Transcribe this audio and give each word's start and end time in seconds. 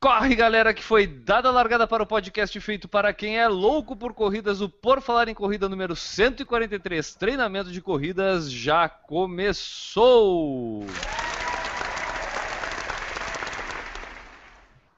Corre, 0.00 0.36
galera, 0.36 0.72
que 0.72 0.82
foi 0.82 1.08
dada 1.08 1.48
a 1.48 1.52
largada 1.52 1.84
para 1.84 2.04
o 2.04 2.06
podcast 2.06 2.60
feito 2.60 2.86
para 2.86 3.12
quem 3.12 3.36
é 3.36 3.48
louco 3.48 3.96
por 3.96 4.14
corridas. 4.14 4.60
O 4.60 4.68
Por 4.68 5.00
Falar 5.00 5.26
em 5.26 5.34
Corrida 5.34 5.68
número 5.68 5.96
143, 5.96 7.16
treinamento 7.16 7.72
de 7.72 7.82
corridas, 7.82 8.48
já 8.48 8.88
começou! 8.88 10.86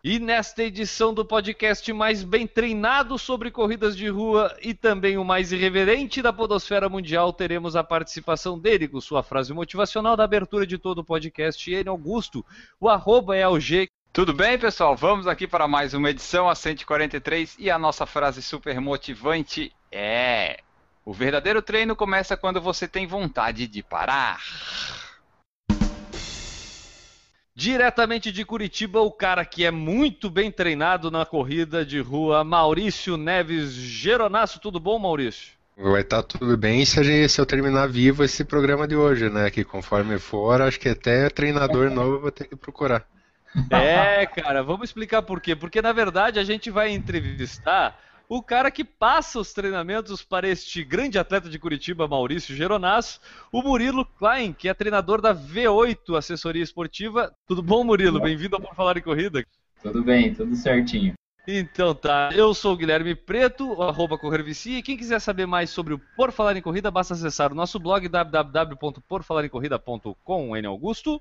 E 0.05 0.19
nesta 0.19 0.63
edição 0.63 1.15
do 1.15 1.25
podcast 1.25 1.91
mais 1.95 2.23
bem 2.23 2.47
treinado 2.47 3.19
sobre 3.19 3.51
corridas 3.51 3.97
de 3.97 4.09
rua 4.09 4.55
e 4.63 4.75
também 4.75 5.17
o 5.17 5.25
mais 5.25 5.51
irreverente 5.51 6.21
da 6.21 6.33
podosfera 6.33 6.91
mundial, 6.91 7.33
teremos 7.33 7.75
a 7.75 7.83
participação 7.83 8.59
dele 8.59 8.87
com 8.87 9.01
sua 9.01 9.23
frase 9.23 9.55
motivacional 9.55 10.15
da 10.15 10.25
abertura 10.25 10.67
de 10.67 10.77
todo 10.77 10.99
o 10.99 11.05
podcast, 11.05 11.71
ele 11.71 11.89
Augusto. 11.89 12.45
O 12.79 12.87
arroba 12.87 13.35
é 13.35 13.43
AUG. 13.45 13.89
Tudo 14.13 14.35
bem, 14.35 14.59
pessoal? 14.59 14.97
Vamos 14.97 15.29
aqui 15.29 15.47
para 15.47 15.69
mais 15.69 15.95
uma 15.95 16.11
edição, 16.11 16.49
a 16.49 16.55
143, 16.57 17.55
e 17.61 17.71
a 17.71 17.79
nossa 17.79 18.05
frase 18.05 18.43
super 18.43 18.81
motivante 18.81 19.73
é: 19.91 20.59
O 21.05 21.13
verdadeiro 21.13 21.63
treino 21.63 21.95
começa 21.95 22.37
quando 22.37 22.61
você 22.61 22.89
tem 22.89 23.07
vontade 23.07 23.69
de 23.69 23.85
parar. 23.85 24.41
Diretamente 27.55 28.33
de 28.33 28.45
Curitiba, 28.45 29.01
o 29.01 29.13
cara 29.13 29.45
que 29.45 29.65
é 29.65 29.71
muito 29.71 30.29
bem 30.29 30.51
treinado 30.51 31.09
na 31.09 31.25
corrida 31.25 31.87
de 31.87 32.01
rua, 32.01 32.43
Maurício 32.43 33.17
Neves 33.17 33.71
Geronasso. 33.71 34.59
Tudo 34.59 34.81
bom, 34.81 34.99
Maurício? 34.99 35.53
Vai 35.77 36.01
estar 36.01 36.25
tudo 36.25 36.57
bem 36.57 36.85
se, 36.85 36.99
a 36.99 37.05
gente, 37.05 37.29
se 37.29 37.41
eu 37.41 37.47
terminar 37.47 37.87
vivo 37.87 38.25
esse 38.25 38.45
programa 38.45 38.89
de 38.89 38.97
hoje, 38.97 39.31
né? 39.31 39.49
Que 39.51 39.63
conforme 39.63 40.19
for, 40.19 40.61
acho 40.61 40.81
que 40.81 40.89
até 40.89 41.31
treinador 41.31 41.91
novo 41.91 42.17
eu 42.17 42.21
vou 42.23 42.33
ter 42.33 42.49
que 42.49 42.57
procurar. 42.57 43.07
É, 43.71 44.27
cara, 44.27 44.63
vamos 44.63 44.91
explicar 44.91 45.23
por 45.23 45.41
quê. 45.41 45.57
Porque 45.57 45.83
na 45.83 45.93
verdade 45.93 46.39
a 46.39 46.45
gente 46.45 46.71
vai 46.71 46.91
entrevistar 46.91 47.99
o 48.29 48.41
cara 48.41 48.71
que 48.71 48.85
passa 48.85 49.41
os 49.41 49.53
treinamentos 49.53 50.23
para 50.23 50.49
este 50.49 50.85
grande 50.85 51.19
atleta 51.19 51.49
de 51.49 51.59
Curitiba, 51.59 52.07
Maurício 52.07 52.55
Geronasso, 52.55 53.21
o 53.51 53.61
Murilo 53.61 54.05
Klein, 54.05 54.53
que 54.53 54.69
é 54.69 54.75
treinador 54.75 55.21
da 55.21 55.35
V8 55.35 56.17
Assessoria 56.17 56.63
Esportiva. 56.63 57.35
Tudo 57.45 57.61
bom, 57.61 57.83
Murilo? 57.83 58.21
Bem-vindo 58.21 58.55
ao 58.55 58.63
Por 58.63 58.77
Falar 58.77 58.97
em 58.97 59.03
Corrida. 59.03 59.45
Tudo 59.83 60.05
bem, 60.05 60.33
tudo 60.33 60.55
certinho. 60.55 61.15
Então 61.49 61.93
tá, 61.93 62.31
eu 62.33 62.55
sou 62.55 62.75
o 62.75 62.77
Guilherme 62.77 63.17
Preto, 63.17 63.83
arroba 63.83 64.17
Corrervicia, 64.17 64.79
e 64.79 64.83
quem 64.83 64.97
quiser 64.97 65.21
saber 65.21 65.47
mais 65.47 65.71
sobre 65.71 65.95
o 65.95 66.01
Por 66.15 66.31
Falar 66.31 66.57
em 66.57 66.63
Corrida, 66.63 66.89
basta 66.89 67.15
acessar 67.15 67.51
o 67.51 67.57
nosso 67.57 67.81
blog 67.81 68.09
www.porfalaremcorrida.com, 68.09 70.57
N 70.57 70.67
Augusto. 70.69 71.21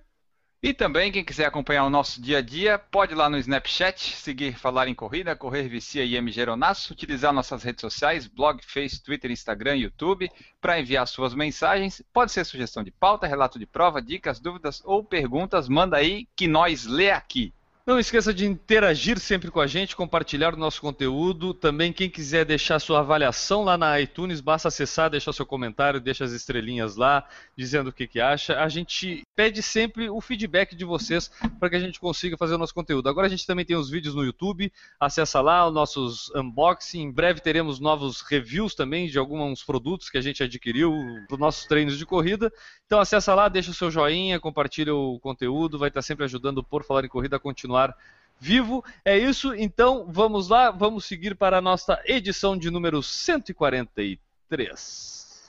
E 0.61 0.73
também, 0.73 1.09
quem 1.09 1.23
quiser 1.23 1.45
acompanhar 1.45 1.85
o 1.85 1.89
nosso 1.89 2.21
dia 2.21 2.39
a 2.39 2.41
dia, 2.41 2.77
pode 2.77 3.13
ir 3.13 3.15
lá 3.15 3.29
no 3.29 3.37
Snapchat, 3.37 4.13
seguir 4.17 4.59
Falar 4.59 4.89
em 4.89 4.93
Corrida, 4.93 5.33
Correr 5.33 5.69
Vicia 5.69 6.03
e 6.03 6.17
M 6.17 6.29
Geronasso, 6.29 6.91
utilizar 6.91 7.31
nossas 7.31 7.63
redes 7.63 7.79
sociais, 7.79 8.27
blog, 8.27 8.61
Face, 8.65 9.01
Twitter, 9.01 9.31
Instagram, 9.31 9.77
YouTube, 9.77 10.29
para 10.59 10.77
enviar 10.77 11.07
suas 11.07 11.33
mensagens. 11.33 12.03
Pode 12.11 12.33
ser 12.33 12.43
sugestão 12.43 12.83
de 12.83 12.91
pauta, 12.91 13.25
relato 13.25 13.57
de 13.57 13.65
prova, 13.65 14.01
dicas, 14.01 14.41
dúvidas 14.41 14.81
ou 14.83 15.01
perguntas, 15.01 15.69
manda 15.69 15.95
aí 15.95 16.27
que 16.35 16.45
nós 16.45 16.85
lê 16.85 17.09
aqui. 17.09 17.53
Não 17.89 17.97
esqueça 17.97 18.31
de 18.31 18.45
interagir 18.45 19.17
sempre 19.17 19.49
com 19.49 19.59
a 19.59 19.65
gente, 19.65 19.95
compartilhar 19.95 20.53
o 20.53 20.57
nosso 20.57 20.79
conteúdo. 20.79 21.55
Também, 21.55 21.91
quem 21.91 22.07
quiser 22.07 22.45
deixar 22.45 22.77
sua 22.77 22.99
avaliação 22.99 23.63
lá 23.63 23.79
na 23.79 23.99
iTunes, 23.99 24.41
basta 24.41 24.67
acessar, 24.67 25.09
deixar 25.09 25.33
seu 25.33 25.43
comentário, 25.43 25.99
deixa 25.99 26.23
as 26.23 26.31
estrelinhas 26.31 26.95
lá, 26.95 27.27
dizendo 27.57 27.89
o 27.89 27.91
que, 27.91 28.05
que 28.05 28.19
acha. 28.19 28.59
A 28.59 28.69
gente 28.69 29.23
pede 29.35 29.63
sempre 29.63 30.07
o 30.07 30.21
feedback 30.21 30.75
de 30.75 30.85
vocês 30.85 31.31
para 31.59 31.67
que 31.67 31.77
a 31.77 31.79
gente 31.79 31.99
consiga 31.99 32.37
fazer 32.37 32.53
o 32.53 32.57
nosso 32.59 32.75
conteúdo. 32.75 33.09
Agora 33.09 33.25
a 33.25 33.29
gente 33.29 33.47
também 33.47 33.65
tem 33.65 33.75
os 33.75 33.89
vídeos 33.89 34.13
no 34.13 34.23
YouTube, 34.23 34.71
acessa 34.99 35.41
lá 35.41 35.67
os 35.67 35.73
nossos 35.73 36.29
unboxing. 36.35 37.01
Em 37.01 37.11
breve 37.11 37.41
teremos 37.41 37.79
novos 37.79 38.21
reviews 38.21 38.75
também 38.75 39.07
de 39.07 39.17
alguns 39.17 39.63
produtos 39.63 40.11
que 40.11 40.17
a 40.19 40.21
gente 40.21 40.43
adquiriu 40.43 40.93
para 41.27 41.33
os 41.33 41.39
nossos 41.39 41.65
treinos 41.65 41.97
de 41.97 42.05
corrida. 42.05 42.53
Então 42.89 42.99
acessa 42.99 43.35
lá, 43.35 43.47
deixa 43.47 43.69
o 43.69 43.73
seu 43.75 43.91
joinha, 43.91 44.39
compartilha 44.39 44.95
o 44.95 45.19
conteúdo, 45.19 45.77
vai 45.77 45.89
estar 45.89 46.01
sempre 46.01 46.25
ajudando 46.25 46.63
por 46.63 46.83
Falar 46.83 47.05
em 47.05 47.07
Corrida 47.07 47.35
a 47.35 47.39
continuar 47.39 47.95
vivo. 48.39 48.83
É 49.05 49.15
isso, 49.15 49.53
então 49.53 50.07
vamos 50.09 50.49
lá, 50.49 50.71
vamos 50.71 51.05
seguir 51.05 51.35
para 51.35 51.59
a 51.59 51.61
nossa 51.61 52.01
edição 52.03 52.57
de 52.57 52.71
número 52.71 53.03
143. 53.03 55.39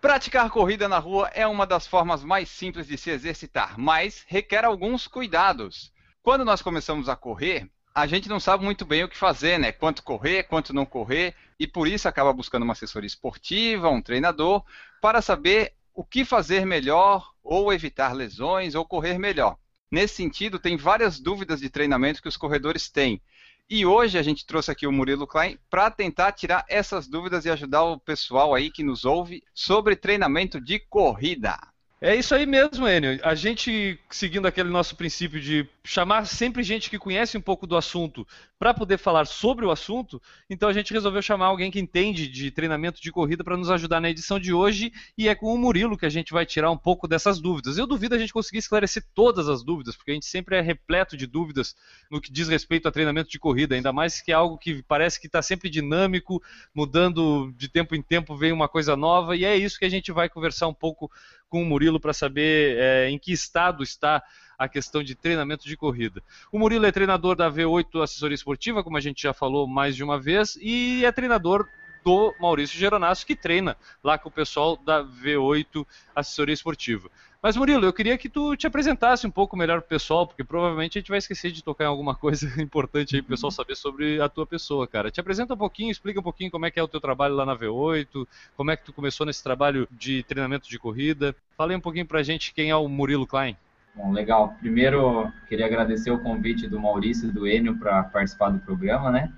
Praticar 0.00 0.50
corrida 0.50 0.88
na 0.88 0.98
rua 0.98 1.30
é 1.32 1.46
uma 1.46 1.64
das 1.64 1.86
formas 1.86 2.24
mais 2.24 2.48
simples 2.48 2.88
de 2.88 2.98
se 2.98 3.08
exercitar, 3.08 3.78
mas 3.78 4.24
requer 4.26 4.64
alguns 4.64 5.06
cuidados. 5.06 5.92
Quando 6.24 6.44
nós 6.44 6.60
começamos 6.60 7.08
a 7.08 7.14
correr, 7.14 7.70
a 7.96 8.06
gente 8.06 8.28
não 8.28 8.38
sabe 8.38 8.62
muito 8.62 8.84
bem 8.84 9.04
o 9.04 9.08
que 9.08 9.16
fazer, 9.16 9.58
né? 9.58 9.72
Quanto 9.72 10.02
correr, 10.02 10.42
quanto 10.42 10.74
não 10.74 10.84
correr, 10.84 11.34
e 11.58 11.66
por 11.66 11.88
isso 11.88 12.06
acaba 12.06 12.30
buscando 12.30 12.62
uma 12.62 12.74
assessoria 12.74 13.06
esportiva, 13.06 13.88
um 13.88 14.02
treinador, 14.02 14.62
para 15.00 15.22
saber 15.22 15.72
o 15.94 16.04
que 16.04 16.22
fazer 16.22 16.66
melhor, 16.66 17.32
ou 17.42 17.72
evitar 17.72 18.12
lesões, 18.12 18.74
ou 18.74 18.84
correr 18.84 19.18
melhor. 19.18 19.56
Nesse 19.90 20.16
sentido, 20.16 20.58
tem 20.58 20.76
várias 20.76 21.18
dúvidas 21.18 21.60
de 21.60 21.70
treinamento 21.70 22.20
que 22.20 22.28
os 22.28 22.36
corredores 22.36 22.90
têm. 22.90 23.18
E 23.66 23.86
hoje 23.86 24.18
a 24.18 24.22
gente 24.22 24.44
trouxe 24.44 24.70
aqui 24.70 24.86
o 24.86 24.92
Murilo 24.92 25.26
Klein 25.26 25.58
para 25.70 25.90
tentar 25.90 26.32
tirar 26.32 26.66
essas 26.68 27.08
dúvidas 27.08 27.46
e 27.46 27.50
ajudar 27.50 27.82
o 27.84 27.98
pessoal 27.98 28.54
aí 28.54 28.70
que 28.70 28.84
nos 28.84 29.06
ouve 29.06 29.42
sobre 29.54 29.96
treinamento 29.96 30.60
de 30.60 30.78
corrida. 30.80 31.58
É 32.06 32.14
isso 32.14 32.36
aí 32.36 32.46
mesmo, 32.46 32.86
Enio. 32.86 33.18
A 33.24 33.34
gente, 33.34 33.98
seguindo 34.08 34.46
aquele 34.46 34.68
nosso 34.68 34.94
princípio 34.94 35.40
de 35.40 35.68
chamar 35.82 36.24
sempre 36.24 36.62
gente 36.62 36.88
que 36.88 37.00
conhece 37.00 37.36
um 37.36 37.40
pouco 37.40 37.66
do 37.66 37.76
assunto 37.76 38.24
para 38.60 38.72
poder 38.72 38.96
falar 38.96 39.24
sobre 39.24 39.66
o 39.66 39.72
assunto, 39.72 40.22
então 40.48 40.68
a 40.68 40.72
gente 40.72 40.92
resolveu 40.92 41.20
chamar 41.20 41.46
alguém 41.46 41.68
que 41.68 41.80
entende 41.80 42.28
de 42.28 42.50
treinamento 42.52 43.02
de 43.02 43.10
corrida 43.10 43.42
para 43.42 43.56
nos 43.56 43.70
ajudar 43.70 44.00
na 44.00 44.08
edição 44.08 44.38
de 44.38 44.52
hoje 44.52 44.92
e 45.18 45.28
é 45.28 45.34
com 45.34 45.52
o 45.52 45.58
Murilo 45.58 45.98
que 45.98 46.06
a 46.06 46.08
gente 46.08 46.32
vai 46.32 46.46
tirar 46.46 46.70
um 46.70 46.78
pouco 46.78 47.08
dessas 47.08 47.40
dúvidas. 47.40 47.76
Eu 47.76 47.88
duvido 47.88 48.14
a 48.14 48.18
gente 48.18 48.32
conseguir 48.32 48.58
esclarecer 48.58 49.04
todas 49.12 49.48
as 49.48 49.64
dúvidas, 49.64 49.96
porque 49.96 50.12
a 50.12 50.14
gente 50.14 50.26
sempre 50.26 50.56
é 50.56 50.60
repleto 50.60 51.16
de 51.16 51.26
dúvidas 51.26 51.74
no 52.08 52.20
que 52.20 52.30
diz 52.30 52.46
respeito 52.46 52.86
a 52.86 52.92
treinamento 52.92 53.30
de 53.30 53.38
corrida, 53.38 53.74
ainda 53.74 53.92
mais 53.92 54.20
que 54.20 54.30
é 54.30 54.34
algo 54.34 54.56
que 54.56 54.80
parece 54.84 55.20
que 55.20 55.26
está 55.26 55.42
sempre 55.42 55.68
dinâmico, 55.68 56.40
mudando 56.72 57.52
de 57.56 57.68
tempo 57.68 57.96
em 57.96 58.02
tempo, 58.02 58.36
vem 58.36 58.52
uma 58.52 58.68
coisa 58.68 58.96
nova 58.96 59.36
e 59.36 59.44
é 59.44 59.56
isso 59.56 59.76
que 59.76 59.84
a 59.84 59.90
gente 59.90 60.12
vai 60.12 60.28
conversar 60.28 60.68
um 60.68 60.74
pouco 60.74 61.10
com 61.48 61.62
o 61.62 61.66
Murilo 61.66 62.00
para 62.00 62.12
saber 62.12 62.76
é, 62.78 63.10
em 63.10 63.18
que 63.18 63.32
estado 63.32 63.82
está 63.82 64.22
a 64.58 64.68
questão 64.68 65.02
de 65.02 65.14
treinamento 65.14 65.66
de 65.66 65.76
corrida. 65.76 66.22
O 66.50 66.58
Murilo 66.58 66.86
é 66.86 66.92
treinador 66.92 67.36
da 67.36 67.50
V8 67.50 68.02
Assessoria 68.02 68.34
Esportiva, 68.34 68.82
como 68.82 68.96
a 68.96 69.00
gente 69.00 69.22
já 69.22 69.32
falou 69.32 69.66
mais 69.66 69.94
de 69.94 70.02
uma 70.02 70.18
vez, 70.18 70.56
e 70.60 71.04
é 71.04 71.12
treinador 71.12 71.68
do 72.04 72.32
Maurício 72.40 72.78
Geronasso, 72.78 73.26
que 73.26 73.34
treina 73.34 73.76
lá 74.02 74.16
com 74.16 74.28
o 74.28 74.32
pessoal 74.32 74.76
da 74.76 75.02
V8 75.02 75.84
Assessoria 76.14 76.54
Esportiva. 76.54 77.10
Mas 77.46 77.56
Murilo, 77.56 77.84
eu 77.84 77.92
queria 77.92 78.18
que 78.18 78.28
tu 78.28 78.56
te 78.56 78.66
apresentasse 78.66 79.24
um 79.24 79.30
pouco 79.30 79.56
melhor 79.56 79.80
pro 79.80 79.90
pessoal, 79.90 80.26
porque 80.26 80.42
provavelmente 80.42 80.98
a 80.98 81.00
gente 81.00 81.10
vai 81.10 81.18
esquecer 81.18 81.52
de 81.52 81.62
tocar 81.62 81.84
em 81.84 81.86
alguma 81.86 82.12
coisa 82.18 82.60
importante 82.60 83.14
aí 83.14 83.22
pro 83.22 83.36
pessoal 83.36 83.52
saber 83.52 83.76
sobre 83.76 84.20
a 84.20 84.28
tua 84.28 84.44
pessoa, 84.44 84.84
cara. 84.84 85.12
Te 85.12 85.20
apresenta 85.20 85.54
um 85.54 85.56
pouquinho, 85.56 85.92
explica 85.92 86.18
um 86.18 86.24
pouquinho 86.24 86.50
como 86.50 86.66
é 86.66 86.72
que 86.72 86.80
é 86.80 86.82
o 86.82 86.88
teu 86.88 87.00
trabalho 87.00 87.36
lá 87.36 87.46
na 87.46 87.56
V8, 87.56 88.26
como 88.56 88.72
é 88.72 88.76
que 88.76 88.84
tu 88.84 88.92
começou 88.92 89.24
nesse 89.24 89.44
trabalho 89.44 89.86
de 89.92 90.24
treinamento 90.24 90.68
de 90.68 90.76
corrida. 90.76 91.36
Fala 91.56 91.70
aí 91.70 91.76
um 91.76 91.80
pouquinho 91.80 92.04
pra 92.04 92.20
gente 92.20 92.52
quem 92.52 92.70
é 92.70 92.74
o 92.74 92.88
Murilo 92.88 93.28
Klein. 93.28 93.56
Bom, 93.94 94.10
legal. 94.10 94.56
Primeiro, 94.58 95.32
queria 95.48 95.66
agradecer 95.66 96.10
o 96.10 96.18
convite 96.18 96.66
do 96.66 96.80
Maurício 96.80 97.28
e 97.28 97.32
do 97.32 97.46
Enio 97.46 97.78
para 97.78 98.02
participar 98.02 98.50
do 98.50 98.58
programa, 98.58 99.12
né? 99.12 99.32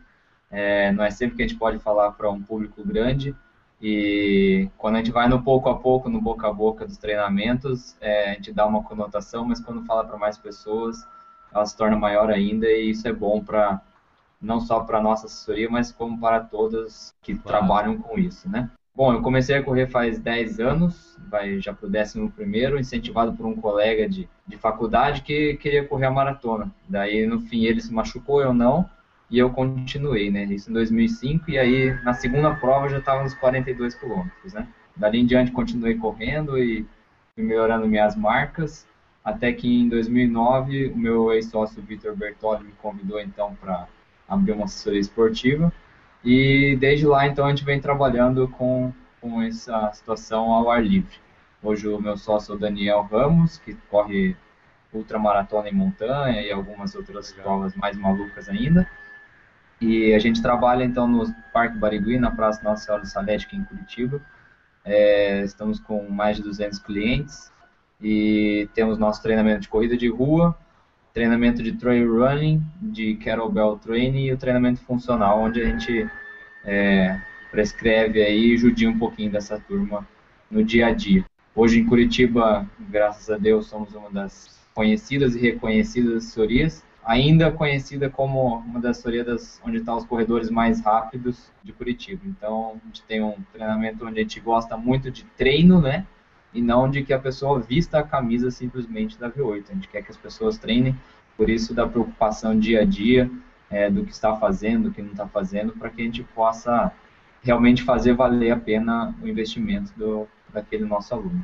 É, 0.51 0.91
não 0.93 1.05
é 1.05 1.11
sempre 1.11 1.37
que 1.37 1.43
a 1.43 1.47
gente 1.47 1.59
pode 1.59 1.79
falar 1.79 2.13
para 2.13 2.31
um 2.31 2.43
público 2.43 2.83
grande 2.83 3.37
e 3.81 4.69
quando 4.77 4.97
a 4.97 4.99
gente 4.99 5.13
vai 5.13 5.29
no 5.29 5.43
pouco 5.43 5.69
a 5.69 5.77
pouco, 5.77 6.09
no 6.09 6.21
boca 6.21 6.49
a 6.49 6.53
boca 6.53 6.85
dos 6.85 6.97
treinamentos, 6.97 7.97
é, 8.01 8.31
a 8.31 8.35
gente 8.35 8.53
dá 8.53 8.67
uma 8.67 8.83
conotação, 8.83 9.45
mas 9.45 9.61
quando 9.61 9.85
fala 9.85 10.05
para 10.05 10.19
mais 10.19 10.37
pessoas, 10.37 11.07
ela 11.55 11.65
se 11.65 11.77
torna 11.77 11.97
maior 11.97 12.31
ainda 12.31 12.67
e 12.67 12.91
isso 12.91 13.07
é 13.07 13.13
bom 13.13 13.43
para 13.43 13.81
não 14.41 14.61
só 14.61 14.81
para 14.81 15.03
nossa 15.03 15.27
assessoria, 15.27 15.69
mas 15.69 15.91
como 15.91 16.19
para 16.19 16.41
todas 16.41 17.13
que 17.23 17.35
claro. 17.35 17.49
trabalham 17.49 17.99
com 17.99 18.19
isso, 18.19 18.49
né? 18.49 18.71
Bom, 18.95 19.13
eu 19.13 19.23
comecei 19.23 19.57
a 19.57 19.63
correr 19.63 19.87
faz 19.87 20.19
10 20.19 20.59
anos, 20.59 21.17
vai 21.29 21.61
já 21.61 21.73
para 21.73 21.87
o 21.87 21.91
11 21.91 22.29
primeiro, 22.31 22.81
incentivado 22.81 23.33
por 23.33 23.47
um 23.47 23.55
colega 23.55 24.09
de, 24.09 24.29
de 24.45 24.57
faculdade 24.57 25.23
que 25.23 25.55
queria 25.55 25.87
correr 25.87 26.07
a 26.07 26.11
maratona. 26.11 26.69
Daí, 26.89 27.25
no 27.25 27.41
fim, 27.41 27.65
ele 27.65 27.81
se 27.81 27.93
machucou, 27.93 28.41
eu 28.41 28.53
não, 28.53 28.91
e 29.31 29.39
eu 29.39 29.51
continuei, 29.51 30.31
né? 30.31 30.45
Isso 30.45 30.71
em 30.71 30.73
2005 30.73 31.51
e 31.51 31.59
aí 31.59 32.03
na 32.03 32.15
segunda 32.15 32.55
prova 32.55 32.87
eu 32.87 32.91
já 32.91 32.99
estava 32.99 33.23
nos 33.23 33.35
42 33.35 33.95
quilômetros, 33.95 34.53
né? 34.55 34.67
Dali 34.97 35.21
em 35.21 35.27
diante 35.27 35.53
continuei 35.53 35.97
correndo 35.97 36.59
e 36.59 36.87
fui 37.35 37.45
melhorando 37.45 37.87
minhas 37.87 38.17
marcas, 38.17 38.87
até 39.25 39.53
que 39.53 39.83
em 39.83 39.89
2009 39.89 40.89
o 40.89 40.97
meu 40.97 41.33
ex-sócio 41.33 41.83
Vitor 41.83 42.17
Bertoli 42.17 42.65
me 42.65 42.73
convidou 42.81 43.21
então 43.21 43.55
para 43.61 43.87
abrir 44.27 44.53
uma 44.53 44.65
assessoria 44.65 45.01
esportiva 45.01 45.73
e 46.25 46.77
desde 46.81 47.07
lá 47.07 47.27
então 47.27 47.47
a 47.47 47.51
gente 47.51 47.65
vem 47.65 47.81
trabalhando 47.81 48.49
com, 48.49 48.93
com 49.21 49.43
essa 49.43 49.93
situação 49.93 50.53
ao 50.53 50.71
ar 50.71 50.83
livre. 50.83 51.17
Hoje 51.63 51.87
o 51.89 52.01
meu 52.01 52.17
sócio 52.17 52.53
é 52.53 52.57
o 52.57 52.59
Daniel 52.59 53.03
Ramos, 53.03 53.59
que 53.59 53.75
corre 53.91 54.37
ultramaratona 54.93 55.69
em 55.69 55.75
montanha 55.75 56.41
e 56.41 56.51
algumas 56.51 56.95
outras 56.95 57.33
provas 57.33 57.75
mais 57.75 57.97
malucas 57.97 58.49
ainda. 58.49 58.89
E 59.81 60.13
a 60.13 60.19
gente 60.19 60.43
trabalha 60.43 60.85
então 60.85 61.07
no 61.07 61.33
Parque 61.53 61.79
Barigui, 61.79 62.19
na 62.19 62.31
Praça 62.31 62.63
Nossa 62.63 62.85
Senhora 62.85 63.03
do 63.03 63.09
Salete, 63.09 63.47
aqui 63.47 63.57
em 63.57 63.65
Curitiba. 63.65 64.21
É, 64.85 65.43
estamos 65.45 65.79
com 65.79 66.09
mais 66.09 66.37
de 66.37 66.43
200 66.43 66.79
clientes 66.81 67.53
e 68.01 68.69
temos 68.75 68.99
nosso 68.99 69.23
treinamento 69.23 69.61
de 69.61 69.69
corrida 69.69 69.97
de 69.97 70.09
rua, 70.09 70.57
treinamento 71.13 71.63
de 71.63 71.73
trail 71.73 72.13
running, 72.13 72.63
de 72.81 73.15
kettlebell 73.17 73.77
training 73.79 74.27
e 74.27 74.33
o 74.33 74.37
treinamento 74.37 74.81
funcional, 74.81 75.41
onde 75.41 75.61
a 75.61 75.65
gente 75.67 76.09
é, 76.65 77.21
prescreve 77.51 78.23
aí 78.23 78.55
e 78.55 78.59
judia 78.59 78.89
um 78.89 78.99
pouquinho 78.99 79.31
dessa 79.31 79.61
turma 79.61 80.07
no 80.51 80.65
dia 80.65 80.89
a 80.89 80.93
dia. 80.93 81.25
Hoje 81.55 81.81
em 81.81 81.85
Curitiba, 81.85 82.67
graças 82.89 83.31
a 83.31 83.37
Deus, 83.37 83.67
somos 83.67 83.95
uma 83.95 84.11
das 84.11 84.59
conhecidas 84.75 85.35
e 85.35 85.41
reconhecidas 85.41 86.15
assessorias 86.15 86.85
ainda 87.09 87.51
conhecida 87.51 88.11
como 88.11 88.59
uma 88.59 88.79
das 88.79 88.99
assessorias 88.99 89.59
onde 89.65 89.79
estão 89.79 89.97
os 89.97 90.05
corredores 90.05 90.51
mais 90.51 90.83
rápidos 90.83 91.51
de 91.65 91.73
Curitiba. 91.73 92.21
Então, 92.27 92.79
a 92.85 92.87
gente 92.87 93.03
tem 93.05 93.23
um 93.23 93.35
treinamento 93.51 94.07
onde 94.07 94.21
a 94.21 94.23
gente 94.23 94.39
gosta 94.41 94.77
muito 94.77 95.11
de 95.11 95.25
treino, 95.25 95.81
né? 95.81 96.07
E 96.53 96.61
não 96.61 96.89
de 96.91 97.03
que 97.03 97.15
a 97.15 97.19
pessoa 97.19 97.61
vista 97.61 97.99
a 97.99 98.03
camisa 98.03 98.51
simplesmente 98.51 99.19
da 99.19 99.31
V8. 99.31 99.71
A 99.71 99.73
gente 99.73 99.89
quer 99.89 100.03
que 100.03 100.11
as 100.11 100.19
pessoas 100.19 100.59
treinem, 100.59 100.95
por 101.35 101.49
isso 101.49 101.73
da 101.73 101.89
preocupação 101.89 102.59
dia 102.59 102.83
a 102.83 102.85
dia, 102.85 103.31
é, 103.71 103.89
do 103.91 104.05
que 104.05 104.13
está 104.13 104.37
fazendo, 104.37 104.91
do 104.91 104.95
que 104.95 105.01
não 105.01 105.13
está 105.13 105.27
fazendo, 105.27 105.73
para 105.73 105.89
que 105.89 106.03
a 106.03 106.05
gente 106.05 106.23
possa 106.23 106.93
realmente 107.43 107.85
fazer 107.85 108.13
valer 108.13 108.51
a 108.51 108.57
pena 108.59 109.15
o 109.23 109.27
investimento 109.27 109.95
do, 109.97 110.29
daquele 110.53 110.85
nosso 110.85 111.15
aluno. 111.15 111.43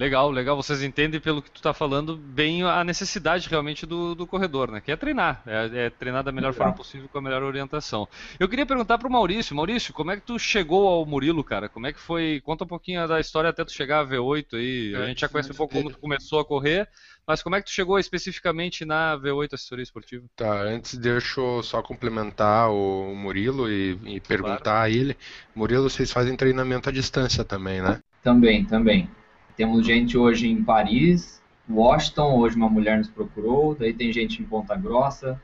Legal, 0.00 0.30
legal. 0.30 0.56
Vocês 0.56 0.82
entendem 0.82 1.20
pelo 1.20 1.42
que 1.42 1.50
tu 1.50 1.58
está 1.58 1.74
falando 1.74 2.16
bem 2.16 2.62
a 2.62 2.82
necessidade 2.82 3.46
realmente 3.50 3.84
do, 3.84 4.14
do 4.14 4.26
corredor, 4.26 4.70
né? 4.70 4.80
Que 4.80 4.90
é 4.90 4.96
treinar, 4.96 5.42
é, 5.46 5.70
é 5.74 5.90
treinar 5.90 6.24
da 6.24 6.32
melhor 6.32 6.52
legal. 6.52 6.68
forma 6.68 6.74
possível 6.78 7.06
com 7.06 7.18
a 7.18 7.20
melhor 7.20 7.42
orientação. 7.42 8.08
Eu 8.38 8.48
queria 8.48 8.64
perguntar 8.64 8.96
para 8.96 9.06
o 9.06 9.12
Maurício, 9.12 9.54
Maurício, 9.54 9.92
como 9.92 10.10
é 10.10 10.16
que 10.16 10.22
tu 10.22 10.38
chegou 10.38 10.88
ao 10.88 11.04
Murilo, 11.04 11.44
cara? 11.44 11.68
Como 11.68 11.86
é 11.86 11.92
que 11.92 12.00
foi? 12.00 12.40
Conta 12.42 12.64
um 12.64 12.66
pouquinho 12.66 13.06
da 13.06 13.20
história 13.20 13.50
até 13.50 13.62
tu 13.62 13.74
chegar 13.74 14.00
a 14.00 14.06
V8 14.06 14.54
aí. 14.54 14.94
É, 14.94 15.02
a 15.02 15.06
gente 15.08 15.20
já 15.20 15.28
conhece 15.28 15.52
um 15.52 15.54
pouco 15.54 15.74
como 15.74 15.90
tu 15.90 15.98
começou 15.98 16.40
a 16.40 16.46
correr, 16.46 16.88
mas 17.26 17.42
como 17.42 17.56
é 17.56 17.60
que 17.60 17.66
tu 17.66 17.72
chegou 17.72 17.98
especificamente 17.98 18.86
na 18.86 19.18
V8 19.18 19.52
assessoria 19.52 19.82
esportiva? 19.82 20.24
Tá, 20.34 20.62
antes 20.62 20.96
deixa 20.96 21.42
eu 21.42 21.62
só 21.62 21.82
complementar 21.82 22.70
o 22.70 23.14
Murilo 23.14 23.70
e, 23.70 23.98
e 24.06 24.20
perguntar 24.20 24.60
claro. 24.62 24.84
a 24.86 24.88
ele. 24.88 25.14
Murilo, 25.54 25.90
vocês 25.90 26.10
fazem 26.10 26.34
treinamento 26.38 26.88
à 26.88 26.92
distância 26.92 27.44
também, 27.44 27.82
né? 27.82 28.00
Também, 28.22 28.64
também. 28.64 29.19
Temos 29.56 29.86
gente 29.86 30.16
hoje 30.16 30.48
em 30.48 30.62
Paris, 30.62 31.40
Washington, 31.68 32.38
hoje 32.38 32.56
uma 32.56 32.68
mulher 32.68 32.98
nos 32.98 33.08
procurou, 33.08 33.74
daí 33.74 33.92
tem 33.92 34.12
gente 34.12 34.42
em 34.42 34.44
Ponta 34.44 34.74
Grossa, 34.74 35.40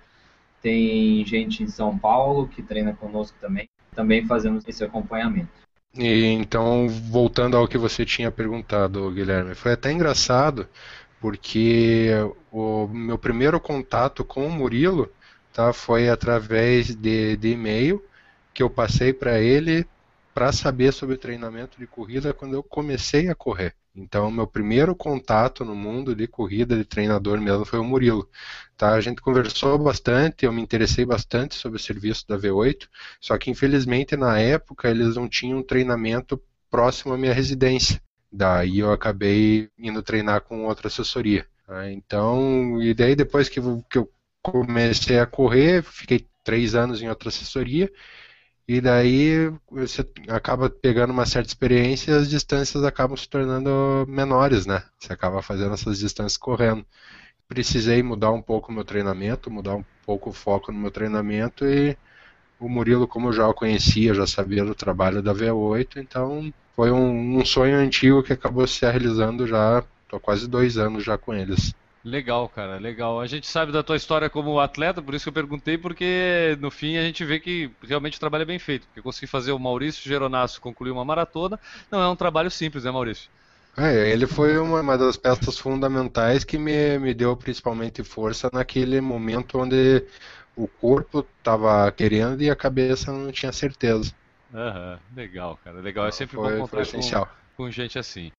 tem 0.62 1.24
gente 1.24 1.62
em 1.62 1.68
São 1.68 1.96
Paulo 1.96 2.48
que 2.48 2.62
treina 2.62 2.92
conosco 2.92 3.36
também, 3.40 3.68
também 3.94 4.26
fazemos 4.26 4.64
esse 4.66 4.82
acompanhamento. 4.82 5.48
E 5.96 6.24
então, 6.26 6.88
voltando 6.88 7.56
ao 7.56 7.68
que 7.68 7.78
você 7.78 8.04
tinha 8.04 8.30
perguntado, 8.30 9.10
Guilherme, 9.10 9.54
foi 9.54 9.72
até 9.72 9.90
engraçado, 9.90 10.68
porque 11.20 12.10
o 12.52 12.86
meu 12.88 13.16
primeiro 13.16 13.58
contato 13.58 14.24
com 14.24 14.46
o 14.46 14.50
Murilo 14.50 15.10
tá, 15.52 15.72
foi 15.72 16.08
através 16.08 16.94
de, 16.94 17.36
de 17.36 17.48
e-mail 17.52 18.04
que 18.52 18.62
eu 18.62 18.68
passei 18.68 19.12
para 19.12 19.40
ele 19.40 19.86
para 20.34 20.52
saber 20.52 20.92
sobre 20.92 21.16
treinamento 21.16 21.78
de 21.78 21.86
corrida 21.86 22.34
quando 22.34 22.54
eu 22.54 22.62
comecei 22.62 23.28
a 23.30 23.34
correr. 23.34 23.74
Então, 23.96 24.30
meu 24.30 24.46
primeiro 24.46 24.94
contato 24.94 25.64
no 25.64 25.74
mundo 25.74 26.14
de 26.14 26.26
corrida 26.26 26.76
de 26.76 26.84
treinador 26.84 27.40
mesmo 27.40 27.64
foi 27.64 27.78
o 27.78 27.84
Murilo. 27.84 28.28
Tá? 28.76 28.92
A 28.92 29.00
gente 29.00 29.22
conversou 29.22 29.78
bastante, 29.78 30.44
eu 30.44 30.52
me 30.52 30.60
interessei 30.60 31.06
bastante 31.06 31.54
sobre 31.54 31.78
o 31.78 31.82
serviço 31.82 32.28
da 32.28 32.36
V8, 32.36 32.86
só 33.18 33.38
que 33.38 33.50
infelizmente 33.50 34.14
na 34.14 34.38
época 34.38 34.90
eles 34.90 35.16
não 35.16 35.26
tinham 35.26 35.62
treinamento 35.62 36.40
próximo 36.70 37.14
à 37.14 37.18
minha 37.18 37.32
residência. 37.32 38.02
Daí 38.30 38.80
eu 38.80 38.92
acabei 38.92 39.70
indo 39.78 40.02
treinar 40.02 40.42
com 40.42 40.66
outra 40.66 40.88
assessoria. 40.88 41.46
Tá? 41.66 41.90
Então, 41.90 42.82
e 42.82 42.92
daí 42.92 43.16
depois 43.16 43.48
que, 43.48 43.60
que 43.88 43.98
eu 43.98 44.12
comecei 44.42 45.18
a 45.18 45.26
correr, 45.26 45.82
fiquei 45.82 46.28
três 46.44 46.74
anos 46.74 47.00
em 47.00 47.08
outra 47.08 47.30
assessoria 47.30 47.90
e 48.68 48.80
daí 48.80 49.52
você 49.70 50.04
acaba 50.28 50.68
pegando 50.68 51.12
uma 51.12 51.26
certa 51.26 51.48
experiência 51.48 52.10
e 52.12 52.14
as 52.14 52.28
distâncias 52.28 52.82
acabam 52.84 53.16
se 53.16 53.28
tornando 53.28 54.04
menores, 54.08 54.66
né? 54.66 54.82
Você 54.98 55.12
acaba 55.12 55.42
fazendo 55.42 55.74
essas 55.74 55.98
distâncias 55.98 56.36
correndo. 56.36 56.84
Precisei 57.48 58.02
mudar 58.02 58.32
um 58.32 58.42
pouco 58.42 58.72
o 58.72 58.74
meu 58.74 58.84
treinamento, 58.84 59.50
mudar 59.50 59.76
um 59.76 59.84
pouco 60.04 60.30
o 60.30 60.32
foco 60.32 60.72
no 60.72 60.78
meu 60.80 60.90
treinamento 60.90 61.64
e 61.64 61.96
o 62.58 62.68
Murilo, 62.68 63.06
como 63.06 63.28
eu 63.28 63.32
já 63.32 63.48
o 63.48 63.54
conhecia, 63.54 64.14
já 64.14 64.26
sabia 64.26 64.64
do 64.64 64.74
trabalho 64.74 65.22
da 65.22 65.34
V8, 65.34 65.98
então 65.98 66.52
foi 66.74 66.90
um, 66.90 67.38
um 67.38 67.44
sonho 67.44 67.76
antigo 67.76 68.22
que 68.22 68.32
acabou 68.32 68.66
se 68.66 68.80
realizando 68.84 69.46
já, 69.46 69.84
estou 70.02 70.20
quase 70.20 70.48
dois 70.48 70.76
anos 70.78 71.04
já 71.04 71.18
com 71.18 71.34
eles. 71.34 71.74
Legal, 72.06 72.48
cara, 72.48 72.78
legal. 72.78 73.20
A 73.20 73.26
gente 73.26 73.48
sabe 73.48 73.72
da 73.72 73.82
tua 73.82 73.96
história 73.96 74.30
como 74.30 74.60
atleta, 74.60 75.02
por 75.02 75.12
isso 75.12 75.24
que 75.24 75.28
eu 75.28 75.32
perguntei, 75.32 75.76
porque 75.76 76.56
no 76.60 76.70
fim 76.70 76.96
a 76.96 77.02
gente 77.02 77.24
vê 77.24 77.40
que 77.40 77.68
realmente 77.82 78.16
o 78.16 78.20
trabalho 78.20 78.42
é 78.42 78.44
bem 78.44 78.60
feito. 78.60 78.86
Porque 78.86 79.02
conseguir 79.02 79.26
fazer 79.26 79.50
o 79.50 79.58
Maurício 79.58 80.08
Geronasso 80.08 80.60
concluir 80.60 80.92
uma 80.92 81.04
maratona 81.04 81.58
não 81.90 82.00
é 82.00 82.08
um 82.08 82.14
trabalho 82.14 82.48
simples, 82.48 82.84
né, 82.84 82.92
Maurício? 82.92 83.28
É, 83.76 84.08
ele 84.08 84.24
foi 84.24 84.56
uma, 84.56 84.80
uma 84.80 84.96
das 84.96 85.16
peças 85.16 85.58
fundamentais 85.58 86.44
que 86.44 86.56
me, 86.56 86.96
me 87.00 87.12
deu 87.12 87.36
principalmente 87.36 88.04
força 88.04 88.48
naquele 88.52 89.00
momento 89.00 89.58
onde 89.58 90.00
o 90.56 90.68
corpo 90.68 91.26
estava 91.38 91.90
querendo 91.90 92.40
e 92.40 92.48
a 92.48 92.54
cabeça 92.54 93.10
não 93.10 93.32
tinha 93.32 93.50
certeza. 93.50 94.14
Aham, 94.54 94.96
legal, 95.16 95.58
cara, 95.64 95.80
legal. 95.80 96.06
É 96.06 96.12
sempre 96.12 96.36
foi, 96.36 96.56
bom 96.56 96.68
contar 96.68 96.86
com, 96.86 97.00
com 97.56 97.68
gente 97.68 97.98
assim. 97.98 98.30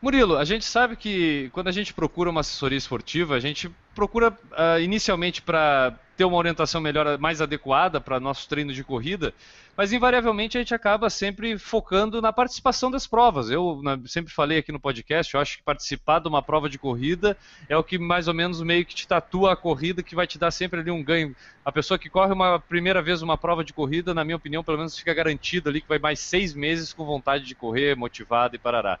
Murilo, 0.00 0.36
a 0.36 0.44
gente 0.44 0.64
sabe 0.64 0.94
que 0.94 1.50
quando 1.52 1.66
a 1.66 1.72
gente 1.72 1.92
procura 1.92 2.30
uma 2.30 2.40
assessoria 2.40 2.78
esportiva, 2.78 3.34
a 3.34 3.40
gente 3.40 3.68
procura 3.96 4.30
uh, 4.30 4.80
inicialmente 4.80 5.42
para 5.42 5.92
ter 6.16 6.24
uma 6.24 6.36
orientação 6.36 6.80
melhor, 6.80 7.18
mais 7.18 7.40
adequada 7.40 8.00
para 8.00 8.20
nossos 8.20 8.46
treinos 8.46 8.76
de 8.76 8.84
corrida, 8.84 9.34
mas 9.76 9.92
invariavelmente 9.92 10.56
a 10.56 10.60
gente 10.60 10.72
acaba 10.72 11.10
sempre 11.10 11.58
focando 11.58 12.22
na 12.22 12.32
participação 12.32 12.92
das 12.92 13.08
provas. 13.08 13.50
Eu 13.50 13.80
sempre 14.06 14.32
falei 14.32 14.58
aqui 14.58 14.70
no 14.70 14.78
podcast, 14.78 15.34
eu 15.34 15.40
acho 15.40 15.56
que 15.56 15.64
participar 15.64 16.20
de 16.20 16.28
uma 16.28 16.42
prova 16.42 16.68
de 16.68 16.78
corrida 16.78 17.36
é 17.68 17.76
o 17.76 17.82
que 17.82 17.98
mais 17.98 18.28
ou 18.28 18.34
menos 18.34 18.62
meio 18.62 18.86
que 18.86 18.94
te 18.94 19.06
tatua 19.06 19.52
a 19.52 19.56
corrida, 19.56 20.00
que 20.00 20.14
vai 20.14 20.28
te 20.28 20.38
dar 20.38 20.52
sempre 20.52 20.78
ali 20.78 20.92
um 20.92 21.02
ganho. 21.02 21.34
A 21.64 21.72
pessoa 21.72 21.98
que 21.98 22.08
corre 22.08 22.32
uma 22.32 22.60
primeira 22.60 23.02
vez 23.02 23.20
uma 23.20 23.36
prova 23.36 23.64
de 23.64 23.72
corrida, 23.72 24.14
na 24.14 24.24
minha 24.24 24.36
opinião, 24.36 24.62
pelo 24.62 24.78
menos 24.78 24.96
fica 24.96 25.12
garantida 25.12 25.70
ali 25.70 25.80
que 25.80 25.88
vai 25.88 25.98
mais 25.98 26.20
seis 26.20 26.54
meses 26.54 26.92
com 26.92 27.04
vontade 27.04 27.44
de 27.44 27.54
correr, 27.56 27.96
motivado 27.96 28.54
e 28.54 28.58
parará. 28.60 28.98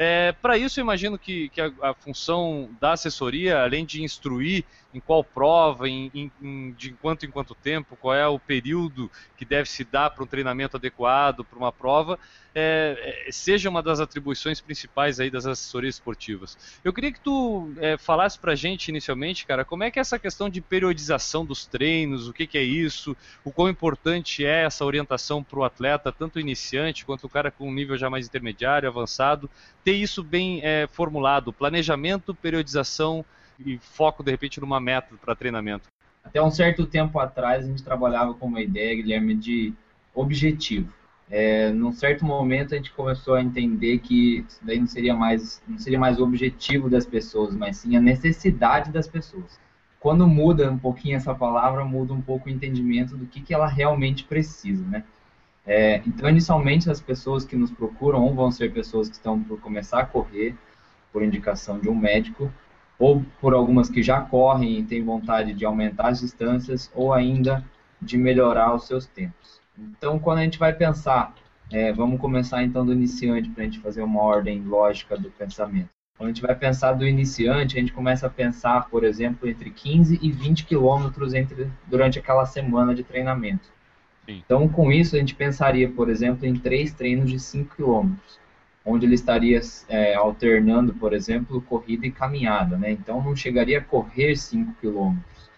É, 0.00 0.30
Para 0.30 0.56
isso, 0.56 0.78
eu 0.78 0.84
imagino 0.84 1.18
que, 1.18 1.48
que 1.48 1.60
a, 1.60 1.72
a, 1.82 1.92
função 1.92 2.70
da 2.80 2.92
assessoria, 2.92 3.62
além 3.62 3.84
de 3.84 4.00
instruir 4.00 4.64
em 4.94 5.00
qual 5.00 5.24
prova, 5.24 5.88
em, 5.88 6.30
em, 6.40 6.72
de 6.72 6.92
quanto 6.92 7.26
em 7.26 7.30
quanto 7.30 7.52
tempo, 7.52 7.96
qual 7.96 8.14
é 8.14 8.26
o 8.26 8.38
período 8.38 9.10
que 9.36 9.44
deve 9.44 9.68
se 9.68 9.82
dar 9.82 10.10
para 10.10 10.22
um 10.22 10.26
treinamento 10.26 10.76
adequado 10.76 11.44
para 11.44 11.58
uma 11.58 11.72
prova, 11.72 12.16
é, 12.58 13.26
é, 13.28 13.30
seja 13.30 13.70
uma 13.70 13.80
das 13.80 14.00
atribuições 14.00 14.60
principais 14.60 15.20
aí 15.20 15.30
das 15.30 15.46
assessorias 15.46 15.94
esportivas. 15.94 16.58
Eu 16.82 16.92
queria 16.92 17.12
que 17.12 17.20
tu 17.20 17.72
é, 17.78 17.96
falasse 17.96 18.36
para 18.36 18.52
a 18.52 18.56
gente 18.56 18.88
inicialmente, 18.88 19.46
cara, 19.46 19.64
como 19.64 19.84
é 19.84 19.90
que 19.92 19.98
é 19.98 20.02
essa 20.02 20.18
questão 20.18 20.50
de 20.50 20.60
periodização 20.60 21.46
dos 21.46 21.66
treinos, 21.66 22.28
o 22.28 22.32
que, 22.32 22.48
que 22.48 22.58
é 22.58 22.62
isso, 22.62 23.16
o 23.44 23.52
quão 23.52 23.68
importante 23.68 24.44
é 24.44 24.64
essa 24.64 24.84
orientação 24.84 25.42
para 25.42 25.60
o 25.60 25.64
atleta, 25.64 26.10
tanto 26.10 26.40
iniciante 26.40 27.04
quanto 27.04 27.28
o 27.28 27.28
cara 27.28 27.50
com 27.50 27.68
um 27.68 27.72
nível 27.72 27.96
já 27.96 28.10
mais 28.10 28.26
intermediário, 28.26 28.88
avançado, 28.88 29.48
ter 29.84 29.92
isso 29.92 30.24
bem 30.24 30.60
é, 30.64 30.88
formulado, 30.90 31.52
planejamento, 31.52 32.34
periodização 32.34 33.24
e 33.64 33.78
foco 33.78 34.24
de 34.24 34.32
repente 34.32 34.60
numa 34.60 34.80
meta 34.80 35.14
para 35.20 35.36
treinamento. 35.36 35.86
Até 36.24 36.42
um 36.42 36.50
certo 36.50 36.84
tempo 36.86 37.20
atrás 37.20 37.64
a 37.64 37.68
gente 37.68 37.84
trabalhava 37.84 38.34
com 38.34 38.46
uma 38.46 38.60
ideia, 38.60 38.96
Guilherme, 38.96 39.36
de 39.36 39.72
objetivo. 40.12 40.97
É, 41.30 41.70
num 41.72 41.92
certo 41.92 42.24
momento 42.24 42.74
a 42.74 42.76
gente 42.78 42.92
começou 42.92 43.34
a 43.34 43.42
entender 43.42 43.98
que 43.98 44.46
isso 44.48 44.60
daí 44.62 44.78
não 44.80 44.86
seria 44.86 45.14
mais 45.14 45.62
não 45.68 45.78
seria 45.78 45.98
mais 45.98 46.18
o 46.18 46.24
objetivo 46.24 46.88
das 46.88 47.04
pessoas, 47.06 47.54
mas 47.54 47.76
sim 47.78 47.96
a 47.96 48.00
necessidade 48.00 48.90
das 48.90 49.06
pessoas. 49.06 49.60
quando 50.00 50.26
muda 50.28 50.70
um 50.70 50.78
pouquinho 50.78 51.16
essa 51.16 51.34
palavra, 51.34 51.84
muda 51.84 52.14
um 52.14 52.20
pouco 52.22 52.48
o 52.48 52.52
entendimento 52.52 53.16
do 53.16 53.26
que, 53.26 53.40
que 53.40 53.52
ela 53.54 53.66
realmente 53.66 54.24
precisa, 54.24 54.84
né? 54.86 55.04
É, 55.66 55.98
então, 56.06 56.28
inicialmente, 56.30 56.90
as 56.90 57.00
pessoas 57.00 57.44
que 57.44 57.56
nos 57.56 57.70
procuram 57.70 58.22
ou 58.24 58.34
vão 58.34 58.50
ser 58.50 58.72
pessoas 58.72 59.08
que 59.08 59.16
estão 59.16 59.42
por 59.42 59.60
começar 59.60 60.00
a 60.00 60.06
correr 60.06 60.56
por 61.12 61.22
indicação 61.22 61.78
de 61.78 61.88
um 61.88 61.94
médico, 61.94 62.50
ou 62.98 63.24
por 63.40 63.54
algumas 63.54 63.88
que 63.90 64.02
já 64.02 64.20
correm 64.20 64.78
e 64.78 64.84
têm 64.84 65.04
vontade 65.04 65.52
de 65.52 65.64
aumentar 65.64 66.08
as 66.08 66.20
distâncias, 66.20 66.90
ou 66.94 67.12
ainda 67.12 67.64
de 68.00 68.16
melhorar 68.16 68.74
os 68.74 68.86
seus 68.86 69.06
tempos. 69.06 69.57
Então, 69.78 70.18
quando 70.18 70.38
a 70.38 70.42
gente 70.42 70.58
vai 70.58 70.72
pensar, 70.72 71.34
é, 71.70 71.92
vamos 71.92 72.20
começar 72.20 72.62
então 72.62 72.84
do 72.84 72.92
iniciante 72.92 73.48
para 73.50 73.62
a 73.62 73.66
gente 73.66 73.78
fazer 73.78 74.02
uma 74.02 74.22
ordem 74.22 74.62
lógica 74.62 75.16
do 75.16 75.30
pensamento. 75.30 75.88
Quando 76.16 76.30
a 76.30 76.32
gente 76.32 76.42
vai 76.42 76.54
pensar 76.54 76.94
do 76.94 77.06
iniciante, 77.06 77.76
a 77.76 77.80
gente 77.80 77.92
começa 77.92 78.26
a 78.26 78.30
pensar, 78.30 78.88
por 78.88 79.04
exemplo, 79.04 79.48
entre 79.48 79.70
15 79.70 80.18
e 80.20 80.32
20 80.32 80.64
quilômetros 80.64 81.32
entre, 81.32 81.70
durante 81.86 82.18
aquela 82.18 82.44
semana 82.44 82.92
de 82.92 83.04
treinamento. 83.04 83.70
Sim. 84.26 84.42
Então, 84.44 84.68
com 84.68 84.90
isso, 84.90 85.14
a 85.14 85.18
gente 85.20 85.36
pensaria, 85.36 85.88
por 85.88 86.08
exemplo, 86.10 86.44
em 86.44 86.54
três 86.54 86.92
treinos 86.92 87.30
de 87.30 87.38
5 87.38 87.76
quilômetros, 87.76 88.40
onde 88.84 89.06
ele 89.06 89.14
estaria 89.14 89.60
é, 89.88 90.14
alternando, 90.14 90.92
por 90.94 91.12
exemplo, 91.12 91.62
corrida 91.62 92.04
e 92.04 92.10
caminhada. 92.10 92.76
Né? 92.76 92.90
Então, 92.90 93.22
não 93.22 93.36
chegaria 93.36 93.78
a 93.78 93.84
correr 93.84 94.34
5 94.34 94.74
quilômetros. 94.80 95.48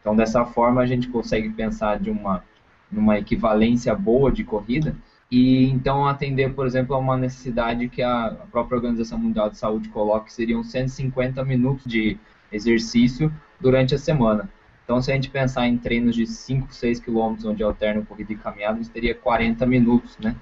Então, 0.00 0.16
dessa 0.16 0.46
forma, 0.46 0.80
a 0.80 0.86
gente 0.86 1.08
consegue 1.08 1.50
pensar 1.50 2.00
de 2.00 2.10
uma, 2.10 2.42
numa 2.90 3.18
equivalência 3.18 3.94
boa 3.94 4.30
de 4.30 4.44
corrida, 4.44 4.96
e 5.30 5.68
então 5.70 6.06
atender, 6.06 6.54
por 6.54 6.66
exemplo, 6.66 6.94
a 6.94 6.98
uma 6.98 7.16
necessidade 7.16 7.88
que 7.88 8.02
a 8.02 8.36
própria 8.50 8.76
Organização 8.76 9.18
Mundial 9.18 9.50
de 9.50 9.58
Saúde 9.58 9.88
coloca, 9.88 10.26
que 10.26 10.32
seriam 10.32 10.62
150 10.62 11.44
minutos 11.44 11.84
de 11.84 12.16
exercício 12.52 13.32
durante 13.60 13.94
a 13.94 13.98
semana. 13.98 14.48
Então, 14.84 15.02
se 15.02 15.10
a 15.10 15.14
gente 15.14 15.28
pensar 15.28 15.66
em 15.66 15.76
treinos 15.76 16.14
de 16.14 16.26
5, 16.26 16.72
6 16.72 17.00
quilômetros, 17.00 17.44
onde 17.44 17.62
alterna 17.62 18.02
corrida 18.02 18.32
e 18.32 18.36
caminhada, 18.36 18.76
gente 18.76 18.90
teria 18.90 19.16
40 19.16 19.66
minutos, 19.66 20.16
né? 20.18 20.36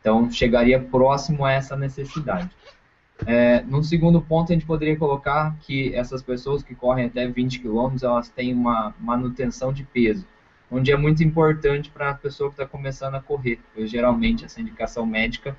Então, 0.00 0.30
chegaria 0.30 0.80
próximo 0.80 1.44
a 1.44 1.52
essa 1.52 1.76
necessidade. 1.76 2.48
É, 3.26 3.60
num 3.64 3.82
segundo 3.82 4.22
ponto, 4.22 4.50
a 4.50 4.54
gente 4.54 4.64
poderia 4.64 4.96
colocar 4.96 5.54
que 5.60 5.94
essas 5.94 6.22
pessoas 6.22 6.62
que 6.62 6.74
correm 6.74 7.04
até 7.04 7.28
20 7.28 7.60
quilômetros, 7.60 8.02
elas 8.02 8.30
têm 8.30 8.54
uma 8.54 8.94
manutenção 8.98 9.70
de 9.70 9.84
peso 9.84 10.24
onde 10.70 10.92
é 10.92 10.96
muito 10.96 11.24
importante 11.24 11.90
para 11.90 12.10
a 12.10 12.14
pessoa 12.14 12.50
que 12.50 12.54
está 12.54 12.66
começando 12.66 13.14
a 13.16 13.20
correr. 13.20 13.56
Porque, 13.56 13.86
geralmente 13.86 14.44
essa 14.44 14.60
indicação 14.60 15.04
médica 15.04 15.56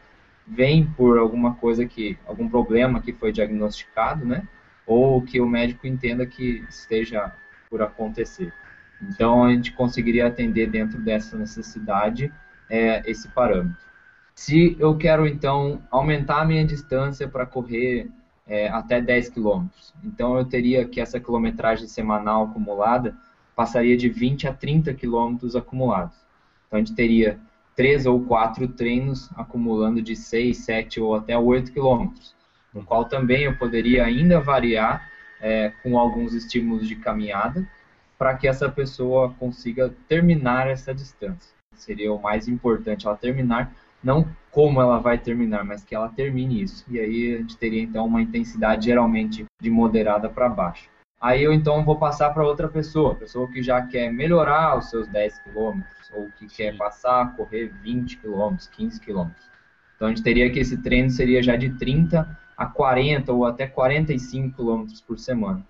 vem 0.47 0.85
por 0.85 1.17
alguma 1.17 1.55
coisa 1.55 1.85
que, 1.85 2.17
algum 2.25 2.47
problema 2.49 3.01
que 3.01 3.13
foi 3.13 3.31
diagnosticado, 3.31 4.25
né? 4.25 4.47
Ou 4.85 5.21
que 5.21 5.39
o 5.39 5.47
médico 5.47 5.85
entenda 5.87 6.25
que 6.25 6.65
esteja 6.69 7.31
por 7.69 7.81
acontecer. 7.81 8.53
Então 9.01 9.43
a 9.43 9.51
gente 9.51 9.71
conseguiria 9.73 10.27
atender 10.27 10.69
dentro 10.69 10.99
dessa 10.99 11.37
necessidade 11.37 12.31
é, 12.69 13.01
esse 13.09 13.27
parâmetro. 13.29 13.91
Se 14.35 14.75
eu 14.79 14.97
quero 14.97 15.27
então 15.27 15.81
aumentar 15.91 16.41
a 16.41 16.45
minha 16.45 16.65
distância 16.65 17.27
para 17.27 17.45
correr 17.45 18.09
é, 18.47 18.69
até 18.69 19.01
10 19.01 19.29
km, 19.29 19.67
então 20.03 20.37
eu 20.37 20.45
teria 20.45 20.87
que 20.87 20.99
essa 20.99 21.19
quilometragem 21.19 21.87
semanal 21.87 22.45
acumulada 22.45 23.15
passaria 23.55 23.97
de 23.97 24.09
20 24.09 24.47
a 24.47 24.53
30 24.53 24.93
quilômetros 24.93 25.55
acumulados. 25.55 26.15
Então 26.67 26.77
a 26.77 26.83
gente 26.83 26.95
teria 26.95 27.39
três 27.75 28.05
ou 28.05 28.23
quatro 28.23 28.67
treinos 28.67 29.29
acumulando 29.35 30.01
de 30.01 30.15
6, 30.15 30.57
7 30.57 30.99
ou 31.01 31.15
até 31.15 31.37
8 31.37 31.71
quilômetros, 31.71 32.35
no 32.73 32.83
qual 32.83 33.05
também 33.05 33.43
eu 33.43 33.55
poderia 33.55 34.05
ainda 34.05 34.39
variar 34.39 35.09
é, 35.41 35.71
com 35.81 35.97
alguns 35.97 36.33
estímulos 36.33 36.87
de 36.87 36.95
caminhada 36.95 37.67
para 38.17 38.35
que 38.35 38.47
essa 38.47 38.69
pessoa 38.69 39.33
consiga 39.39 39.93
terminar 40.07 40.67
essa 40.67 40.93
distância. 40.93 41.51
Seria 41.73 42.13
o 42.13 42.21
mais 42.21 42.47
importante, 42.47 43.07
ela 43.07 43.17
terminar, 43.17 43.73
não 44.03 44.27
como 44.51 44.79
ela 44.79 44.99
vai 44.99 45.17
terminar, 45.17 45.63
mas 45.63 45.83
que 45.83 45.95
ela 45.95 46.09
termine 46.09 46.61
isso. 46.61 46.85
E 46.87 46.99
aí 46.99 47.33
a 47.33 47.37
gente 47.39 47.57
teria 47.57 47.81
então 47.81 48.05
uma 48.05 48.21
intensidade 48.21 48.85
geralmente 48.85 49.45
de 49.59 49.69
moderada 49.71 50.29
para 50.29 50.47
baixo. 50.47 50.87
Aí 51.21 51.43
eu 51.43 51.53
então 51.53 51.85
vou 51.85 51.97
passar 51.97 52.31
para 52.31 52.43
outra 52.43 52.67
pessoa, 52.67 53.13
pessoa 53.13 53.47
que 53.47 53.61
já 53.61 53.79
quer 53.85 54.11
melhorar 54.11 54.75
os 54.79 54.89
seus 54.89 55.07
10 55.07 55.39
quilômetros, 55.39 56.11
ou 56.11 56.27
que 56.39 56.47
quer 56.47 56.75
passar 56.75 57.21
a 57.21 57.25
correr 57.27 57.71
20 57.83 58.17
quilômetros, 58.17 58.67
15 58.69 58.99
quilômetros. 58.99 59.45
Então 59.95 60.07
a 60.07 60.09
gente 60.09 60.23
teria 60.23 60.49
que 60.49 60.59
esse 60.59 60.81
treino 60.81 61.11
seria 61.11 61.43
já 61.43 61.55
de 61.55 61.69
30 61.77 62.27
a 62.57 62.65
40 62.65 63.31
ou 63.31 63.45
até 63.45 63.67
45 63.67 64.55
quilômetros 64.55 64.99
por 64.99 65.19
semana. 65.19 65.63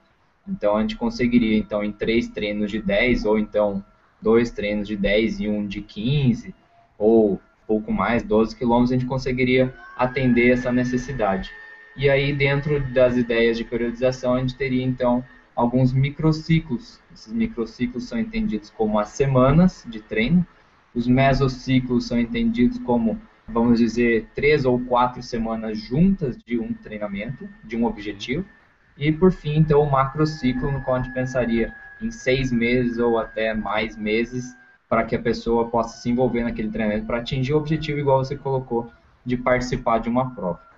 Então 0.47 0.77
a 0.77 0.81
gente 0.81 0.95
conseguiria 0.95 1.57
então 1.57 1.83
em 1.83 1.91
três 1.91 2.29
treinos 2.29 2.71
de 2.71 2.81
10 2.81 3.25
ou 3.25 3.37
então 3.37 3.83
dois 4.21 4.51
treinos 4.51 4.87
de 4.87 4.95
10 4.95 5.41
e 5.41 5.49
um 5.49 5.67
de 5.67 5.81
15 5.81 6.55
ou 6.97 7.41
pouco 7.67 7.91
mais, 7.91 8.23
12 8.23 8.55
quilômetros, 8.55 8.91
a 8.91 8.95
gente 8.95 9.07
conseguiria 9.07 9.73
atender 9.97 10.51
essa 10.51 10.71
necessidade. 10.71 11.51
E 11.97 12.09
aí 12.09 12.31
dentro 12.31 12.79
das 12.93 13.17
ideias 13.17 13.57
de 13.57 13.65
periodização 13.65 14.35
a 14.35 14.39
gente 14.39 14.55
teria 14.55 14.83
então 14.83 15.23
alguns 15.55 15.93
microciclos. 15.93 16.99
Esses 17.13 17.33
microciclos 17.33 18.05
são 18.05 18.19
entendidos 18.19 18.69
como 18.69 18.99
as 18.99 19.09
semanas 19.09 19.85
de 19.87 20.01
treino. 20.01 20.45
Os 20.93 21.07
mesociclos 21.07 22.07
são 22.07 22.19
entendidos 22.19 22.79
como, 22.79 23.19
vamos 23.47 23.79
dizer, 23.79 24.27
três 24.35 24.65
ou 24.65 24.79
quatro 24.79 25.21
semanas 25.21 25.77
juntas 25.77 26.37
de 26.37 26.59
um 26.59 26.73
treinamento, 26.73 27.47
de 27.63 27.75
um 27.77 27.85
objetivo. 27.85 28.45
E, 28.97 29.11
por 29.11 29.31
fim, 29.31 29.57
então, 29.57 29.81
o 29.81 29.89
macrociclo, 29.89 30.71
no 30.71 30.81
qual 30.81 30.97
a 30.97 31.01
gente 31.01 31.13
pensaria 31.13 31.73
em 32.01 32.11
seis 32.11 32.51
meses 32.51 32.97
ou 32.97 33.17
até 33.17 33.53
mais 33.53 33.95
meses 33.95 34.55
para 34.89 35.05
que 35.05 35.15
a 35.15 35.21
pessoa 35.21 35.69
possa 35.69 35.97
se 36.01 36.09
envolver 36.09 36.43
naquele 36.43 36.69
treinamento 36.69 37.05
para 37.05 37.19
atingir 37.19 37.53
o 37.53 37.57
objetivo, 37.57 37.99
igual 37.99 38.23
você 38.23 38.35
colocou, 38.35 38.91
de 39.25 39.37
participar 39.37 39.99
de 39.99 40.09
uma 40.09 40.35
prova 40.35 40.70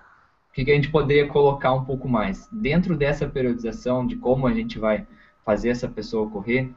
que, 0.54 0.70
a 0.70 0.74
gente 0.74 0.90
poderia 0.90 1.26
colocar 1.26 1.72
um 1.72 1.84
pouco 1.84 2.08
mais? 2.08 2.48
Dentro 2.52 2.96
dessa 2.96 3.26
periodização 3.26 4.06
de 4.06 4.14
como 4.14 4.46
a 4.46 4.54
gente 4.54 4.78
vai 4.78 5.04
fazer 5.44 5.70
essa 5.70 5.88
pessoa 5.88 6.30
correr, 6.30 6.70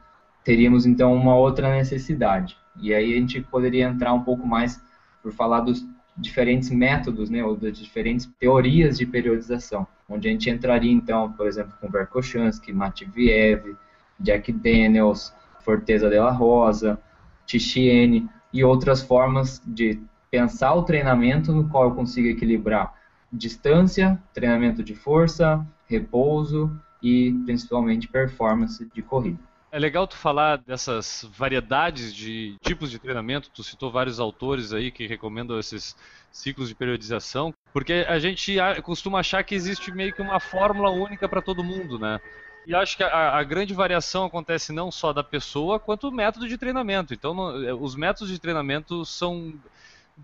teríamos 0.43 0.86
então 0.86 1.13
uma 1.13 1.36
outra 1.36 1.72
necessidade. 1.75 2.57
E 2.81 2.93
aí 2.93 3.13
a 3.13 3.17
gente 3.17 3.39
poderia 3.41 3.86
entrar 3.86 4.13
um 4.13 4.24
pouco 4.24 4.48
mais 4.48 4.81
por 5.22 5.31
falar 5.31 5.62
dos 5.62 5.86
diferentes 6.17 6.72
métodos, 6.72 7.29
né, 7.29 7.43
ou 7.43 7.55
das 7.55 7.77
diferentes 7.77 8.27
teorias 8.39 8.98
de 8.98 9.05
periodização, 9.05 9.86
onde 10.10 10.27
a 10.27 10.31
gente 10.31 10.50
entraria 10.50 10.91
então, 10.91 11.31
por 11.34 11.46
exemplo, 11.46 11.74
com 11.79 11.88
Verkhochansky, 11.88 12.74
Matviev, 12.74 13.75
Jack 14.19 14.51
Daniels, 14.51 15.31
Forteza 15.60 16.10
de 16.10 16.17
la 16.17 16.31
Rosa, 16.31 17.00
Tichiene 17.46 18.27
e 18.51 18.63
outras 18.63 19.03
formas 19.03 19.62
de 19.67 20.00
pensar 20.31 20.74
o 20.74 20.84
treinamento 20.84 21.53
no 21.53 21.69
qual 21.69 21.86
eu 21.86 21.91
consigo 21.96 22.27
equilibrar 22.27 22.97
distância, 23.31 24.22
treinamento 24.34 24.84
de 24.84 24.96
força, 24.96 25.65
repouso 25.88 26.72
e 27.01 27.34
principalmente 27.46 28.07
performance 28.07 28.86
de 28.93 29.01
corrida. 29.01 29.39
É 29.69 29.77
legal 29.77 30.07
tu 30.07 30.15
falar 30.15 30.57
dessas 30.57 31.27
variedades 31.38 32.15
de 32.15 32.55
tipos 32.62 32.89
de 32.89 32.98
treinamento. 32.98 33.50
Tu 33.53 33.63
citou 33.63 33.91
vários 33.91 34.19
autores 34.19 34.72
aí 34.72 34.91
que 34.91 35.05
recomendam 35.05 35.60
esses 35.60 35.96
ciclos 36.31 36.69
de 36.69 36.75
periodização, 36.75 37.53
porque 37.74 38.05
a 38.07 38.17
gente 38.17 38.55
costuma 38.81 39.19
achar 39.19 39.43
que 39.43 39.53
existe 39.53 39.91
meio 39.91 40.13
que 40.13 40.22
uma 40.22 40.39
fórmula 40.39 40.89
única 40.89 41.27
para 41.27 41.41
todo 41.41 41.63
mundo, 41.63 42.00
né? 42.00 42.19
E 42.65 42.75
acho 42.75 42.98
que 42.98 43.03
a, 43.03 43.38
a, 43.38 43.43
grande 43.43 43.74
variação 43.74 44.25
acontece 44.25 44.74
não 44.74 44.91
só 44.91 45.13
da 45.13 45.24
pessoa, 45.24 45.79
quanto 45.79 46.10
do 46.10 46.15
método 46.15 46.50
de 46.50 46.57
treinamento. 46.57 47.13
Então, 47.13 47.34
no, 47.34 47.81
os 47.81 47.96
métodos 47.96 48.29
de 48.29 48.39
treinamento 48.39 49.05
são 49.05 49.53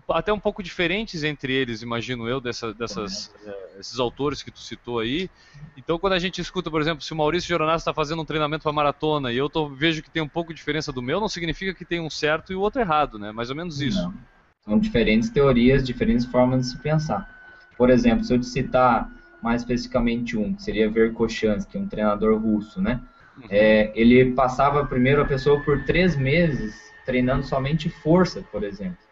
até 0.08 0.32
um 0.32 0.38
pouco 0.38 0.62
diferentes 0.62 1.22
entre 1.22 1.52
eles, 1.52 1.82
imagino 1.82 2.28
eu, 2.28 2.40
dessa, 2.40 2.74
dessas, 2.74 3.32
é, 3.46 3.78
esses 3.78 3.98
autores 3.98 4.42
que 4.42 4.50
tu 4.50 4.58
citou 4.58 4.98
aí. 4.98 5.30
Então, 5.76 5.98
quando 5.98 6.14
a 6.14 6.18
gente 6.18 6.40
escuta, 6.40 6.70
por 6.70 6.80
exemplo, 6.80 7.02
se 7.02 7.12
o 7.12 7.16
Maurício 7.16 7.48
Geronasso 7.48 7.82
está 7.82 7.94
fazendo 7.94 8.20
um 8.20 8.24
treinamento 8.24 8.64
para 8.64 8.72
maratona 8.72 9.32
e 9.32 9.36
eu 9.36 9.48
tô, 9.48 9.68
vejo 9.68 10.02
que 10.02 10.10
tem 10.10 10.22
um 10.22 10.28
pouco 10.28 10.52
de 10.52 10.58
diferença 10.58 10.92
do 10.92 11.00
meu, 11.00 11.20
não 11.20 11.28
significa 11.28 11.72
que 11.72 11.84
tem 11.84 12.00
um 12.00 12.10
certo 12.10 12.52
e 12.52 12.56
o 12.56 12.60
outro 12.60 12.80
errado, 12.80 13.18
né? 13.18 13.32
Mais 13.32 13.50
ou 13.50 13.56
menos 13.56 13.80
isso. 13.80 14.02
Não. 14.02 14.14
São 14.64 14.78
diferentes 14.78 15.30
teorias, 15.30 15.84
diferentes 15.84 16.24
formas 16.24 16.62
de 16.62 16.72
se 16.72 16.78
pensar. 16.78 17.28
Por 17.76 17.90
exemplo, 17.90 18.24
se 18.24 18.32
eu 18.32 18.40
te 18.40 18.46
citar 18.46 19.10
mais 19.42 19.62
especificamente 19.62 20.36
um, 20.36 20.54
que 20.54 20.62
seria 20.62 20.90
Verkhochansky, 20.90 21.76
um 21.76 21.86
treinador 21.86 22.40
russo, 22.40 22.80
né? 22.80 23.00
Uhum. 23.36 23.44
É, 23.50 23.92
ele 23.94 24.32
passava 24.32 24.86
primeiro 24.86 25.20
a 25.20 25.24
pessoa 25.24 25.60
por 25.60 25.84
três 25.84 26.16
meses 26.16 26.74
treinando 27.04 27.44
somente 27.44 27.90
força, 27.90 28.42
por 28.50 28.64
exemplo 28.64 29.03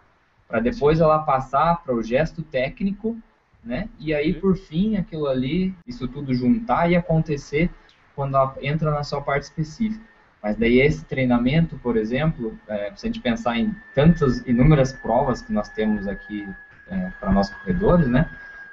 para 0.53 0.61
depois 0.61 1.01
ela 1.01 1.21
passar 1.21 1.83
para 1.83 1.95
o 1.95 2.03
gesto 2.03 2.43
técnico, 2.43 3.17
né? 3.65 3.89
E 3.99 4.13
aí, 4.13 4.35
por 4.35 4.55
fim, 4.55 4.99
aquilo 4.99 5.27
ali, 5.27 5.75
isso 5.87 6.07
tudo 6.07 6.35
juntar 6.35 6.91
e 6.91 6.95
acontecer 6.95 7.71
quando 8.15 8.37
ela 8.37 8.55
entra 8.61 8.91
na 8.91 9.03
sua 9.03 9.23
parte 9.23 9.45
específica. 9.45 10.05
Mas 10.43 10.55
daí 10.59 10.79
esse 10.79 11.07
treinamento, 11.07 11.79
por 11.79 11.97
exemplo, 11.97 12.59
é, 12.69 12.93
se 12.95 13.07
a 13.07 13.09
gente 13.09 13.21
pensar 13.21 13.57
em 13.57 13.75
tantas 13.95 14.47
inúmeras 14.47 14.93
provas 14.93 15.41
que 15.41 15.55
nós 15.55 15.71
temos 15.71 16.07
aqui 16.07 16.47
é, 16.91 17.11
para 17.19 17.33
nossos 17.33 17.55
corredores, 17.55 18.07
né? 18.07 18.29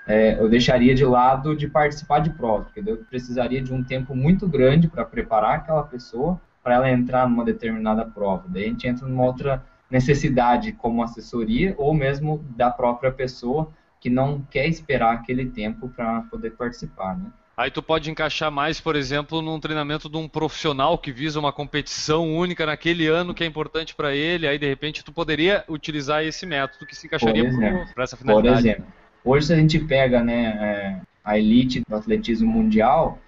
é, 0.05 0.37
eu 0.37 0.49
deixaria 0.49 0.93
de 0.93 1.05
lado 1.05 1.55
de 1.55 1.67
participar 1.67 2.19
de 2.19 2.31
prova, 2.31 2.65
porque 2.65 2.81
eu 2.85 2.97
precisaria 2.97 3.61
de 3.61 3.71
um 3.71 3.81
tempo 3.81 4.13
muito 4.13 4.49
grande 4.49 4.89
para 4.89 5.05
preparar 5.05 5.57
aquela 5.57 5.83
pessoa 5.83 6.41
para 6.61 6.73
ela 6.73 6.89
entrar 6.89 7.29
numa 7.29 7.45
determinada 7.45 8.03
prova. 8.03 8.43
Daí 8.47 8.65
a 8.65 8.67
gente 8.67 8.87
entra 8.87 9.07
numa 9.07 9.23
outra 9.23 9.63
necessidade 9.89 10.71
como 10.71 11.03
assessoria 11.03 11.73
ou 11.77 11.93
mesmo 11.93 12.45
da 12.55 12.69
própria 12.69 13.11
pessoa 13.11 13.71
que 13.99 14.09
não 14.09 14.41
quer 14.49 14.67
esperar 14.67 15.13
aquele 15.13 15.45
tempo 15.45 15.89
para 15.89 16.21
poder 16.21 16.51
participar, 16.51 17.17
né? 17.17 17.25
Aí 17.59 17.69
tu 17.69 17.83
pode 17.83 18.09
encaixar 18.09 18.49
mais, 18.49 18.79
por 18.79 18.95
exemplo, 18.95 19.41
num 19.41 19.59
treinamento 19.59 20.07
de 20.07 20.15
um 20.15 20.29
profissional 20.29 20.97
que 20.97 21.11
visa 21.11 21.37
uma 21.37 21.51
competição 21.51 22.33
única 22.33 22.65
naquele 22.65 23.07
ano 23.07 23.33
que 23.33 23.43
é 23.43 23.45
importante 23.45 23.93
para 23.93 24.15
ele. 24.15 24.47
Aí 24.47 24.57
de 24.57 24.65
repente 24.65 25.03
tu 25.03 25.11
poderia 25.11 25.65
utilizar 25.67 26.23
esse 26.23 26.45
método 26.45 26.85
que 26.85 26.95
se 26.95 27.07
encaixaria 27.07 27.51
para 27.93 28.05
essa 28.05 28.15
finalidade. 28.15 28.61
Por 28.61 28.65
exemplo, 28.65 28.85
hoje 29.25 29.47
se 29.47 29.53
a 29.53 29.57
gente 29.57 29.77
pega 29.77 30.23
né, 30.23 30.45
é, 30.45 31.01
a 31.21 31.37
elite 31.37 31.81
do 31.85 31.93
atletismo 31.93 32.49
mundial, 32.49 33.19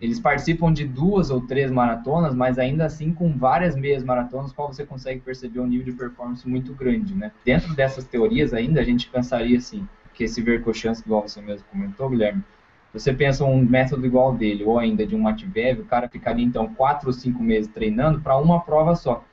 eles 0.00 0.20
participam 0.20 0.72
de 0.72 0.84
duas 0.84 1.30
ou 1.30 1.40
três 1.40 1.70
maratonas, 1.70 2.34
mas 2.34 2.58
ainda 2.58 2.84
assim 2.84 3.12
com 3.12 3.32
várias 3.32 3.74
meias 3.74 4.04
maratonas, 4.04 4.52
qual 4.52 4.72
você 4.72 4.84
consegue 4.84 5.20
perceber 5.20 5.60
um 5.60 5.66
nível 5.66 5.86
de 5.86 5.92
performance 5.92 6.46
muito 6.46 6.74
grande, 6.74 7.14
né? 7.14 7.32
Dentro 7.44 7.74
dessas 7.74 8.04
teorias 8.04 8.52
ainda 8.52 8.80
a 8.80 8.84
gente 8.84 9.08
pensaria 9.08 9.56
assim, 9.56 9.88
que 10.12 10.24
esse 10.24 10.42
Vercochance, 10.42 11.02
igual 11.04 11.26
você 11.26 11.40
mesmo 11.40 11.66
comentou, 11.70 12.10
Guilherme, 12.10 12.44
você 12.92 13.12
pensa 13.12 13.44
um 13.44 13.64
método 13.64 14.06
igual 14.06 14.34
dele, 14.34 14.64
ou 14.64 14.78
ainda 14.78 15.06
de 15.06 15.14
um 15.14 15.20
Matvev, 15.20 15.80
o 15.80 15.84
cara 15.84 16.08
ficaria 16.08 16.44
então 16.44 16.72
quatro 16.74 17.08
ou 17.08 17.12
cinco 17.12 17.42
meses 17.42 17.70
treinando 17.70 18.20
para 18.20 18.36
uma 18.36 18.60
prova 18.60 18.94
só. 18.94 19.24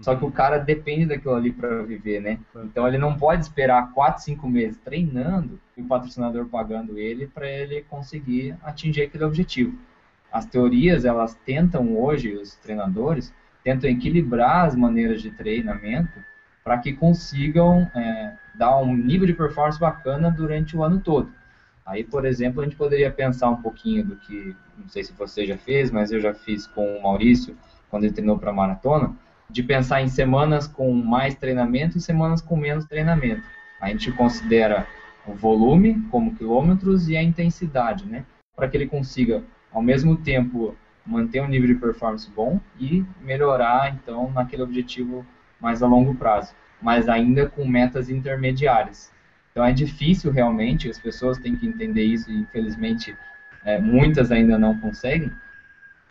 Só 0.00 0.14
que 0.14 0.24
o 0.24 0.30
cara 0.30 0.58
depende 0.58 1.06
daquilo 1.06 1.34
ali 1.34 1.52
para 1.52 1.82
viver, 1.82 2.20
né? 2.20 2.38
Então 2.56 2.86
ele 2.86 2.98
não 2.98 3.16
pode 3.16 3.42
esperar 3.42 3.92
quatro, 3.92 4.22
cinco 4.22 4.46
meses 4.48 4.78
treinando 4.84 5.58
e 5.76 5.80
o 5.80 5.86
patrocinador 5.86 6.46
pagando 6.46 6.98
ele 6.98 7.26
para 7.26 7.48
ele 7.48 7.82
conseguir 7.82 8.54
atingir 8.62 9.02
aquele 9.02 9.24
objetivo. 9.24 9.78
As 10.36 10.44
teorias, 10.44 11.06
elas 11.06 11.34
tentam 11.46 11.96
hoje, 11.96 12.34
os 12.34 12.56
treinadores, 12.56 13.32
tentam 13.64 13.88
equilibrar 13.88 14.66
as 14.66 14.76
maneiras 14.76 15.22
de 15.22 15.30
treinamento 15.30 16.12
para 16.62 16.76
que 16.76 16.92
consigam 16.92 17.90
é, 17.94 18.34
dar 18.54 18.76
um 18.76 18.94
nível 18.94 19.26
de 19.26 19.32
performance 19.32 19.80
bacana 19.80 20.30
durante 20.30 20.76
o 20.76 20.82
ano 20.82 21.00
todo. 21.00 21.32
Aí, 21.86 22.04
por 22.04 22.26
exemplo, 22.26 22.60
a 22.60 22.64
gente 22.64 22.76
poderia 22.76 23.10
pensar 23.10 23.48
um 23.48 23.62
pouquinho 23.62 24.04
do 24.04 24.16
que, 24.16 24.54
não 24.76 24.86
sei 24.90 25.04
se 25.04 25.14
você 25.14 25.46
já 25.46 25.56
fez, 25.56 25.90
mas 25.90 26.12
eu 26.12 26.20
já 26.20 26.34
fiz 26.34 26.66
com 26.66 26.98
o 26.98 27.02
Maurício, 27.02 27.56
quando 27.88 28.04
ele 28.04 28.12
treinou 28.12 28.38
para 28.38 28.52
maratona, 28.52 29.16
de 29.48 29.62
pensar 29.62 30.02
em 30.02 30.08
semanas 30.08 30.66
com 30.66 30.92
mais 30.92 31.34
treinamento 31.34 31.96
e 31.96 32.00
semanas 32.00 32.42
com 32.42 32.58
menos 32.58 32.84
treinamento. 32.84 33.42
A 33.80 33.88
gente 33.88 34.12
considera 34.12 34.86
o 35.26 35.32
volume 35.32 36.06
como 36.10 36.36
quilômetros 36.36 37.08
e 37.08 37.16
a 37.16 37.22
intensidade, 37.22 38.04
né? 38.04 38.26
Para 38.54 38.68
que 38.68 38.76
ele 38.76 38.86
consiga, 38.86 39.42
ao 39.76 39.82
mesmo 39.82 40.16
tempo, 40.16 40.74
manter 41.04 41.42
um 41.42 41.48
nível 41.48 41.68
de 41.68 41.74
performance 41.74 42.30
bom 42.34 42.58
e 42.80 43.04
melhorar, 43.20 43.94
então, 43.94 44.32
naquele 44.32 44.62
objetivo 44.62 45.22
mais 45.60 45.82
a 45.82 45.86
longo 45.86 46.14
prazo, 46.14 46.54
mas 46.80 47.10
ainda 47.10 47.46
com 47.46 47.68
metas 47.68 48.08
intermediárias. 48.08 49.12
Então 49.50 49.62
é 49.62 49.74
difícil 49.74 50.32
realmente, 50.32 50.88
as 50.88 50.98
pessoas 50.98 51.36
têm 51.36 51.54
que 51.56 51.66
entender 51.66 52.04
isso 52.04 52.30
e 52.30 52.38
infelizmente 52.38 53.14
é, 53.66 53.78
muitas 53.78 54.32
ainda 54.32 54.58
não 54.58 54.80
conseguem, 54.80 55.30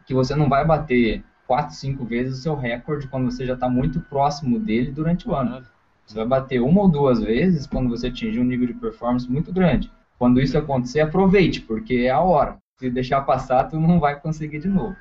que 0.05 0.13
você 0.13 0.35
não 0.35 0.47
vai 0.47 0.63
bater 0.63 1.23
quatro, 1.47 1.73
cinco 1.73 2.05
vezes 2.05 2.37
o 2.37 2.41
seu 2.43 2.55
recorde 2.55 3.07
quando 3.07 3.31
você 3.31 3.47
já 3.47 3.55
está 3.55 3.67
muito 3.67 3.99
próximo 3.99 4.59
dele 4.59 4.91
durante 4.91 5.27
o 5.27 5.33
ano. 5.33 5.65
Você 6.05 6.15
vai 6.15 6.27
bater 6.27 6.61
uma 6.61 6.81
ou 6.81 6.87
duas 6.87 7.19
vezes 7.19 7.65
quando 7.65 7.89
você 7.89 8.07
atingir 8.07 8.39
um 8.39 8.43
nível 8.43 8.67
de 8.67 8.75
performance 8.75 9.27
muito 9.27 9.51
grande. 9.51 9.91
Quando 10.19 10.39
isso 10.39 10.55
acontecer, 10.55 10.99
aproveite, 10.99 11.61
porque 11.61 11.95
é 11.95 12.11
a 12.11 12.21
hora. 12.21 12.63
Se 12.77 12.89
deixar 12.89 13.21
passar, 13.21 13.65
tu 13.65 13.79
não 13.79 13.99
vai 13.99 14.19
conseguir 14.19 14.59
de 14.59 14.67
novo. 14.67 14.95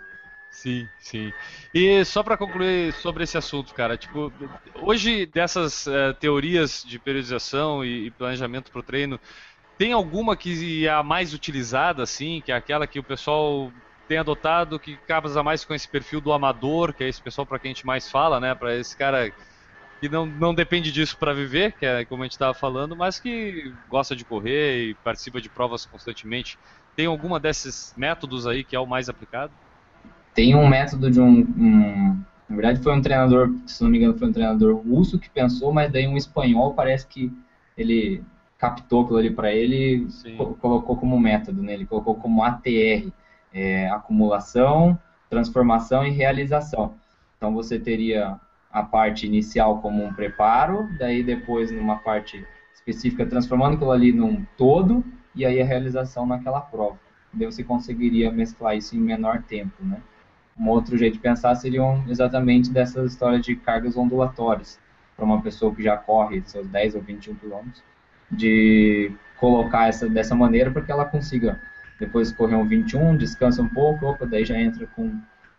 Sim, 0.50 0.88
sim. 1.00 1.32
E 1.74 2.04
só 2.04 2.22
para 2.22 2.36
concluir 2.36 2.92
sobre 2.92 3.24
esse 3.24 3.36
assunto, 3.36 3.74
cara, 3.74 3.98
tipo, 3.98 4.32
hoje 4.82 5.26
dessas 5.26 5.86
uh, 5.86 6.14
teorias 6.20 6.84
de 6.84 6.98
periodização 6.98 7.84
e, 7.84 8.06
e 8.06 8.10
planejamento 8.12 8.70
para 8.70 8.80
o 8.80 8.84
treino, 8.84 9.18
tem 9.76 9.92
alguma 9.92 10.36
que 10.36 10.86
é 10.86 10.90
a 10.90 11.02
mais 11.02 11.34
utilizada, 11.34 12.04
assim, 12.04 12.40
que 12.40 12.52
é 12.52 12.54
aquela 12.54 12.86
que 12.86 13.00
o 13.00 13.04
pessoal 13.04 13.72
tem 14.06 14.18
adotado, 14.18 14.78
que 14.78 14.96
casa 14.98 15.42
mais 15.42 15.64
com 15.64 15.74
esse 15.74 15.88
perfil 15.88 16.20
do 16.20 16.32
amador, 16.32 16.94
que 16.94 17.02
é 17.02 17.08
esse 17.08 17.20
pessoal 17.20 17.46
para 17.46 17.58
quem 17.58 17.72
a 17.72 17.74
gente 17.74 17.86
mais 17.86 18.08
fala, 18.08 18.38
né, 18.38 18.54
para 18.54 18.76
esse 18.76 18.96
cara 18.96 19.32
que 20.00 20.08
não, 20.08 20.26
não 20.26 20.54
depende 20.54 20.92
disso 20.92 21.16
para 21.18 21.32
viver, 21.32 21.76
que 21.76 21.86
é 21.86 22.04
como 22.04 22.22
a 22.22 22.26
gente 22.26 22.32
estava 22.32 22.54
falando, 22.54 22.94
mas 22.96 23.18
que 23.18 23.72
gosta 23.88 24.14
de 24.14 24.24
correr 24.24 24.90
e 24.90 24.94
participa 24.96 25.40
de 25.40 25.48
provas 25.48 25.86
constantemente. 25.86 26.58
Tem 26.96 27.06
alguma 27.06 27.40
desses 27.40 27.92
métodos 27.96 28.46
aí 28.46 28.62
que 28.62 28.76
é 28.76 28.80
o 28.80 28.86
mais 28.86 29.08
aplicado? 29.08 29.52
Tem 30.34 30.54
um 30.54 30.66
método 30.66 31.10
de 31.10 31.20
um, 31.20 31.40
um, 31.40 32.24
Na 32.48 32.56
verdade, 32.56 32.82
foi 32.82 32.92
um 32.92 33.00
treinador, 33.00 33.52
se 33.66 33.82
não 33.82 33.90
me 33.90 33.98
engano, 33.98 34.18
foi 34.18 34.28
um 34.28 34.32
treinador 34.32 34.76
russo 34.76 35.18
que 35.18 35.30
pensou, 35.30 35.72
mas 35.72 35.92
daí 35.92 36.06
um 36.06 36.16
espanhol 36.16 36.74
parece 36.74 37.06
que 37.06 37.32
ele 37.76 38.22
captou 38.58 39.02
aquilo 39.02 39.18
ali 39.18 39.30
para 39.30 39.52
ele 39.52 40.08
e 40.24 40.36
colocou 40.60 40.96
como 40.96 41.18
método, 41.18 41.62
né? 41.62 41.74
Ele 41.74 41.86
colocou 41.86 42.14
como 42.14 42.42
ATR, 42.42 43.12
é, 43.52 43.88
acumulação, 43.90 44.98
transformação 45.28 46.06
e 46.06 46.10
realização. 46.10 46.94
Então 47.36 47.52
você 47.52 47.78
teria 47.78 48.38
a 48.72 48.82
parte 48.82 49.26
inicial 49.26 49.80
como 49.80 50.04
um 50.04 50.12
preparo, 50.12 50.88
daí 50.98 51.22
depois 51.22 51.70
numa 51.70 51.96
parte 51.96 52.44
específica 52.74 53.26
transformando 53.26 53.74
aquilo 53.74 53.92
ali 53.92 54.12
num 54.12 54.44
todo 54.56 55.04
e 55.34 55.44
aí 55.44 55.60
a 55.60 55.64
realização 55.64 56.26
naquela 56.26 56.60
prova. 56.60 56.98
Daí 57.32 57.46
você 57.46 57.64
conseguiria 57.64 58.30
mesclar 58.30 58.76
isso 58.76 58.96
em 58.96 59.00
menor 59.00 59.42
tempo, 59.42 59.74
né? 59.84 60.00
Um 60.58 60.68
outro 60.68 60.96
jeito 60.96 61.14
de 61.14 61.20
pensar 61.20 61.54
seriam 61.56 62.04
exatamente 62.08 62.70
dessas 62.70 63.12
histórias 63.12 63.44
de 63.44 63.56
cargas 63.56 63.96
ondulatórias, 63.96 64.78
para 65.16 65.24
uma 65.24 65.42
pessoa 65.42 65.74
que 65.74 65.82
já 65.82 65.96
corre 65.96 66.42
seus 66.46 66.66
10 66.68 66.94
ou 66.94 67.02
21 67.02 67.34
quilômetros, 67.34 67.82
de 68.30 69.12
colocar 69.38 69.88
essa 69.88 70.08
dessa 70.08 70.34
maneira 70.34 70.70
para 70.70 70.82
que 70.82 70.92
ela 70.92 71.04
consiga 71.04 71.60
depois 71.98 72.32
correr 72.32 72.56
um 72.56 72.66
21, 72.66 73.16
descansa 73.16 73.62
um 73.62 73.68
pouco, 73.68 74.06
opa, 74.06 74.26
daí 74.26 74.44
já 74.44 74.58
entra 74.58 74.86
com 74.86 75.12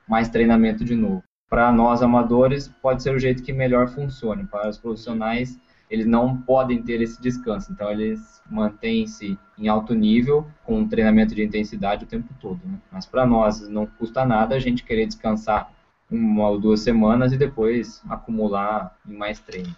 mais 0.07 0.29
treinamento 0.29 0.83
de 0.83 0.95
novo. 0.95 1.23
Para 1.49 1.71
nós 1.71 2.01
amadores, 2.01 2.67
pode 2.81 3.03
ser 3.03 3.15
o 3.15 3.19
jeito 3.19 3.43
que 3.43 3.53
melhor 3.53 3.87
funcione. 3.87 4.45
Para 4.45 4.69
os 4.69 4.77
profissionais, 4.77 5.57
eles 5.89 6.05
não 6.05 6.37
podem 6.37 6.81
ter 6.81 7.01
esse 7.01 7.21
descanso, 7.21 7.71
então 7.71 7.91
eles 7.91 8.41
mantêm-se 8.49 9.37
em 9.57 9.67
alto 9.67 9.93
nível 9.93 10.47
com 10.63 10.79
um 10.79 10.87
treinamento 10.87 11.35
de 11.35 11.43
intensidade 11.43 12.03
o 12.03 12.07
tempo 12.07 12.33
todo. 12.39 12.59
Né? 12.65 12.77
Mas 12.91 13.05
para 13.05 13.25
nós 13.25 13.67
não 13.67 13.85
custa 13.85 14.25
nada 14.25 14.55
a 14.55 14.59
gente 14.59 14.83
querer 14.83 15.05
descansar 15.05 15.71
uma 16.09 16.49
ou 16.49 16.59
duas 16.59 16.81
semanas 16.81 17.33
e 17.33 17.37
depois 17.37 18.01
acumular 18.09 18.95
em 19.07 19.13
mais 19.13 19.39
treino. 19.39 19.75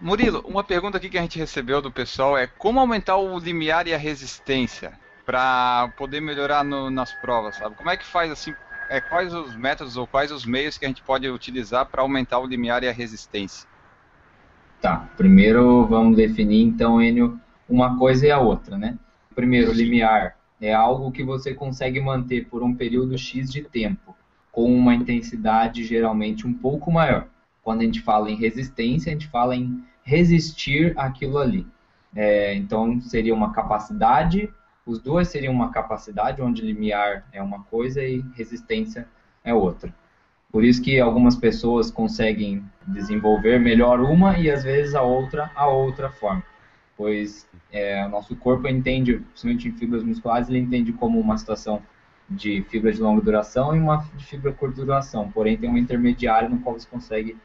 Murilo, 0.00 0.44
uma 0.46 0.62
pergunta 0.62 0.98
aqui 0.98 1.08
que 1.08 1.18
a 1.18 1.22
gente 1.22 1.38
recebeu 1.38 1.80
do 1.80 1.90
pessoal 1.90 2.36
é 2.36 2.46
como 2.46 2.78
aumentar 2.78 3.16
o 3.16 3.38
limiar 3.38 3.86
e 3.86 3.94
a 3.94 3.98
resistência 3.98 4.92
para 5.24 5.88
poder 5.96 6.20
melhorar 6.20 6.62
no, 6.62 6.90
nas 6.90 7.12
provas, 7.14 7.56
sabe? 7.56 7.74
Como 7.74 7.90
é 7.90 7.96
que 7.96 8.04
faz 8.04 8.30
assim 8.30 8.54
é, 8.88 9.00
quais 9.00 9.32
os 9.32 9.56
métodos 9.56 9.96
ou 9.96 10.06
quais 10.06 10.30
os 10.30 10.44
meios 10.44 10.78
que 10.78 10.84
a 10.84 10.88
gente 10.88 11.02
pode 11.02 11.28
utilizar 11.28 11.86
para 11.86 12.02
aumentar 12.02 12.38
o 12.38 12.46
limiar 12.46 12.82
e 12.82 12.88
a 12.88 12.92
resistência? 12.92 13.68
Tá, 14.80 15.08
primeiro 15.16 15.86
vamos 15.86 16.16
definir 16.16 16.62
então, 16.62 17.00
Enio, 17.00 17.40
uma 17.68 17.98
coisa 17.98 18.26
e 18.26 18.30
a 18.30 18.38
outra, 18.38 18.76
né? 18.76 18.98
Primeiro, 19.34 19.72
limiar 19.72 20.36
é 20.60 20.72
algo 20.72 21.10
que 21.10 21.22
você 21.22 21.52
consegue 21.52 22.00
manter 22.00 22.46
por 22.46 22.62
um 22.62 22.74
período 22.74 23.18
X 23.18 23.50
de 23.50 23.62
tempo, 23.62 24.16
com 24.50 24.72
uma 24.74 24.94
intensidade 24.94 25.84
geralmente 25.84 26.46
um 26.46 26.52
pouco 26.54 26.90
maior. 26.90 27.26
Quando 27.62 27.80
a 27.80 27.84
gente 27.84 28.00
fala 28.00 28.30
em 28.30 28.36
resistência, 28.36 29.10
a 29.10 29.12
gente 29.12 29.28
fala 29.28 29.54
em 29.54 29.82
resistir 30.02 30.94
àquilo 30.96 31.38
ali. 31.38 31.66
É, 32.14 32.54
então, 32.54 33.00
seria 33.00 33.34
uma 33.34 33.52
capacidade 33.52 34.50
os 34.86 35.00
dois 35.00 35.28
seriam 35.28 35.52
uma 35.52 35.70
capacidade 35.70 36.40
onde 36.40 36.62
limiar 36.62 37.26
é 37.32 37.42
uma 37.42 37.64
coisa 37.64 38.02
e 38.02 38.24
resistência 38.34 39.08
é 39.44 39.52
outra. 39.52 39.92
Por 40.50 40.64
isso 40.64 40.80
que 40.80 41.00
algumas 41.00 41.34
pessoas 41.34 41.90
conseguem 41.90 42.64
desenvolver 42.86 43.58
melhor 43.58 44.00
uma 44.00 44.38
e 44.38 44.48
às 44.48 44.62
vezes 44.62 44.94
a 44.94 45.02
outra 45.02 45.50
a 45.56 45.66
outra 45.66 46.08
forma. 46.08 46.42
Pois 46.96 47.46
é, 47.70 48.06
o 48.06 48.08
nosso 48.08 48.34
corpo 48.36 48.66
entende, 48.68 49.16
principalmente 49.16 49.68
em 49.68 49.72
fibras 49.72 50.02
musculares, 50.02 50.48
ele 50.48 50.60
entende 50.60 50.92
como 50.92 51.20
uma 51.20 51.36
situação 51.36 51.82
de 52.30 52.62
fibra 52.70 52.92
de 52.92 53.00
longa 53.00 53.20
duração 53.20 53.76
e 53.76 53.78
uma 53.78 54.04
de 54.14 54.24
fibra 54.24 54.52
curta 54.52 54.80
duração. 54.80 55.30
Porém, 55.30 55.56
tem 55.58 55.68
um 55.68 55.76
intermediário 55.76 56.48
no 56.48 56.60
qual 56.60 56.78
você 56.78 56.88
consegue 56.88 57.36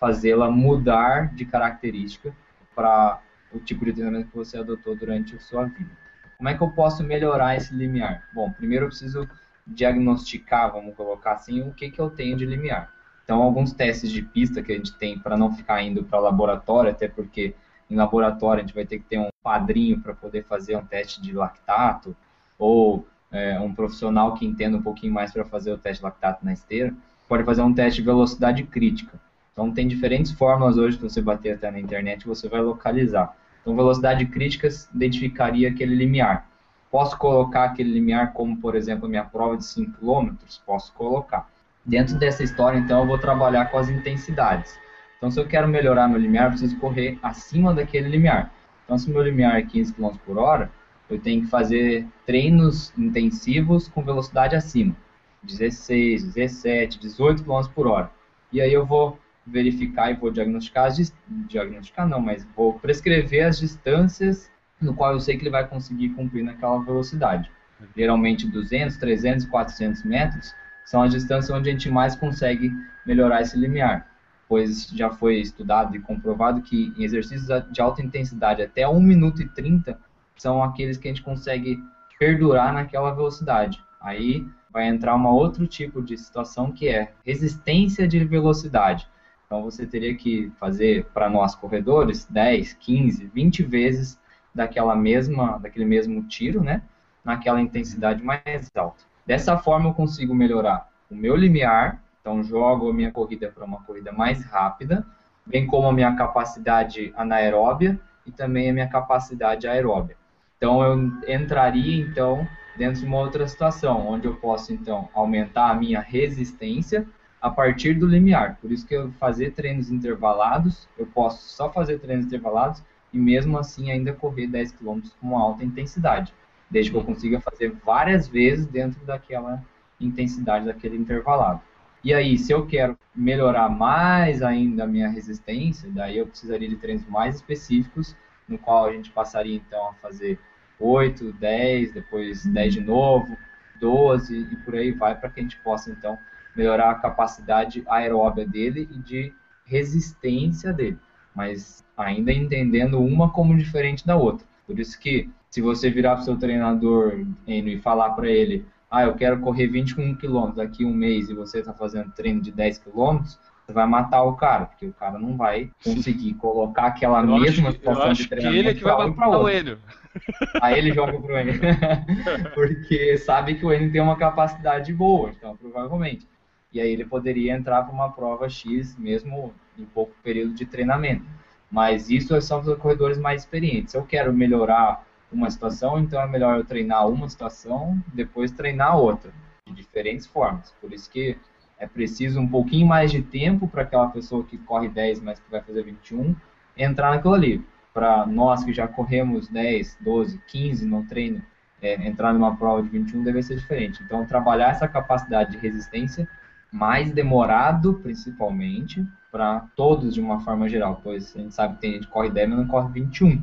fazê-la 0.00 0.50
mudar 0.50 1.34
de 1.34 1.44
característica 1.44 2.34
para 2.74 3.20
o 3.52 3.58
tipo 3.58 3.84
de 3.84 3.92
treinamento 3.92 4.30
que 4.30 4.36
você 4.36 4.58
adotou 4.58 4.96
durante 4.96 5.36
a 5.36 5.40
sua 5.40 5.64
vida. 5.66 6.05
Como 6.36 6.48
é 6.48 6.56
que 6.56 6.62
eu 6.62 6.70
posso 6.70 7.02
melhorar 7.02 7.56
esse 7.56 7.74
limiar? 7.74 8.28
Bom, 8.34 8.50
primeiro 8.52 8.84
eu 8.84 8.88
preciso 8.88 9.28
diagnosticar, 9.66 10.72
vamos 10.72 10.94
colocar 10.94 11.32
assim, 11.32 11.60
o 11.62 11.72
que, 11.72 11.90
que 11.90 12.00
eu 12.00 12.10
tenho 12.10 12.36
de 12.36 12.46
limiar. 12.46 12.92
Então, 13.24 13.42
alguns 13.42 13.72
testes 13.72 14.10
de 14.12 14.22
pista 14.22 14.62
que 14.62 14.70
a 14.70 14.76
gente 14.76 14.96
tem 14.96 15.18
para 15.18 15.36
não 15.36 15.52
ficar 15.52 15.82
indo 15.82 16.04
para 16.04 16.20
laboratório, 16.20 16.90
até 16.90 17.08
porque 17.08 17.54
em 17.90 17.96
laboratório, 17.96 18.62
a 18.62 18.66
gente 18.66 18.74
vai 18.74 18.84
ter 18.84 18.98
que 18.98 19.04
ter 19.04 19.18
um 19.18 19.28
padrinho 19.42 20.00
para 20.00 20.14
poder 20.14 20.44
fazer 20.44 20.76
um 20.76 20.84
teste 20.84 21.20
de 21.20 21.32
lactato, 21.32 22.16
ou 22.58 23.06
é, 23.30 23.58
um 23.60 23.74
profissional 23.74 24.34
que 24.34 24.46
entenda 24.46 24.76
um 24.76 24.82
pouquinho 24.82 25.12
mais 25.12 25.32
para 25.32 25.44
fazer 25.44 25.72
o 25.72 25.78
teste 25.78 26.00
de 26.00 26.04
lactato 26.04 26.44
na 26.44 26.52
esteira, 26.52 26.94
pode 27.28 27.44
fazer 27.44 27.62
um 27.62 27.72
teste 27.72 28.00
de 28.00 28.06
velocidade 28.06 28.62
crítica. 28.64 29.20
Então, 29.52 29.72
tem 29.72 29.88
diferentes 29.88 30.32
fórmulas 30.32 30.76
hoje 30.76 30.96
que 30.96 31.02
você 31.02 31.22
bater 31.22 31.54
até 31.54 31.70
na 31.70 31.80
internet, 31.80 32.26
você 32.26 32.48
vai 32.48 32.60
localizar. 32.60 33.34
Então, 33.66 33.74
velocidade 33.74 34.24
crítica 34.26 34.68
identificaria 34.94 35.68
aquele 35.68 35.92
limiar. 35.92 36.48
Posso 36.88 37.18
colocar 37.18 37.64
aquele 37.64 37.90
limiar 37.90 38.32
como, 38.32 38.56
por 38.58 38.76
exemplo, 38.76 39.08
minha 39.08 39.24
prova 39.24 39.56
de 39.56 39.64
5 39.66 39.98
km? 39.98 40.36
Posso 40.64 40.92
colocar. 40.92 41.50
Dentro 41.84 42.16
dessa 42.16 42.44
história, 42.44 42.78
então, 42.78 43.00
eu 43.00 43.06
vou 43.08 43.18
trabalhar 43.18 43.64
com 43.64 43.78
as 43.78 43.88
intensidades. 43.88 44.78
Então, 45.16 45.32
se 45.32 45.40
eu 45.40 45.48
quero 45.48 45.66
melhorar 45.66 46.06
meu 46.06 46.16
limiar, 46.16 46.44
eu 46.44 46.50
preciso 46.50 46.78
correr 46.78 47.18
acima 47.20 47.74
daquele 47.74 48.08
limiar. 48.08 48.54
Então, 48.84 48.96
se 48.96 49.10
meu 49.10 49.20
limiar 49.20 49.56
é 49.56 49.62
15 49.62 49.94
km 49.94 50.10
por 50.24 50.38
hora, 50.38 50.70
eu 51.10 51.18
tenho 51.18 51.42
que 51.42 51.48
fazer 51.48 52.06
treinos 52.24 52.96
intensivos 52.96 53.88
com 53.88 54.00
velocidade 54.00 54.54
acima. 54.54 54.94
16, 55.42 56.22
17, 56.22 57.00
18 57.00 57.42
km 57.42 57.66
por 57.74 57.88
hora. 57.88 58.12
E 58.52 58.60
aí 58.60 58.72
eu 58.72 58.86
vou 58.86 59.18
verificar 59.46 60.10
e 60.10 60.14
vou 60.14 60.30
diagnosticar, 60.30 60.86
as, 60.86 61.14
diagnosticar 61.48 62.08
não, 62.08 62.20
mas 62.20 62.46
vou 62.56 62.74
prescrever 62.74 63.46
as 63.46 63.58
distâncias 63.58 64.50
no 64.80 64.94
qual 64.94 65.12
eu 65.12 65.20
sei 65.20 65.36
que 65.36 65.42
ele 65.42 65.50
vai 65.50 65.66
conseguir 65.66 66.10
cumprir 66.10 66.42
naquela 66.42 66.82
velocidade. 66.82 67.50
Geralmente 67.96 68.46
200, 68.46 68.96
300, 68.96 69.46
400 69.46 70.04
metros 70.04 70.54
são 70.84 71.02
as 71.02 71.12
distâncias 71.12 71.56
onde 71.56 71.68
a 71.68 71.72
gente 71.72 71.90
mais 71.90 72.16
consegue 72.16 72.72
melhorar 73.04 73.42
esse 73.42 73.58
limiar, 73.58 74.10
pois 74.48 74.86
já 74.88 75.10
foi 75.10 75.36
estudado 75.36 75.94
e 75.94 76.00
comprovado 76.00 76.62
que 76.62 76.92
em 76.96 77.04
exercícios 77.04 77.48
de 77.70 77.80
alta 77.80 78.02
intensidade 78.02 78.62
até 78.62 78.88
1 78.88 79.00
minuto 79.00 79.42
e 79.42 79.48
30 79.48 79.98
são 80.36 80.62
aqueles 80.62 80.96
que 80.96 81.08
a 81.08 81.10
gente 81.10 81.22
consegue 81.22 81.78
perdurar 82.18 82.72
naquela 82.72 83.12
velocidade. 83.12 83.82
Aí 84.00 84.46
vai 84.70 84.86
entrar 84.86 85.16
um 85.16 85.26
outro 85.26 85.66
tipo 85.66 86.02
de 86.02 86.16
situação 86.16 86.70
que 86.70 86.88
é 86.88 87.12
resistência 87.24 88.06
de 88.06 88.24
velocidade. 88.24 89.08
Então 89.46 89.62
você 89.62 89.86
teria 89.86 90.14
que 90.14 90.52
fazer 90.58 91.06
para 91.14 91.30
nós 91.30 91.54
corredores 91.54 92.24
10, 92.24 92.74
15, 92.74 93.26
20 93.26 93.62
vezes 93.62 94.18
daquela 94.54 94.96
mesma, 94.96 95.58
daquele 95.58 95.84
mesmo 95.84 96.22
tiro, 96.24 96.62
né? 96.62 96.82
Naquela 97.24 97.60
intensidade 97.60 98.22
mais 98.22 98.70
alta. 98.74 99.04
Dessa 99.24 99.56
forma 99.56 99.90
eu 99.90 99.94
consigo 99.94 100.34
melhorar 100.34 100.88
o 101.10 101.14
meu 101.14 101.36
limiar, 101.36 102.02
então 102.20 102.42
jogo 102.42 102.90
a 102.90 102.94
minha 102.94 103.12
corrida 103.12 103.48
para 103.48 103.64
uma 103.64 103.82
corrida 103.82 104.12
mais 104.12 104.44
rápida, 104.44 105.06
bem 105.44 105.66
como 105.66 105.88
a 105.88 105.92
minha 105.92 106.14
capacidade 106.16 107.12
anaeróbia 107.16 108.00
e 108.24 108.32
também 108.32 108.70
a 108.70 108.72
minha 108.72 108.88
capacidade 108.88 109.68
aeróbia. 109.68 110.16
Então 110.56 110.82
eu 110.82 110.98
entraria 111.28 112.02
então 112.02 112.46
dentro 112.76 113.00
de 113.00 113.06
uma 113.06 113.18
outra 113.18 113.46
situação, 113.46 114.08
onde 114.08 114.26
eu 114.26 114.36
posso 114.36 114.72
então 114.72 115.08
aumentar 115.14 115.70
a 115.70 115.74
minha 115.74 116.00
resistência 116.00 117.06
a 117.40 117.50
partir 117.50 117.94
do 117.94 118.06
limiar. 118.06 118.58
Por 118.60 118.72
isso 118.72 118.86
que 118.86 118.94
eu 118.94 119.10
fazer 119.12 119.52
treinos 119.52 119.90
intervalados, 119.90 120.88
eu 120.98 121.06
posso 121.06 121.48
só 121.48 121.70
fazer 121.70 121.98
treinos 121.98 122.26
intervalados 122.26 122.82
e 123.12 123.18
mesmo 123.18 123.58
assim 123.58 123.90
ainda 123.90 124.12
correr 124.12 124.46
10 124.46 124.72
km 124.72 125.00
com 125.20 125.38
alta 125.38 125.64
intensidade, 125.64 126.34
desde 126.70 126.90
que 126.90 126.96
eu 126.96 127.04
consiga 127.04 127.40
fazer 127.40 127.72
várias 127.84 128.28
vezes 128.28 128.66
dentro 128.66 129.04
daquela 129.04 129.62
intensidade 130.00 130.66
daquele 130.66 130.96
intervalado. 130.96 131.60
E 132.04 132.12
aí, 132.14 132.38
se 132.38 132.52
eu 132.52 132.66
quero 132.66 132.96
melhorar 133.14 133.68
mais 133.68 134.42
ainda 134.42 134.84
a 134.84 134.86
minha 134.86 135.08
resistência, 135.08 135.90
daí 135.90 136.18
eu 136.18 136.26
precisaria 136.26 136.68
de 136.68 136.76
treinos 136.76 137.06
mais 137.08 137.36
específicos, 137.36 138.14
no 138.48 138.58
qual 138.58 138.86
a 138.86 138.92
gente 138.92 139.10
passaria 139.10 139.56
então 139.56 139.88
a 139.88 139.94
fazer 139.94 140.38
8, 140.78 141.32
10, 141.32 141.92
depois 141.92 142.46
10 142.46 142.74
de 142.74 142.80
novo, 142.80 143.36
12 143.80 144.38
e 144.38 144.56
por 144.56 144.74
aí 144.74 144.92
vai, 144.92 145.18
para 145.18 145.30
que 145.30 145.40
a 145.40 145.42
gente 145.42 145.58
possa 145.58 145.90
então 145.90 146.18
melhorar 146.56 146.90
a 146.90 146.94
capacidade 146.94 147.84
aeróbia 147.88 148.46
dele 148.46 148.88
e 148.90 148.98
de 148.98 149.32
resistência 149.64 150.72
dele, 150.72 150.98
mas 151.34 151.84
ainda 151.96 152.32
entendendo 152.32 153.00
uma 153.00 153.30
como 153.30 153.56
diferente 153.56 154.06
da 154.06 154.16
outra. 154.16 154.46
Por 154.66 154.78
isso 154.78 154.98
que 154.98 155.28
se 155.50 155.60
você 155.60 155.90
virar 155.90 156.14
para 156.14 156.22
o 156.22 156.24
seu 156.24 156.36
treinador 156.36 157.24
e 157.46 157.78
falar 157.78 158.10
para 158.10 158.28
ele, 158.28 158.64
ah, 158.90 159.02
eu 159.02 159.14
quero 159.14 159.40
correr 159.40 159.66
21 159.66 160.14
km 160.16 160.52
daqui 160.54 160.84
a 160.84 160.86
um 160.86 160.92
mês 160.92 161.28
e 161.28 161.34
você 161.34 161.60
está 161.60 161.72
fazendo 161.72 162.12
treino 162.12 162.40
de 162.40 162.52
10 162.52 162.78
km, 162.78 163.22
você 163.66 163.72
vai 163.72 163.86
matar 163.86 164.22
o 164.22 164.34
cara, 164.34 164.66
porque 164.66 164.86
o 164.86 164.92
cara 164.92 165.18
não 165.18 165.36
vai 165.36 165.70
conseguir 165.82 166.34
colocar 166.38 166.86
aquela 166.86 167.20
eu 167.20 167.38
mesma 167.38 167.68
acho, 167.68 167.78
situação 167.78 168.12
de 168.12 168.28
treinamento. 168.28 168.54
Que 168.54 168.68
ele 168.68 168.68
é 168.68 168.74
que 168.74 168.84
vai 168.84 169.08
matar 169.08 169.38
o 169.38 169.48
Enio. 169.48 169.78
Aí 170.62 170.78
ele 170.78 170.92
joga 170.92 171.18
pro 171.20 171.36
Enio. 171.36 171.60
porque 172.54 173.18
sabe 173.18 173.54
que 173.54 173.66
o 173.66 173.72
Enio 173.72 173.90
tem 173.90 174.00
uma 174.00 174.16
capacidade 174.16 174.92
boa, 174.92 175.30
então 175.30 175.56
provavelmente. 175.56 176.28
E 176.76 176.80
aí 176.80 176.92
ele 176.92 177.06
poderia 177.06 177.54
entrar 177.54 177.84
para 177.84 177.94
uma 177.94 178.12
prova 178.12 178.50
X 178.50 178.94
mesmo 178.98 179.54
em 179.78 179.86
pouco 179.86 180.12
período 180.22 180.52
de 180.52 180.66
treinamento. 180.66 181.24
Mas 181.70 182.10
isso 182.10 182.38
são 182.42 182.60
os 182.60 182.76
corredores 182.76 183.16
mais 183.16 183.40
experientes. 183.42 183.92
Se 183.92 183.96
eu 183.96 184.02
quero 184.02 184.30
melhorar 184.30 185.02
uma 185.32 185.50
situação, 185.50 185.98
então 185.98 186.20
é 186.20 186.26
melhor 186.26 186.58
eu 186.58 186.66
treinar 186.66 187.08
uma 187.08 187.30
situação, 187.30 187.98
depois 188.12 188.50
treinar 188.50 188.98
outra, 188.98 189.32
de 189.66 189.72
diferentes 189.72 190.26
formas. 190.26 190.70
Por 190.78 190.92
isso 190.92 191.10
que 191.10 191.38
é 191.78 191.86
preciso 191.86 192.38
um 192.40 192.46
pouquinho 192.46 192.86
mais 192.86 193.10
de 193.10 193.22
tempo 193.22 193.66
para 193.66 193.80
aquela 193.80 194.08
pessoa 194.08 194.44
que 194.44 194.58
corre 194.58 194.90
10, 194.90 195.22
mas 195.22 195.40
que 195.40 195.50
vai 195.50 195.62
fazer 195.62 195.82
21, 195.82 196.36
entrar 196.76 197.10
naquilo 197.10 197.32
ali. 197.32 197.64
Para 197.94 198.26
nós 198.26 198.62
que 198.64 198.74
já 198.74 198.86
corremos 198.86 199.48
10, 199.48 199.96
12, 200.02 200.38
15 200.46 200.84
no 200.84 201.06
treino, 201.06 201.42
é, 201.80 202.06
entrar 202.06 202.34
numa 202.34 202.54
prova 202.54 202.82
de 202.82 202.90
21 202.90 203.24
deve 203.24 203.42
ser 203.42 203.56
diferente. 203.56 204.02
Então, 204.02 204.26
trabalhar 204.26 204.72
essa 204.72 204.86
capacidade 204.86 205.52
de 205.52 205.56
resistência 205.56 206.28
mais 206.76 207.10
demorado, 207.10 207.94
principalmente, 208.02 209.04
para 209.32 209.66
todos 209.74 210.14
de 210.14 210.20
uma 210.20 210.40
forma 210.40 210.68
geral, 210.68 211.00
pois 211.02 211.34
a 211.34 211.40
gente 211.40 211.54
sabe 211.54 211.74
que 211.74 211.80
tem 211.80 211.92
gente 211.94 212.06
que 212.06 212.12
corre 212.12 212.30
10, 212.30 212.50
mas 212.50 212.58
não 212.58 212.66
corre 212.66 212.92
21. 212.92 213.42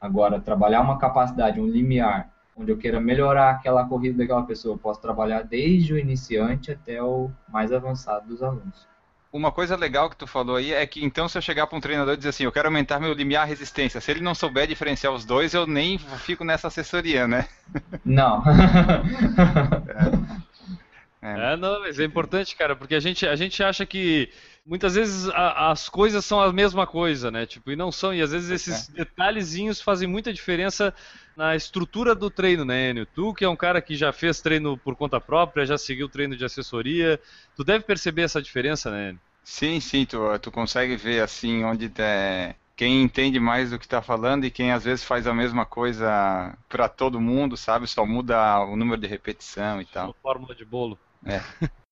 Agora, 0.00 0.40
trabalhar 0.40 0.80
uma 0.80 0.98
capacidade, 0.98 1.60
um 1.60 1.66
limiar 1.66 2.28
onde 2.56 2.70
eu 2.70 2.76
queira 2.76 3.00
melhorar 3.00 3.50
aquela 3.50 3.84
corrida 3.86 4.18
daquela 4.18 4.42
pessoa, 4.42 4.74
eu 4.74 4.78
posso 4.78 5.00
trabalhar 5.00 5.42
desde 5.42 5.94
o 5.94 5.98
iniciante 5.98 6.72
até 6.72 7.02
o 7.02 7.30
mais 7.48 7.72
avançado 7.72 8.26
dos 8.26 8.42
alunos. 8.42 8.86
Uma 9.32 9.50
coisa 9.50 9.74
legal 9.76 10.10
que 10.10 10.16
tu 10.16 10.26
falou 10.26 10.56
aí 10.56 10.74
é 10.74 10.86
que 10.86 11.02
então 11.02 11.26
se 11.26 11.38
eu 11.38 11.42
chegar 11.42 11.66
para 11.66 11.78
um 11.78 11.80
treinador 11.80 12.12
e 12.12 12.16
dizer 12.18 12.28
assim, 12.28 12.44
eu 12.44 12.52
quero 12.52 12.68
aumentar 12.68 13.00
meu 13.00 13.14
limiar 13.14 13.48
resistência, 13.48 14.00
se 14.00 14.10
ele 14.10 14.20
não 14.20 14.34
souber 14.34 14.66
diferenciar 14.66 15.12
os 15.12 15.24
dois, 15.24 15.54
eu 15.54 15.66
nem 15.66 15.96
fico 15.98 16.44
nessa 16.44 16.68
assessoria, 16.68 17.26
né? 17.26 17.48
Não. 18.04 18.42
é. 19.88 20.41
É, 21.22 21.56
não, 21.56 21.80
mas 21.80 22.00
é 22.00 22.04
importante, 22.04 22.56
cara, 22.56 22.74
porque 22.74 22.96
a 22.96 23.00
gente, 23.00 23.24
a 23.24 23.36
gente 23.36 23.62
acha 23.62 23.86
que 23.86 24.28
muitas 24.66 24.96
vezes 24.96 25.28
a, 25.28 25.70
as 25.70 25.88
coisas 25.88 26.24
são 26.24 26.40
a 26.40 26.52
mesma 26.52 26.84
coisa, 26.84 27.30
né? 27.30 27.46
Tipo, 27.46 27.70
e 27.70 27.76
não 27.76 27.92
são, 27.92 28.12
e 28.12 28.20
às 28.20 28.32
vezes 28.32 28.50
esses 28.50 28.88
é. 28.88 28.92
detalhezinhos 29.04 29.80
fazem 29.80 30.08
muita 30.08 30.32
diferença 30.32 30.92
na 31.36 31.54
estrutura 31.54 32.12
do 32.12 32.28
treino, 32.28 32.64
né, 32.64 32.90
Enio? 32.90 33.06
Tu 33.06 33.32
que 33.34 33.44
é 33.44 33.48
um 33.48 33.54
cara 33.54 33.80
que 33.80 33.94
já 33.94 34.12
fez 34.12 34.40
treino 34.40 34.76
por 34.76 34.96
conta 34.96 35.20
própria, 35.20 35.64
já 35.64 35.78
seguiu 35.78 36.08
treino 36.08 36.36
de 36.36 36.44
assessoria, 36.44 37.20
tu 37.54 37.62
deve 37.62 37.84
perceber 37.84 38.22
essa 38.22 38.42
diferença, 38.42 38.90
né, 38.90 39.10
Enio? 39.10 39.20
Sim, 39.44 39.78
sim, 39.78 40.04
tu, 40.04 40.18
tu 40.40 40.50
consegue 40.50 40.96
ver 40.96 41.22
assim 41.22 41.62
onde 41.62 41.88
tá, 41.88 42.04
quem 42.76 43.00
entende 43.00 43.38
mais 43.38 43.70
do 43.70 43.78
que 43.78 43.84
está 43.84 44.02
falando 44.02 44.44
e 44.44 44.50
quem 44.50 44.72
às 44.72 44.82
vezes 44.82 45.04
faz 45.04 45.26
a 45.28 45.32
mesma 45.34 45.64
coisa 45.64 46.56
para 46.68 46.88
todo 46.88 47.20
mundo, 47.20 47.56
sabe? 47.56 47.86
Só 47.86 48.04
muda 48.04 48.60
o 48.64 48.74
número 48.74 49.00
de 49.00 49.06
repetição 49.06 49.80
e 49.80 49.84
tal. 49.84 50.16
Fórmula 50.20 50.52
de 50.54 50.64
bolo. 50.64 50.98
É. 51.26 51.40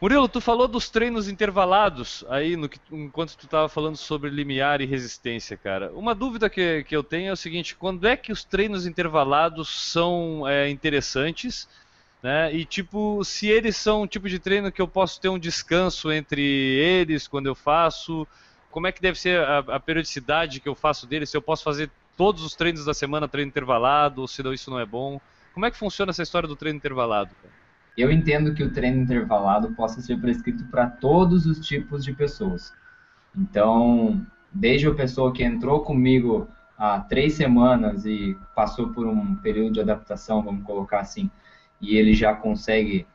Murilo, 0.00 0.28
tu 0.28 0.42
falou 0.42 0.68
dos 0.68 0.90
treinos 0.90 1.26
intervalados 1.26 2.22
aí 2.28 2.54
no 2.54 2.68
que, 2.68 2.78
enquanto 2.92 3.34
tu 3.34 3.46
estava 3.46 3.66
falando 3.66 3.96
sobre 3.96 4.28
limiar 4.28 4.82
e 4.82 4.84
resistência, 4.84 5.56
cara. 5.56 5.90
Uma 5.92 6.14
dúvida 6.14 6.50
que, 6.50 6.84
que 6.84 6.94
eu 6.94 7.02
tenho 7.02 7.30
é 7.30 7.32
o 7.32 7.36
seguinte: 7.36 7.74
quando 7.74 8.06
é 8.06 8.14
que 8.14 8.30
os 8.30 8.44
treinos 8.44 8.86
intervalados 8.86 9.70
são 9.90 10.46
é, 10.46 10.68
interessantes? 10.68 11.66
Né? 12.22 12.54
E 12.54 12.64
tipo, 12.66 13.24
se 13.24 13.48
eles 13.48 13.74
são 13.76 14.02
um 14.02 14.06
tipo 14.06 14.28
de 14.28 14.38
treino 14.38 14.70
que 14.70 14.82
eu 14.82 14.88
posso 14.88 15.18
ter 15.18 15.30
um 15.30 15.38
descanso 15.38 16.12
entre 16.12 16.42
eles 16.42 17.26
quando 17.26 17.46
eu 17.46 17.54
faço, 17.54 18.28
como 18.70 18.86
é 18.86 18.92
que 18.92 19.00
deve 19.00 19.18
ser 19.18 19.40
a, 19.40 19.58
a 19.60 19.80
periodicidade 19.80 20.60
que 20.60 20.68
eu 20.68 20.74
faço 20.74 21.06
deles? 21.06 21.30
Se 21.30 21.36
eu 21.38 21.42
posso 21.42 21.64
fazer 21.64 21.90
todos 22.18 22.42
os 22.42 22.54
treinos 22.54 22.84
da 22.84 22.92
semana 22.92 23.26
treino 23.28 23.48
intervalado, 23.48 24.20
ou 24.20 24.28
se 24.28 24.42
não 24.42 24.52
isso 24.52 24.70
não 24.70 24.78
é 24.78 24.84
bom? 24.84 25.18
Como 25.56 25.64
é 25.64 25.70
que 25.70 25.78
funciona 25.78 26.10
essa 26.10 26.22
história 26.22 26.46
do 26.46 26.54
treino 26.54 26.76
intervalado? 26.76 27.30
Eu 27.96 28.12
entendo 28.12 28.52
que 28.52 28.62
o 28.62 28.70
treino 28.70 29.00
intervalado 29.00 29.72
possa 29.72 30.02
ser 30.02 30.20
prescrito 30.20 30.66
para 30.66 30.86
todos 30.86 31.46
os 31.46 31.66
tipos 31.66 32.04
de 32.04 32.12
pessoas. 32.12 32.74
Então, 33.34 34.20
desde 34.52 34.86
a 34.86 34.94
pessoa 34.94 35.32
que 35.32 35.42
entrou 35.42 35.80
comigo 35.80 36.46
há 36.76 37.00
três 37.00 37.32
semanas 37.32 38.04
e 38.04 38.36
passou 38.54 38.90
por 38.90 39.06
um 39.06 39.34
período 39.36 39.72
de 39.72 39.80
adaptação, 39.80 40.42
vamos 40.42 40.62
colocar 40.62 41.00
assim, 41.00 41.30
e 41.80 41.96
ele 41.96 42.12
já 42.12 42.34
consegue 42.34 43.06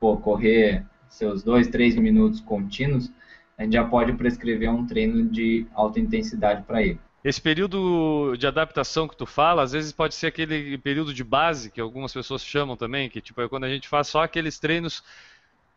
pô, 0.00 0.16
correr 0.16 0.86
seus 1.06 1.42
dois, 1.42 1.68
três 1.68 1.96
minutos 1.96 2.40
contínuos, 2.40 3.12
a 3.58 3.64
gente 3.64 3.74
já 3.74 3.84
pode 3.84 4.14
prescrever 4.14 4.70
um 4.70 4.86
treino 4.86 5.28
de 5.28 5.66
alta 5.74 6.00
intensidade 6.00 6.62
para 6.62 6.82
ele. 6.82 6.98
Esse 7.22 7.40
período 7.40 8.34
de 8.38 8.46
adaptação 8.46 9.06
que 9.06 9.16
tu 9.16 9.26
fala, 9.26 9.62
às 9.62 9.72
vezes 9.72 9.92
pode 9.92 10.14
ser 10.14 10.28
aquele 10.28 10.78
período 10.78 11.12
de 11.12 11.22
base, 11.22 11.70
que 11.70 11.80
algumas 11.80 12.12
pessoas 12.12 12.42
chamam 12.42 12.76
também, 12.76 13.10
que 13.10 13.20
tipo 13.20 13.42
é 13.42 13.48
quando 13.48 13.64
a 13.64 13.68
gente 13.68 13.88
faz 13.88 14.08
só 14.08 14.22
aqueles 14.22 14.58
treinos 14.58 15.04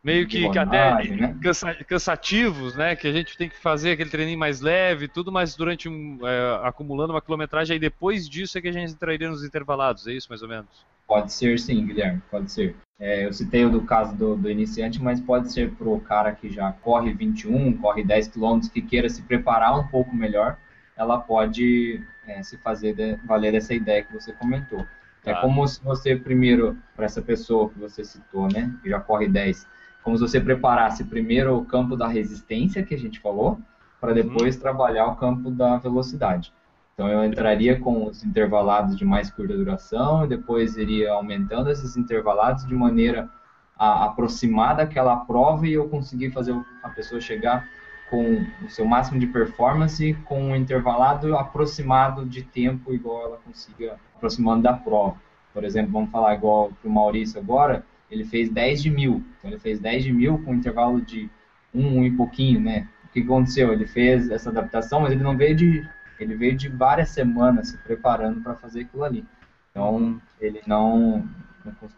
meio 0.02 0.26
que, 0.26 0.48
que 0.50 0.58
até 0.58 1.08
né? 1.08 1.36
cansa, 1.42 1.74
cansativos, 1.86 2.74
né? 2.74 2.94
Que 2.96 3.08
a 3.08 3.12
gente 3.12 3.36
tem 3.36 3.48
que 3.48 3.58
fazer 3.58 3.92
aquele 3.92 4.10
treininho 4.10 4.38
mais 4.38 4.60
leve, 4.60 5.08
tudo, 5.08 5.32
mas 5.32 5.56
durante 5.56 5.88
um, 5.88 6.18
é, 6.22 6.60
acumulando 6.62 7.12
uma 7.12 7.22
quilometragem, 7.22 7.74
aí 7.74 7.80
depois 7.80 8.28
disso 8.28 8.58
é 8.58 8.60
que 8.60 8.68
a 8.68 8.72
gente 8.72 8.92
entraria 8.92 9.28
nos 9.28 9.42
intervalados, 9.42 10.06
é 10.06 10.12
isso 10.12 10.28
mais 10.28 10.42
ou 10.42 10.48
menos? 10.48 10.84
Pode 11.06 11.32
ser 11.32 11.58
sim, 11.58 11.84
Guilherme, 11.86 12.22
pode 12.30 12.50
ser. 12.50 12.76
É, 12.98 13.26
eu 13.26 13.32
citei 13.32 13.64
o 13.64 13.70
do 13.70 13.82
caso 13.82 14.14
do, 14.14 14.36
do 14.36 14.50
iniciante, 14.50 15.02
mas 15.02 15.20
pode 15.20 15.52
ser 15.52 15.72
para 15.72 15.88
o 15.88 16.00
cara 16.00 16.32
que 16.32 16.48
já 16.48 16.72
corre 16.72 17.12
21, 17.12 17.76
corre 17.78 18.04
10 18.04 18.28
km, 18.28 18.60
que 18.72 18.80
queira 18.80 19.08
se 19.08 19.22
preparar 19.22 19.78
um 19.78 19.86
pouco 19.88 20.14
melhor, 20.14 20.56
ela 20.96 21.18
pode 21.18 22.02
é, 22.26 22.42
se 22.42 22.56
fazer 22.58 22.94
de, 22.94 23.16
valer 23.26 23.52
dessa 23.52 23.74
ideia 23.74 24.02
que 24.02 24.12
você 24.12 24.32
comentou. 24.32 24.80
É 25.24 25.32
tá. 25.32 25.38
É 25.38 25.40
como 25.40 25.66
se 25.66 25.82
você 25.82 26.16
primeiro, 26.16 26.76
para 26.94 27.06
essa 27.06 27.22
pessoa 27.22 27.68
que 27.68 27.78
você 27.78 28.04
citou, 28.04 28.48
né, 28.52 28.72
que 28.82 28.90
já 28.90 29.00
corre 29.00 29.28
10, 29.28 29.66
como 30.02 30.16
se 30.16 30.22
você 30.22 30.40
preparasse 30.40 31.04
primeiro 31.04 31.56
o 31.56 31.64
campo 31.64 31.96
da 31.96 32.06
resistência, 32.06 32.82
que 32.82 32.94
a 32.94 32.98
gente 32.98 33.20
falou, 33.20 33.58
para 34.00 34.10
uhum. 34.10 34.14
depois 34.14 34.56
trabalhar 34.56 35.06
o 35.06 35.16
campo 35.16 35.50
da 35.50 35.78
velocidade. 35.78 36.52
Então 36.92 37.08
eu 37.08 37.24
entraria 37.24 37.80
com 37.80 38.06
os 38.06 38.22
intervalados 38.22 38.96
de 38.96 39.04
mais 39.04 39.30
curta 39.30 39.56
duração 39.56 40.24
e 40.24 40.28
depois 40.28 40.76
iria 40.76 41.12
aumentando 41.12 41.70
esses 41.70 41.96
intervalados 41.96 42.64
de 42.66 42.74
maneira 42.74 43.28
a 43.76 44.04
aproximar 44.04 44.76
daquela 44.76 45.16
prova 45.16 45.66
e 45.66 45.72
eu 45.72 45.88
conseguir 45.88 46.30
fazer 46.30 46.54
a 46.82 46.88
pessoa 46.90 47.20
chegar 47.20 47.66
com 48.10 48.44
o 48.64 48.68
seu 48.68 48.84
máximo 48.84 49.18
de 49.18 49.26
performance 49.26 50.14
com 50.24 50.50
um 50.50 50.56
intervalado 50.56 51.36
aproximado 51.36 52.24
de 52.26 52.42
tempo 52.42 52.92
igual 52.92 53.26
ela 53.26 53.38
consiga 53.44 53.96
aproximando 54.16 54.62
da 54.62 54.72
prova. 54.72 55.16
Por 55.52 55.64
exemplo, 55.64 55.92
vamos 55.92 56.10
falar 56.10 56.34
igual 56.34 56.72
para 56.80 56.88
o 56.88 56.92
Maurício 56.92 57.40
agora, 57.40 57.84
ele 58.10 58.24
fez 58.24 58.50
10 58.50 58.82
de 58.82 58.90
mil. 58.90 59.24
Então 59.38 59.50
ele 59.50 59.58
fez 59.58 59.80
10 59.80 60.04
de 60.04 60.12
mil 60.12 60.38
com 60.42 60.52
um 60.52 60.54
intervalo 60.54 61.00
de 61.00 61.30
um, 61.74 61.98
um 61.98 62.04
e 62.04 62.10
pouquinho, 62.10 62.60
né? 62.60 62.88
O 63.04 63.08
que 63.08 63.20
aconteceu? 63.20 63.72
Ele 63.72 63.86
fez 63.86 64.30
essa 64.30 64.50
adaptação, 64.50 65.00
mas 65.00 65.12
ele 65.12 65.22
não 65.22 65.36
veio 65.36 65.54
de 65.56 65.88
ele 66.18 66.36
veio 66.36 66.56
de 66.56 66.68
várias 66.68 67.10
semanas 67.10 67.68
se 67.68 67.78
preparando 67.78 68.40
para 68.40 68.54
fazer 68.54 68.82
aquilo 68.82 69.04
ali. 69.04 69.24
Então, 69.70 70.20
ele 70.40 70.62
não, 70.66 71.28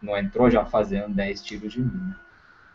não 0.01 0.17
entrou 0.17 0.51
já 0.51 0.65
fazendo 0.65 1.15
10 1.15 1.43
tiros 1.43 1.73
de 1.73 1.81
mil. 1.81 2.15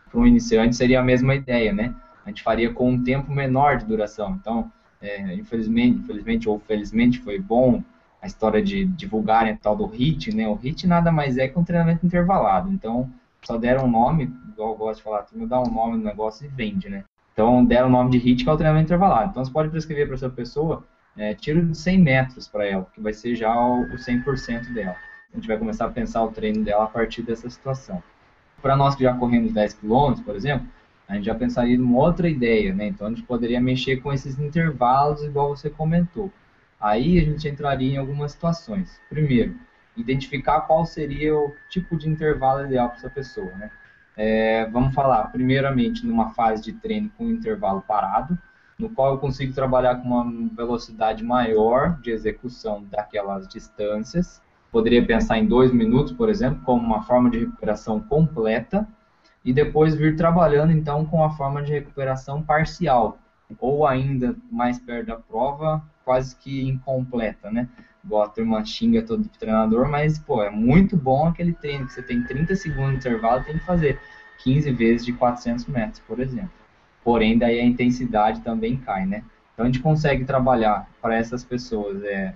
Para 0.08 0.20
um 0.20 0.26
iniciante 0.26 0.76
seria 0.76 1.00
a 1.00 1.02
mesma 1.02 1.34
ideia, 1.34 1.72
né? 1.72 1.94
A 2.24 2.28
gente 2.28 2.42
faria 2.42 2.72
com 2.72 2.90
um 2.90 3.02
tempo 3.02 3.32
menor 3.32 3.78
de 3.78 3.84
duração. 3.84 4.38
Então, 4.40 4.70
é, 5.00 5.34
infelizmente, 5.34 5.98
infelizmente 5.98 6.48
ou 6.48 6.58
felizmente 6.60 7.18
foi 7.20 7.38
bom 7.38 7.82
a 8.20 8.26
história 8.26 8.62
de 8.62 8.84
divulgarem 8.84 9.52
a 9.52 9.56
tal 9.56 9.74
do 9.74 9.86
HIT, 9.86 10.34
né? 10.34 10.46
O 10.48 10.54
HIT 10.54 10.86
nada 10.86 11.10
mais 11.10 11.36
é 11.36 11.48
que 11.48 11.58
um 11.58 11.64
treinamento 11.64 12.06
intervalado. 12.06 12.70
Então, 12.70 13.10
só 13.42 13.58
deram 13.58 13.86
um 13.86 13.90
nome, 13.90 14.32
igual 14.52 14.70
eu 14.70 14.76
gosto 14.76 14.98
de 14.98 15.02
falar, 15.02 15.22
tu 15.22 15.36
me 15.36 15.46
dá 15.46 15.60
um 15.60 15.66
nome 15.66 15.98
no 15.98 16.04
negócio 16.04 16.46
e 16.46 16.48
vende, 16.48 16.88
né? 16.88 17.04
Então, 17.32 17.64
deram 17.64 17.88
o 17.88 17.90
nome 17.90 18.10
de 18.10 18.18
HIT, 18.18 18.44
que 18.44 18.50
é 18.50 18.52
o 18.52 18.56
treinamento 18.56 18.86
intervalado. 18.86 19.30
Então, 19.30 19.44
você 19.44 19.50
pode 19.50 19.70
prescrever 19.70 20.06
para 20.06 20.14
essa 20.14 20.30
pessoa 20.30 20.84
é, 21.16 21.34
tiro 21.34 21.66
de 21.66 21.76
100 21.76 21.98
metros 21.98 22.46
para 22.46 22.64
ela, 22.64 22.86
que 22.94 23.00
vai 23.00 23.12
ser 23.12 23.34
já 23.34 23.52
o, 23.54 23.82
o 23.82 23.96
100% 23.96 24.72
dela. 24.72 24.96
A 25.32 25.36
gente 25.36 25.48
vai 25.48 25.58
começar 25.58 25.86
a 25.86 25.90
pensar 25.90 26.22
o 26.22 26.30
treino 26.30 26.62
dela 26.62 26.84
a 26.84 26.88
partir 26.88 27.22
dessa 27.22 27.48
situação. 27.50 28.02
Para 28.60 28.76
nós 28.76 28.94
que 28.94 29.02
já 29.02 29.14
corremos 29.14 29.52
10 29.52 29.74
km, 29.74 30.22
por 30.24 30.36
exemplo, 30.36 30.66
a 31.12 31.16
gente 31.16 31.26
já 31.26 31.34
pensaria 31.34 31.76
em 31.76 31.78
uma 31.80 31.98
outra 31.98 32.26
ideia, 32.26 32.74
né? 32.74 32.86
Então 32.86 33.06
a 33.06 33.10
gente 33.10 33.22
poderia 33.22 33.60
mexer 33.60 33.98
com 33.98 34.10
esses 34.10 34.38
intervalos, 34.38 35.22
igual 35.22 35.54
você 35.54 35.68
comentou. 35.68 36.32
Aí 36.80 37.18
a 37.18 37.22
gente 37.22 37.46
entraria 37.46 37.94
em 37.94 37.98
algumas 37.98 38.32
situações. 38.32 38.98
Primeiro, 39.10 39.54
identificar 39.94 40.62
qual 40.62 40.86
seria 40.86 41.36
o 41.36 41.52
tipo 41.68 41.98
de 41.98 42.08
intervalo 42.08 42.64
ideal 42.64 42.88
para 42.88 42.96
essa 42.96 43.10
pessoa, 43.10 43.52
né? 43.56 43.70
É, 44.16 44.66
vamos 44.70 44.94
falar, 44.94 45.24
primeiramente, 45.30 46.06
numa 46.06 46.30
fase 46.30 46.62
de 46.62 46.72
treino 46.72 47.10
com 47.10 47.28
intervalo 47.28 47.82
parado, 47.82 48.38
no 48.78 48.88
qual 48.88 49.12
eu 49.12 49.18
consigo 49.18 49.52
trabalhar 49.52 49.96
com 49.96 50.08
uma 50.08 50.48
velocidade 50.56 51.22
maior 51.22 52.00
de 52.00 52.10
execução 52.10 52.84
daquelas 52.90 53.46
distâncias. 53.46 54.40
Poderia 54.70 55.04
pensar 55.04 55.36
em 55.36 55.46
dois 55.46 55.70
minutos, 55.70 56.12
por 56.12 56.30
exemplo, 56.30 56.62
como 56.64 56.82
uma 56.82 57.02
forma 57.02 57.28
de 57.28 57.40
recuperação 57.40 58.00
completa, 58.00 58.88
e 59.44 59.52
depois 59.52 59.94
vir 59.94 60.16
trabalhando 60.16 60.72
então 60.72 61.04
com 61.04 61.24
a 61.24 61.30
forma 61.30 61.62
de 61.62 61.72
recuperação 61.72 62.42
parcial, 62.42 63.18
ou 63.58 63.86
ainda 63.86 64.34
mais 64.50 64.78
perto 64.78 65.08
da 65.08 65.16
prova, 65.16 65.82
quase 66.04 66.34
que 66.36 66.68
incompleta, 66.68 67.50
né? 67.50 67.68
Igual 68.04 68.22
a 68.22 68.28
turma 68.28 68.64
xinga 68.64 69.02
todo 69.02 69.28
treinador, 69.38 69.88
mas 69.88 70.18
pô, 70.18 70.42
é 70.42 70.50
muito 70.50 70.96
bom 70.96 71.28
aquele 71.28 71.52
treino 71.52 71.86
que 71.86 71.92
você 71.92 72.02
tem 72.02 72.22
30 72.22 72.56
segundos 72.56 72.90
de 72.92 72.96
intervalo, 72.96 73.44
tem 73.44 73.58
que 73.58 73.64
fazer 73.64 74.00
15 74.42 74.72
vezes 74.72 75.04
de 75.06 75.12
400 75.12 75.66
metros, 75.66 76.00
por 76.00 76.18
exemplo 76.18 76.62
porém 77.04 77.36
daí 77.36 77.60
a 77.60 77.64
intensidade 77.64 78.40
também 78.40 78.76
cai, 78.76 79.06
né? 79.06 79.24
Então 79.52 79.64
a 79.64 79.68
gente 79.68 79.80
consegue 79.80 80.24
trabalhar 80.24 80.88
para 81.00 81.16
essas 81.16 81.44
pessoas 81.44 82.02
é, 82.04 82.34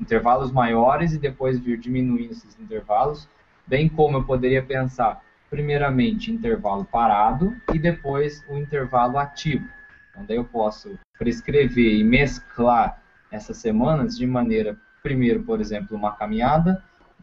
intervalos 0.00 0.50
maiores 0.50 1.12
e 1.12 1.18
depois 1.18 1.58
vir 1.58 1.78
diminuindo 1.78 2.32
esses 2.32 2.58
intervalos, 2.58 3.28
bem 3.66 3.88
como 3.88 4.18
eu 4.18 4.24
poderia 4.24 4.62
pensar 4.62 5.22
primeiramente 5.50 6.30
intervalo 6.30 6.84
parado 6.84 7.56
e 7.72 7.78
depois 7.78 8.44
o 8.48 8.56
intervalo 8.56 9.18
ativo. 9.18 9.66
Então 10.10 10.24
daí 10.26 10.36
eu 10.36 10.44
posso 10.44 10.98
prescrever 11.18 11.94
e 11.94 12.04
mesclar 12.04 13.00
essas 13.30 13.56
semanas 13.58 14.16
de 14.16 14.26
maneira, 14.26 14.76
primeiro, 15.02 15.42
por 15.42 15.60
exemplo, 15.60 15.96
uma 15.96 16.12
caminhada 16.12 16.82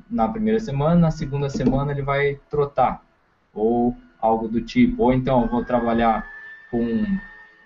na 0.09 0.27
primeira 0.27 0.59
semana, 0.59 0.95
na 0.95 1.11
segunda 1.11 1.49
semana 1.49 1.91
ele 1.91 2.01
vai 2.01 2.39
trotar 2.49 3.01
ou 3.53 3.95
algo 4.19 4.47
do 4.47 4.61
tipo, 4.61 5.03
ou 5.03 5.13
então 5.13 5.43
eu 5.43 5.47
vou 5.47 5.63
trabalhar 5.63 6.27
com 6.69 6.83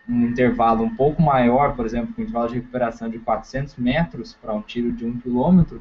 um 0.08 0.26
intervalo 0.26 0.84
um 0.84 0.96
pouco 0.96 1.22
maior, 1.22 1.76
por 1.76 1.86
exemplo, 1.86 2.14
com 2.14 2.22
um 2.22 2.24
intervalo 2.24 2.50
de 2.50 2.56
recuperação 2.56 3.10
de 3.10 3.20
400 3.20 3.76
metros 3.78 4.38
para 4.42 4.54
um 4.54 4.62
tiro 4.62 4.92
de 4.92 5.06
1 5.06 5.20
km, 5.20 5.78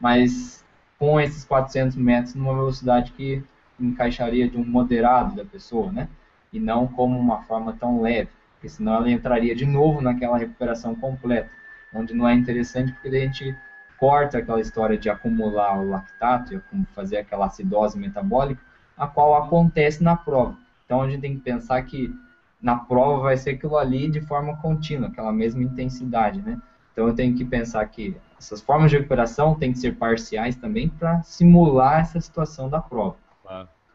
mas 0.00 0.64
com 0.98 1.20
esses 1.20 1.44
400 1.44 1.96
metros 1.96 2.34
numa 2.34 2.54
velocidade 2.54 3.12
que 3.12 3.42
encaixaria 3.78 4.48
de 4.48 4.56
um 4.56 4.64
moderado 4.64 5.36
da 5.36 5.44
pessoa, 5.44 5.92
né? 5.92 6.08
E 6.52 6.58
não 6.58 6.86
como 6.86 7.18
uma 7.18 7.42
forma 7.42 7.72
tão 7.74 8.00
leve, 8.00 8.30
porque 8.54 8.68
senão 8.68 8.94
ela 8.94 9.10
entraria 9.10 9.54
de 9.54 9.66
novo 9.66 10.00
naquela 10.00 10.38
recuperação 10.38 10.94
completa, 10.94 11.50
onde 11.94 12.14
não 12.14 12.28
é 12.28 12.34
interessante 12.34 12.92
porque 12.92 13.08
a 13.08 13.20
gente 13.20 13.56
corta 13.98 14.38
aquela 14.38 14.60
história 14.60 14.96
de 14.96 15.08
acumular 15.08 15.78
o 15.78 15.88
lactato, 15.88 16.54
e 16.54 16.84
fazer 16.94 17.18
aquela 17.18 17.46
acidose 17.46 17.98
metabólica, 17.98 18.60
a 18.96 19.06
qual 19.06 19.34
acontece 19.34 20.02
na 20.02 20.16
prova. 20.16 20.56
Então 20.84 21.02
a 21.02 21.08
gente 21.08 21.20
tem 21.20 21.34
que 21.34 21.40
pensar 21.40 21.82
que 21.82 22.14
na 22.60 22.76
prova 22.76 23.22
vai 23.22 23.36
ser 23.36 23.50
aquilo 23.50 23.76
ali 23.76 24.10
de 24.10 24.20
forma 24.20 24.56
contínua, 24.56 25.08
aquela 25.08 25.32
mesma 25.32 25.62
intensidade, 25.62 26.40
né? 26.40 26.60
Então 26.92 27.06
eu 27.08 27.14
tenho 27.14 27.34
que 27.36 27.44
pensar 27.44 27.84
que 27.86 28.16
essas 28.38 28.60
formas 28.60 28.90
de 28.90 28.96
recuperação 28.96 29.54
têm 29.54 29.72
que 29.72 29.78
ser 29.78 29.96
parciais 29.96 30.56
também 30.56 30.88
para 30.88 31.22
simular 31.22 32.00
essa 32.00 32.20
situação 32.20 32.68
da 32.68 32.80
prova. 32.80 33.16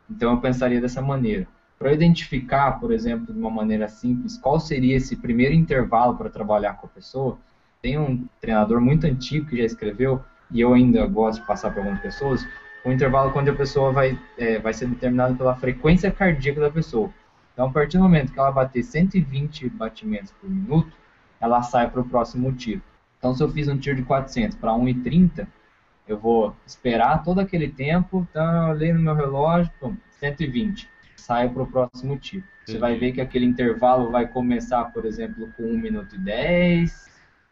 Então 0.10 0.32
eu 0.34 0.42
pensaria 0.42 0.82
dessa 0.82 1.02
maneira. 1.02 1.48
Para 1.80 1.94
identificar, 1.94 2.80
por 2.80 2.92
exemplo, 2.92 3.34
de 3.34 3.40
uma 3.40 3.50
maneira 3.50 3.88
simples, 3.88 4.38
qual 4.38 4.60
seria 4.60 4.98
esse 4.98 5.16
primeiro 5.16 5.54
intervalo 5.54 6.16
para 6.16 6.30
trabalhar 6.30 6.76
com 6.76 6.86
a 6.86 6.90
pessoa, 6.90 7.38
tem 7.82 7.98
um 7.98 8.28
treinador 8.40 8.80
muito 8.80 9.08
antigo 9.08 9.48
que 9.48 9.58
já 9.58 9.64
escreveu, 9.64 10.22
e 10.52 10.62
eu 10.62 10.74
ainda 10.74 11.06
gosto 11.08 11.42
de 11.42 11.48
passar 11.48 11.72
para 11.72 11.82
algumas 11.82 12.02
pessoas, 12.02 12.46
um 12.86 12.92
intervalo 12.92 13.32
quando 13.32 13.50
a 13.50 13.56
pessoa 13.56 13.92
vai, 13.92 14.20
é, 14.38 14.60
vai 14.60 14.74
ser 14.74 14.88
determinado 14.88 15.36
pela 15.36 15.56
frequência 15.56 16.12
cardíaca 16.12 16.62
da 16.62 16.70
pessoa. 16.70 17.10
Então, 17.54 17.68
a 17.68 17.72
partir 17.72 17.98
do 17.98 18.04
momento 18.04 18.32
que 18.32 18.40
ela 18.40 18.52
bater 18.52 18.84
120 18.84 19.70
batimentos 19.70 20.32
por 20.32 20.50
minuto, 20.50 20.92
ela 21.40 21.62
sai 21.62 21.90
para 21.90 22.02
o 22.02 22.06
próximo 22.06 22.52
tiro. 22.54 22.82
Então, 23.18 23.34
se 23.36 23.44
eu 23.44 23.50
fiz 23.50 23.68
um 23.68 23.78
tiro 23.78 23.98
de 23.98 24.04
400 24.04 24.58
para 24.58 24.72
1,30, 24.72 25.48
eu 26.08 26.18
vou 26.18 26.56
esperar 26.66 27.24
todo 27.24 27.40
aquele 27.40 27.70
tempo, 27.70 28.28
então 28.30 28.68
eu 28.68 28.74
olhei 28.74 28.94
no 28.94 29.00
meu 29.00 29.16
relógio, 29.16 29.72
pum, 29.80 29.96
120, 30.20 30.88
saio 31.16 31.52
para 31.52 31.64
o 31.64 31.68
próximo 31.68 32.18
tiro. 32.18 32.44
Você 32.66 32.78
vai 32.78 32.98
ver 32.98 33.12
que 33.12 33.22
aquele 33.22 33.46
intervalo 33.46 34.12
vai 34.12 34.28
começar, 34.28 34.86
por 34.94 35.06
exemplo, 35.06 35.50
com 35.58 35.64
1 35.64 35.78
minuto 35.78 36.16
e 36.16 36.20
10, 36.20 37.10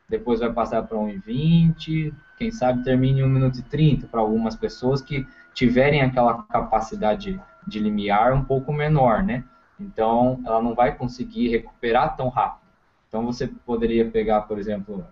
depois 0.07 0.39
vai 0.39 0.51
passar 0.51 0.83
para 0.83 0.97
1,20, 0.97 2.13
quem 2.37 2.51
sabe 2.51 2.83
termine 2.83 3.21
em 3.21 3.23
1 3.23 3.27
minuto 3.27 3.59
e 3.59 3.63
30 3.63 4.07
para 4.07 4.19
algumas 4.19 4.55
pessoas 4.55 5.01
que 5.01 5.27
tiverem 5.53 6.01
aquela 6.01 6.43
capacidade 6.43 7.39
de 7.67 7.79
limiar 7.79 8.33
um 8.33 8.43
pouco 8.43 8.71
menor, 8.71 9.23
né? 9.23 9.43
Então, 9.79 10.41
ela 10.45 10.61
não 10.61 10.73
vai 10.73 10.95
conseguir 10.95 11.49
recuperar 11.49 12.15
tão 12.15 12.29
rápido. 12.29 12.67
Então, 13.07 13.25
você 13.25 13.47
poderia 13.47 14.09
pegar, 14.09 14.41
por 14.41 14.59
exemplo, 14.59 15.05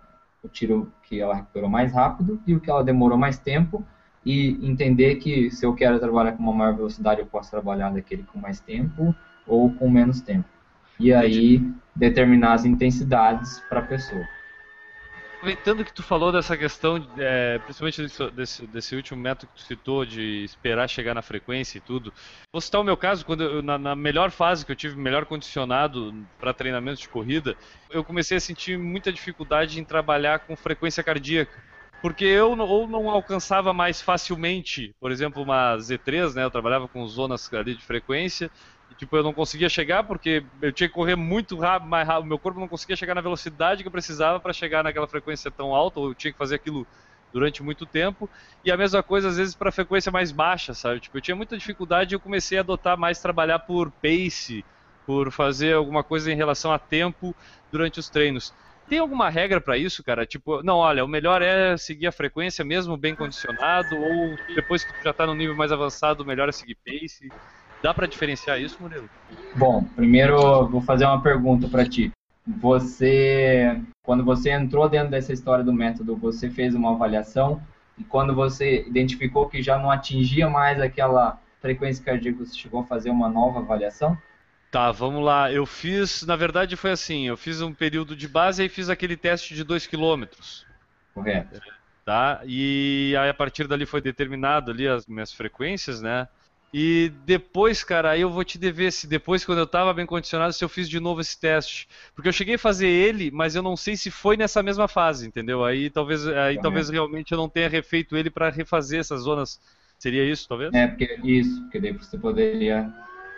o 0.48 0.50
tiro 0.50 0.92
que 1.02 1.20
ela 1.20 1.34
recuperou 1.34 1.68
mais 1.68 1.92
rápido 1.92 2.40
e 2.46 2.54
o 2.54 2.60
que 2.60 2.70
ela 2.70 2.82
demorou 2.82 3.18
mais 3.18 3.38
tempo 3.38 3.84
e 4.24 4.58
entender 4.68 5.16
que 5.16 5.50
se 5.50 5.64
eu 5.64 5.74
quero 5.74 6.00
trabalhar 6.00 6.32
com 6.32 6.42
uma 6.42 6.52
maior 6.52 6.74
velocidade, 6.74 7.20
eu 7.20 7.26
posso 7.26 7.50
trabalhar 7.50 7.90
daquele 7.90 8.24
com 8.24 8.38
mais 8.38 8.58
tempo 8.58 9.14
ou 9.46 9.72
com 9.72 9.88
menos 9.88 10.20
tempo. 10.20 10.48
e 10.98 11.12
aí 11.12 11.62
determinar 11.94 12.54
as 12.54 12.64
intensidades 12.64 13.60
para 13.68 13.78
a 13.80 13.82
pessoa. 13.82 14.24
Aproveitando 15.38 15.84
que 15.84 15.92
tu 15.92 16.02
falou 16.02 16.32
dessa 16.32 16.56
questão, 16.56 16.96
é, 17.16 17.60
principalmente 17.60 18.02
desse, 18.02 18.30
desse, 18.32 18.66
desse, 18.66 18.96
último 18.96 19.22
método 19.22 19.52
que 19.52 19.60
tu 19.60 19.66
citou, 19.66 20.04
de 20.04 20.42
esperar 20.42 20.88
chegar 20.88 21.14
na 21.14 21.22
frequência 21.22 21.78
e 21.78 21.80
tudo. 21.80 22.12
Vou 22.52 22.60
citar 22.60 22.80
o 22.80 22.84
meu 22.84 22.96
caso, 22.96 23.24
quando 23.24 23.44
eu, 23.44 23.62
na, 23.62 23.78
na, 23.78 23.94
melhor 23.94 24.32
fase 24.32 24.66
que 24.66 24.72
eu 24.72 24.76
tive, 24.76 24.96
melhor 24.96 25.24
condicionado 25.26 26.12
para 26.40 26.52
treinamento 26.52 27.00
de 27.00 27.08
corrida, 27.08 27.56
eu 27.88 28.02
comecei 28.02 28.36
a 28.36 28.40
sentir 28.40 28.76
muita 28.76 29.12
dificuldade 29.12 29.78
em 29.78 29.84
trabalhar 29.84 30.40
com 30.40 30.56
frequência 30.56 31.04
cardíaca. 31.04 31.62
Porque 32.02 32.24
eu 32.24 32.50
ou 32.58 32.88
não 32.88 33.08
alcançava 33.08 33.72
mais 33.72 34.02
facilmente, 34.02 34.92
por 35.00 35.12
exemplo, 35.12 35.42
uma 35.42 35.76
Z3, 35.76 36.34
né? 36.34 36.44
Eu 36.44 36.50
trabalhava 36.50 36.88
com 36.88 37.06
zonas 37.06 37.52
ali 37.52 37.76
de 37.76 37.84
frequência, 37.84 38.50
tipo, 38.96 39.16
eu 39.16 39.22
não 39.22 39.34
conseguia 39.34 39.68
chegar 39.68 40.04
porque 40.04 40.48
eu 40.62 40.72
tinha 40.72 40.88
que 40.88 40.94
correr 40.94 41.16
muito 41.16 41.56
rápido, 41.58 41.88
mais 41.88 42.06
rápido. 42.06 42.28
Meu 42.28 42.38
corpo 42.38 42.60
não 42.60 42.68
conseguia 42.68 42.96
chegar 42.96 43.14
na 43.14 43.20
velocidade 43.20 43.82
que 43.82 43.88
eu 43.88 43.92
precisava 43.92 44.40
para 44.40 44.52
chegar 44.52 44.82
naquela 44.84 45.08
frequência 45.08 45.50
tão 45.50 45.74
alta, 45.74 46.00
ou 46.00 46.08
eu 46.10 46.14
tinha 46.14 46.32
que 46.32 46.38
fazer 46.38 46.56
aquilo 46.56 46.88
durante 47.32 47.62
muito 47.62 47.86
tempo. 47.86 48.30
E 48.64 48.70
a 48.70 48.76
mesma 48.76 49.02
coisa 49.02 49.28
às 49.28 49.36
vezes 49.36 49.54
para 49.54 49.70
frequência 49.72 50.10
mais 50.12 50.32
baixa, 50.32 50.74
sabe? 50.74 51.00
Tipo, 51.00 51.18
eu 51.18 51.22
tinha 51.22 51.36
muita 51.36 51.56
dificuldade 51.56 52.14
e 52.14 52.16
eu 52.16 52.20
comecei 52.20 52.58
a 52.58 52.60
adotar 52.62 52.98
mais 52.98 53.20
trabalhar 53.20 53.58
por 53.60 53.92
pace, 54.00 54.66
por 55.06 55.30
fazer 55.32 55.74
alguma 55.74 56.04
coisa 56.04 56.30
em 56.32 56.36
relação 56.36 56.72
a 56.72 56.78
tempo 56.78 57.36
durante 57.70 57.98
os 58.00 58.10
treinos. 58.10 58.52
Tem 58.88 58.98
alguma 58.98 59.28
regra 59.28 59.60
para 59.60 59.76
isso, 59.76 60.02
cara? 60.02 60.24
Tipo, 60.26 60.62
não, 60.62 60.76
olha, 60.78 61.04
o 61.04 61.08
melhor 61.08 61.42
é 61.42 61.76
seguir 61.76 62.06
a 62.06 62.12
frequência 62.12 62.64
mesmo 62.64 62.96
bem 62.96 63.14
condicionado, 63.14 63.98
ou 63.98 64.40
depois 64.54 64.82
que 64.84 64.92
tu 64.94 65.02
já 65.02 65.10
está 65.10 65.26
no 65.26 65.34
nível 65.34 65.54
mais 65.54 65.70
avançado, 65.72 66.22
o 66.22 66.26
melhor 66.26 66.48
é 66.48 66.52
seguir 66.52 66.76
pace. 66.84 67.34
Dá 67.82 67.94
para 67.94 68.06
diferenciar 68.06 68.60
isso, 68.60 68.76
Murilo? 68.80 69.08
Bom, 69.56 69.84
primeiro 69.94 70.68
vou 70.68 70.80
fazer 70.80 71.04
uma 71.04 71.22
pergunta 71.22 71.68
para 71.68 71.88
ti. 71.88 72.12
Você, 72.46 73.80
quando 74.02 74.24
você 74.24 74.50
entrou 74.50 74.88
dentro 74.88 75.10
dessa 75.10 75.32
história 75.32 75.62
do 75.62 75.72
método, 75.72 76.16
você 76.16 76.48
fez 76.50 76.74
uma 76.74 76.92
avaliação 76.92 77.62
e 77.96 78.04
quando 78.04 78.34
você 78.34 78.84
identificou 78.86 79.48
que 79.48 79.62
já 79.62 79.78
não 79.78 79.90
atingia 79.90 80.48
mais 80.48 80.80
aquela 80.80 81.40
frequência 81.60 82.04
cardíaca, 82.04 82.44
você 82.44 82.56
chegou 82.56 82.80
a 82.80 82.84
fazer 82.84 83.10
uma 83.10 83.28
nova 83.28 83.58
avaliação? 83.58 84.16
Tá, 84.70 84.90
vamos 84.92 85.24
lá. 85.24 85.52
Eu 85.52 85.64
fiz, 85.64 86.22
na 86.22 86.36
verdade 86.36 86.76
foi 86.76 86.90
assim, 86.90 87.26
eu 87.26 87.36
fiz 87.36 87.60
um 87.60 87.72
período 87.72 88.16
de 88.16 88.28
base 88.28 88.64
e 88.64 88.68
fiz 88.68 88.88
aquele 88.88 89.16
teste 89.16 89.54
de 89.54 89.64
2 89.64 89.86
km. 89.86 90.24
Correto. 91.14 91.60
Tá? 92.04 92.40
E 92.44 93.14
aí 93.18 93.28
a 93.28 93.34
partir 93.34 93.66
dali 93.66 93.84
foi 93.84 94.00
determinado 94.00 94.70
ali 94.70 94.88
as 94.88 95.06
minhas 95.06 95.32
frequências, 95.32 96.00
né? 96.00 96.28
E 96.72 97.10
depois, 97.24 97.82
cara, 97.82 98.10
aí 98.10 98.20
eu 98.20 98.30
vou 98.30 98.44
te 98.44 98.58
dever 98.58 98.92
se 98.92 99.06
depois, 99.06 99.44
quando 99.44 99.58
eu 99.58 99.64
estava 99.64 99.94
bem 99.94 100.04
condicionado, 100.04 100.52
se 100.52 100.62
eu 100.62 100.68
fiz 100.68 100.88
de 100.88 101.00
novo 101.00 101.20
esse 101.20 101.38
teste. 101.38 101.88
Porque 102.14 102.28
eu 102.28 102.32
cheguei 102.32 102.56
a 102.56 102.58
fazer 102.58 102.88
ele, 102.88 103.30
mas 103.30 103.54
eu 103.54 103.62
não 103.62 103.74
sei 103.74 103.96
se 103.96 104.10
foi 104.10 104.36
nessa 104.36 104.62
mesma 104.62 104.86
fase, 104.86 105.26
entendeu? 105.26 105.64
Aí 105.64 105.88
talvez, 105.88 106.26
aí, 106.26 106.60
talvez 106.60 106.90
realmente 106.90 107.32
eu 107.32 107.38
não 107.38 107.48
tenha 107.48 107.68
refeito 107.68 108.16
ele 108.16 108.28
para 108.28 108.50
refazer 108.50 109.00
essas 109.00 109.22
zonas. 109.22 109.58
Seria 109.98 110.24
isso, 110.24 110.46
talvez? 110.46 110.72
É, 110.74 110.86
porque 110.86 111.18
isso, 111.24 111.62
porque 111.62 111.80
daí 111.80 111.92
você 111.92 112.18
poderia 112.18 112.92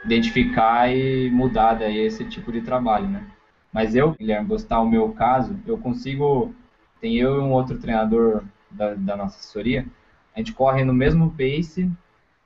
identificar 0.04 0.92
e 0.92 1.30
mudar 1.30 1.74
daí 1.74 1.98
esse 1.98 2.24
tipo 2.24 2.50
de 2.50 2.62
trabalho, 2.62 3.08
né? 3.08 3.24
Mas 3.72 3.94
eu, 3.94 4.10
Guilherme, 4.12 4.48
vou 4.48 4.58
citar 4.58 4.82
o 4.82 4.90
meu 4.90 5.10
caso, 5.12 5.56
eu 5.66 5.78
consigo. 5.78 6.52
Tem 7.00 7.16
eu 7.16 7.36
e 7.36 7.38
um 7.38 7.52
outro 7.52 7.78
treinador 7.78 8.42
da, 8.70 8.94
da 8.94 9.16
nossa 9.16 9.38
assessoria, 9.38 9.86
a 10.34 10.38
gente 10.38 10.52
corre 10.52 10.84
no 10.84 10.92
mesmo 10.92 11.30
pace 11.30 11.90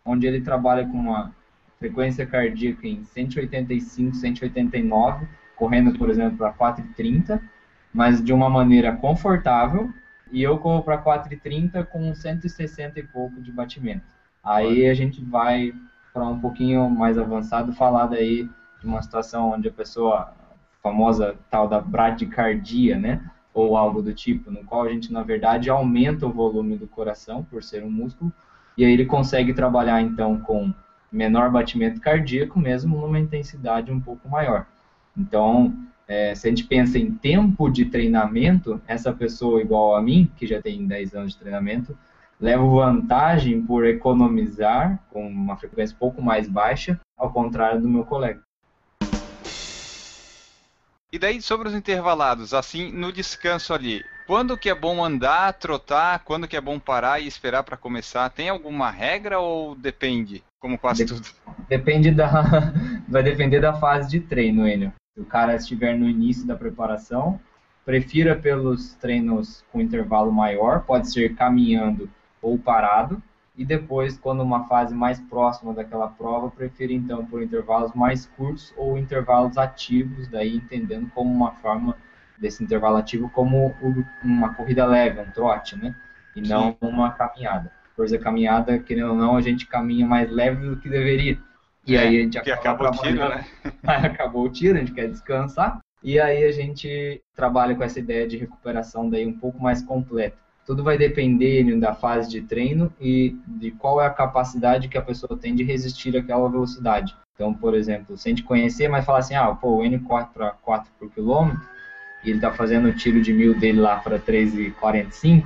onde 0.04 0.26
ele 0.26 0.40
trabalha 0.40 0.86
com 0.86 0.98
uma 0.98 1.34
frequência 1.78 2.26
cardíaca 2.26 2.86
em 2.86 3.04
185, 3.04 4.14
189, 4.16 5.26
correndo, 5.56 5.98
por 5.98 6.10
exemplo, 6.10 6.38
para 6.38 6.52
430, 6.52 7.42
mas 7.92 8.22
de 8.22 8.32
uma 8.32 8.50
maneira 8.50 8.94
confortável, 8.96 9.90
e 10.30 10.42
eu 10.42 10.58
corro 10.58 10.82
para 10.82 10.98
430 10.98 11.84
com 11.84 12.14
160 12.14 12.98
e 12.98 13.02
pouco 13.04 13.40
de 13.40 13.52
batimento. 13.52 14.04
Aí 14.42 14.88
a 14.88 14.94
gente 14.94 15.24
vai 15.24 15.72
para 16.12 16.24
um 16.26 16.40
pouquinho 16.40 16.88
mais 16.90 17.18
avançado 17.18 17.72
falar 17.72 18.06
daí 18.06 18.48
de 18.80 18.86
uma 18.86 19.02
situação 19.02 19.52
onde 19.52 19.68
a 19.68 19.72
pessoa 19.72 20.32
famosa 20.82 21.36
tal 21.50 21.66
da 21.66 21.80
bradicardia, 21.80 22.98
né? 22.98 23.20
Ou 23.52 23.76
algo 23.76 24.02
do 24.02 24.12
tipo, 24.12 24.50
no 24.50 24.64
qual 24.64 24.82
a 24.82 24.88
gente 24.88 25.12
na 25.12 25.22
verdade 25.22 25.70
aumenta 25.70 26.26
o 26.26 26.32
volume 26.32 26.76
do 26.76 26.86
coração 26.86 27.44
por 27.44 27.62
ser 27.62 27.82
um 27.82 27.90
músculo 27.90 28.32
e 28.76 28.84
aí 28.84 28.92
ele 28.92 29.06
consegue 29.06 29.52
trabalhar 29.52 30.00
então 30.00 30.38
com 30.38 30.72
menor 31.10 31.50
batimento 31.50 32.00
cardíaco, 32.00 32.58
mesmo 32.58 33.00
numa 33.00 33.18
intensidade 33.18 33.92
um 33.92 34.00
pouco 34.00 34.28
maior. 34.28 34.66
Então, 35.16 35.72
é, 36.08 36.34
se 36.34 36.46
a 36.46 36.50
gente 36.50 36.64
pensa 36.64 36.98
em 36.98 37.12
tempo 37.12 37.70
de 37.70 37.84
treinamento, 37.84 38.80
essa 38.86 39.12
pessoa 39.12 39.60
igual 39.60 39.94
a 39.94 40.02
mim, 40.02 40.30
que 40.36 40.46
já 40.46 40.60
tem 40.60 40.86
10 40.86 41.14
anos 41.14 41.32
de 41.32 41.38
treinamento, 41.38 41.96
leva 42.40 42.64
vantagem 42.66 43.62
por 43.62 43.86
economizar 43.86 44.98
com 45.10 45.26
uma 45.26 45.56
frequência 45.56 45.94
um 45.94 45.98
pouco 45.98 46.20
mais 46.20 46.48
baixa, 46.48 47.00
ao 47.16 47.32
contrário 47.32 47.80
do 47.80 47.88
meu 47.88 48.04
colega. 48.04 48.42
E 51.12 51.18
daí 51.18 51.40
sobre 51.40 51.68
os 51.68 51.74
intervalados, 51.74 52.52
assim, 52.52 52.90
no 52.90 53.12
descanso 53.12 53.72
ali, 53.72 54.02
quando 54.26 54.56
que 54.56 54.68
é 54.68 54.74
bom 54.74 55.04
andar, 55.04 55.52
trotar, 55.54 56.20
quando 56.24 56.48
que 56.48 56.56
é 56.56 56.60
bom 56.60 56.78
parar 56.78 57.20
e 57.20 57.26
esperar 57.26 57.62
para 57.62 57.76
começar? 57.76 58.28
Tem 58.30 58.48
alguma 58.48 58.90
regra 58.90 59.38
ou 59.38 59.74
depende, 59.74 60.42
como 60.58 60.78
quase 60.78 61.04
tudo? 61.06 61.28
Depende 61.68 62.10
da 62.10 62.72
vai 63.08 63.22
depender 63.22 63.60
da 63.60 63.74
fase 63.74 64.08
de 64.08 64.20
treino, 64.20 64.66
Enio. 64.68 64.92
Se 65.14 65.20
o 65.20 65.24
cara 65.24 65.54
estiver 65.54 65.96
no 65.96 66.08
início 66.08 66.46
da 66.46 66.56
preparação, 66.56 67.38
prefira 67.84 68.34
pelos 68.34 68.94
treinos 68.94 69.64
com 69.70 69.80
intervalo 69.80 70.32
maior, 70.32 70.80
pode 70.80 71.10
ser 71.10 71.34
caminhando 71.34 72.10
ou 72.40 72.58
parado, 72.58 73.22
e 73.56 73.64
depois, 73.64 74.18
quando 74.18 74.42
uma 74.42 74.66
fase 74.66 74.92
mais 74.92 75.20
próxima 75.20 75.72
daquela 75.72 76.08
prova, 76.08 76.50
prefiro 76.50 76.92
então 76.92 77.24
por 77.24 77.40
intervalos 77.40 77.92
mais 77.94 78.26
curtos 78.26 78.74
ou 78.76 78.98
intervalos 78.98 79.56
ativos, 79.56 80.26
daí 80.26 80.56
entendendo 80.56 81.08
como 81.14 81.32
uma 81.32 81.52
forma 81.52 81.96
desse 82.38 82.62
intervalo 82.62 82.96
ativo 82.96 83.30
como 83.30 83.74
uma 84.22 84.54
corrida 84.54 84.86
leve, 84.86 85.20
um 85.20 85.30
trote, 85.30 85.76
né? 85.76 85.94
E 86.34 86.40
não 86.40 86.70
Sim. 86.70 86.76
uma 86.80 87.12
caminhada. 87.12 87.70
Por 87.96 88.04
exemplo, 88.04 88.24
caminhada, 88.24 88.78
querendo 88.78 89.10
ou 89.10 89.16
não, 89.16 89.36
a 89.36 89.40
gente 89.40 89.66
caminha 89.66 90.06
mais 90.06 90.30
leve 90.30 90.66
do 90.66 90.76
que 90.76 90.88
deveria. 90.88 91.38
E 91.86 91.96
é, 91.96 92.00
aí 92.00 92.18
a 92.18 92.22
gente 92.22 92.38
acaba 92.38 92.88
acabou 92.88 92.88
o 92.88 93.02
tiro, 93.02 93.28
né? 93.28 93.46
acabou 93.84 94.44
o 94.44 94.48
tiro, 94.48 94.76
a 94.76 94.80
gente 94.80 94.92
quer 94.92 95.08
descansar. 95.08 95.78
E 96.02 96.18
aí 96.18 96.44
a 96.44 96.52
gente 96.52 97.22
trabalha 97.34 97.74
com 97.74 97.82
essa 97.82 97.98
ideia 97.98 98.26
de 98.26 98.36
recuperação 98.36 99.08
daí 99.08 99.24
um 99.24 99.38
pouco 99.38 99.62
mais 99.62 99.82
completa. 99.82 100.36
Tudo 100.66 100.82
vai 100.82 100.98
depender 100.98 101.78
da 101.78 101.94
fase 101.94 102.28
de 102.28 102.40
treino 102.40 102.92
e 103.00 103.36
de 103.46 103.70
qual 103.70 104.00
é 104.00 104.06
a 104.06 104.10
capacidade 104.10 104.88
que 104.88 104.98
a 104.98 105.02
pessoa 105.02 105.38
tem 105.38 105.54
de 105.54 105.62
resistir 105.62 106.16
àquela 106.16 106.48
velocidade. 106.48 107.14
Então, 107.34 107.52
por 107.52 107.74
exemplo, 107.74 108.16
se 108.16 108.28
a 108.28 108.30
gente 108.30 108.42
conhecer, 108.42 108.88
mas 108.88 109.04
falar 109.04 109.18
assim, 109.18 109.34
ah, 109.34 109.54
pô, 109.54 109.76
o 109.76 109.84
N 109.84 109.98
corre 110.00 110.26
para 110.32 110.50
4 110.52 110.90
por 110.98 111.10
quilômetro 111.10 111.73
e 112.24 112.30
ele 112.30 112.38
está 112.38 112.50
fazendo 112.52 112.88
o 112.88 112.92
tiro 112.92 113.20
de 113.20 113.32
mil 113.32 113.58
dele 113.58 113.80
lá 113.80 113.96
para 113.96 114.18
3,45, 114.18 115.44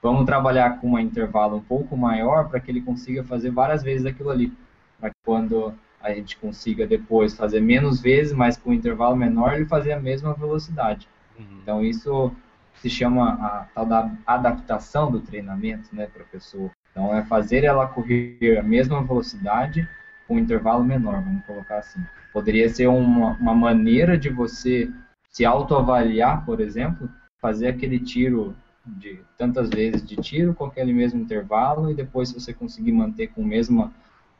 vamos 0.00 0.24
trabalhar 0.24 0.78
com 0.80 0.92
um 0.92 0.98
intervalo 0.98 1.56
um 1.56 1.62
pouco 1.62 1.96
maior 1.96 2.48
para 2.48 2.60
que 2.60 2.70
ele 2.70 2.80
consiga 2.80 3.24
fazer 3.24 3.50
várias 3.50 3.82
vezes 3.82 4.06
aquilo 4.06 4.30
ali. 4.30 4.52
Para 5.00 5.10
que 5.10 5.16
quando 5.24 5.74
a 6.00 6.12
gente 6.12 6.36
consiga 6.36 6.86
depois 6.86 7.34
fazer 7.36 7.60
menos 7.60 8.00
vezes, 8.00 8.32
mas 8.32 8.56
com 8.56 8.70
um 8.70 8.74
intervalo 8.74 9.16
menor, 9.16 9.54
ele 9.54 9.66
fazer 9.66 9.92
a 9.92 10.00
mesma 10.00 10.34
velocidade. 10.34 11.08
Uhum. 11.38 11.58
Então, 11.62 11.84
isso 11.84 12.32
se 12.74 12.90
chama 12.90 13.34
a 13.34 13.66
tal 13.74 13.86
da 13.86 14.10
adaptação 14.26 15.10
do 15.10 15.20
treinamento 15.20 15.94
né, 15.94 16.08
para 16.12 16.22
a 16.22 16.26
pessoa. 16.26 16.70
Então, 16.90 17.14
é 17.14 17.22
fazer 17.22 17.64
ela 17.64 17.86
correr 17.86 18.58
a 18.58 18.62
mesma 18.62 19.02
velocidade 19.02 19.88
com 20.26 20.34
um 20.34 20.38
intervalo 20.38 20.84
menor, 20.84 21.22
vamos 21.22 21.44
colocar 21.44 21.78
assim. 21.78 22.00
Poderia 22.32 22.68
ser 22.68 22.88
uma, 22.88 23.32
uma 23.34 23.54
maneira 23.54 24.18
de 24.18 24.28
você 24.28 24.90
se 25.32 25.44
autoavaliar, 25.46 26.44
por 26.44 26.60
exemplo, 26.60 27.08
fazer 27.40 27.68
aquele 27.68 27.98
tiro 27.98 28.54
de 28.84 29.20
tantas 29.38 29.70
vezes 29.70 30.04
de 30.04 30.16
tiro 30.16 30.54
com 30.54 30.66
aquele 30.66 30.92
mesmo 30.92 31.20
intervalo 31.20 31.90
e 31.90 31.94
depois 31.94 32.28
se 32.28 32.34
você 32.34 32.52
conseguir 32.52 32.92
manter 32.92 33.28
com 33.28 33.42
a 33.42 33.46
mesma, 33.46 33.92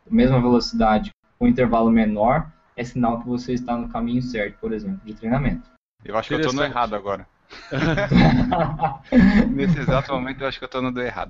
mesma 0.08 0.40
velocidade 0.40 1.10
com 1.38 1.46
um 1.46 1.48
intervalo 1.48 1.90
menor, 1.90 2.46
é 2.76 2.84
sinal 2.84 3.20
que 3.20 3.28
você 3.28 3.54
está 3.54 3.76
no 3.76 3.88
caminho 3.88 4.22
certo, 4.22 4.58
por 4.58 4.72
exemplo, 4.72 5.00
de 5.04 5.14
treinamento. 5.14 5.70
Eu 6.04 6.16
acho 6.16 6.28
que 6.28 6.34
eu 6.34 6.40
estou 6.40 6.54
no 6.54 6.62
errado 6.62 6.94
agora. 6.94 7.26
Nesse 9.50 9.78
exato 9.78 10.12
momento 10.12 10.42
eu 10.42 10.48
acho 10.48 10.58
que 10.58 10.64
eu 10.64 10.68
tô 10.68 10.82
no 10.82 10.92
do 10.92 11.00
errado. 11.00 11.28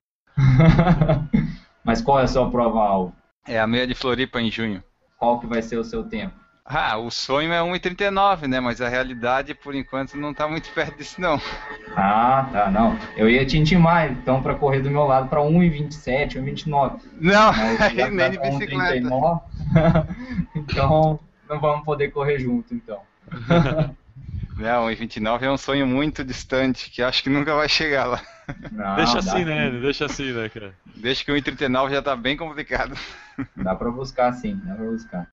Mas 1.85 2.01
qual 2.01 2.21
é 2.21 2.25
a 2.25 2.29
sua 2.29 2.51
prova-alvo? 2.51 3.15
É 3.47 3.61
a 3.61 3.67
meia 3.67 3.87
de 3.87 3.95
Floripa 3.95 4.41
em 4.41 4.51
junho. 4.51 4.83
Qual 5.19 5.39
que 5.41 5.47
vai 5.47 5.63
ser 5.63 5.77
o 5.77 5.85
seu 5.85 6.05
tempo? 6.05 6.42
Ah, 6.65 6.97
o 6.97 7.11
sonho 7.11 7.53
é 7.53 7.61
1,39, 7.61 8.47
né? 8.47 8.61
Mas 8.61 8.81
a 8.81 8.89
realidade, 8.89 9.53
por 9.53 9.75
enquanto, 9.75 10.17
não 10.17 10.33
tá 10.33 10.47
muito 10.47 10.71
perto 10.75 10.97
disso, 10.97 11.21
não. 11.21 11.41
Ah, 11.97 12.49
tá, 12.53 12.71
não. 12.71 12.97
Eu 13.17 13.29
ia 13.29 13.45
te 13.45 13.59
intimar, 13.59 14.11
então, 14.11 14.43
para 14.43 14.55
correr 14.55 14.81
do 14.81 14.91
meu 14.91 15.05
lado 15.05 15.29
para 15.29 15.41
1,27, 15.41 16.41
1,29. 16.41 17.01
Não, 17.21 17.53
nem 18.13 18.31
de 18.31 18.39
bicicleta. 18.39 19.09
1,39, 19.09 19.41
então, 20.55 21.21
não 21.49 21.61
vamos 21.61 21.85
poder 21.85 22.11
correr 22.11 22.39
junto, 22.39 22.75
então. 22.75 23.01
Não, 24.57 24.87
1,29 24.87 25.43
é 25.43 25.51
um 25.51 25.57
sonho 25.57 25.87
muito 25.87 26.25
distante, 26.25 26.91
que 26.91 27.03
acho 27.03 27.25
que 27.25 27.31
nunca 27.31 27.55
vai 27.55 27.69
chegar 27.69 28.05
lá. 28.05 28.23
Não, 28.71 28.97
Deixa 28.97 29.19
assim, 29.19 29.39
sim. 29.39 29.45
né? 29.45 29.71
Deixa 29.71 30.07
assim, 30.07 30.33
né, 30.33 30.49
cara? 30.49 30.75
Deixa 30.95 31.25
que 31.25 31.33
o 31.33 31.35
1,39 31.35 31.91
já 31.91 32.03
tá 32.03 32.15
bem 32.15 32.37
complicado. 32.37 32.95
Dá 33.57 33.75
pra 33.75 33.91
buscar 33.91 34.33
sim, 34.33 34.61
dá 34.65 34.75
pra 34.75 34.85
buscar. 34.85 35.29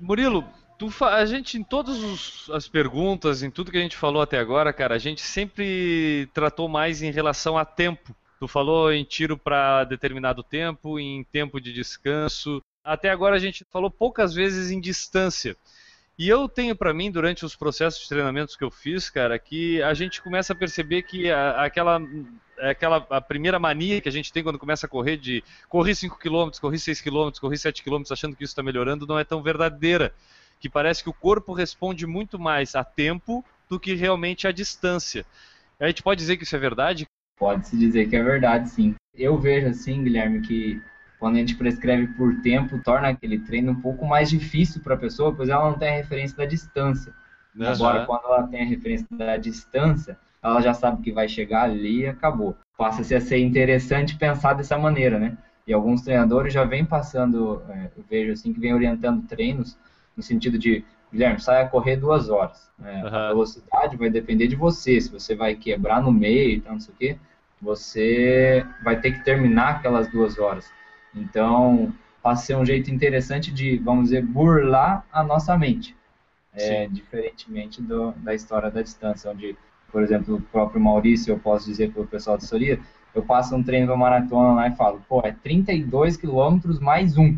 Murilo, 0.00 0.44
fa- 0.90 1.14
a 1.16 1.26
gente 1.26 1.58
em 1.58 1.62
todas 1.62 1.98
os- 2.02 2.50
as 2.50 2.66
perguntas, 2.66 3.42
em 3.42 3.50
tudo 3.50 3.70
que 3.70 3.78
a 3.78 3.82
gente 3.82 3.96
falou 3.96 4.22
até 4.22 4.38
agora, 4.38 4.72
cara, 4.72 4.94
a 4.94 4.98
gente 4.98 5.20
sempre 5.20 6.28
tratou 6.32 6.68
mais 6.68 7.02
em 7.02 7.10
relação 7.10 7.58
a 7.58 7.64
tempo. 7.64 8.14
Tu 8.38 8.48
falou 8.48 8.90
em 8.90 9.04
tiro 9.04 9.36
para 9.36 9.84
determinado 9.84 10.42
tempo, 10.42 10.98
em 10.98 11.22
tempo 11.24 11.60
de 11.60 11.72
descanso. 11.72 12.62
Até 12.82 13.10
agora 13.10 13.36
a 13.36 13.38
gente 13.38 13.66
falou 13.70 13.90
poucas 13.90 14.32
vezes 14.32 14.70
em 14.70 14.80
distância. 14.80 15.54
E 16.20 16.28
eu 16.28 16.46
tenho 16.50 16.76
pra 16.76 16.92
mim, 16.92 17.10
durante 17.10 17.46
os 17.46 17.56
processos 17.56 18.02
de 18.02 18.08
treinamentos 18.10 18.54
que 18.54 18.62
eu 18.62 18.70
fiz, 18.70 19.08
cara, 19.08 19.38
que 19.38 19.82
a 19.82 19.94
gente 19.94 20.20
começa 20.20 20.52
a 20.52 20.56
perceber 20.56 21.00
que 21.00 21.30
a- 21.30 21.64
aquela, 21.64 21.98
aquela 22.58 23.06
a 23.08 23.22
primeira 23.22 23.58
mania 23.58 24.02
que 24.02 24.08
a 24.10 24.12
gente 24.12 24.30
tem 24.30 24.42
quando 24.42 24.58
começa 24.58 24.84
a 24.84 24.88
correr 24.88 25.16
de 25.16 25.42
corri 25.66 25.94
5 25.94 26.18
km, 26.18 26.50
corri 26.60 26.78
6 26.78 27.00
km, 27.00 27.30
corri 27.40 27.56
7 27.56 27.82
km, 27.82 28.02
achando 28.10 28.36
que 28.36 28.44
isso 28.44 28.50
está 28.50 28.62
melhorando, 28.62 29.06
não 29.06 29.18
é 29.18 29.24
tão 29.24 29.42
verdadeira. 29.42 30.12
Que 30.60 30.68
parece 30.68 31.02
que 31.02 31.08
o 31.08 31.14
corpo 31.14 31.54
responde 31.54 32.06
muito 32.06 32.38
mais 32.38 32.74
a 32.74 32.84
tempo 32.84 33.42
do 33.66 33.80
que 33.80 33.94
realmente 33.94 34.46
a 34.46 34.52
distância. 34.52 35.24
A 35.80 35.86
gente 35.86 36.02
pode 36.02 36.18
dizer 36.18 36.36
que 36.36 36.44
isso 36.44 36.54
é 36.54 36.58
verdade? 36.58 37.06
Pode-se 37.38 37.78
dizer 37.78 38.10
que 38.10 38.16
é 38.16 38.22
verdade, 38.22 38.68
sim. 38.68 38.94
Eu 39.14 39.38
vejo 39.38 39.68
assim, 39.68 40.04
Guilherme, 40.04 40.42
que 40.42 40.82
quando 41.20 41.36
a 41.36 41.38
gente 41.38 41.54
prescreve 41.54 42.08
por 42.14 42.40
tempo, 42.40 42.80
torna 42.82 43.08
aquele 43.08 43.38
treino 43.38 43.72
um 43.72 43.80
pouco 43.80 44.06
mais 44.06 44.30
difícil 44.30 44.80
para 44.82 44.94
a 44.94 44.98
pessoa, 44.98 45.32
pois 45.34 45.50
ela 45.50 45.70
não 45.70 45.78
tem 45.78 45.90
a 45.90 45.96
referência 45.96 46.36
da 46.36 46.46
distância. 46.46 47.12
Agora, 47.60 47.98
Aham. 47.98 48.06
quando 48.06 48.24
ela 48.24 48.42
tem 48.46 48.62
a 48.62 48.64
referência 48.64 49.06
da 49.12 49.36
distância, 49.36 50.18
ela 50.42 50.60
já 50.62 50.72
sabe 50.72 51.02
que 51.02 51.12
vai 51.12 51.28
chegar 51.28 51.64
ali 51.64 52.00
e 52.00 52.06
acabou. 52.06 52.56
Passa-se 52.78 53.14
a 53.14 53.20
ser 53.20 53.38
interessante 53.38 54.16
pensar 54.16 54.54
dessa 54.54 54.78
maneira, 54.78 55.18
né? 55.18 55.36
E 55.66 55.72
alguns 55.74 56.00
treinadores 56.02 56.54
já 56.54 56.64
vêm 56.64 56.84
passando, 56.86 57.62
é, 57.68 57.90
eu 57.96 58.02
vejo 58.08 58.32
assim, 58.32 58.52
que 58.52 58.58
vem 58.60 58.72
orientando 58.72 59.22
treinos 59.26 59.76
no 60.16 60.22
sentido 60.22 60.58
de, 60.58 60.82
Guilherme, 61.12 61.38
sai 61.40 61.62
a 61.62 61.68
correr 61.68 61.96
duas 61.96 62.30
horas. 62.30 62.70
né? 62.78 63.02
A 63.02 63.06
Aham. 63.08 63.28
velocidade 63.28 63.96
vai 63.96 64.08
depender 64.08 64.46
de 64.48 64.56
você, 64.56 64.98
se 65.00 65.10
você 65.10 65.34
vai 65.34 65.54
quebrar 65.54 66.00
no 66.00 66.10
meio 66.10 66.50
e 66.56 66.60
tal, 66.60 66.72
não 66.72 66.80
sei 66.80 66.94
o 66.94 66.96
quê, 66.96 67.16
você 67.60 68.64
vai 68.82 68.98
ter 69.00 69.12
que 69.12 69.24
terminar 69.24 69.76
aquelas 69.76 70.08
duas 70.10 70.38
horas. 70.38 70.64
Então, 71.14 71.92
passa 72.22 72.42
a 72.42 72.46
ser 72.46 72.56
um 72.56 72.64
jeito 72.64 72.90
interessante 72.90 73.50
de, 73.52 73.78
vamos 73.78 74.04
dizer, 74.04 74.24
burlar 74.24 75.04
a 75.12 75.22
nossa 75.22 75.56
mente. 75.56 75.96
É, 76.52 76.88
diferentemente 76.88 77.80
do, 77.80 78.10
da 78.12 78.34
história 78.34 78.70
da 78.70 78.82
distância, 78.82 79.30
onde, 79.30 79.56
por 79.90 80.02
exemplo, 80.02 80.36
o 80.36 80.40
próprio 80.40 80.80
Maurício, 80.80 81.32
eu 81.32 81.38
posso 81.38 81.66
dizer 81.66 81.92
para 81.92 82.02
o 82.02 82.06
pessoal 82.06 82.36
de 82.36 82.44
Soria, 82.44 82.80
eu 83.14 83.22
passo 83.22 83.54
um 83.54 83.62
treino 83.62 83.96
maratona 83.96 84.54
lá 84.54 84.68
e 84.68 84.76
falo, 84.76 85.00
pô, 85.08 85.20
é 85.24 85.32
32 85.32 86.16
quilômetros 86.16 86.78
mais 86.78 87.16
um. 87.16 87.36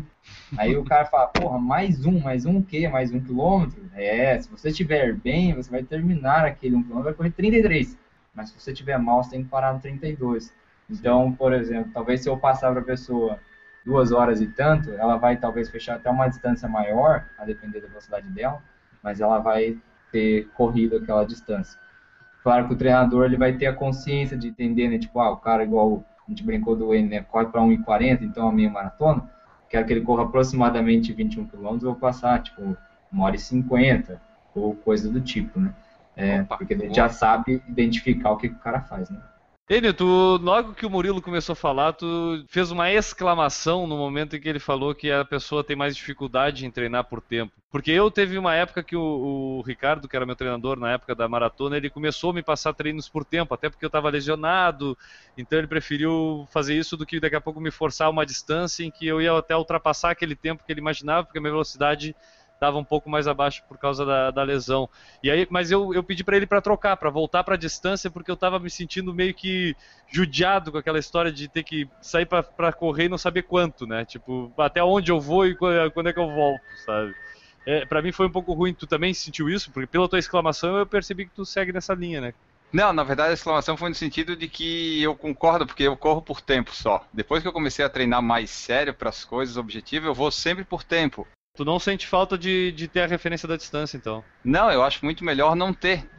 Aí 0.57 0.75
o 0.75 0.83
cara 0.83 1.05
fala, 1.05 1.27
porra, 1.27 1.59
mais 1.59 2.05
um, 2.05 2.19
mais 2.19 2.45
um 2.45 2.57
o 2.57 2.63
quê? 2.63 2.87
Mais 2.87 3.11
um 3.11 3.19
quilômetro? 3.19 3.83
É, 3.93 4.39
se 4.39 4.49
você 4.49 4.69
estiver 4.69 5.13
bem, 5.13 5.53
você 5.53 5.69
vai 5.69 5.83
terminar 5.83 6.45
aquele 6.45 6.75
um 6.75 6.81
quilômetro, 6.81 7.05
vai 7.05 7.13
correr 7.13 7.31
33. 7.31 7.97
Mas 8.33 8.49
se 8.49 8.59
você 8.59 8.71
estiver 8.71 8.97
mal, 8.97 9.23
você 9.23 9.31
tem 9.31 9.43
que 9.43 9.49
parar 9.49 9.73
no 9.73 9.79
32. 9.79 10.53
Então, 10.89 11.31
por 11.33 11.53
exemplo, 11.53 11.91
talvez 11.93 12.21
se 12.21 12.29
eu 12.29 12.37
passar 12.37 12.71
para 12.71 12.81
a 12.81 12.85
pessoa 12.85 13.39
duas 13.85 14.11
horas 14.11 14.41
e 14.41 14.47
tanto, 14.47 14.91
ela 14.91 15.17
vai 15.17 15.37
talvez 15.37 15.69
fechar 15.69 15.95
até 15.95 16.09
uma 16.09 16.27
distância 16.27 16.67
maior, 16.67 17.25
a 17.37 17.45
depender 17.45 17.81
da 17.81 17.87
velocidade 17.87 18.27
dela, 18.29 18.61
mas 19.01 19.19
ela 19.19 19.39
vai 19.39 19.77
ter 20.11 20.47
corrido 20.53 20.97
aquela 20.97 21.25
distância. 21.25 21.79
Claro 22.41 22.67
que 22.67 22.73
o 22.73 22.77
treinador 22.77 23.25
ele 23.25 23.37
vai 23.37 23.53
ter 23.53 23.67
a 23.67 23.73
consciência 23.73 24.37
de 24.37 24.47
entender, 24.47 24.89
né? 24.89 24.97
Tipo, 24.97 25.19
ah, 25.19 25.31
o 25.31 25.37
cara 25.37 25.63
igual 25.63 26.03
a 26.25 26.29
gente 26.29 26.43
brincou 26.43 26.75
do 26.75 26.93
N, 26.93 27.09
né? 27.09 27.21
Corre 27.21 27.45
para 27.45 27.61
1,40, 27.61 28.21
então 28.21 28.47
a 28.47 28.51
minha 28.51 28.69
maratona, 28.69 29.29
quero 29.69 29.85
que 29.85 29.93
ele 29.93 30.01
corra 30.01 30.23
aproximadamente 30.23 31.11
21 31.13 31.47
km, 31.47 31.65
eu 31.65 31.79
vou 31.79 31.95
passar, 31.95 32.41
tipo, 32.41 32.77
1 33.11 33.21
hora 33.21 33.35
e 33.35 33.39
50, 33.39 34.21
ou 34.55 34.75
coisa 34.75 35.09
do 35.09 35.19
tipo, 35.19 35.59
né? 35.59 35.73
É, 36.15 36.41
Opa, 36.41 36.57
porque 36.57 36.73
ele 36.73 36.93
já 36.93 37.09
sabe 37.09 37.61
identificar 37.67 38.31
o 38.31 38.37
que, 38.37 38.49
que 38.49 38.55
o 38.55 38.59
cara 38.59 38.81
faz, 38.81 39.09
né? 39.09 39.19
Enio, 39.69 39.93
tu, 39.93 40.05
logo 40.41 40.73
que 40.73 40.85
o 40.85 40.89
Murilo 40.89 41.21
começou 41.21 41.53
a 41.53 41.55
falar, 41.55 41.93
tu 41.93 42.43
fez 42.49 42.69
uma 42.69 42.91
exclamação 42.91 43.87
no 43.87 43.95
momento 43.95 44.35
em 44.35 44.39
que 44.41 44.49
ele 44.49 44.59
falou 44.59 44.93
que 44.93 45.09
a 45.09 45.23
pessoa 45.23 45.63
tem 45.63 45.73
mais 45.73 45.95
dificuldade 45.95 46.65
em 46.65 46.69
treinar 46.69 47.05
por 47.05 47.21
tempo. 47.21 47.53
Porque 47.71 47.89
eu 47.89 48.11
teve 48.11 48.37
uma 48.37 48.53
época 48.53 48.83
que 48.83 48.93
o, 48.93 49.01
o 49.01 49.61
Ricardo, 49.61 50.05
que 50.05 50.17
era 50.17 50.25
meu 50.25 50.35
treinador 50.35 50.77
na 50.77 50.91
época 50.91 51.15
da 51.15 51.29
maratona, 51.29 51.77
ele 51.77 51.89
começou 51.89 52.31
a 52.31 52.33
me 52.33 52.43
passar 52.43 52.73
treinos 52.73 53.07
por 53.07 53.23
tempo, 53.23 53.53
até 53.53 53.69
porque 53.69 53.85
eu 53.85 53.87
estava 53.87 54.09
lesionado, 54.09 54.97
então 55.37 55.57
ele 55.57 55.67
preferiu 55.67 56.45
fazer 56.51 56.75
isso 56.75 56.97
do 56.97 57.05
que 57.05 57.21
daqui 57.21 57.37
a 57.37 57.41
pouco 57.41 57.61
me 57.61 57.71
forçar 57.71 58.09
uma 58.09 58.25
distância 58.25 58.83
em 58.83 58.91
que 58.91 59.07
eu 59.07 59.21
ia 59.21 59.31
até 59.31 59.55
ultrapassar 59.55 60.11
aquele 60.11 60.35
tempo 60.35 60.61
que 60.65 60.73
ele 60.73 60.81
imaginava, 60.81 61.25
porque 61.25 61.37
a 61.37 61.41
minha 61.41 61.53
velocidade 61.53 62.13
estava 62.63 62.77
um 62.77 62.83
pouco 62.83 63.09
mais 63.09 63.27
abaixo 63.27 63.61
por 63.67 63.77
causa 63.77 64.05
da, 64.05 64.31
da 64.31 64.43
lesão. 64.43 64.89
E 65.21 65.29
aí, 65.29 65.45
mas 65.49 65.69
eu, 65.69 65.93
eu 65.93 66.01
pedi 66.01 66.23
para 66.23 66.37
ele 66.37 66.47
para 66.47 66.61
trocar, 66.61 66.95
para 66.95 67.09
voltar 67.09 67.43
para 67.43 67.55
a 67.55 67.57
distância, 67.57 68.09
porque 68.09 68.31
eu 68.31 68.35
estava 68.35 68.57
me 68.57 68.69
sentindo 68.69 69.13
meio 69.13 69.33
que 69.33 69.75
judiado 70.07 70.71
com 70.71 70.77
aquela 70.77 70.99
história 70.99 71.31
de 71.31 71.47
ter 71.47 71.63
que 71.63 71.87
sair 72.01 72.25
para 72.25 72.71
correr 72.71 73.05
e 73.05 73.09
não 73.09 73.17
saber 73.17 73.43
quanto, 73.43 73.85
né? 73.85 74.05
Tipo, 74.05 74.51
até 74.57 74.83
onde 74.83 75.11
eu 75.11 75.19
vou 75.19 75.45
e 75.45 75.55
quando, 75.55 76.07
é 76.07 76.13
que 76.13 76.19
eu 76.19 76.29
volto, 76.29 76.63
sabe? 76.85 77.13
É, 77.65 77.85
para 77.85 78.01
mim 78.01 78.11
foi 78.11 78.27
um 78.27 78.31
pouco 78.31 78.53
ruim. 78.53 78.73
Tu 78.73 78.87
também 78.87 79.13
sentiu 79.13 79.49
isso? 79.49 79.71
Porque 79.71 79.87
pela 79.87 80.07
tua 80.07 80.19
exclamação 80.19 80.77
eu 80.77 80.85
percebi 80.85 81.25
que 81.25 81.35
tu 81.35 81.45
segue 81.45 81.73
nessa 81.73 81.93
linha, 81.93 82.21
né? 82.21 82.33
Não, 82.71 82.91
na 82.91 83.03
verdade 83.03 83.29
a 83.29 83.33
exclamação 83.33 83.77
foi 83.77 83.89
no 83.89 83.95
sentido 83.95 84.35
de 84.35 84.47
que 84.47 85.01
eu 85.01 85.15
concordo, 85.15 85.67
porque 85.67 85.83
eu 85.83 85.95
corro 85.95 86.23
por 86.23 86.41
tempo 86.41 86.73
só. 86.73 87.05
Depois 87.13 87.43
que 87.43 87.47
eu 87.47 87.53
comecei 87.53 87.85
a 87.85 87.89
treinar 87.89 88.21
mais 88.21 88.49
sério 88.49 88.95
para 88.95 89.09
as 89.09 89.23
coisas, 89.23 89.57
objetivo, 89.57 90.07
eu 90.07 90.13
vou 90.13 90.31
sempre 90.31 90.63
por 90.63 90.83
tempo. 90.83 91.27
Tu 91.55 91.63
não 91.63 91.77
sente 91.79 92.07
falta 92.07 92.37
de, 92.37 92.71
de 92.71 92.87
ter 92.87 93.01
a 93.01 93.07
referência 93.07 93.47
da 93.47 93.55
distância, 93.55 93.95
então? 93.95 94.23
Não, 94.43 94.71
eu 94.71 94.83
acho 94.83 95.05
muito 95.05 95.23
melhor 95.23 95.55
não 95.55 95.73
ter. 95.73 96.09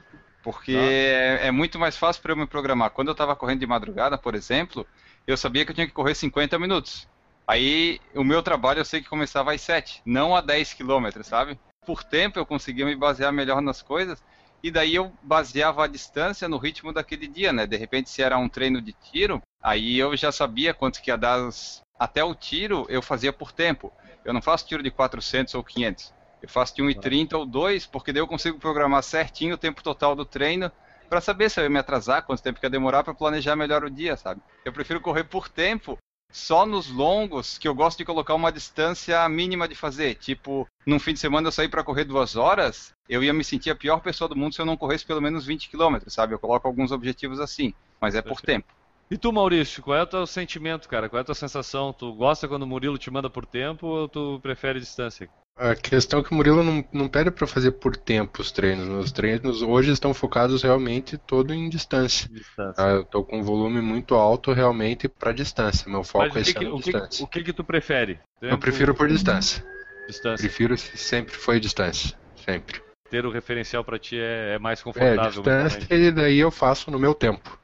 Porque 0.45 0.77
é, 0.77 1.49
é 1.49 1.51
muito 1.51 1.79
mais 1.79 1.97
fácil 1.97 2.23
para 2.23 2.33
eu 2.33 2.37
me 2.37 2.47
programar. 2.47 2.91
Quando 2.91 3.09
eu 3.09 3.13
estava 3.13 3.35
correndo 3.35 3.61
de 3.61 3.67
madrugada, 3.67 4.19
por 4.19 4.35
exemplo, 4.35 4.87
eu 5.27 5.37
sabia 5.37 5.65
que 5.65 5.71
eu 5.71 5.75
tinha 5.75 5.87
que 5.87 5.93
correr 5.93 6.15
50 6.15 6.59
minutos. 6.59 7.09
Aí 7.47 7.99
o 8.15 8.23
meu 8.23 8.43
trabalho 8.43 8.81
eu 8.81 8.85
sei 8.85 9.01
que 9.01 9.09
começava 9.09 9.53
às 9.53 9.61
7, 9.61 10.03
não 10.05 10.37
a 10.37 10.41
10 10.41 10.75
quilômetros, 10.75 11.27
sabe? 11.27 11.59
Por 11.85 12.05
tempo 12.05 12.39
eu 12.39 12.47
conseguia 12.47 12.87
me 12.87 12.95
basear 12.95 13.33
melhor 13.33 13.61
nas 13.61 13.83
coisas 13.83 14.23
e 14.63 14.71
daí 14.71 14.95
eu 14.95 15.13
baseava 15.23 15.85
a 15.85 15.87
distância 15.87 16.49
no 16.49 16.57
ritmo 16.57 16.93
daquele 16.93 17.27
dia, 17.27 17.53
né? 17.53 17.67
De 17.67 17.77
repente, 17.77 18.09
se 18.09 18.23
era 18.23 18.39
um 18.39 18.49
treino 18.49 18.81
de 18.81 18.93
tiro, 18.93 19.43
aí 19.63 19.99
eu 19.99 20.17
já 20.17 20.33
sabia 20.33 20.73
quanto 20.73 21.03
que 21.03 21.11
ia 21.11 21.19
dar 21.19 21.47
os... 21.47 21.83
até 21.99 22.23
o 22.25 22.35
tiro, 22.35 22.87
eu 22.89 23.01
fazia 23.01 23.33
por 23.33 23.53
tempo. 23.53 23.93
Eu 24.25 24.33
não 24.33 24.43
faço 24.43 24.67
tiro 24.67 24.83
de 24.83 24.91
400 24.91 25.55
ou 25.55 25.63
500. 25.63 26.13
Eu 26.43 26.49
faço 26.49 26.75
de 26.77 26.83
1,30 26.83 27.35
ou 27.35 27.47
2, 27.47 27.87
porque 27.87 28.13
daí 28.13 28.21
eu 28.21 28.27
consigo 28.27 28.59
programar 28.59 29.03
certinho 29.03 29.55
o 29.55 29.59
tempo 29.59 29.83
total 29.83 30.15
do 30.15 30.25
treino 30.25 30.71
para 31.09 31.21
saber 31.21 31.51
se 31.51 31.61
eu 31.61 31.65
ia 31.65 31.71
me 31.71 31.79
atrasar, 31.79 32.23
quanto 32.23 32.43
tempo 32.43 32.59
que 32.59 32.67
ia 32.67 32.71
demorar 32.71 33.05
para 33.05 33.15
planejar 33.15 33.57
melhor 33.57 33.85
o 33.85 33.91
dia, 33.91 34.17
sabe? 34.17 34.41
Eu 34.65 34.73
prefiro 34.73 35.01
correr 35.01 35.25
por 35.25 35.49
tempo, 35.49 35.99
só 36.33 36.67
nos 36.67 36.91
longos, 36.91 37.57
que 37.57 37.69
eu 37.69 37.75
gosto 37.75 37.99
de 37.99 38.05
colocar 38.05 38.35
uma 38.35 38.51
distância 38.51 39.27
mínima 39.29 39.69
de 39.69 39.75
fazer. 39.75 40.17
Tipo, 40.17 40.67
num 40.85 40.99
fim 40.99 41.13
de 41.13 41.21
semana 41.21 41.49
eu 41.49 41.53
sair 41.53 41.69
para 41.69 41.85
correr 41.85 42.05
duas 42.05 42.37
horas, 42.37 42.93
eu 43.09 43.23
ia 43.23 43.33
me 43.33 43.45
sentir 43.45 43.71
a 43.71 43.77
pior 43.77 44.01
pessoa 44.01 44.29
do 44.29 44.37
mundo 44.37 44.55
se 44.55 44.61
eu 44.61 44.67
não 44.67 44.77
corresse 44.77 45.07
pelo 45.07 45.23
menos 45.23 45.47
20 45.47 45.71
km, 45.71 45.99
sabe? 46.09 46.35
Eu 46.35 46.39
coloco 46.39 46.67
alguns 46.67 46.91
objetivos 46.91 47.39
assim, 47.39 47.73
mas 48.01 48.15
é 48.15 48.23
por 48.23 48.41
tempo. 48.41 48.67
E 49.11 49.19
tu, 49.19 49.33
Maurício, 49.33 49.83
qual 49.83 49.99
é 49.99 50.03
o 50.03 50.07
teu 50.07 50.27
sentimento, 50.27 50.89
cara? 50.89 51.09
Qual 51.09 51.19
é 51.19 51.23
a 51.23 51.25
tua 51.25 51.35
sensação? 51.35 51.93
Tu 51.93 52.13
gosta 52.15 52.49
quando 52.49 52.63
o 52.63 52.67
Murilo 52.67 52.99
te 52.99 53.11
manda 53.11 53.29
por 53.29 53.45
tempo 53.47 53.87
ou 53.87 54.09
tu 54.09 54.41
prefere 54.43 54.81
distância? 54.81 55.29
A 55.57 55.77
questão 55.77 56.19
é 56.19 56.23
que 56.25 56.33
o 56.33 56.35
Murilo 56.35 56.65
não, 56.65 56.85
não 56.93 57.07
pede 57.09 57.31
para 57.31 57.47
fazer 57.47 57.73
por 57.73 57.97
tempo 57.97 58.43
os 58.43 58.51
treinos. 58.51 58.89
Os 58.89 59.13
treinos 59.13 59.63
hoje 59.63 59.93
estão 59.93 60.13
focados 60.13 60.63
realmente 60.65 61.17
todo 61.17 61.55
em 61.55 61.69
distância. 61.69 62.29
Distância. 62.29 62.85
Ah, 62.85 62.91
eu 62.91 63.03
estou 63.03 63.25
com 63.25 63.39
um 63.39 63.43
volume 63.43 63.81
muito 63.81 64.17
alto 64.17 64.53
realmente 64.53 65.07
para 65.09 65.31
distância. 65.33 65.89
Meu 65.89 66.03
foco 66.03 66.31
Mas 66.35 66.49
é 66.49 66.51
o 66.51 66.55
que, 66.55 66.67
o, 66.67 66.77
que, 66.79 66.83
distância. 66.91 67.25
o 67.25 67.29
que 67.29 67.45
que 67.45 67.53
tu 67.53 67.63
prefere? 67.63 68.19
Eu 68.43 68.49
Tempo, 68.51 68.61
prefiro 68.63 68.95
por 68.97 69.07
distância. 69.07 69.65
distância. 70.09 70.43
Prefiro 70.45 70.77
sempre 70.77 71.33
foi 71.35 71.61
distância. 71.61 72.17
Sempre. 72.45 72.83
Ter 73.09 73.25
o 73.25 73.31
referencial 73.31 73.85
pra 73.85 73.97
ti 73.99 74.19
é, 74.19 74.55
é 74.55 74.59
mais 74.59 74.81
É, 74.81 74.83
confortável. 74.83 75.31
distância 75.31 75.87
realmente. 75.89 76.09
e 76.09 76.11
daí 76.11 76.39
eu 76.39 76.51
faço 76.51 76.91
no 76.91 76.99
meu 76.99 77.15
tempo. 77.15 77.57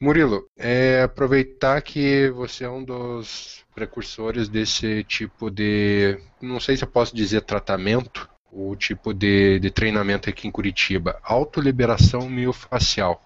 Murilo, 0.00 0.48
é, 0.56 1.02
aproveitar 1.02 1.82
que 1.82 2.30
você 2.30 2.62
é 2.62 2.70
um 2.70 2.84
dos 2.84 3.64
precursores 3.74 4.48
desse 4.48 5.02
tipo 5.02 5.50
de, 5.50 6.16
não 6.40 6.60
sei 6.60 6.76
se 6.76 6.84
eu 6.84 6.88
posso 6.88 7.14
dizer 7.14 7.40
tratamento, 7.42 8.28
o 8.52 8.76
tipo 8.76 9.12
de, 9.12 9.58
de 9.58 9.70
treinamento 9.72 10.30
aqui 10.30 10.46
em 10.46 10.52
Curitiba, 10.52 11.18
autoliberação 11.22 12.30
miofacial. 12.30 13.20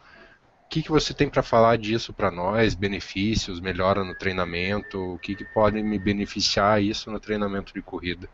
O 0.64 0.68
que, 0.70 0.82
que 0.82 0.90
você 0.90 1.12
tem 1.12 1.28
para 1.28 1.42
falar 1.42 1.76
disso 1.76 2.10
para 2.14 2.30
nós? 2.30 2.74
Benefícios, 2.74 3.60
melhora 3.60 4.02
no 4.02 4.14
treinamento? 4.14 4.98
O 5.14 5.18
que, 5.18 5.34
que 5.36 5.44
pode 5.44 5.82
me 5.82 5.98
beneficiar 5.98 6.82
isso 6.82 7.10
no 7.10 7.20
treinamento 7.20 7.74
de 7.74 7.82
corrida? 7.82 8.30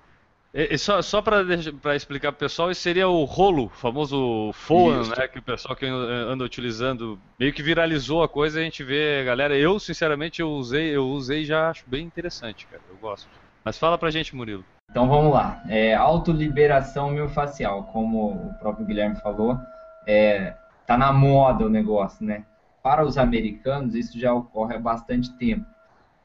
E, 0.53 0.75
e 0.75 0.79
só 0.79 1.03
só 1.03 1.21
para 1.21 1.95
explicar 1.95 2.33
pro 2.33 2.41
pessoal, 2.41 2.71
isso 2.71 2.81
seria 2.81 3.09
o 3.09 3.25
rolo, 3.25 3.67
o 3.67 3.69
famoso 3.69 4.51
FOAN, 4.55 5.03
né? 5.17 5.29
Que 5.29 5.39
o 5.39 5.43
pessoal 5.43 5.77
que 5.77 5.87
anda 5.87 6.45
utilizando 6.45 7.19
meio 7.39 7.53
que 7.53 7.63
viralizou 7.63 8.23
a 8.23 8.29
coisa, 8.29 8.59
a 8.59 8.63
gente 8.63 8.83
vê, 8.83 9.23
galera. 9.25 9.57
Eu, 9.57 9.79
sinceramente, 9.79 10.41
eu 10.41 10.51
usei, 10.51 10.95
eu 10.95 11.07
usei 11.07 11.43
e 11.43 11.47
já 11.47 11.71
acho 11.71 11.85
bem 11.87 12.05
interessante, 12.05 12.67
cara. 12.67 12.83
Eu 12.89 12.97
gosto. 12.97 13.29
Mas 13.65 13.79
fala 13.79 13.99
pra 13.99 14.11
gente, 14.11 14.35
Murilo. 14.35 14.65
Então 14.91 15.07
vamos 15.07 15.33
lá. 15.33 15.63
É, 15.69 15.95
autoliberação 15.95 17.11
miofascial, 17.11 17.85
como 17.93 18.33
o 18.33 18.55
próprio 18.59 18.87
Guilherme 18.87 19.17
falou, 19.17 19.59
é, 20.07 20.55
tá 20.87 20.97
na 20.97 21.13
moda 21.13 21.67
o 21.67 21.69
negócio, 21.69 22.25
né? 22.25 22.45
Para 22.83 23.05
os 23.05 23.19
americanos, 23.19 23.95
isso 23.95 24.19
já 24.19 24.33
ocorre 24.33 24.77
há 24.77 24.79
bastante 24.79 25.31
tempo. 25.35 25.67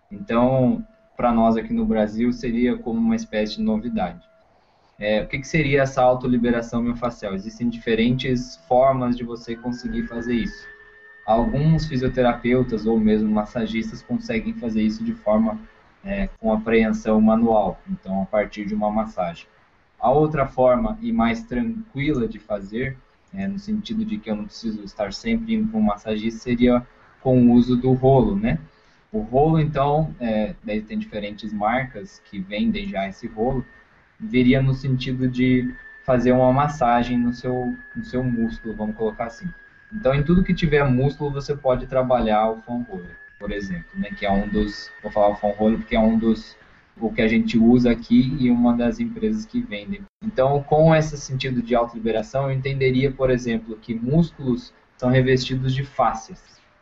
Então, 0.09 0.86
para 1.16 1.32
nós 1.32 1.55
aqui 1.55 1.74
no 1.74 1.86
Brasil, 1.86 2.32
seria 2.32 2.78
como 2.78 2.99
uma 2.99 3.16
espécie 3.16 3.57
de 3.57 3.61
novidade. 3.61 4.22
É, 4.99 5.22
o 5.22 5.28
que, 5.28 5.39
que 5.39 5.47
seria 5.47 5.82
essa 5.82 6.01
autoliberação 6.01 6.82
miofascial? 6.82 7.34
Existem 7.34 7.70
diferentes 7.70 8.57
formas 8.68 9.18
de 9.18 9.24
você 9.24 9.55
conseguir 9.55 10.03
fazer 10.03 10.36
isso. 10.36 10.68
Alguns 11.26 11.88
fisioterapeutas 11.88 12.86
ou 12.86 12.99
mesmo 12.99 13.30
massagistas 13.30 14.01
conseguem 14.01 14.53
fazer 14.53 14.82
isso 14.82 15.03
de 15.03 15.14
forma 15.14 15.59
é, 16.03 16.28
com 16.39 16.51
apreensão 16.51 17.20
manual, 17.22 17.80
então 17.89 18.22
a 18.22 18.26
partir 18.26 18.66
de 18.66 18.76
uma 18.76 18.91
massagem. 18.91 19.47
A 19.99 20.11
outra 20.11 20.45
forma 20.45 20.97
e 21.01 21.14
mais 21.14 21.43
tranquila 21.43 22.28
de 22.28 22.39
fazer, 22.39 22.97
é, 23.34 23.47
no 23.47 23.57
sentido 23.57 24.03
de 24.03 24.18
que 24.18 24.30
eu 24.30 24.36
não 24.36 24.45
preciso 24.45 24.84
estar 24.84 25.14
sempre 25.14 25.55
indo 25.55 25.70
para 25.70 25.80
um 25.80 25.84
massagista, 25.84 26.41
seria 26.41 26.86
com 27.22 27.41
o 27.47 27.53
uso 27.53 27.78
do 27.78 27.93
rolo, 27.93 28.36
né? 28.36 28.59
O 29.14 29.20
rolo, 29.20 29.59
então, 29.59 30.14
é, 30.20 30.55
daí 30.64 30.82
tem 30.82 30.97
diferentes 30.97 31.53
marcas 31.53 32.20
que 32.26 32.39
vendem 32.39 32.89
já 32.89 33.07
esse 33.07 33.28
rolo, 33.28 33.64
viria 34.20 34.59
no 34.59 34.74
sentido 34.74 35.28
de 35.28 35.72
fazer 36.03 36.32
uma 36.32 36.51
massagem 36.51 37.16
no 37.16 37.32
seu, 37.32 37.76
no 37.95 38.03
seu 38.03 38.24
músculo, 38.24 38.76
vamos 38.76 38.95
colocar 38.95 39.26
assim. 39.26 39.47
Então, 39.93 40.16
em 40.16 40.24
tudo 40.24 40.43
que 40.43 40.51
tiver 40.51 40.84
músculo, 40.89 41.30
você 41.30 41.55
pode 41.55 41.86
trabalhar 41.86 42.49
o 42.49 42.57
foam 42.57 42.82
roller, 42.89 43.16
por 43.39 43.51
exemplo, 43.51 43.88
né, 43.93 44.09
que 44.18 44.26
é 44.26 44.32
um 44.32 44.47
dos, 44.47 44.91
vou 45.03 45.11
falar 45.11 45.30
o 45.30 45.36
foam 45.36 45.51
roller 45.51 45.78
porque 45.78 45.95
é 45.95 45.99
um 45.99 46.18
dos, 46.18 46.57
o 46.99 47.14
que 47.14 47.22
a 47.22 47.28
gente 47.28 47.55
usa 47.55 47.91
aqui 47.91 48.36
e 48.39 48.49
uma 48.49 48.76
das 48.76 48.99
empresas 48.99 49.45
que 49.45 49.61
vendem. 49.61 50.01
Então, 50.24 50.64
com 50.64 50.93
esse 50.95 51.16
sentido 51.18 51.61
de 51.61 51.76
autoliberação, 51.76 52.45
eu 52.49 52.57
entenderia, 52.57 53.11
por 53.11 53.30
exemplo, 53.30 53.78
que 53.78 53.93
músculos 53.93 54.74
são 54.97 55.11
revestidos 55.11 55.72
de 55.72 55.84
fáscias. 55.84 56.39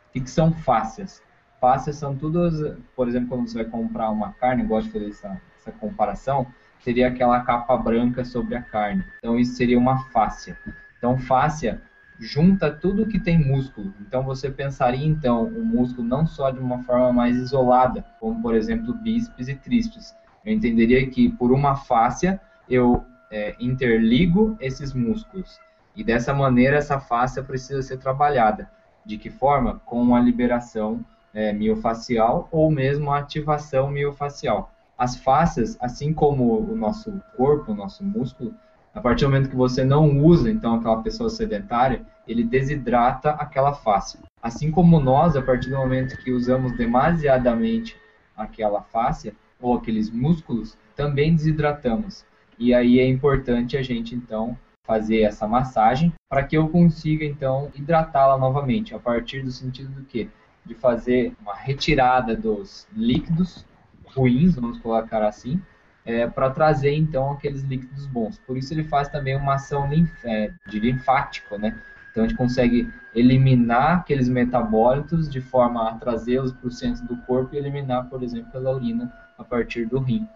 O 0.08 0.12
que, 0.14 0.20
que 0.22 0.30
são 0.30 0.50
fáscias? 0.50 1.22
Fáscias 1.62 1.94
são 1.94 2.16
todas, 2.16 2.76
por 2.96 3.06
exemplo, 3.06 3.28
quando 3.28 3.46
você 3.46 3.62
vai 3.62 3.70
comprar 3.70 4.10
uma 4.10 4.32
carne, 4.32 4.64
gosto 4.64 4.88
de 4.88 4.92
fazer 4.94 5.08
essa, 5.10 5.40
essa 5.56 5.70
comparação, 5.70 6.44
seria 6.80 7.06
aquela 7.06 7.38
capa 7.42 7.76
branca 7.76 8.24
sobre 8.24 8.56
a 8.56 8.62
carne. 8.62 9.04
Então, 9.18 9.38
isso 9.38 9.54
seria 9.54 9.78
uma 9.78 10.10
fáscia. 10.10 10.58
Então, 10.98 11.16
fáscia 11.16 11.80
junta 12.18 12.70
tudo 12.70 13.06
que 13.06 13.18
tem 13.18 13.38
músculo. 13.38 13.92
Então 14.00 14.22
você 14.22 14.50
pensaria 14.50 15.06
então 15.06 15.44
o 15.44 15.64
músculo 15.64 16.06
não 16.06 16.26
só 16.26 16.50
de 16.50 16.60
uma 16.60 16.82
forma 16.84 17.12
mais 17.12 17.36
isolada, 17.36 18.04
como 18.20 18.40
por 18.40 18.54
exemplo 18.54 18.94
bíceps 18.94 19.48
e 19.48 19.54
tríceps. 19.54 20.14
Eu 20.44 20.52
entenderia 20.52 21.08
que 21.08 21.28
por 21.30 21.52
uma 21.52 21.74
fáscia 21.74 22.40
eu 22.68 23.04
é, 23.30 23.56
interligo 23.58 24.56
esses 24.60 24.92
músculos 24.92 25.58
e 25.96 26.04
dessa 26.04 26.32
maneira 26.32 26.76
essa 26.76 27.00
fáscia 27.00 27.42
precisa 27.42 27.82
ser 27.82 27.98
trabalhada. 27.98 28.70
De 29.04 29.18
que 29.18 29.30
forma? 29.30 29.80
Com 29.84 30.14
a 30.14 30.20
liberação 30.20 31.04
é, 31.34 31.52
miofacial 31.52 32.48
ou 32.50 32.70
mesmo 32.70 33.10
a 33.10 33.18
ativação 33.18 33.90
miofacial. 33.90 34.72
As 34.96 35.16
fáscias, 35.16 35.76
assim 35.80 36.12
como 36.12 36.58
o 36.58 36.76
nosso 36.76 37.20
corpo, 37.36 37.72
o 37.72 37.74
nosso 37.74 38.04
músculo, 38.04 38.54
a 38.94 39.00
partir 39.00 39.24
do 39.24 39.30
momento 39.30 39.48
que 39.48 39.56
você 39.56 39.84
não 39.84 40.18
usa, 40.18 40.50
então, 40.50 40.74
aquela 40.74 41.02
pessoa 41.02 41.30
sedentária, 41.30 42.02
ele 42.28 42.44
desidrata 42.44 43.30
aquela 43.30 43.72
face. 43.72 44.18
Assim 44.42 44.70
como 44.70 45.00
nós, 45.00 45.34
a 45.34 45.42
partir 45.42 45.70
do 45.70 45.76
momento 45.76 46.16
que 46.18 46.30
usamos 46.30 46.76
demasiadamente 46.76 47.96
aquela 48.36 48.82
face 48.82 49.34
ou 49.60 49.74
aqueles 49.74 50.10
músculos, 50.10 50.76
também 50.94 51.34
desidratamos. 51.34 52.24
E 52.58 52.74
aí 52.74 53.00
é 53.00 53.06
importante 53.06 53.76
a 53.76 53.82
gente, 53.82 54.14
então, 54.14 54.58
fazer 54.86 55.22
essa 55.22 55.48
massagem 55.48 56.12
para 56.28 56.42
que 56.42 56.56
eu 56.56 56.68
consiga, 56.68 57.24
então, 57.24 57.70
hidratá-la 57.74 58.36
novamente, 58.36 58.94
a 58.94 58.98
partir 58.98 59.42
do 59.42 59.50
sentido 59.50 59.88
do 59.90 60.04
quê? 60.04 60.28
De 60.64 60.74
fazer 60.74 61.34
uma 61.40 61.54
retirada 61.54 62.36
dos 62.36 62.86
líquidos 62.94 63.66
ruins, 64.14 64.54
vamos 64.54 64.78
colocar 64.78 65.24
assim, 65.24 65.60
é, 66.04 66.26
para 66.26 66.50
trazer 66.50 66.94
então 66.94 67.32
aqueles 67.32 67.62
líquidos 67.62 68.06
bons. 68.06 68.38
Por 68.46 68.56
isso 68.56 68.72
ele 68.72 68.84
faz 68.84 69.08
também 69.08 69.36
uma 69.36 69.54
ação 69.54 69.88
é, 70.24 70.52
de 70.68 70.80
linfático, 70.80 71.58
né? 71.58 71.80
Então 72.10 72.24
a 72.24 72.28
gente 72.28 72.36
consegue 72.36 72.92
eliminar 73.14 73.98
aqueles 73.98 74.28
metabólitos 74.28 75.30
de 75.30 75.40
forma 75.40 75.88
a 75.88 75.94
trazê-los 75.94 76.52
para 76.52 76.68
o 76.68 76.70
centro 76.70 77.06
do 77.06 77.16
corpo 77.22 77.54
e 77.54 77.58
eliminar, 77.58 78.08
por 78.08 78.22
exemplo, 78.22 78.68
a 78.68 78.72
urina 78.72 79.12
a 79.38 79.44
partir 79.44 79.86
do 79.86 79.98
rim. 79.98 80.28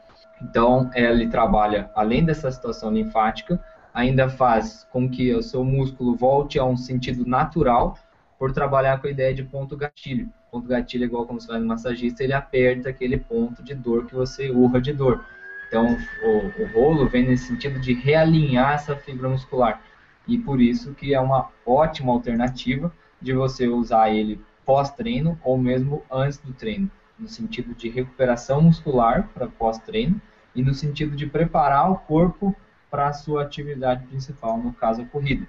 Então 0.43 0.91
ele 0.95 1.29
trabalha 1.29 1.91
além 1.95 2.24
dessa 2.24 2.51
situação 2.51 2.91
linfática, 2.91 3.62
ainda 3.93 4.29
faz 4.29 4.87
com 4.91 5.09
que 5.09 5.35
o 5.35 5.43
seu 5.43 5.64
músculo 5.64 6.16
volte 6.16 6.59
a 6.59 6.64
um 6.64 6.77
sentido 6.77 7.27
natural 7.27 7.97
por 8.39 8.53
trabalhar 8.53 9.01
com 9.01 9.07
a 9.07 9.11
ideia 9.11 9.34
de 9.34 9.43
ponto 9.43 9.76
gatilho. 9.76 10.28
Ponto 10.51 10.68
gatilho 10.68 11.05
é 11.05 11.07
igual 11.07 11.26
como 11.26 11.41
você 11.41 11.49
vai 11.49 11.61
no 11.61 11.66
massagista, 11.66 12.22
ele 12.22 12.32
aperta 12.32 12.89
aquele 12.89 13.18
ponto 13.18 13.62
de 13.62 13.74
dor 13.74 14.07
que 14.07 14.14
você 14.14 14.51
urra 14.51 14.80
de 14.80 14.93
dor. 14.93 15.24
Então, 15.68 15.97
o, 16.22 16.62
o, 16.62 16.66
rolo 16.72 17.09
vem 17.09 17.26
nesse 17.26 17.47
sentido 17.47 17.80
de 17.80 17.93
realinhar 17.93 18.74
essa 18.74 18.95
fibra 18.95 19.28
muscular. 19.28 19.82
E 20.26 20.39
por 20.39 20.61
isso 20.61 20.95
que 20.95 21.14
é 21.14 21.20
uma 21.20 21.51
ótima 21.64 22.12
alternativa 22.12 22.93
de 23.20 23.32
você 23.32 23.66
usar 23.66 24.11
ele 24.11 24.41
pós-treino 24.64 25.39
ou 25.43 25.59
mesmo 25.59 26.03
antes 26.11 26.39
do 26.39 26.53
treino. 26.53 26.91
No 27.18 27.28
sentido 27.28 27.74
de 27.74 27.89
recuperação 27.89 28.61
muscular 28.61 29.28
para 29.32 29.47
pós-treino 29.47 30.20
e 30.55 30.62
no 30.62 30.74
sentido 30.74 31.16
de 31.16 31.26
preparar 31.26 31.91
o 31.91 31.97
corpo 31.97 32.55
para 32.91 33.09
a 33.09 33.12
sua 33.12 33.43
atividade 33.43 34.07
principal, 34.07 34.59
no 34.59 34.72
caso 34.72 35.03
a 35.03 35.07
corrida. 35.07 35.47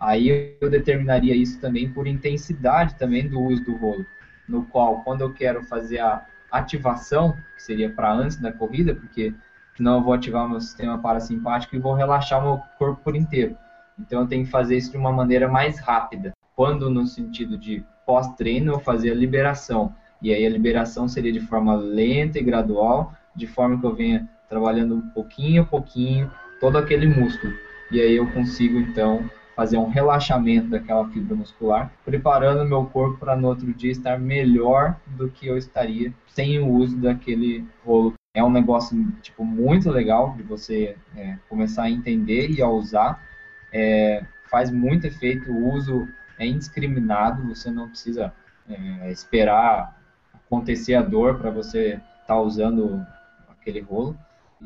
Aí 0.00 0.56
eu 0.60 0.70
determinaria 0.70 1.34
isso 1.34 1.60
também 1.60 1.90
por 1.90 2.06
intensidade 2.06 2.94
também 2.94 3.28
do 3.28 3.38
uso 3.38 3.62
do 3.64 3.76
rolo, 3.76 4.06
no 4.48 4.64
qual 4.64 5.02
quando 5.02 5.20
eu 5.20 5.32
quero 5.32 5.62
fazer 5.62 5.98
a 6.00 6.26
ativação, 6.50 7.36
que 7.54 7.62
seria 7.62 7.90
para 7.90 8.10
antes 8.10 8.38
da 8.38 8.50
corrida, 8.50 8.94
porque 8.94 9.34
senão 9.76 9.98
eu 9.98 10.02
vou 10.02 10.14
ativar 10.14 10.48
meu 10.48 10.60
sistema 10.60 10.98
parasimpático 10.98 11.76
e 11.76 11.78
vou 11.78 11.92
relaxar 11.92 12.42
meu 12.42 12.60
corpo 12.78 13.02
por 13.04 13.14
inteiro. 13.14 13.56
Então 13.98 14.22
eu 14.22 14.26
tenho 14.26 14.44
que 14.44 14.50
fazer 14.50 14.76
isso 14.78 14.90
de 14.90 14.96
uma 14.96 15.12
maneira 15.12 15.46
mais 15.46 15.78
rápida. 15.78 16.32
Quando 16.56 16.88
no 16.88 17.06
sentido 17.06 17.58
de 17.58 17.84
pós-treino 18.06 18.72
eu 18.72 18.80
fazer 18.80 19.12
a 19.12 19.14
liberação. 19.14 19.94
E 20.22 20.32
aí 20.32 20.44
a 20.44 20.50
liberação 20.50 21.08
seria 21.08 21.32
de 21.32 21.40
forma 21.40 21.74
lenta 21.74 22.38
e 22.38 22.42
gradual, 22.42 23.14
de 23.36 23.46
forma 23.46 23.78
que 23.78 23.86
eu 23.86 23.94
venha 23.94 24.28
trabalhando 24.48 24.96
um 24.96 25.10
pouquinho 25.10 25.62
a 25.62 25.66
pouquinho 25.66 26.30
todo 26.58 26.76
aquele 26.76 27.06
músculo. 27.06 27.52
E 27.90 28.00
aí 28.00 28.16
eu 28.16 28.30
consigo 28.32 28.78
então 28.78 29.30
fazer 29.60 29.76
um 29.76 29.90
relaxamento 29.90 30.68
daquela 30.68 31.06
fibra 31.10 31.36
muscular, 31.36 31.92
preparando 32.02 32.64
meu 32.64 32.86
corpo 32.86 33.18
para 33.18 33.36
no 33.36 33.48
outro 33.48 33.70
dia 33.74 33.92
estar 33.92 34.18
melhor 34.18 34.96
do 35.06 35.28
que 35.28 35.46
eu 35.46 35.58
estaria 35.58 36.14
sem 36.28 36.58
o 36.60 36.66
uso 36.66 36.96
daquele 36.96 37.66
rolo 37.84 38.14
é 38.32 38.42
um 38.42 38.50
negócio 38.50 38.96
tipo 39.20 39.44
muito 39.44 39.90
legal 39.90 40.34
de 40.34 40.42
você 40.42 40.96
é, 41.14 41.36
começar 41.46 41.82
a 41.82 41.90
entender 41.90 42.48
e 42.48 42.62
a 42.62 42.68
usar. 42.70 43.22
É, 43.70 44.24
faz 44.50 44.70
muito 44.70 45.06
efeito, 45.06 45.52
o 45.52 45.74
uso 45.74 46.08
é 46.38 46.46
indiscriminado, 46.46 47.46
você 47.46 47.70
não 47.70 47.86
precisa 47.86 48.32
é, 48.66 49.12
esperar 49.12 49.94
acontecer 50.32 50.94
a 50.94 51.02
dor 51.02 51.38
para 51.38 51.50
você 51.50 52.00
estar 52.22 52.28
tá 52.28 52.40
usando 52.40 53.04
aquele 53.50 53.80
rolo. 53.80 54.16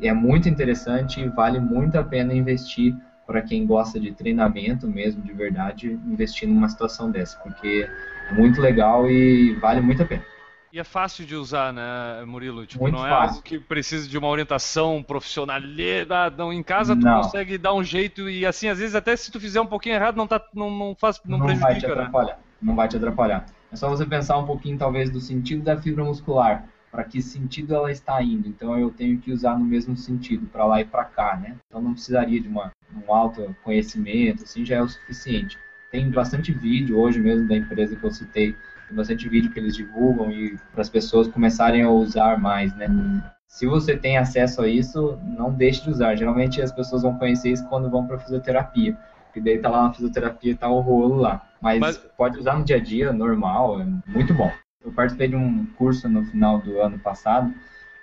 É 0.01 0.13
muito 0.13 0.49
interessante 0.49 1.21
e 1.21 1.29
vale 1.29 1.59
muito 1.59 1.99
a 1.99 2.05
pena 2.05 2.33
investir 2.33 2.95
para 3.27 3.43
quem 3.43 3.67
gosta 3.67 3.99
de 3.99 4.13
treinamento 4.13 4.87
mesmo, 4.87 5.23
de 5.23 5.33
verdade, 5.33 5.93
investir 6.07 6.49
numa 6.49 6.69
situação 6.69 7.11
dessa, 7.11 7.39
porque 7.39 7.89
é 8.31 8.35
muito 8.35 8.61
legal 8.61 9.09
e 9.09 9.55
vale 9.61 9.81
muito 9.81 10.03
a 10.03 10.07
pena. 10.07 10.25
E 10.73 10.79
é 10.81 10.83
fácil 10.83 11.25
de 11.25 11.37
usar, 11.37 11.73
né, 11.73 12.25
Murilo? 12.27 12.67
Tipo, 12.67 12.83
Muito 12.83 12.97
não 12.97 13.07
é 13.07 13.11
fácil. 13.11 13.37
algo 13.37 13.43
que 13.43 13.61
precisa 13.61 14.09
de 14.09 14.19
uma 14.19 14.27
orientação 14.27 15.05
profissional. 15.05 15.61
Não, 16.37 16.53
em 16.53 16.65
casa 16.65 16.97
tu 16.97 17.05
Não. 17.05 17.23
consegue 17.23 17.57
dar 17.57 17.73
um 17.75 17.85
jeito 17.85 18.29
e 18.29 18.45
assim, 18.45 18.67
às 18.67 18.81
vezes 18.81 18.97
até 18.97 19.15
se 19.15 19.31
tu 19.31 19.39
fizer 19.39 19.61
um 19.61 19.67
pouquinho 19.67 19.95
errado, 19.95 20.17
não, 20.17 20.27
tá, 20.27 20.45
não, 20.53 20.69
não 20.71 20.97
faz, 20.97 21.21
não, 21.25 21.39
vai 21.39 21.55
te 21.55 21.61
prejudica, 21.61 21.87
né? 21.87 21.93
atrapalhar. 22.03 22.41
Não 22.61 22.75
vai 22.75 22.89
te 22.89 22.97
atrapalhar. 22.97 23.47
É 23.71 23.77
só 23.77 23.89
você 23.89 24.05
pensar 24.05 24.37
um 24.37 24.47
pouquinho, 24.47 24.77
talvez, 24.77 25.11
do 25.11 25.21
sentido 25.21 25.63
da 25.63 25.81
fibra 25.81 26.03
muscular. 26.03 26.65
Para 26.95 27.03
que 27.03 27.21
sentido 27.21 27.75
ela 27.75 27.91
está 27.91 28.23
indo. 28.23 28.47
Então 28.47 28.79
eu 28.79 28.89
tenho 28.89 29.19
que 29.19 29.33
usar 29.33 29.59
no 29.59 29.65
mesmo 29.65 29.97
sentido, 29.97 30.47
para 30.47 30.65
lá 30.65 30.81
e 30.81 30.85
para 30.85 31.05
cá, 31.05 31.37
né? 31.37 31.57
Então 31.67 31.83
não 31.83 31.93
precisaria 31.93 32.41
de 32.41 32.47
uma, 32.47 32.71
um 32.95 33.13
alto 33.13 33.55
conhecimento, 33.65 34.45
assim 34.45 34.65
já 34.65 34.77
é 34.77 34.83
o 34.83 34.89
suficiente. 34.89 35.59
Tem 35.91 36.09
bastante 36.09 36.53
vídeo 36.53 36.97
hoje 36.99 37.19
mesmo 37.19 37.49
da 37.49 37.57
empresa 37.57 37.97
que 37.97 38.05
eu 38.05 38.11
citei, 38.13 38.55
tem 38.87 38.97
bastante 38.97 39.29
vídeo 39.29 39.51
que 39.51 39.59
eles 39.59 39.75
divulgam 39.75 40.31
e 40.31 40.57
para 40.73 40.83
as 40.83 40.89
pessoas 40.89 41.27
começarem 41.27 41.83
a 41.83 41.91
usar 41.91 42.39
mais, 42.39 42.73
né? 42.77 42.87
se 43.55 43.67
você 43.67 43.97
tem 43.97 44.19
acesso 44.19 44.63
a 44.63 44.69
isso, 44.69 45.17
não 45.23 45.53
deixe 45.53 45.83
de 45.85 45.91
usar. 45.91 46.17
Geralmente 46.17 46.61
as 46.61 46.73
pessoas 46.73 47.03
vão 47.03 47.17
conhecer 47.17 47.51
isso 47.51 47.69
quando 47.69 47.89
vão 47.89 48.05
para 48.05 48.19
fisioterapia. 48.19 48.97
Que 49.33 49.41
daí 49.41 49.59
tá 49.59 49.69
lá 49.69 49.85
na 49.85 49.93
fisioterapia, 49.93 50.57
tá 50.57 50.69
o 50.69 50.81
rolo 50.81 51.17
lá. 51.17 51.41
Mas, 51.61 51.79
Mas, 51.79 51.97
pode 52.17 52.39
usar 52.39 52.59
no 52.59 52.65
dia 52.65 52.77
a 52.77 52.81
dia, 52.81 53.13
normal, 53.13 53.81
é 53.81 53.87
muito 54.07 54.35
bom. 54.35 54.51
Eu 54.85 54.93
participei 54.93 55.29
de 55.29 55.37
um 55.37 55.65
curso 55.79 56.09
no 56.09 56.25
final 56.27 56.59
do 56.61 56.79
ano 56.79 56.99
passado 56.99 57.55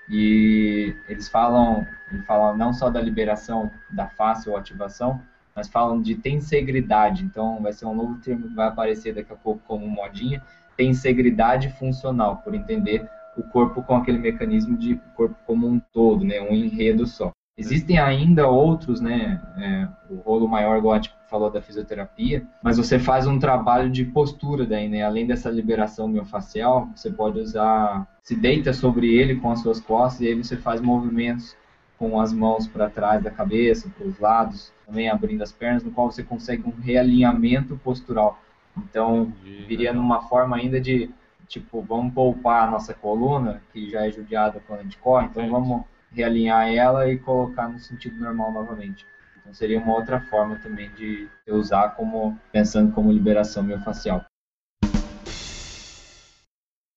e 0.09 0.95
eles 1.07 1.29
falam, 1.29 1.85
eles 2.11 2.25
falam 2.25 2.57
não 2.57 2.73
só 2.73 2.89
da 2.89 2.99
liberação 2.99 3.71
da 3.91 4.07
face 4.07 4.49
ou 4.49 4.57
ativação, 4.57 5.21
mas 5.55 5.67
falam 5.67 6.01
de 6.01 6.15
tensegridade. 6.15 7.23
Então 7.23 7.61
vai 7.61 7.71
ser 7.71 7.85
um 7.85 7.93
novo 7.93 8.19
termo 8.21 8.47
que 8.47 8.55
vai 8.55 8.67
aparecer 8.67 9.13
daqui 9.13 9.31
a 9.31 9.35
pouco 9.35 9.61
como 9.67 9.87
modinha, 9.87 10.41
tensegridade 10.75 11.69
funcional, 11.77 12.37
por 12.37 12.55
entender 12.55 13.07
o 13.37 13.43
corpo 13.43 13.83
com 13.83 13.95
aquele 13.95 14.17
mecanismo 14.17 14.75
de 14.75 14.95
corpo 15.15 15.35
como 15.45 15.67
um 15.67 15.79
todo, 15.79 16.25
né, 16.25 16.41
um 16.41 16.53
enredo 16.53 17.05
só. 17.05 17.31
Existem 17.61 17.99
ainda 17.99 18.47
outros, 18.47 18.99
né? 18.99 19.41
É, 19.57 19.87
o 20.09 20.17
rolo 20.17 20.47
maior, 20.47 20.81
gente 20.95 21.13
falou 21.29 21.49
da 21.49 21.61
fisioterapia, 21.61 22.45
mas 22.61 22.77
você 22.77 22.99
faz 22.99 23.25
um 23.25 23.39
trabalho 23.39 23.89
de 23.89 24.03
postura 24.03 24.65
daí, 24.65 24.89
né? 24.89 25.03
Além 25.03 25.25
dessa 25.25 25.49
liberação 25.49 26.07
miofascial, 26.07 26.89
você 26.93 27.09
pode 27.09 27.39
usar, 27.39 28.05
se 28.21 28.35
deita 28.35 28.73
sobre 28.73 29.13
ele 29.15 29.37
com 29.37 29.49
as 29.49 29.61
suas 29.61 29.79
costas 29.79 30.21
e 30.21 30.27
aí 30.27 30.35
você 30.35 30.57
faz 30.57 30.81
movimentos 30.81 31.55
com 31.97 32.19
as 32.19 32.33
mãos 32.33 32.67
para 32.67 32.89
trás 32.89 33.23
da 33.23 33.31
cabeça, 33.31 33.89
para 33.95 34.07
os 34.07 34.19
lados, 34.19 34.73
também 34.85 35.07
abrindo 35.07 35.41
as 35.41 35.51
pernas, 35.51 35.83
no 35.83 35.91
qual 35.91 36.11
você 36.11 36.23
consegue 36.23 36.63
um 36.67 36.81
realinhamento 36.81 37.79
postural. 37.83 38.39
Então, 38.77 39.31
viria 39.67 39.93
numa 39.93 40.21
forma 40.23 40.57
ainda 40.57 40.81
de, 40.81 41.09
tipo, 41.47 41.81
vamos 41.81 42.13
poupar 42.13 42.67
a 42.67 42.71
nossa 42.71 42.93
coluna, 42.93 43.61
que 43.71 43.89
já 43.89 44.05
é 44.05 44.11
judiada 44.11 44.61
quando 44.65 44.79
a 44.79 44.83
gente 44.83 44.97
corre, 44.97 45.27
então 45.27 45.47
vamos 45.49 45.83
realinhar 46.11 46.67
ela 46.67 47.09
e 47.09 47.17
colocar 47.17 47.67
no 47.67 47.79
sentido 47.79 48.19
normal 48.19 48.51
novamente. 48.51 49.05
Então 49.39 49.53
seria 49.53 49.79
uma 49.79 49.93
outra 49.93 50.19
forma 50.21 50.57
também 50.57 50.89
de 50.91 51.27
usar 51.47 51.95
como 51.95 52.37
pensando 52.51 52.93
como 52.93 53.11
liberação 53.11 53.63
miofascial. 53.63 54.23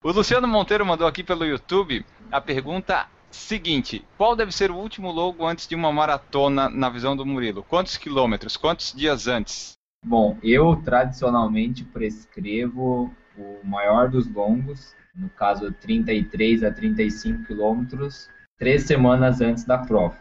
O 0.03 0.13
Luciano 0.13 0.47
Monteiro 0.47 0.85
mandou 0.85 1.07
aqui 1.07 1.25
pelo 1.25 1.47
YouTube 1.47 2.05
a 2.31 2.41
pergunta 2.41 3.09
seguinte: 3.31 4.05
qual 4.17 4.37
deve 4.37 4.53
ser 4.53 4.71
o 4.71 4.77
último 4.77 5.11
logo 5.11 5.47
antes 5.47 5.67
de 5.67 5.75
uma 5.75 5.93
maratona 5.93 6.69
na 6.69 6.89
visão 6.91 7.17
do 7.17 7.25
Murilo? 7.25 7.63
Quantos 7.63 7.97
quilômetros? 7.97 8.57
Quantos 8.57 8.93
dias 8.93 9.27
antes? 9.27 9.73
Bom, 10.05 10.37
eu 10.43 10.77
tradicionalmente 10.85 11.83
prescrevo 11.85 13.11
o 13.39 13.61
maior 13.65 14.11
dos 14.11 14.31
longos, 14.31 14.95
no 15.15 15.31
caso 15.31 15.73
33 15.73 16.63
a 16.63 16.71
35 16.71 17.47
quilômetros, 17.47 18.29
três 18.59 18.85
semanas 18.85 19.41
antes 19.41 19.65
da 19.65 19.79
prova. 19.79 20.15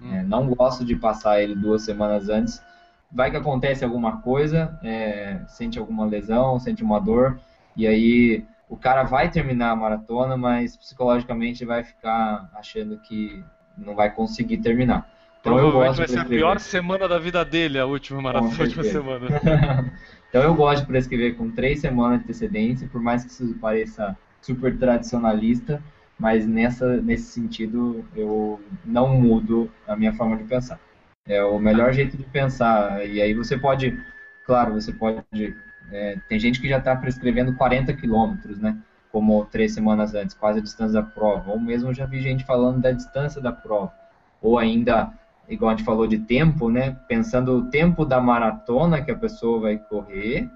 Hum. 0.00 0.14
É, 0.14 0.22
não 0.22 0.48
gosto 0.48 0.84
de 0.84 0.96
passar 0.96 1.42
ele 1.42 1.54
duas 1.54 1.82
semanas 1.82 2.28
antes. 2.28 2.62
Vai 3.10 3.30
que 3.30 3.36
acontece 3.36 3.84
alguma 3.84 4.20
coisa, 4.20 4.78
é, 4.82 5.40
sente 5.46 5.78
alguma 5.78 6.04
lesão, 6.04 6.58
sente 6.58 6.82
uma 6.82 7.00
dor, 7.00 7.38
e 7.76 7.86
aí 7.86 8.44
o 8.68 8.76
cara 8.76 9.04
vai 9.04 9.30
terminar 9.30 9.70
a 9.70 9.76
maratona, 9.76 10.36
mas 10.36 10.76
psicologicamente 10.76 11.64
vai 11.64 11.84
ficar 11.84 12.50
achando 12.54 12.98
que 12.98 13.44
não 13.78 13.94
vai 13.94 14.10
conseguir 14.10 14.58
terminar. 14.58 15.08
Então 15.40 15.70
gosto 15.70 15.98
vai 15.98 16.08
ser 16.08 16.18
a 16.18 16.24
pior 16.24 16.58
semana 16.58 17.06
da 17.06 17.18
vida 17.18 17.44
dele, 17.44 17.78
a 17.78 17.86
última 17.86 18.20
maratona, 18.20 18.52
a 18.58 18.62
última 18.62 18.82
semana. 18.82 19.28
então 20.28 20.42
eu 20.42 20.54
gosto 20.54 20.80
de 20.80 20.88
prescrever 20.88 21.36
com 21.36 21.50
três 21.52 21.80
semanas 21.80 22.18
de 22.18 22.24
antecedência, 22.24 22.88
por 22.88 23.00
mais 23.00 23.24
que 23.24 23.30
isso 23.30 23.54
pareça 23.60 24.16
super 24.40 24.76
tradicionalista, 24.76 25.80
mas 26.18 26.46
nessa, 26.46 27.00
nesse 27.02 27.24
sentido 27.32 28.04
eu 28.14 28.60
não 28.84 29.20
mudo 29.20 29.70
a 29.86 29.94
minha 29.96 30.14
forma 30.14 30.36
de 30.36 30.44
pensar. 30.44 30.80
É 31.26 31.42
o 31.42 31.58
melhor 31.58 31.92
jeito 31.92 32.16
de 32.16 32.24
pensar, 32.24 33.04
e 33.06 33.20
aí 33.20 33.34
você 33.34 33.58
pode, 33.58 33.98
claro, 34.46 34.74
você 34.74 34.92
pode, 34.92 35.54
é, 35.90 36.16
tem 36.28 36.38
gente 36.38 36.60
que 36.60 36.68
já 36.68 36.78
está 36.78 36.94
prescrevendo 36.94 37.54
40 37.56 37.92
quilômetros, 37.94 38.58
né, 38.60 38.78
como 39.10 39.44
três 39.46 39.74
semanas 39.74 40.14
antes, 40.14 40.34
quase 40.34 40.60
a 40.60 40.62
distância 40.62 40.94
da 40.94 41.02
prova, 41.02 41.50
ou 41.50 41.58
mesmo 41.58 41.92
já 41.92 42.06
vi 42.06 42.20
gente 42.20 42.44
falando 42.44 42.80
da 42.80 42.92
distância 42.92 43.40
da 43.40 43.50
prova, 43.50 43.92
ou 44.40 44.56
ainda, 44.56 45.12
igual 45.48 45.72
a 45.72 45.76
gente 45.76 45.84
falou 45.84 46.06
de 46.06 46.18
tempo, 46.18 46.70
né, 46.70 46.96
pensando 47.08 47.56
o 47.56 47.70
tempo 47.70 48.04
da 48.04 48.20
maratona 48.20 49.02
que 49.02 49.10
a 49.10 49.16
pessoa 49.16 49.60
vai 49.60 49.78
correr, 49.78 50.48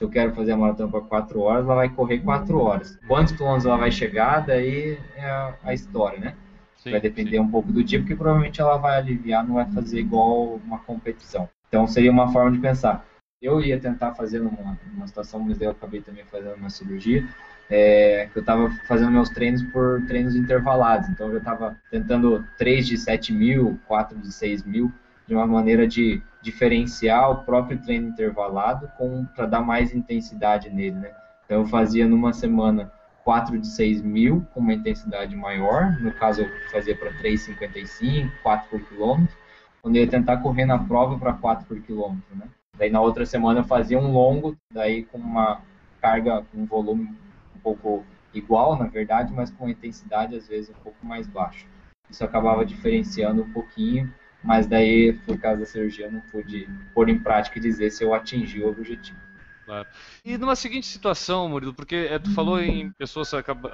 eu 0.00 0.08
quero 0.08 0.32
fazer 0.32 0.52
a 0.52 0.56
maratona 0.56 0.90
para 0.90 1.00
4 1.00 1.40
horas, 1.40 1.64
ela 1.64 1.74
vai 1.74 1.88
correr 1.88 2.18
4 2.20 2.58
horas. 2.58 2.98
Quantos 3.06 3.32
quilômetros 3.32 3.66
ela 3.66 3.76
vai 3.76 3.90
chegar, 3.90 4.46
daí 4.46 4.98
é 5.16 5.24
a, 5.24 5.54
a 5.64 5.74
história, 5.74 6.18
né? 6.18 6.34
Sim, 6.76 6.92
vai 6.92 7.00
depender 7.00 7.32
sim. 7.32 7.40
um 7.40 7.50
pouco 7.50 7.72
do 7.72 7.82
dia, 7.82 7.98
porque 7.98 8.14
provavelmente 8.14 8.60
ela 8.60 8.76
vai 8.76 8.98
aliviar, 8.98 9.46
não 9.46 9.54
vai 9.54 9.66
fazer 9.72 9.98
igual 9.98 10.60
uma 10.64 10.78
competição. 10.78 11.48
Então 11.68 11.86
seria 11.86 12.10
uma 12.10 12.32
forma 12.32 12.52
de 12.52 12.58
pensar. 12.58 13.04
Eu 13.42 13.60
ia 13.60 13.78
tentar 13.78 14.14
fazer 14.14 14.40
numa, 14.40 14.78
numa 14.92 15.06
situação, 15.06 15.40
mas 15.40 15.60
eu 15.60 15.70
acabei 15.70 16.00
também 16.00 16.24
fazendo 16.24 16.54
uma 16.54 16.70
cirurgia, 16.70 17.26
é, 17.70 18.28
que 18.32 18.38
eu 18.38 18.40
estava 18.40 18.70
fazendo 18.86 19.10
meus 19.10 19.28
treinos 19.28 19.62
por 19.64 20.04
treinos 20.06 20.34
intervalados. 20.34 21.08
Então 21.08 21.28
eu 21.28 21.38
estava 21.38 21.76
tentando 21.90 22.44
3 22.56 22.86
de 22.86 22.96
7 22.96 23.32
mil, 23.32 23.78
4 23.86 24.18
de 24.18 24.32
6 24.32 24.64
mil, 24.64 24.92
de 25.26 25.34
uma 25.34 25.46
maneira 25.46 25.86
de 25.86 26.22
diferenciar 26.48 27.30
o 27.30 27.44
próprio 27.44 27.78
treino 27.78 28.08
intervalado 28.08 28.90
para 29.36 29.44
dar 29.44 29.60
mais 29.60 29.94
intensidade 29.94 30.70
nele, 30.70 30.96
né? 30.96 31.10
Então 31.44 31.60
eu 31.60 31.66
fazia 31.66 32.06
numa 32.06 32.32
semana 32.32 32.90
4 33.22 33.58
de 33.58 33.66
6 33.66 34.00
mil 34.00 34.46
com 34.54 34.60
uma 34.60 34.72
intensidade 34.72 35.36
maior, 35.36 36.00
no 36.00 36.10
caso 36.12 36.40
eu 36.40 36.48
fazia 36.70 36.96
para 36.96 37.12
3,55, 37.18 38.30
4 38.42 38.70
por 38.70 38.80
quilômetro, 38.88 39.36
quando 39.82 39.96
eu 39.96 40.04
ia 40.04 40.08
tentar 40.08 40.38
correr 40.38 40.64
na 40.64 40.78
prova 40.78 41.18
para 41.18 41.34
4 41.34 41.66
por 41.66 41.78
quilômetro, 41.82 42.34
né? 42.34 42.48
Daí 42.78 42.88
na 42.88 43.02
outra 43.02 43.26
semana 43.26 43.60
eu 43.60 43.64
fazia 43.64 43.98
um 43.98 44.10
longo, 44.10 44.56
daí 44.72 45.04
com 45.04 45.18
uma 45.18 45.60
carga, 46.00 46.46
um 46.54 46.64
volume 46.64 47.14
um 47.54 47.58
pouco 47.62 48.04
igual, 48.32 48.78
na 48.78 48.86
verdade, 48.86 49.34
mas 49.34 49.50
com 49.50 49.68
intensidade 49.68 50.34
às 50.34 50.48
vezes 50.48 50.70
um 50.70 50.82
pouco 50.82 51.04
mais 51.04 51.26
baixa. 51.26 51.66
Isso 52.08 52.24
acabava 52.24 52.64
diferenciando 52.64 53.42
um 53.42 53.52
pouquinho 53.52 54.10
mas 54.42 54.66
daí, 54.66 55.12
por 55.26 55.38
causa 55.38 55.60
da 55.60 55.66
cirurgia, 55.66 56.06
eu 56.06 56.12
não 56.12 56.20
pude 56.20 56.68
pôr 56.94 57.08
em 57.08 57.18
prática 57.18 57.58
e 57.58 57.62
dizer 57.62 57.90
se 57.90 58.04
eu 58.04 58.14
atingi 58.14 58.62
o 58.62 58.68
objetivo. 58.68 59.18
Claro. 59.68 59.86
E 60.24 60.38
numa 60.38 60.56
seguinte 60.56 60.86
situação, 60.86 61.46
Murilo, 61.46 61.74
porque 61.74 62.08
é, 62.10 62.18
tu 62.18 62.32
falou 62.32 62.58
em 62.58 62.90
pessoas 62.92 63.30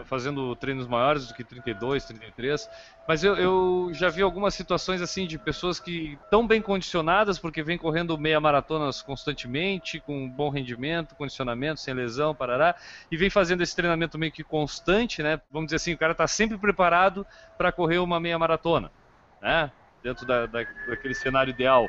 fazendo 0.06 0.56
treinos 0.56 0.88
maiores 0.88 1.28
do 1.28 1.34
que 1.34 1.44
32, 1.44 2.04
33, 2.04 2.68
mas 3.06 3.22
eu, 3.22 3.36
eu 3.36 3.90
já 3.92 4.08
vi 4.08 4.20
algumas 4.20 4.54
situações 4.54 5.00
assim 5.00 5.24
de 5.24 5.38
pessoas 5.38 5.78
que 5.78 6.18
estão 6.24 6.44
bem 6.44 6.60
condicionadas 6.60 7.38
porque 7.38 7.62
vêm 7.62 7.78
correndo 7.78 8.18
meia 8.18 8.40
maratonas 8.40 9.02
constantemente, 9.02 10.00
com 10.00 10.28
bom 10.28 10.48
rendimento, 10.48 11.14
condicionamento, 11.14 11.78
sem 11.78 11.94
lesão, 11.94 12.34
parará, 12.34 12.74
e 13.08 13.16
vem 13.16 13.30
fazendo 13.30 13.62
esse 13.62 13.76
treinamento 13.76 14.18
meio 14.18 14.32
que 14.32 14.42
constante, 14.42 15.22
né? 15.22 15.40
Vamos 15.48 15.68
dizer 15.68 15.76
assim, 15.76 15.92
o 15.92 15.98
cara 15.98 16.10
está 16.10 16.26
sempre 16.26 16.58
preparado 16.58 17.24
para 17.56 17.70
correr 17.70 17.98
uma 17.98 18.18
meia 18.18 18.36
maratona, 18.36 18.90
né? 19.40 19.70
Dentro 20.04 20.26
da, 20.26 20.44
da, 20.44 20.66
daquele 20.86 21.14
cenário 21.14 21.50
ideal. 21.50 21.88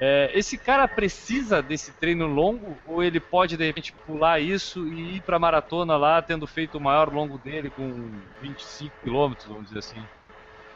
É, 0.00 0.36
esse 0.36 0.58
cara 0.58 0.88
precisa 0.88 1.62
desse 1.62 1.92
treino 1.92 2.26
longo 2.26 2.76
ou 2.88 3.04
ele 3.04 3.20
pode 3.20 3.56
de 3.56 3.64
repente 3.64 3.92
pular 4.04 4.40
isso 4.40 4.84
e 4.88 5.18
ir 5.18 5.20
para 5.20 5.38
maratona 5.38 5.96
lá, 5.96 6.20
tendo 6.20 6.44
feito 6.44 6.76
o 6.76 6.80
maior 6.80 7.12
longo 7.12 7.38
dele 7.38 7.70
com 7.70 8.10
25 8.42 8.92
quilômetros, 9.04 9.46
vamos 9.46 9.66
dizer 9.66 9.78
assim? 9.78 10.02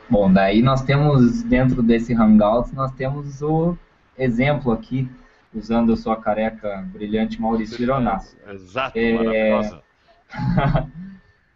Bom, 0.09 0.33
daí 0.33 0.63
nós 0.63 0.83
temos 0.83 1.43
dentro 1.43 1.83
desse 1.83 2.15
Hangouts 2.15 2.73
nós 2.73 2.93
temos 2.93 3.43
o 3.43 3.77
exemplo 4.17 4.71
aqui 4.71 5.11
usando 5.53 5.93
a 5.93 5.97
sua 5.97 6.15
careca 6.15 6.87
brilhante 6.93 7.41
Maurício 7.41 7.83
Ironasso. 7.83 8.37
Exato, 8.47 8.97
é... 8.97 9.13
maravilhosa. 9.13 9.83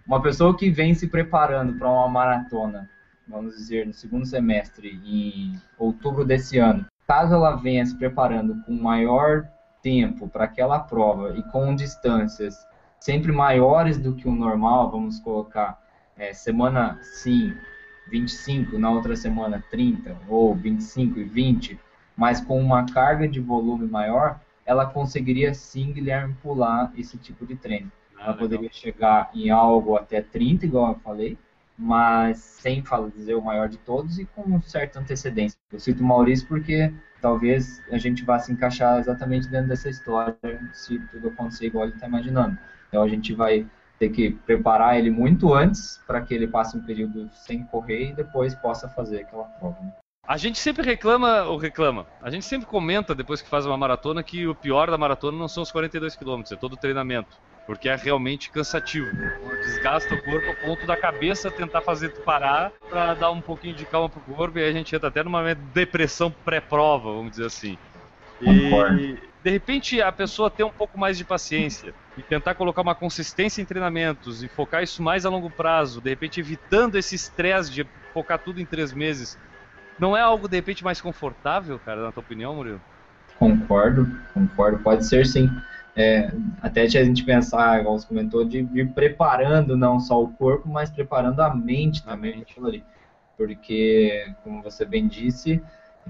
uma 0.05 0.21
pessoa 0.21 0.57
que 0.57 0.71
vem 0.71 0.93
se 0.93 1.07
preparando 1.07 1.75
para 1.75 1.89
uma 1.89 2.09
maratona 2.09 2.91
vamos 3.31 3.57
dizer, 3.57 3.87
no 3.87 3.93
segundo 3.93 4.27
semestre, 4.27 5.01
em 5.07 5.59
outubro 5.79 6.25
desse 6.25 6.59
ano, 6.59 6.85
caso 7.07 7.35
ela 7.35 7.57
venha 7.57 7.87
se 7.87 7.97
preparando 7.97 8.61
com 8.65 8.73
maior 8.73 9.49
tempo 9.83 10.29
para 10.29 10.45
aquela 10.45 10.79
prova 10.81 11.37
e 11.39 11.43
com 11.45 11.75
distâncias 11.75 12.55
sempre 12.99 13.33
maiores 13.33 13.97
do 13.99 14.15
que 14.15 14.29
o 14.29 14.33
normal, 14.33 14.91
vamos 14.91 15.19
colocar 15.21 15.81
é, 16.17 16.35
semana 16.35 16.99
sim 17.03 17.55
25, 18.11 18.79
na 18.79 18.91
outra 18.91 19.15
semana 19.17 19.65
30, 19.71 20.17
ou 20.29 20.55
25 20.55 21.21
e 21.21 21.25
20, 21.25 21.81
mas 22.17 22.41
com 22.41 22.61
uma 22.61 22.85
carga 22.85 23.27
de 23.27 23.41
volume 23.41 23.87
maior, 23.87 24.41
ela 24.67 24.85
conseguiria 24.85 25.55
sim, 25.55 25.93
Guilherme, 25.93 26.35
pular 26.43 26.93
esse 26.97 27.17
tipo 27.17 27.47
de 27.47 27.57
treino. 27.57 27.91
Ah, 28.17 28.25
ela 28.25 28.33
legal. 28.33 28.39
poderia 28.39 28.73
chegar 28.73 29.31
em 29.35 29.51
algo 29.51 29.97
até 29.97 30.21
30, 30.21 30.67
igual 30.67 30.93
eu 30.93 30.99
falei, 30.99 31.39
mas 31.81 32.39
sem 32.39 32.85
falar 32.85 33.09
dizer 33.09 33.35
o 33.35 33.43
maior 33.43 33.67
de 33.67 33.79
todos 33.79 34.19
e 34.19 34.27
com 34.27 34.61
certa 34.61 35.01
antecedência. 35.01 35.59
Eu 35.73 35.81
cito 35.81 36.03
o 36.03 36.07
Maurício 36.07 36.47
porque 36.47 36.93
talvez 37.23 37.83
a 37.91 37.97
gente 37.97 38.23
vá 38.23 38.39
se 38.39 38.53
encaixar 38.53 38.99
exatamente 38.99 39.49
dentro 39.49 39.69
dessa 39.69 39.89
história 39.89 40.37
se 40.75 40.99
tudo 41.11 41.29
acontecer 41.29 41.67
igual 41.67 41.87
ele 41.87 41.95
está 41.95 42.07
imaginando. 42.07 42.59
Então 42.89 43.03
a 43.03 43.09
gente 43.09 43.33
vai 43.33 43.67
ter 43.99 44.11
que 44.11 44.31
preparar 44.31 44.99
ele 44.99 45.11
muito 45.11 45.55
antes 45.55 46.03
para 46.07 46.21
que 46.21 46.35
ele 46.35 46.47
passe 46.47 46.77
um 46.77 46.83
período 46.83 47.31
sem 47.33 47.65
correr 47.65 48.11
e 48.11 48.15
depois 48.15 48.55
possa 48.55 48.87
fazer 48.89 49.23
aquela 49.23 49.45
prova. 49.45 49.81
Né? 49.81 49.93
A 50.27 50.37
gente 50.37 50.59
sempre 50.59 50.85
reclama 50.85 51.43
ou 51.45 51.57
reclama. 51.57 52.07
A 52.21 52.31
gente 52.31 52.45
sempre 52.45 52.67
comenta 52.67 53.15
depois 53.15 53.41
que 53.41 53.49
faz 53.49 53.65
uma 53.65 53.77
maratona 53.77 54.23
que 54.23 54.47
o 54.47 54.55
pior 54.55 54.91
da 54.91 54.99
maratona 54.99 55.39
não 55.39 55.49
são 55.49 55.63
os 55.63 55.73
42 55.73 56.15
km, 56.15 56.43
é 56.53 56.57
todo 56.57 56.75
o 56.75 56.77
treinamento. 56.77 57.37
Porque 57.71 57.89
é 57.89 57.95
realmente 57.95 58.51
cansativo. 58.51 59.09
Desgasta 59.63 60.13
o 60.13 60.21
corpo 60.21 60.51
a 60.51 60.55
ponto 60.55 60.85
da 60.89 60.97
cabeça 60.97 61.53
tentar 61.53 61.81
fazer 61.83 62.09
tu 62.09 62.21
parar 62.23 62.73
para 62.89 63.15
dar 63.15 63.31
um 63.31 63.41
pouquinho 63.41 63.77
de 63.77 63.87
calma 63.87 64.09
pro 64.09 64.21
corpo 64.23 64.59
e 64.59 64.65
aí 64.65 64.71
a 64.71 64.73
gente 64.73 64.93
entra 64.93 65.07
até 65.07 65.23
numa 65.23 65.55
depressão 65.55 66.33
pré-prova, 66.33 67.13
vamos 67.13 67.31
dizer 67.31 67.47
assim. 67.47 67.79
E 68.41 69.21
de 69.45 69.51
repente 69.51 70.03
a 70.03 70.11
pessoa 70.11 70.51
ter 70.51 70.65
um 70.65 70.71
pouco 70.71 70.99
mais 70.99 71.17
de 71.17 71.25
paciência 71.25 71.95
e 72.17 72.25
tentar 72.25 72.57
colocar 72.57 72.83
uma 72.83 72.95
consistência 72.97 73.63
em 73.63 73.65
treinamentos 73.65 74.43
e 74.43 74.49
focar 74.49 74.83
isso 74.83 75.01
mais 75.01 75.25
a 75.25 75.31
longo 75.31 75.49
prazo, 75.49 76.01
de 76.01 76.11
repente 76.11 76.41
evitando 76.41 76.97
esse 76.97 77.15
estresse 77.15 77.71
de 77.71 77.87
focar 78.13 78.41
tudo 78.41 78.61
em 78.61 78.67
três 78.67 78.93
meses, 78.93 79.39
não 79.97 80.17
é 80.17 80.21
algo 80.21 80.49
de 80.49 80.57
repente 80.57 80.83
mais 80.83 81.01
confortável, 81.01 81.79
cara, 81.79 82.03
na 82.03 82.11
tua 82.11 82.25
opinião, 82.25 82.53
Murilo? 82.57 82.81
Concordo, 83.39 84.09
concordo, 84.35 84.83
pode 84.83 85.07
ser 85.07 85.25
sim. 85.25 85.49
É, 86.01 86.33
até 86.63 86.83
a 86.83 86.87
gente 86.89 87.25
pensar, 87.25 87.81
igual 87.81 87.99
você 87.99 88.07
comentou, 88.07 88.45
de 88.45 88.67
ir 88.73 88.89
preparando 88.95 89.77
não 89.77 90.01
só 90.01 90.23
o 90.23 90.29
corpo, 90.29 90.67
mas 90.69 90.91
preparando 90.91 91.41
a 91.41 91.55
mente 91.55 92.03
também, 92.03 92.33
a 92.33 92.37
mente. 92.37 92.85
porque, 93.37 94.33
como 94.43 94.63
você 94.63 94.87
bem 94.87 95.07
disse, 95.07 95.63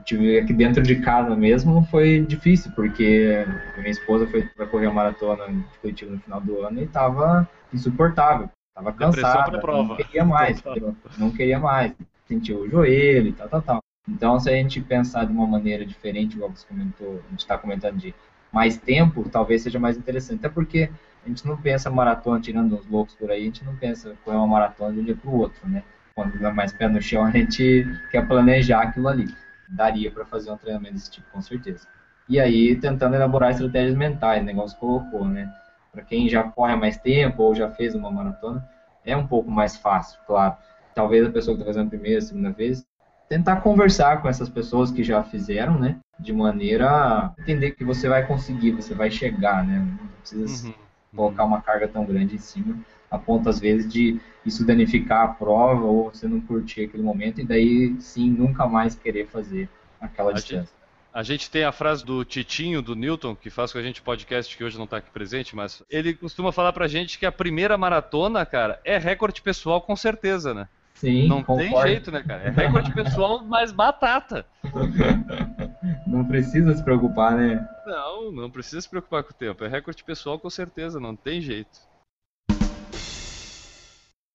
tive 0.04 0.38
aqui 0.38 0.52
dentro 0.52 0.82
de 0.82 1.00
casa 1.00 1.34
mesmo 1.34 1.84
foi 1.90 2.24
difícil, 2.24 2.70
porque 2.72 3.44
minha 3.78 3.90
esposa 3.90 4.26
foi 4.28 4.42
para 4.42 4.66
correr 4.66 4.86
a 4.86 4.92
maratona 4.92 5.46
de 5.48 5.78
Curitiba 5.80 6.12
no 6.12 6.20
final 6.20 6.40
do 6.40 6.60
ano 6.64 6.80
e 6.80 6.84
estava 6.84 7.48
insuportável. 7.72 8.48
Estava 8.68 8.92
cansada, 8.96 9.60
não 9.66 9.96
queria 9.96 10.24
mais, 10.24 10.62
não 11.18 11.30
queria 11.30 11.58
mais, 11.58 11.92
sentiu 12.26 12.60
o 12.60 12.70
joelho 12.70 13.28
e 13.28 13.32
tal, 13.32 13.48
tal, 13.48 13.62
tal. 13.62 13.80
Então, 14.08 14.38
se 14.40 14.48
a 14.48 14.52
gente 14.52 14.80
pensar 14.80 15.26
de 15.26 15.32
uma 15.32 15.46
maneira 15.46 15.84
diferente, 15.84 16.36
igual 16.36 16.50
você 16.50 16.66
comentou, 16.66 17.20
a 17.26 17.30
gente 17.30 17.40
está 17.40 17.58
comentando 17.58 17.98
de 17.98 18.14
mais 18.52 18.76
tempo, 18.76 19.28
talvez 19.28 19.62
seja 19.62 19.78
mais 19.78 19.96
interessante. 19.96 20.40
Até 20.40 20.48
porque 20.48 20.90
a 21.24 21.28
gente 21.28 21.46
não 21.46 21.56
pensa 21.56 21.90
maratona, 21.90 22.40
tirando 22.40 22.76
uns 22.76 22.86
loucos 22.86 23.14
por 23.14 23.30
aí, 23.30 23.42
a 23.42 23.44
gente 23.44 23.64
não 23.64 23.76
pensa 23.76 24.14
correr 24.24 24.36
uma 24.36 24.46
maratona 24.46 24.92
de 24.92 25.00
um 25.00 25.04
dia 25.04 25.16
para 25.16 25.30
o 25.30 25.38
outro, 25.38 25.68
né? 25.68 25.82
Quando 26.14 26.38
dá 26.38 26.52
mais 26.52 26.72
pé 26.72 26.88
no 26.88 27.00
chão, 27.00 27.24
a 27.26 27.30
gente 27.30 27.86
quer 28.10 28.26
planejar 28.26 28.82
aquilo 28.82 29.08
ali 29.08 29.26
daria 29.70 30.10
para 30.10 30.24
fazer 30.24 30.50
um 30.50 30.56
treinamento 30.56 30.94
desse 30.94 31.10
tipo, 31.10 31.26
com 31.32 31.40
certeza. 31.40 31.86
E 32.28 32.38
aí, 32.38 32.76
tentando 32.76 33.14
elaborar 33.14 33.50
estratégias 33.50 33.96
mentais, 33.96 34.42
o 34.42 34.44
negócio 34.44 34.78
colocou, 34.78 35.24
né? 35.24 35.52
Para 35.92 36.02
quem 36.02 36.28
já 36.28 36.44
corre 36.44 36.72
há 36.72 36.76
mais 36.76 36.96
tempo 36.96 37.42
ou 37.42 37.54
já 37.54 37.70
fez 37.70 37.94
uma 37.94 38.10
maratona, 38.10 38.66
é 39.04 39.16
um 39.16 39.26
pouco 39.26 39.50
mais 39.50 39.76
fácil, 39.76 40.20
claro. 40.26 40.56
Talvez 40.94 41.26
a 41.26 41.30
pessoa 41.30 41.56
que 41.56 41.62
está 41.62 41.72
fazendo 41.72 41.86
a 41.86 41.90
primeira, 41.90 42.18
a 42.18 42.22
segunda 42.22 42.50
vez, 42.50 42.84
tentar 43.28 43.56
conversar 43.56 44.22
com 44.22 44.28
essas 44.28 44.48
pessoas 44.48 44.90
que 44.90 45.02
já 45.02 45.22
fizeram, 45.22 45.78
né? 45.78 45.98
De 46.20 46.32
maneira 46.32 46.88
a 46.88 47.34
entender 47.38 47.72
que 47.72 47.84
você 47.84 48.08
vai 48.08 48.26
conseguir, 48.26 48.72
você 48.72 48.94
vai 48.94 49.10
chegar, 49.10 49.66
né? 49.66 49.78
Não 49.78 50.08
precisa 50.20 50.68
uhum. 50.68 50.74
colocar 51.16 51.44
uma 51.44 51.60
carga 51.60 51.88
tão 51.88 52.04
grande 52.04 52.36
em 52.36 52.38
cima 52.38 52.76
a 53.10 53.18
ponto 53.18 53.48
às 53.48 53.58
vezes 53.58 53.92
de 53.92 54.20
isso 54.46 54.64
danificar 54.64 55.24
a 55.24 55.28
prova 55.28 55.84
ou 55.84 56.10
você 56.10 56.28
não 56.28 56.40
curtir 56.40 56.84
aquele 56.84 57.02
momento 57.02 57.40
e 57.40 57.44
daí 57.44 57.96
sim 58.00 58.30
nunca 58.30 58.66
mais 58.66 58.94
querer 58.94 59.26
fazer 59.26 59.68
aquela 60.00 60.30
a 60.30 60.34
distância. 60.34 60.60
Gente, 60.60 60.80
a 61.12 61.22
gente 61.24 61.50
tem 61.50 61.64
a 61.64 61.72
frase 61.72 62.04
do 62.04 62.24
Titinho, 62.24 62.80
do 62.80 62.94
Newton, 62.94 63.34
que 63.34 63.50
faz 63.50 63.72
com 63.72 63.78
a 63.78 63.82
gente 63.82 64.00
podcast, 64.00 64.56
que 64.56 64.62
hoje 64.62 64.78
não 64.78 64.84
está 64.84 64.98
aqui 64.98 65.10
presente, 65.10 65.56
mas 65.56 65.82
ele 65.90 66.14
costuma 66.14 66.52
falar 66.52 66.72
pra 66.72 66.86
gente 66.86 67.18
que 67.18 67.26
a 67.26 67.32
primeira 67.32 67.76
maratona, 67.76 68.46
cara, 68.46 68.80
é 68.84 68.96
recorde 68.96 69.42
pessoal 69.42 69.80
com 69.80 69.96
certeza, 69.96 70.54
né? 70.54 70.68
Sim, 71.00 71.28
Não 71.28 71.42
concordo. 71.42 71.70
tem 71.70 71.82
jeito, 71.82 72.12
né, 72.12 72.22
cara? 72.22 72.42
É 72.42 72.50
recorde 72.50 72.92
pessoal, 72.94 73.42
mas 73.42 73.72
batata. 73.72 74.44
Não 76.06 76.26
precisa 76.26 76.74
se 76.74 76.84
preocupar, 76.84 77.36
né? 77.36 77.66
Não, 77.86 78.30
não 78.30 78.50
precisa 78.50 78.80
se 78.82 78.88
preocupar 78.88 79.22
com 79.22 79.30
o 79.30 79.34
tempo. 79.34 79.64
É 79.64 79.68
recorde 79.68 80.04
pessoal 80.04 80.38
com 80.38 80.50
certeza, 80.50 81.00
não 81.00 81.16
tem 81.16 81.40
jeito. 81.40 81.80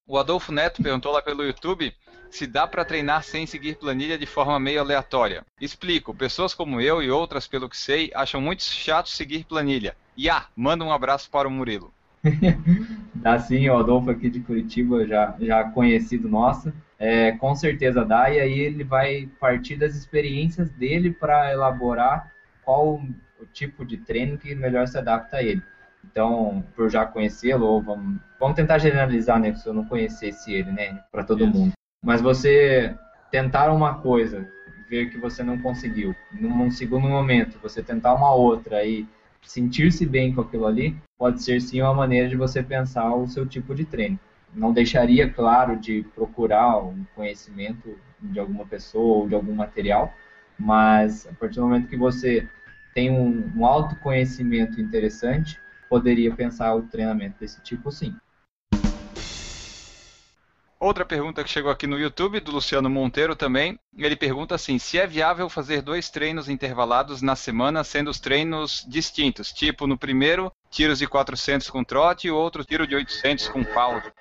O 0.08 0.18
Adolfo 0.18 0.52
Neto 0.52 0.82
perguntou 0.82 1.12
lá 1.12 1.22
pelo 1.22 1.44
YouTube 1.44 1.94
se 2.32 2.48
dá 2.48 2.68
para 2.68 2.84
treinar 2.84 3.24
sem 3.24 3.46
seguir 3.46 3.78
planilha 3.78 4.18
de 4.18 4.26
forma 4.26 4.60
meio 4.60 4.82
aleatória. 4.82 5.46
Explico, 5.62 6.16
pessoas 6.16 6.54
como 6.54 6.82
eu 6.82 7.02
e 7.02 7.12
outras, 7.12 7.48
pelo 7.48 7.70
que 7.70 7.78
sei, 7.78 8.12
acham 8.16 8.42
muito 8.42 8.64
chato 8.64 9.10
seguir 9.10 9.46
planilha. 9.46 9.96
E 10.18 10.30
ah, 10.30 10.48
manda 10.56 10.84
um 10.84 10.92
abraço 10.92 11.30
para 11.30 11.48
o 11.48 11.52
Murilo. 11.52 11.94
dá 13.14 13.40
sim, 13.40 13.70
o 13.70 13.78
Adolfo 13.78 14.10
aqui 14.10 14.30
de 14.30 14.40
Curitiba, 14.40 15.06
já, 15.06 15.36
já 15.40 15.64
conhecido 15.64 16.28
nosso. 16.28 16.74
É, 16.98 17.34
com 17.34 17.54
certeza 17.56 18.06
dá, 18.06 18.30
e 18.30 18.40
aí 18.40 18.60
ele 18.60 18.84
vai 18.84 19.30
partir 19.40 19.76
das 19.76 19.96
experiências 19.96 20.70
dele 20.70 21.12
para 21.12 21.52
elaborar 21.52 22.32
qual 22.64 23.02
o 23.40 23.46
tipo 23.52 23.86
de 23.86 23.98
treino 23.98 24.38
que 24.38 24.56
melhor 24.56 24.88
se 24.88 24.98
adapta 24.98 25.38
a 25.38 25.44
ele. 25.44 25.62
Então, 26.04 26.64
por 26.76 26.90
já 26.90 27.06
conhecê-lo, 27.06 27.66
ou 27.66 27.82
vamos, 27.82 28.20
vamos 28.40 28.56
tentar 28.56 28.78
generalizar, 28.78 29.40
né, 29.40 29.54
se 29.56 29.68
eu 29.68 29.74
não 29.74 29.86
conhecesse 29.86 30.54
ele, 30.54 30.72
né, 30.72 31.02
para 31.12 31.24
todo 31.24 31.48
mundo. 31.48 31.74
Mas 32.02 32.22
você 32.22 32.96
tentar 33.32 33.72
uma 33.72 33.96
coisa, 33.96 34.48
ver 34.90 35.10
que 35.10 35.18
você 35.18 35.44
não 35.44 35.58
conseguiu, 35.58 36.16
num 36.32 36.70
segundo 36.72 37.08
momento, 37.08 37.60
você 37.62 37.82
tentar 37.82 38.14
uma 38.14 38.34
outra 38.34 38.86
e 38.86 39.06
sentir-se 39.46 40.06
bem 40.06 40.34
com 40.34 40.42
aquilo 40.42 40.66
ali, 40.66 40.96
pode 41.18 41.42
ser 41.42 41.62
sim 41.62 41.82
uma 41.82 41.94
maneira 41.94 42.28
de 42.28 42.36
você 42.36 42.62
pensar 42.62 43.14
o 43.16 43.28
seu 43.28 43.46
tipo 43.46 43.74
de 43.74 43.86
treino. 43.86 44.20
Não 44.54 44.74
deixaria, 44.74 45.30
claro, 45.30 45.78
de 45.78 46.06
procurar 46.16 46.78
um 46.78 47.06
conhecimento 47.16 47.98
de 48.22 48.40
alguma 48.40 48.66
pessoa 48.66 49.18
ou 49.18 49.28
de 49.28 49.36
algum 49.36 49.54
material, 49.54 50.14
mas 50.58 51.28
a 51.28 51.34
partir 51.34 51.56
do 51.56 51.64
momento 51.64 51.90
que 51.90 51.98
você 51.98 52.48
tem 52.94 53.12
um, 53.12 53.52
um 53.56 53.66
autoconhecimento 53.66 54.80
interessante, 54.80 55.60
poderia 55.90 56.34
pensar 56.34 56.74
o 56.76 56.84
treinamento 56.84 57.40
desse 57.40 57.62
tipo 57.62 57.92
sim. 57.92 58.16
Outra 60.80 61.06
pergunta 61.06 61.44
que 61.44 61.50
chegou 61.50 61.72
aqui 61.72 61.88
no 61.88 61.98
YouTube, 61.98 62.40
do 62.42 62.52
Luciano 62.52 62.90
Monteiro 62.90 63.36
também. 63.36 63.80
Ele 63.98 64.16
pergunta 64.16 64.56
assim: 64.56 64.78
se 64.78 65.00
é 65.00 65.08
viável 65.08 65.50
fazer 65.50 65.82
dois 65.82 66.10
treinos 66.10 66.50
intervalados 66.50 67.22
na 67.22 67.36
semana, 67.36 67.84
sendo 67.84 68.10
os 68.10 68.20
treinos 68.20 68.86
distintos? 68.88 69.54
Tipo, 69.54 69.88
no 69.88 69.98
primeiro, 69.98 70.52
tiros 70.70 71.00
de 71.00 71.08
400 71.08 71.70
com 71.70 71.84
trote 71.84 72.28
e 72.28 72.32
outro, 72.32 72.66
tiro 72.66 72.86
de 72.86 72.96
800 72.96 73.48
com 73.48 73.64
pausa. 73.64 74.12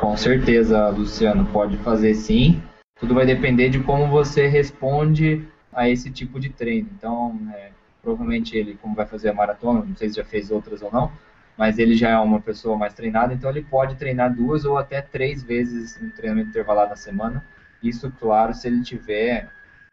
Com 0.00 0.16
certeza, 0.16 0.88
Luciano, 0.88 1.44
pode 1.52 1.76
fazer 1.78 2.14
sim. 2.14 2.62
Tudo 2.98 3.14
vai 3.14 3.26
depender 3.26 3.68
de 3.68 3.80
como 3.80 4.08
você 4.08 4.46
responde 4.46 5.46
a 5.72 5.88
esse 5.88 6.10
tipo 6.10 6.40
de 6.40 6.48
treino. 6.48 6.88
Então, 6.96 7.38
é, 7.54 7.70
provavelmente 8.02 8.56
ele, 8.56 8.78
como 8.80 8.94
vai 8.94 9.06
fazer 9.06 9.28
a 9.28 9.34
maratona, 9.34 9.84
não 9.84 9.96
sei 9.96 10.08
se 10.08 10.16
já 10.16 10.24
fez 10.24 10.50
outras 10.50 10.80
ou 10.80 10.90
não, 10.90 11.12
mas 11.56 11.78
ele 11.78 11.94
já 11.94 12.10
é 12.10 12.18
uma 12.18 12.40
pessoa 12.40 12.76
mais 12.76 12.94
treinada, 12.94 13.34
então 13.34 13.50
ele 13.50 13.62
pode 13.62 13.96
treinar 13.96 14.34
duas 14.34 14.64
ou 14.64 14.78
até 14.78 15.02
três 15.02 15.42
vezes 15.42 15.98
um 16.02 16.10
treinamento 16.10 16.50
intervalado 16.50 16.90
na 16.90 16.96
semana. 16.96 17.44
Isso, 17.82 18.10
claro, 18.18 18.54
se 18.54 18.68
ele 18.68 18.82
tiver 18.82 19.50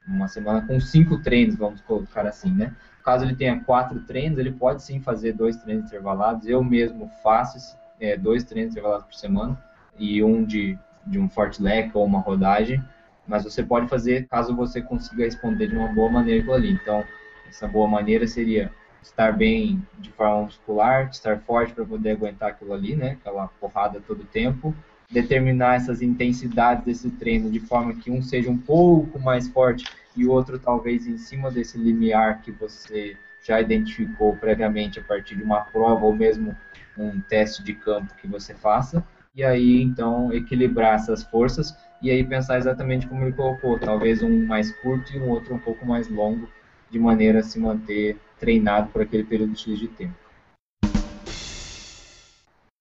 uma 0.08 0.28
semana 0.28 0.62
com 0.66 0.80
cinco 0.80 1.20
treinos, 1.22 1.56
vamos 1.56 1.82
colocar 1.82 2.26
assim, 2.26 2.52
né? 2.52 2.74
Caso 3.04 3.26
ele 3.26 3.36
tenha 3.36 3.60
quatro 3.60 4.00
treinos, 4.02 4.38
ele 4.40 4.52
pode 4.52 4.84
sim 4.84 5.00
fazer 5.00 5.34
dois 5.34 5.58
treinos 5.58 5.86
intervalados. 5.86 6.48
Eu 6.48 6.64
mesmo 6.64 7.10
faço 7.24 7.78
é, 8.00 8.18
dois 8.18 8.44
treinos 8.44 8.72
intervalados 8.72 9.06
por 9.06 9.16
semana 9.16 9.58
e 9.98 10.24
um 10.24 10.44
de, 10.44 10.78
de 11.06 11.20
um 11.20 11.30
leque 11.60 11.92
ou 11.94 12.06
uma 12.06 12.20
rodagem. 12.20 12.84
Mas 13.28 13.44
você 13.44 13.64
pode 13.64 13.88
fazer 13.88 14.28
caso 14.28 14.56
você 14.56 14.82
consiga 14.82 15.24
responder 15.24 15.68
de 15.68 15.76
uma 15.76 15.88
boa 15.88 16.10
maneira 16.12 16.40
aquilo 16.40 16.56
ali. 16.56 16.72
Então, 16.72 17.04
essa 17.48 17.68
boa 17.68 17.88
maneira 17.88 18.28
seria 18.28 18.72
estar 19.02 19.32
bem 19.32 19.82
de 20.00 20.12
forma 20.12 20.44
muscular, 20.44 21.10
estar 21.10 21.40
forte 21.40 21.74
para 21.74 21.86
poder 21.86 22.12
aguentar 22.12 22.50
aquilo 22.50 22.74
ali, 22.74 22.96
né? 22.96 23.12
Aquela 23.12 23.48
porrada 23.60 24.02
todo 24.06 24.24
tempo. 24.24 24.76
Determinar 25.12 25.76
essas 25.76 26.02
intensidades 26.02 26.86
desse 26.86 27.10
treino 27.12 27.50
de 27.50 27.60
forma 27.60 27.96
que 27.96 28.12
um 28.12 28.22
seja 28.22 28.50
um 28.50 28.58
pouco 28.58 29.20
mais 29.20 29.48
forte 29.48 29.86
e 30.16 30.26
o 30.26 30.32
outro 30.32 30.60
talvez 30.60 31.08
em 31.08 31.18
cima 31.18 31.50
desse 31.50 31.78
limiar 31.78 32.42
que 32.42 32.52
você 32.52 33.18
já 33.42 33.60
identificou 33.60 34.36
previamente 34.36 35.00
a 35.00 35.04
partir 35.04 35.36
de 35.36 35.44
uma 35.44 35.62
prova 35.62 36.06
ou 36.06 36.14
mesmo 36.14 36.56
um 36.98 37.20
teste 37.22 37.64
de 37.64 37.74
campo 37.74 38.14
que 38.16 38.28
você 38.28 38.54
faça. 38.54 39.04
E 39.34 39.44
aí, 39.44 39.82
então, 39.82 40.34
equilibrar 40.34 40.96
essas 40.96 41.24
forças 41.24 41.76
e 42.02 42.10
aí 42.10 42.24
pensar 42.24 42.58
exatamente 42.58 43.08
como 43.08 43.24
ele 43.24 43.34
colocou, 43.34 43.80
talvez 43.80 44.22
um 44.22 44.46
mais 44.46 44.72
curto 44.82 45.14
e 45.14 45.20
um 45.20 45.30
outro 45.30 45.56
um 45.56 45.60
pouco 45.60 45.86
mais 45.86 46.10
longo, 46.10 46.50
de 46.90 47.00
maneira 47.00 47.40
a 47.40 47.44
se 47.44 47.60
manter 47.60 48.18
treinado 48.40 48.90
por 48.92 49.02
aquele 49.02 49.24
período 49.24 49.58
X 49.58 49.78
de 49.78 49.88
tempo. 49.88 50.16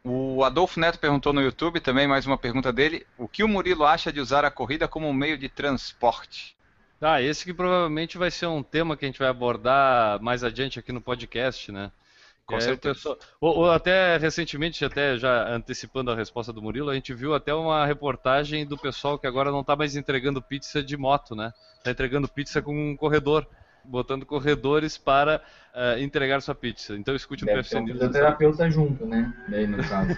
O 0.04 0.42
Adolfo 0.44 0.80
Neto 0.80 0.98
perguntou 0.98 1.32
no 1.32 1.42
YouTube 1.42 1.80
também, 1.80 2.06
mais 2.06 2.24
uma 2.26 2.38
pergunta 2.38 2.72
dele. 2.72 3.06
O 3.18 3.28
que 3.28 3.42
o 3.44 3.48
Murilo 3.48 3.84
acha 3.84 4.12
de 4.12 4.20
usar 4.20 4.44
a 4.44 4.50
corrida 4.50 4.88
como 4.88 5.06
um 5.09 5.12
meio 5.12 5.36
de 5.36 5.48
transporte? 5.48 6.56
Ah, 7.00 7.20
esse 7.20 7.44
que 7.44 7.52
provavelmente 7.52 8.16
vai 8.16 8.30
ser 8.30 8.46
um 8.46 8.62
tema 8.62 8.96
que 8.96 9.04
a 9.04 9.09
gente 9.09 9.18
vai 9.18 9.28
abordar 9.28 10.20
mais 10.22 10.42
adiante 10.42 10.78
aqui 10.78 10.92
no 10.92 11.00
podcast, 11.00 11.70
né? 11.70 11.92
Com 12.46 12.56
É, 12.56 12.74
pessoal- 12.76 13.18
ou, 13.40 13.59
ou 13.59 13.70
até 13.70 14.16
recentemente, 14.16 14.82
até 14.82 15.18
já 15.18 15.46
antecipando 15.54 16.11
a 16.11 16.16
resposta 16.16 16.52
do 16.52 16.62
Murilo, 16.62 16.88
a 16.88 16.94
gente 16.94 17.12
viu 17.12 17.34
até 17.34 17.52
uma 17.52 17.84
reportagem 17.84 18.64
do 18.64 18.78
pessoal 18.78 19.18
que 19.18 19.26
agora 19.26 19.50
não 19.50 19.61
está 19.61 19.76
mais 19.76 19.94
entregando 19.94 20.40
pizza 20.40 20.82
de 20.82 20.96
moto, 20.96 21.36
né? 21.36 21.52
Está 21.76 21.90
entregando 21.90 22.26
pizza 22.26 22.62
com 22.62 22.74
um 22.92 22.96
corredor, 22.96 23.46
botando 23.89 24.26
corredores 24.26 24.99
para 24.99 25.41
eh, 25.74 26.01
entregar 26.03 26.41
sua 26.43 26.55
pizza. 26.55 26.95
Então 26.97 27.14
escute 27.16 27.43
o 27.45 27.47
Deve 27.47 27.59
PFC 27.61 27.74
ter 27.76 27.80
um 27.80 27.84
News. 27.86 27.99
fisioterapeuta 27.99 28.70
junto, 28.70 29.07
né? 29.07 29.32
Daí 29.49 29.66
no 29.66 29.78
caso. 29.78 30.16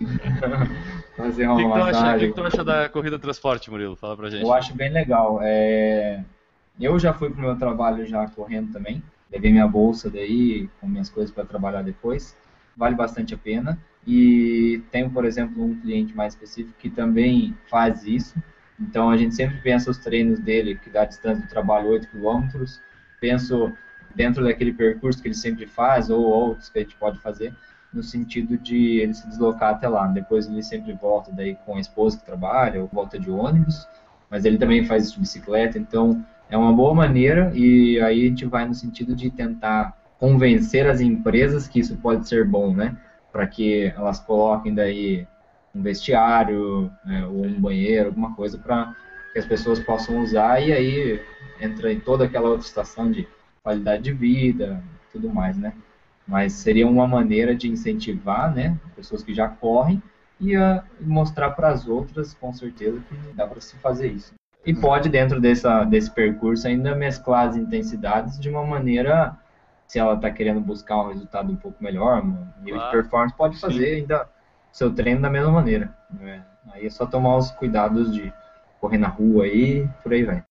Fazer 1.16 1.48
O 1.48 1.56
uma 1.56 1.56
que, 1.56 1.64
acha, 1.64 1.82
o 1.82 1.86
que 1.86 1.92
massagem. 1.92 2.32
tu 2.32 2.42
acha 2.42 2.64
da 2.64 2.88
corrida 2.88 3.18
transporte, 3.18 3.70
Murilo? 3.70 3.96
Fala 3.96 4.16
pra 4.16 4.30
gente. 4.30 4.42
Eu 4.42 4.52
acho 4.52 4.74
bem 4.74 4.90
legal. 4.92 5.38
É, 5.42 6.22
Eu 6.78 6.98
já 6.98 7.12
fui 7.12 7.30
pro 7.30 7.40
meu 7.40 7.56
trabalho 7.56 8.06
já 8.06 8.26
correndo 8.28 8.72
também. 8.72 9.02
Levei 9.32 9.52
minha 9.52 9.66
bolsa 9.68 10.10
daí 10.10 10.68
com 10.80 10.88
minhas 10.88 11.08
coisas 11.08 11.32
para 11.32 11.44
trabalhar 11.44 11.82
depois. 11.82 12.36
Vale 12.76 12.94
bastante 12.96 13.34
a 13.34 13.38
pena. 13.38 13.78
E 14.06 14.82
tenho, 14.90 15.10
por 15.10 15.24
exemplo, 15.24 15.62
um 15.62 15.78
cliente 15.78 16.14
mais 16.16 16.32
específico 16.34 16.74
que 16.78 16.88
também 16.90 17.56
faz 17.68 18.04
isso. 18.06 18.34
Então 18.80 19.10
a 19.10 19.16
gente 19.16 19.34
sempre 19.34 19.58
pensa 19.58 19.90
os 19.90 19.98
treinos 19.98 20.40
dele, 20.40 20.74
que 20.82 20.88
dá 20.88 21.02
a 21.02 21.04
distância 21.04 21.44
do 21.44 21.48
trabalho 21.50 21.90
8 21.90 22.08
km. 22.08 22.48
Penso 23.20 23.72
dentro 24.14 24.42
daquele 24.42 24.72
percurso 24.72 25.20
que 25.20 25.28
ele 25.28 25.34
sempre 25.34 25.66
faz, 25.66 26.10
ou 26.10 26.22
outros 26.22 26.68
que 26.68 26.78
a 26.78 26.82
gente 26.82 26.96
pode 26.96 27.18
fazer, 27.20 27.54
no 27.92 28.02
sentido 28.02 28.56
de 28.56 29.00
ele 29.00 29.14
se 29.14 29.26
deslocar 29.28 29.74
até 29.74 29.88
lá. 29.88 30.06
Depois 30.06 30.46
ele 30.46 30.62
sempre 30.62 30.92
volta 30.92 31.30
daí 31.32 31.56
com 31.66 31.76
a 31.76 31.80
esposa 31.80 32.18
que 32.18 32.24
trabalha, 32.24 32.80
ou 32.80 32.88
volta 32.92 33.18
de 33.18 33.30
ônibus, 33.30 33.86
mas 34.30 34.44
ele 34.44 34.58
também 34.58 34.84
faz 34.84 35.04
isso 35.04 35.14
de 35.14 35.20
bicicleta, 35.20 35.78
então 35.78 36.24
é 36.48 36.56
uma 36.56 36.72
boa 36.72 36.94
maneira 36.94 37.52
e 37.54 38.00
aí 38.00 38.24
a 38.24 38.28
gente 38.28 38.44
vai 38.44 38.66
no 38.66 38.74
sentido 38.74 39.14
de 39.14 39.30
tentar 39.30 39.96
convencer 40.18 40.86
as 40.86 41.00
empresas 41.00 41.66
que 41.66 41.80
isso 41.80 41.96
pode 41.96 42.28
ser 42.28 42.46
bom, 42.46 42.74
né? 42.74 42.96
Para 43.32 43.46
que 43.46 43.92
elas 43.96 44.20
coloquem 44.20 44.74
daí 44.74 45.26
um 45.74 45.82
vestiário 45.82 46.90
né, 47.04 47.24
ou 47.26 47.44
um 47.46 47.60
banheiro, 47.60 48.08
alguma 48.08 48.34
coisa 48.34 48.58
para 48.58 48.94
que 49.32 49.38
as 49.38 49.46
pessoas 49.46 49.78
possam 49.80 50.18
usar 50.18 50.60
e 50.60 50.72
aí 50.72 51.22
entra 51.60 51.92
em 51.92 52.00
toda 52.00 52.24
aquela 52.24 52.48
outra 52.48 52.66
situação 52.66 53.10
de 53.10 53.28
qualidade 53.62 54.02
de 54.02 54.12
vida, 54.12 54.82
tudo 55.12 55.28
mais, 55.28 55.56
né? 55.56 55.72
Mas 56.26 56.52
seria 56.54 56.86
uma 56.86 57.06
maneira 57.06 57.54
de 57.54 57.68
incentivar, 57.68 58.54
né, 58.54 58.76
pessoas 58.96 59.22
que 59.22 59.34
já 59.34 59.48
correm 59.48 60.02
e 60.40 60.56
a 60.56 60.82
mostrar 61.00 61.50
para 61.50 61.68
as 61.68 61.86
outras, 61.86 62.34
com 62.34 62.52
certeza, 62.52 62.98
que 63.08 63.32
dá 63.34 63.46
para 63.46 63.60
se 63.60 63.76
fazer 63.76 64.08
isso. 64.12 64.32
E 64.64 64.74
pode, 64.74 65.08
dentro 65.08 65.40
dessa, 65.40 65.84
desse 65.84 66.10
percurso, 66.10 66.66
ainda 66.66 66.94
mesclar 66.94 67.48
as 67.48 67.56
intensidades 67.56 68.38
de 68.38 68.48
uma 68.48 68.64
maneira, 68.64 69.36
se 69.86 69.98
ela 69.98 70.14
está 70.14 70.30
querendo 70.30 70.60
buscar 70.60 71.02
um 71.02 71.08
resultado 71.08 71.50
um 71.52 71.56
pouco 71.56 71.82
melhor, 71.82 72.22
um 72.22 72.46
nível 72.62 72.80
Claro. 72.80 72.96
de 72.96 73.02
performance, 73.02 73.36
pode 73.36 73.58
fazer 73.60 73.94
ainda 73.96 74.28
seu 74.72 74.92
treino 74.92 75.20
da 75.22 75.30
mesma 75.30 75.50
maneira. 75.50 75.94
né? 76.10 76.44
Aí 76.72 76.86
é 76.86 76.90
só 76.90 77.06
tomar 77.06 77.36
os 77.36 77.50
cuidados 77.52 78.12
de 78.12 78.32
correr 78.80 78.98
na 78.98 79.08
rua 79.08 79.44
aí, 79.44 79.86
por 80.02 80.12
aí 80.12 80.24
vai. 80.24 80.42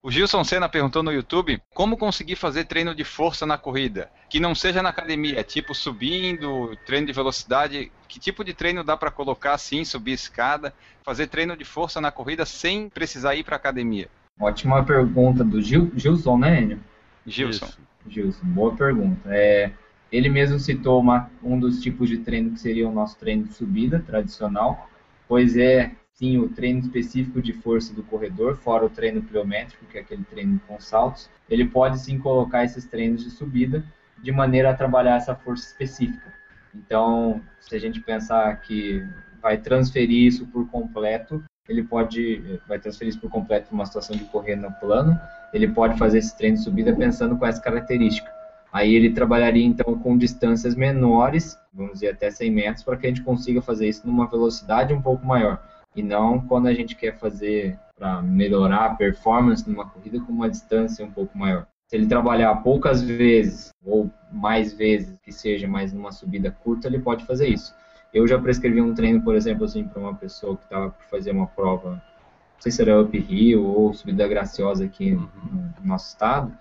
O 0.00 0.10
Gilson 0.10 0.44
Senna 0.44 0.68
perguntou 0.68 1.02
no 1.02 1.12
YouTube 1.12 1.60
como 1.74 1.96
conseguir 1.96 2.36
fazer 2.36 2.64
treino 2.64 2.94
de 2.94 3.02
força 3.02 3.44
na 3.44 3.58
corrida, 3.58 4.08
que 4.30 4.38
não 4.38 4.54
seja 4.54 4.80
na 4.80 4.90
academia, 4.90 5.42
tipo 5.42 5.74
subindo, 5.74 6.76
treino 6.86 7.06
de 7.06 7.12
velocidade, 7.12 7.90
que 8.06 8.20
tipo 8.20 8.44
de 8.44 8.54
treino 8.54 8.84
dá 8.84 8.96
para 8.96 9.10
colocar 9.10 9.54
assim, 9.54 9.84
subir 9.84 10.12
escada, 10.12 10.72
fazer 11.02 11.26
treino 11.26 11.56
de 11.56 11.64
força 11.64 12.00
na 12.00 12.12
corrida 12.12 12.46
sem 12.46 12.88
precisar 12.88 13.34
ir 13.34 13.44
para 13.44 13.56
academia? 13.56 14.08
Ótima 14.40 14.84
pergunta 14.84 15.42
do 15.42 15.60
Gil, 15.60 15.90
Gilson, 15.96 16.38
né, 16.38 16.62
Enio? 16.62 16.80
Gilson. 17.26 17.66
Isso. 17.66 17.78
Gilson, 18.08 18.46
boa 18.46 18.74
pergunta. 18.76 19.20
É, 19.26 19.72
ele 20.12 20.28
mesmo 20.28 20.60
citou 20.60 21.00
uma- 21.00 21.28
um 21.42 21.58
dos 21.58 21.80
tipos 21.82 22.08
de 22.08 22.18
treino 22.18 22.52
que 22.52 22.60
seria 22.60 22.88
o 22.88 22.92
nosso 22.92 23.18
treino 23.18 23.44
de 23.44 23.52
subida 23.52 23.98
tradicional, 23.98 24.88
pois 25.28 25.56
é 25.56 25.92
sim 26.14 26.38
o 26.38 26.48
treino 26.48 26.80
específico 26.80 27.40
de 27.40 27.52
força 27.52 27.94
do 27.94 28.02
corredor, 28.02 28.56
fora 28.56 28.84
o 28.84 28.90
treino 28.90 29.22
pliométrico, 29.22 29.86
que 29.86 29.98
é 29.98 30.00
aquele 30.00 30.24
treino 30.24 30.60
com 30.66 30.80
saltos. 30.80 31.30
Ele 31.48 31.66
pode 31.66 32.00
sim 32.00 32.18
colocar 32.18 32.64
esses 32.64 32.86
treinos 32.86 33.22
de 33.22 33.30
subida 33.30 33.84
de 34.20 34.32
maneira 34.32 34.70
a 34.70 34.74
trabalhar 34.74 35.16
essa 35.16 35.34
força 35.34 35.68
específica. 35.68 36.32
Então, 36.74 37.40
se 37.60 37.76
a 37.76 37.78
gente 37.78 38.00
pensar 38.00 38.60
que 38.62 39.06
vai 39.40 39.58
transferir 39.58 40.26
isso 40.26 40.46
por 40.46 40.68
completo, 40.68 41.42
ele 41.68 41.84
pode 41.84 42.60
vai 42.66 42.78
transferir 42.78 43.10
isso 43.10 43.20
por 43.20 43.30
completo 43.30 43.68
para 43.68 43.74
uma 43.74 43.86
situação 43.86 44.16
de 44.16 44.24
correr 44.24 44.56
no 44.56 44.72
plano, 44.72 45.18
ele 45.52 45.68
pode 45.68 45.98
fazer 45.98 46.18
esse 46.18 46.36
treino 46.36 46.56
de 46.56 46.64
subida 46.64 46.94
pensando 46.94 47.36
com 47.36 47.46
essa 47.46 47.60
característica. 47.60 48.37
Aí 48.72 48.94
ele 48.94 49.10
trabalharia 49.10 49.64
então 49.64 49.98
com 49.98 50.16
distâncias 50.16 50.74
menores, 50.74 51.58
vamos 51.72 51.94
dizer 51.94 52.08
até 52.10 52.30
100 52.30 52.50
metros, 52.50 52.84
para 52.84 52.96
que 52.96 53.06
a 53.06 53.08
gente 53.08 53.22
consiga 53.22 53.62
fazer 53.62 53.88
isso 53.88 54.06
numa 54.06 54.26
velocidade 54.26 54.92
um 54.92 55.00
pouco 55.00 55.24
maior. 55.26 55.62
E 55.96 56.02
não 56.02 56.40
quando 56.40 56.66
a 56.66 56.74
gente 56.74 56.94
quer 56.94 57.18
fazer 57.18 57.78
para 57.96 58.22
melhorar 58.22 58.84
a 58.86 58.94
performance 58.94 59.68
numa 59.68 59.88
corrida 59.88 60.20
com 60.20 60.32
uma 60.32 60.48
distância 60.48 61.04
um 61.04 61.10
pouco 61.10 61.36
maior. 61.36 61.66
Se 61.88 61.96
ele 61.96 62.06
trabalhar 62.06 62.54
poucas 62.56 63.02
vezes 63.02 63.70
ou 63.84 64.10
mais 64.30 64.74
vezes 64.74 65.16
que 65.22 65.32
seja, 65.32 65.66
mas 65.66 65.92
numa 65.92 66.12
subida 66.12 66.50
curta, 66.50 66.86
ele 66.86 66.98
pode 66.98 67.24
fazer 67.24 67.48
isso. 67.48 67.74
Eu 68.12 68.26
já 68.26 68.38
prescrevi 68.38 68.80
um 68.80 68.94
treino, 68.94 69.22
por 69.22 69.34
exemplo, 69.34 69.64
assim, 69.64 69.84
para 69.84 70.00
uma 70.00 70.14
pessoa 70.14 70.56
que 70.56 70.64
estava 70.64 70.90
por 70.90 71.04
fazer 71.06 71.30
uma 71.30 71.46
prova, 71.46 71.92
não 71.92 72.02
sei 72.60 72.72
se 72.72 72.82
era 72.82 73.00
uphill 73.00 73.64
ou 73.64 73.94
subida 73.94 74.28
graciosa 74.28 74.84
aqui 74.84 75.12
no, 75.12 75.30
no 75.52 75.72
nosso 75.82 76.08
estado. 76.08 76.52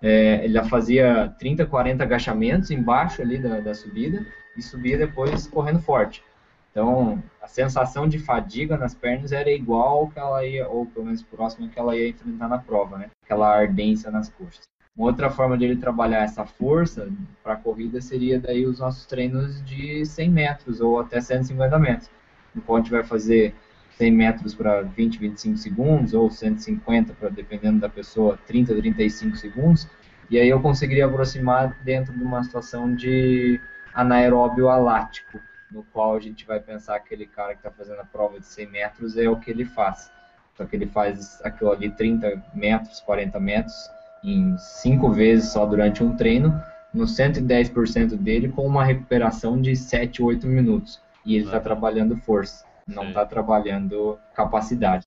É, 0.00 0.44
ele 0.44 0.62
fazia 0.64 1.34
30, 1.38 1.66
40 1.66 2.02
agachamentos 2.02 2.70
embaixo 2.70 3.20
ali 3.20 3.38
da, 3.38 3.60
da 3.60 3.74
subida 3.74 4.24
e 4.56 4.62
subia 4.62 4.96
depois 4.96 5.46
correndo 5.46 5.80
forte. 5.80 6.22
Então, 6.70 7.20
a 7.42 7.48
sensação 7.48 8.06
de 8.08 8.18
fadiga 8.18 8.76
nas 8.76 8.94
pernas 8.94 9.32
era 9.32 9.50
igual 9.50 10.08
que 10.08 10.18
ela 10.18 10.44
ia, 10.44 10.68
ou 10.68 10.86
pelo 10.86 11.06
menos 11.06 11.22
próximo 11.22 11.68
que 11.68 11.78
ela 11.78 11.96
ia 11.96 12.08
enfrentar 12.08 12.48
na 12.48 12.58
prova, 12.58 12.98
né? 12.98 13.10
Aquela 13.24 13.48
ardência 13.48 14.10
nas 14.10 14.28
coxas. 14.28 14.68
Uma 14.96 15.08
outra 15.08 15.30
forma 15.30 15.56
de 15.56 15.64
ele 15.64 15.76
trabalhar 15.76 16.24
essa 16.24 16.44
força 16.44 17.08
para 17.42 17.54
a 17.54 17.56
corrida 17.56 18.00
seria 18.00 18.38
daí 18.38 18.66
os 18.66 18.80
nossos 18.80 19.06
treinos 19.06 19.64
de 19.64 20.04
100 20.04 20.30
metros 20.30 20.80
ou 20.80 21.00
até 21.00 21.20
150 21.20 21.78
metros. 21.78 22.10
Então, 22.54 22.76
a 22.76 22.78
gente 22.78 22.90
vai 22.90 23.02
fazer 23.02 23.54
100 23.98 24.12
metros 24.12 24.54
para 24.54 24.82
20, 24.82 25.18
25 25.18 25.56
segundos 25.58 26.14
ou 26.14 26.30
150 26.30 27.12
para 27.14 27.28
dependendo 27.28 27.80
da 27.80 27.88
pessoa, 27.88 28.38
30, 28.46 28.74
35 28.76 29.36
segundos. 29.36 29.88
E 30.30 30.38
aí 30.38 30.48
eu 30.48 30.60
conseguiria 30.60 31.06
aproximar 31.06 31.76
dentro 31.84 32.12
de 32.12 32.22
uma 32.22 32.42
situação 32.44 32.94
de 32.94 33.60
anaeróbio 33.92 34.68
alático, 34.68 35.40
no 35.72 35.82
qual 35.82 36.14
a 36.14 36.20
gente 36.20 36.46
vai 36.46 36.60
pensar 36.60 37.00
que 37.00 37.06
aquele 37.06 37.26
cara 37.26 37.54
que 37.54 37.58
está 37.58 37.70
fazendo 37.70 38.00
a 38.00 38.04
prova 38.04 38.38
de 38.38 38.46
100 38.46 38.70
metros 38.70 39.16
é 39.16 39.28
o 39.28 39.36
que 39.36 39.50
ele 39.50 39.64
faz. 39.64 40.10
Só 40.56 40.64
que 40.64 40.76
ele 40.76 40.86
faz 40.86 41.40
aquilo 41.44 41.72
ali 41.72 41.90
30 41.90 42.40
metros, 42.54 43.00
40 43.00 43.40
metros, 43.40 43.74
em 44.22 44.56
5 44.58 45.10
vezes 45.10 45.50
só 45.50 45.66
durante 45.66 46.04
um 46.04 46.16
treino, 46.16 46.60
no 46.94 47.04
110% 47.04 48.16
dele, 48.16 48.48
com 48.48 48.64
uma 48.66 48.84
recuperação 48.84 49.60
de 49.60 49.74
7, 49.74 50.22
8 50.22 50.46
minutos. 50.46 51.00
E 51.24 51.34
ele 51.34 51.44
está 51.46 51.58
Ah. 51.58 51.60
trabalhando 51.60 52.16
força, 52.16 52.64
não 52.88 53.08
está 53.08 53.26
trabalhando 53.26 54.18
capacidade. 54.34 55.04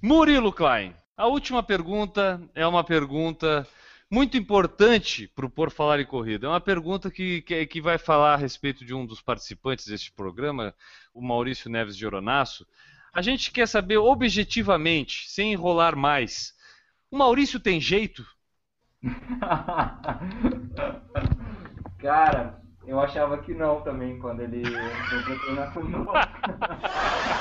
Murilo 0.00 0.52
Klein, 0.52 0.94
a 1.16 1.26
última 1.26 1.62
pergunta 1.62 2.40
é 2.54 2.66
uma 2.66 2.84
pergunta 2.84 3.66
muito 4.10 4.36
importante 4.36 5.26
para 5.34 5.46
o 5.46 5.50
Por 5.50 5.70
Falar 5.70 5.98
em 5.98 6.06
Corrida. 6.06 6.46
É 6.46 6.50
uma 6.50 6.60
pergunta 6.60 7.10
que, 7.10 7.42
que, 7.42 7.66
que 7.66 7.80
vai 7.80 7.98
falar 7.98 8.34
a 8.34 8.36
respeito 8.36 8.84
de 8.84 8.94
um 8.94 9.04
dos 9.04 9.20
participantes 9.20 9.86
deste 9.86 10.12
programa, 10.12 10.72
o 11.12 11.20
Maurício 11.20 11.68
Neves 11.68 11.96
de 11.96 12.06
Oronaço. 12.06 12.64
A 13.12 13.20
gente 13.20 13.50
quer 13.50 13.66
saber 13.66 13.96
objetivamente, 13.96 15.28
sem 15.28 15.52
enrolar 15.52 15.96
mais, 15.96 16.54
o 17.10 17.18
Maurício 17.18 17.58
tem 17.58 17.80
jeito? 17.80 18.24
Cara, 21.98 22.62
eu 22.86 23.00
achava 23.00 23.38
que 23.38 23.54
não 23.54 23.80
também 23.82 24.18
quando 24.18 24.40
ele 24.40 24.62
treinar 25.44 25.72
conosco. 25.72 26.12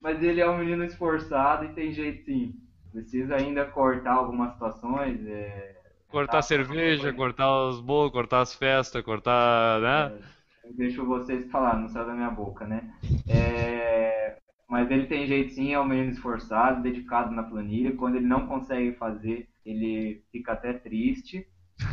Mas 0.00 0.22
ele 0.22 0.40
é 0.40 0.48
um 0.48 0.58
menino 0.58 0.84
esforçado 0.84 1.64
e 1.64 1.72
tem 1.74 1.92
jeito 1.92 2.24
sim. 2.24 2.54
Precisa 2.92 3.36
ainda 3.36 3.64
cortar 3.66 4.14
algumas 4.14 4.52
situações. 4.52 5.24
É... 5.26 5.76
Cortar 6.08 6.38
Ah, 6.38 6.42
cerveja, 6.42 7.02
foi. 7.08 7.12
cortar 7.12 7.68
os 7.68 7.80
bolos, 7.80 8.12
cortar 8.12 8.40
as 8.40 8.54
festas, 8.54 9.02
cortar. 9.02 9.80
Né? 9.80 10.18
É, 10.64 10.72
deixo 10.72 11.04
vocês 11.04 11.50
falar, 11.50 11.76
não 11.78 11.88
saiu 11.88 12.06
da 12.06 12.14
minha 12.14 12.30
boca, 12.30 12.66
né? 12.66 12.90
É, 13.28 14.36
mas 14.68 14.90
ele 14.90 15.06
tem 15.06 15.26
jeito 15.26 15.52
sim, 15.54 15.74
é 15.74 15.80
um 15.80 15.84
menino 15.84 16.12
esforçado, 16.12 16.82
dedicado 16.82 17.34
na 17.34 17.42
planilha. 17.42 17.94
Quando 17.96 18.16
ele 18.16 18.26
não 18.26 18.46
consegue 18.46 18.92
fazer, 18.94 19.48
ele 19.64 20.22
fica 20.32 20.52
até 20.52 20.72
triste. 20.72 21.46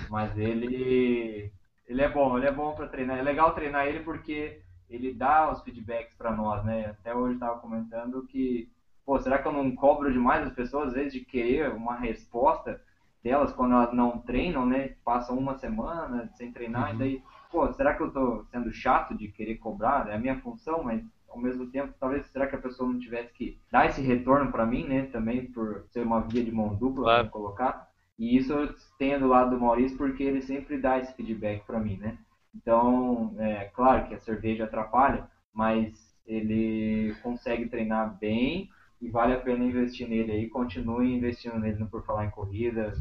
Mas 0.10 0.38
ele, 0.38 1.52
ele 1.88 2.02
é 2.02 2.10
bom, 2.10 2.38
ele 2.38 2.48
é 2.48 2.52
bom 2.52 2.74
para 2.74 2.88
treinar. 2.88 3.18
É 3.18 3.22
legal 3.22 3.54
treinar 3.54 3.88
ele 3.88 4.02
porque 4.02 4.62
ele 4.90 5.14
dá 5.14 5.52
os 5.52 5.62
feedbacks 5.62 6.16
para 6.16 6.32
nós, 6.32 6.64
né? 6.64 6.88
Até 6.88 7.14
hoje 7.14 7.36
estava 7.36 7.60
comentando 7.60 8.26
que 8.28 8.70
pô, 9.06 9.20
será 9.20 9.38
que 9.38 9.48
eu 9.48 9.54
não 9.54 9.76
cobro 9.76 10.12
demais 10.12 10.48
as 10.48 10.54
pessoas, 10.54 10.88
às 10.88 10.94
vezes, 10.94 11.14
de 11.14 11.20
querer 11.22 11.72
uma 11.72 11.96
resposta 11.96 12.82
delas 13.24 13.54
quando 13.54 13.74
elas 13.74 13.94
não 13.94 14.20
treinam, 14.20 14.66
né? 14.66 14.96
Passam 15.04 15.38
uma 15.38 15.58
semana 15.58 16.30
sem 16.34 16.52
treinar, 16.52 16.90
uhum. 16.90 16.96
e 16.96 17.00
daí, 17.00 17.24
pô, 17.52 17.72
será 17.74 17.94
que 17.94 18.02
eu 18.02 18.12
tô 18.12 18.44
sendo 18.52 18.72
chato 18.74 19.16
de 19.16 19.28
querer 19.28 19.56
cobrar? 19.56 20.10
É 20.10 20.16
a 20.16 20.20
minha 20.20 20.40
função, 20.42 20.84
mas 20.84 21.04
ao 21.30 21.40
mesmo 21.40 21.68
tempo, 21.68 21.94
talvez, 22.00 22.26
será 22.28 22.48
que 22.48 22.56
a 22.56 22.62
pessoa 22.62 22.90
não 22.90 23.00
tivesse 23.00 23.32
que 23.34 23.60
dar 23.72 23.88
esse 23.88 24.02
retorno 24.02 24.52
para 24.52 24.66
mim, 24.66 24.86
né? 24.86 25.08
Também 25.08 25.46
por 25.46 25.86
ser 25.92 26.02
uma 26.02 26.22
via 26.22 26.44
de 26.44 26.52
mão 26.52 26.76
dupla, 26.76 27.04
claro. 27.04 27.30
colocar. 27.30 27.90
E 28.18 28.38
isso 28.38 28.54
eu 28.54 28.74
tenho 28.98 29.20
do 29.20 29.28
lado 29.28 29.52
do 29.52 29.60
Maurício 29.60 29.98
porque 29.98 30.24
ele 30.24 30.42
sempre 30.42 30.78
dá 30.78 30.98
esse 30.98 31.14
feedback 31.14 31.66
para 31.66 31.80
mim, 31.80 31.98
né? 31.98 32.18
Então, 32.56 33.36
é 33.38 33.66
claro 33.74 34.08
que 34.08 34.14
a 34.14 34.20
cerveja 34.20 34.64
atrapalha, 34.64 35.30
mas 35.54 36.16
ele 36.26 37.14
consegue 37.22 37.68
treinar 37.68 38.18
bem 38.18 38.70
e 39.02 39.10
vale 39.10 39.34
a 39.34 39.40
pena 39.40 39.66
investir 39.66 40.08
nele 40.08 40.32
aí. 40.32 40.50
Continue 40.50 41.14
investindo 41.14 41.60
nele 41.60 41.78
no 41.78 41.90
Por 41.90 42.06
Falar 42.06 42.26
em 42.26 42.32
Corrida, 42.32 42.94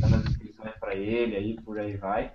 dando 0.00 0.16
as 0.16 0.24
inscrições 0.26 0.74
para 0.80 0.94
ele 0.94 1.36
aí, 1.36 1.60
por 1.62 1.78
aí 1.78 1.96
vai. 1.96 2.32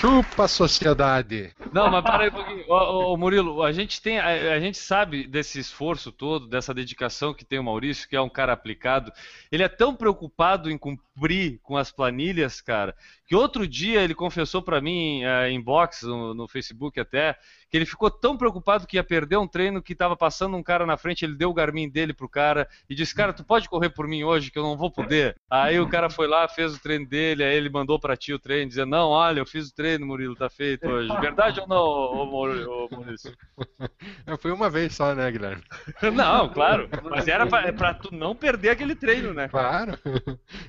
Chupa 0.00 0.44
a 0.44 0.48
sociedade! 0.48 1.52
Não, 1.72 1.90
mas 1.90 2.04
para 2.04 2.22
aí 2.22 2.28
um 2.28 2.32
pouquinho. 2.32 2.64
Ô, 2.68 3.12
ô, 3.12 3.16
Murilo, 3.16 3.64
a 3.64 3.72
gente, 3.72 4.00
tem, 4.00 4.20
a, 4.20 4.54
a, 4.54 4.60
gente 4.60 4.78
sabe 4.78 5.26
desse 5.26 5.58
esforço 5.58 6.12
todo, 6.12 6.46
dessa 6.46 6.72
dedicação 6.72 7.34
que 7.34 7.44
tem 7.44 7.58
o 7.58 7.64
Maurício, 7.64 8.08
que 8.08 8.14
é 8.14 8.20
um 8.20 8.28
cara 8.28 8.52
aplicado. 8.52 9.12
Ele 9.50 9.64
é 9.64 9.68
tão 9.68 9.96
preocupado 9.96 10.70
em 10.70 10.78
cumprir 10.78 11.58
com 11.64 11.76
as 11.76 11.90
planilhas, 11.90 12.60
cara, 12.60 12.94
que 13.26 13.34
outro 13.34 13.66
dia 13.66 14.00
ele 14.00 14.14
confessou 14.14 14.62
para 14.62 14.80
mim 14.80 15.24
uh, 15.24 15.48
em 15.48 15.60
box, 15.60 16.06
no, 16.06 16.32
no, 16.32 16.46
Facebook 16.46 17.00
até, 17.00 17.36
que 17.70 17.76
ele 17.76 17.86
ficou 17.86 18.10
tão 18.10 18.36
preocupado 18.36 18.86
que 18.86 18.96
ia 18.96 19.04
perder 19.04 19.36
um 19.36 19.46
treino 19.46 19.82
que 19.82 19.92
estava 19.92 20.16
passando 20.16 20.56
um 20.56 20.62
cara 20.62 20.86
na 20.86 20.96
frente, 20.96 21.24
ele 21.24 21.36
deu 21.36 21.50
o 21.50 21.54
Garmin 21.54 21.88
dele 21.88 22.12
pro 22.12 22.28
cara 22.28 22.66
e 22.88 22.94
disse, 22.94 23.14
cara, 23.14 23.32
tu 23.32 23.44
pode 23.44 23.68
correr 23.68 23.90
por 23.90 24.08
mim 24.08 24.24
hoje 24.24 24.50
que 24.50 24.58
eu 24.58 24.62
não 24.62 24.76
vou 24.76 24.90
poder? 24.90 25.36
Aí 25.50 25.78
o 25.78 25.88
cara 25.88 26.10
foi 26.10 26.26
lá, 26.26 26.48
fez 26.48 26.74
o 26.74 26.80
treino 26.80 27.06
dele, 27.06 27.44
aí 27.44 27.56
ele 27.56 27.68
mandou 27.68 28.00
para 28.00 28.16
ti 28.16 28.32
o 28.32 28.38
treino, 28.38 28.68
dizendo, 28.68 28.90
não, 28.90 29.08
olha, 29.08 29.40
eu 29.40 29.46
fiz 29.46 29.68
o 29.68 29.74
treino, 29.74 30.06
Murilo, 30.06 30.34
tá 30.34 30.48
feito 30.48 30.88
hoje. 30.88 31.08
Verdade 31.20 31.60
ou 31.60 31.68
não, 31.68 31.76
ô, 31.76 32.22
ô, 32.22 32.88
Maurício? 32.90 33.36
Foi 34.40 34.50
uma 34.52 34.70
vez 34.70 34.94
só, 34.94 35.14
né, 35.14 35.30
Guilherme? 35.30 35.62
não, 36.14 36.48
claro, 36.48 36.88
mas 37.04 37.28
era 37.28 37.46
pra, 37.46 37.72
pra, 37.72 37.94
tu 37.94 38.14
não 38.14 38.34
perder 38.34 38.70
aquele 38.70 38.94
treino, 38.94 39.34
né? 39.34 39.48
Claro, 39.48 39.98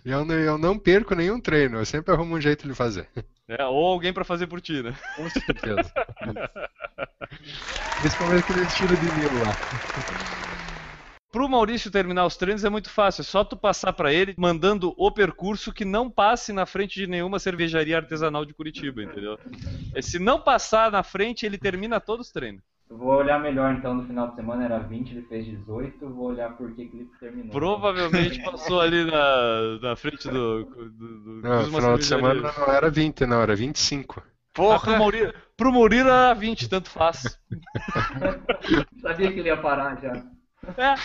eu 0.03 0.25
não, 0.25 0.35
eu 0.35 0.57
não 0.57 0.77
perco 0.77 1.15
nenhum 1.15 1.39
treino, 1.39 1.77
eu 1.77 1.85
sempre 1.85 2.13
arrumo 2.13 2.35
um 2.35 2.41
jeito 2.41 2.49
jeito 2.49 2.67
de 2.67 2.73
fazer. 2.73 3.07
É, 3.47 3.65
ou 3.65 3.87
alguém 3.87 4.13
para 4.13 4.23
fazer 4.23 4.47
por 4.47 4.61
ti, 4.61 4.83
né? 4.83 4.95
Com 5.15 5.29
certeza. 5.29 5.91
Principalmente 7.99 8.43
aquele 8.43 8.65
estilo 8.65 8.95
de 8.95 9.05
mil 9.19 9.43
lá. 9.43 9.53
Pro 11.31 11.47
Maurício 11.47 11.91
terminar 11.91 12.25
os 12.25 12.35
treinos 12.35 12.63
é 12.63 12.69
muito 12.69 12.89
fácil, 12.89 13.21
é 13.21 13.23
só 13.23 13.43
tu 13.43 13.55
passar 13.55 13.93
para 13.93 14.11
ele 14.11 14.33
mandando 14.35 14.95
o 14.97 15.11
percurso 15.11 15.71
que 15.71 15.85
não 15.85 16.09
passe 16.09 16.51
na 16.51 16.65
frente 16.65 16.95
de 16.99 17.05
nenhuma 17.05 17.37
cervejaria 17.37 17.97
artesanal 17.97 18.43
de 18.43 18.53
Curitiba, 18.53 19.03
entendeu? 19.03 19.37
E 19.95 20.01
se 20.01 20.17
não 20.17 20.41
passar 20.41 20.91
na 20.91 21.03
frente, 21.03 21.45
ele 21.45 21.57
termina 21.57 21.99
todos 21.99 22.27
os 22.27 22.33
treinos. 22.33 22.63
Vou 22.89 23.09
olhar 23.09 23.39
melhor 23.39 23.71
então 23.75 23.93
no 23.93 24.07
final 24.07 24.29
de 24.29 24.35
semana, 24.35 24.65
era 24.65 24.79
20, 24.79 25.11
ele 25.11 25.21
fez 25.27 25.45
18, 25.45 26.09
vou 26.09 26.29
olhar 26.29 26.57
por 26.57 26.73
que, 26.73 26.81
ele 26.81 27.07
terminou. 27.19 27.51
Provavelmente 27.51 28.41
passou 28.41 28.81
ali 28.81 29.05
na, 29.05 29.79
na 29.79 29.95
frente 29.95 30.27
do. 30.27 30.65
do, 30.65 30.89
do 30.89 31.41
não, 31.43 31.61
no 31.67 31.71
final 31.71 31.97
de 31.99 32.05
semana 32.05 32.41
não 32.41 32.73
era 32.73 32.89
20, 32.89 33.25
não, 33.27 33.41
era 33.43 33.55
25. 33.55 34.23
Porra! 34.55 34.75
Ah, 34.75 34.79
pro, 34.79 34.97
Murilo, 34.97 35.33
pro 35.59 35.73
Murilo 35.73 36.09
era 36.09 36.33
20, 36.33 36.69
tanto 36.69 36.89
faz. 36.89 37.37
Sabia 39.03 39.29
que 39.29 39.39
ele 39.39 39.49
ia 39.49 39.57
parar 39.57 40.01
já. 40.01 40.23
É. 40.77 40.95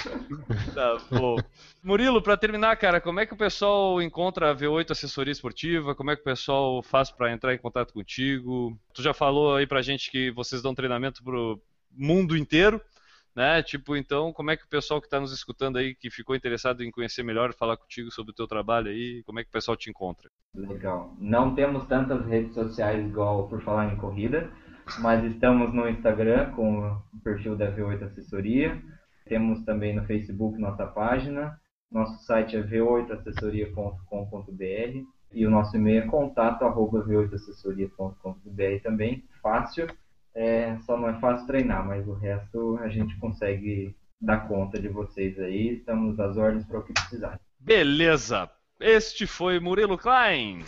Tá, 0.72 0.96
bom. 1.10 1.36
Murilo, 1.82 2.22
para 2.22 2.36
terminar, 2.36 2.76
cara, 2.76 3.00
como 3.00 3.18
é 3.18 3.26
que 3.26 3.34
o 3.34 3.36
pessoal 3.36 4.00
encontra 4.00 4.50
a 4.52 4.54
V8 4.54 4.92
Assessoria 4.92 5.32
Esportiva? 5.32 5.94
Como 5.94 6.12
é 6.12 6.14
que 6.16 6.22
o 6.22 6.24
pessoal 6.24 6.82
faz 6.84 7.10
para 7.10 7.32
entrar 7.32 7.52
em 7.52 7.58
contato 7.58 7.92
contigo? 7.92 8.78
Tu 8.92 9.02
já 9.02 9.12
falou 9.12 9.56
aí 9.56 9.66
pra 9.66 9.82
gente 9.82 10.08
que 10.08 10.30
vocês 10.30 10.62
dão 10.62 10.74
treinamento 10.74 11.22
pro 11.24 11.60
mundo 11.90 12.36
inteiro, 12.36 12.80
né? 13.34 13.62
Tipo, 13.62 13.96
então, 13.96 14.32
como 14.32 14.50
é 14.50 14.56
que 14.56 14.64
o 14.64 14.68
pessoal 14.68 15.00
que 15.00 15.06
está 15.06 15.18
nos 15.18 15.32
escutando 15.32 15.76
aí, 15.76 15.94
que 15.94 16.10
ficou 16.10 16.36
interessado 16.36 16.84
em 16.84 16.90
conhecer 16.90 17.22
melhor, 17.22 17.52
falar 17.52 17.76
contigo 17.76 18.10
sobre 18.10 18.32
o 18.32 18.34
teu 18.34 18.46
trabalho 18.46 18.88
aí, 18.88 19.22
como 19.24 19.40
é 19.40 19.42
que 19.42 19.48
o 19.48 19.52
pessoal 19.52 19.76
te 19.76 19.90
encontra? 19.90 20.30
Legal. 20.54 21.14
Não 21.18 21.54
temos 21.54 21.86
tantas 21.86 22.24
redes 22.26 22.54
sociais 22.54 23.04
igual 23.04 23.48
por 23.48 23.60
falar 23.62 23.92
em 23.92 23.96
corrida, 23.96 24.50
mas 25.00 25.24
estamos 25.24 25.74
no 25.74 25.88
Instagram 25.88 26.52
com 26.52 26.86
o 26.86 27.02
perfil 27.22 27.56
da 27.56 27.72
V8 27.72 28.04
Assessoria. 28.04 28.80
Temos 29.26 29.64
também 29.64 29.96
no 29.96 30.04
Facebook 30.04 30.58
nossa 30.58 30.86
página. 30.86 31.58
Nosso 31.90 32.24
site 32.24 32.56
é 32.56 32.62
v8assessoria.com.br 32.62 35.04
e 35.32 35.46
o 35.46 35.50
nosso 35.50 35.76
e-mail 35.76 36.04
é 36.04 36.06
contato@v8assessoria.com.br 36.06 38.82
também. 38.82 39.24
Fácil 39.42 39.88
é, 40.34 40.76
só 40.84 40.96
não 40.96 41.08
é 41.08 41.20
fácil 41.20 41.46
treinar, 41.46 41.86
mas 41.86 42.06
o 42.06 42.14
resto 42.14 42.78
a 42.82 42.88
gente 42.88 43.16
consegue 43.18 43.94
dar 44.20 44.48
conta 44.48 44.80
de 44.80 44.88
vocês 44.88 45.38
aí. 45.38 45.76
Estamos 45.76 46.18
às 46.18 46.36
ordens 46.36 46.64
para 46.64 46.78
o 46.78 46.82
que 46.82 46.92
precisar. 46.92 47.38
Beleza! 47.60 48.50
Este 48.80 49.26
foi 49.26 49.60
Murilo 49.60 49.96
Klein. 49.96 50.64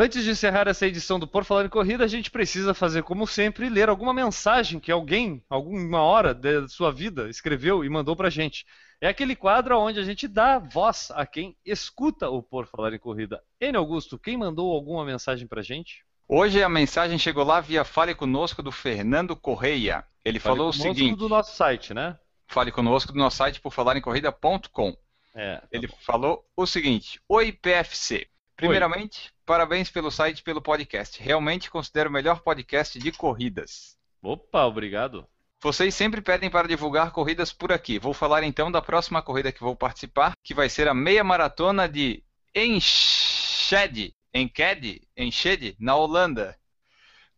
Antes 0.00 0.22
de 0.22 0.30
encerrar 0.30 0.68
essa 0.68 0.86
edição 0.86 1.18
do 1.18 1.26
Por 1.26 1.44
Falar 1.44 1.64
em 1.64 1.68
Corrida, 1.68 2.04
a 2.04 2.06
gente 2.06 2.30
precisa 2.30 2.72
fazer, 2.72 3.02
como 3.02 3.26
sempre, 3.26 3.68
ler 3.68 3.88
alguma 3.88 4.14
mensagem 4.14 4.78
que 4.78 4.92
alguém, 4.92 5.42
alguma 5.50 6.00
hora 6.00 6.32
da 6.32 6.68
sua 6.68 6.92
vida, 6.92 7.28
escreveu 7.28 7.84
e 7.84 7.88
mandou 7.88 8.14
pra 8.14 8.30
gente. 8.30 8.64
É 9.00 9.08
aquele 9.08 9.34
quadro 9.34 9.76
onde 9.76 9.98
a 9.98 10.04
gente 10.04 10.28
dá 10.28 10.60
voz 10.60 11.10
a 11.16 11.26
quem 11.26 11.56
escuta 11.66 12.30
o 12.30 12.40
Por 12.40 12.68
Falar 12.68 12.92
em 12.94 12.98
Corrida. 13.00 13.42
N. 13.60 13.76
Augusto, 13.76 14.16
quem 14.16 14.36
mandou 14.36 14.72
alguma 14.72 15.04
mensagem 15.04 15.48
pra 15.48 15.62
gente? 15.62 16.04
Hoje 16.28 16.62
a 16.62 16.68
mensagem 16.68 17.18
chegou 17.18 17.42
lá 17.42 17.60
via 17.60 17.84
Fale 17.84 18.14
Conosco 18.14 18.62
do 18.62 18.70
Fernando 18.70 19.34
Correia. 19.34 20.04
Ele 20.24 20.38
Fale 20.38 20.54
falou 20.54 20.68
o 20.70 20.72
seguinte. 20.72 21.18
do 21.18 21.28
nosso 21.28 21.56
site, 21.56 21.92
né? 21.92 22.16
Fale 22.46 22.70
conosco 22.70 23.12
do 23.12 23.18
nosso 23.18 23.38
site 23.38 23.60
por 23.60 23.72
falarencorrida.com. 23.72 24.96
É, 25.34 25.56
tá 25.56 25.66
Ele 25.72 25.88
bom. 25.88 25.96
falou 26.06 26.44
o 26.56 26.66
seguinte: 26.66 27.20
Oi, 27.28 27.50
PFC. 27.50 28.28
Primeiramente, 28.54 29.24
Oi. 29.24 29.37
Parabéns 29.48 29.90
pelo 29.90 30.10
site 30.10 30.40
e 30.40 30.42
pelo 30.42 30.60
podcast. 30.60 31.22
Realmente 31.22 31.70
considero 31.70 32.10
o 32.10 32.12
melhor 32.12 32.42
podcast 32.42 32.98
de 32.98 33.10
corridas. 33.10 33.96
Opa, 34.20 34.66
obrigado. 34.66 35.26
Vocês 35.62 35.94
sempre 35.94 36.20
pedem 36.20 36.50
para 36.50 36.68
divulgar 36.68 37.12
corridas 37.12 37.50
por 37.50 37.72
aqui. 37.72 37.98
Vou 37.98 38.12
falar 38.12 38.42
então 38.42 38.70
da 38.70 38.82
próxima 38.82 39.22
corrida 39.22 39.50
que 39.50 39.62
vou 39.62 39.74
participar, 39.74 40.34
que 40.44 40.52
vai 40.52 40.68
ser 40.68 40.86
a 40.86 40.92
meia 40.92 41.24
maratona 41.24 41.88
de 41.88 42.22
Enschede, 42.54 44.14
Enkede, 44.34 45.08
Enschede, 45.16 45.74
na 45.80 45.96
Holanda. 45.96 46.54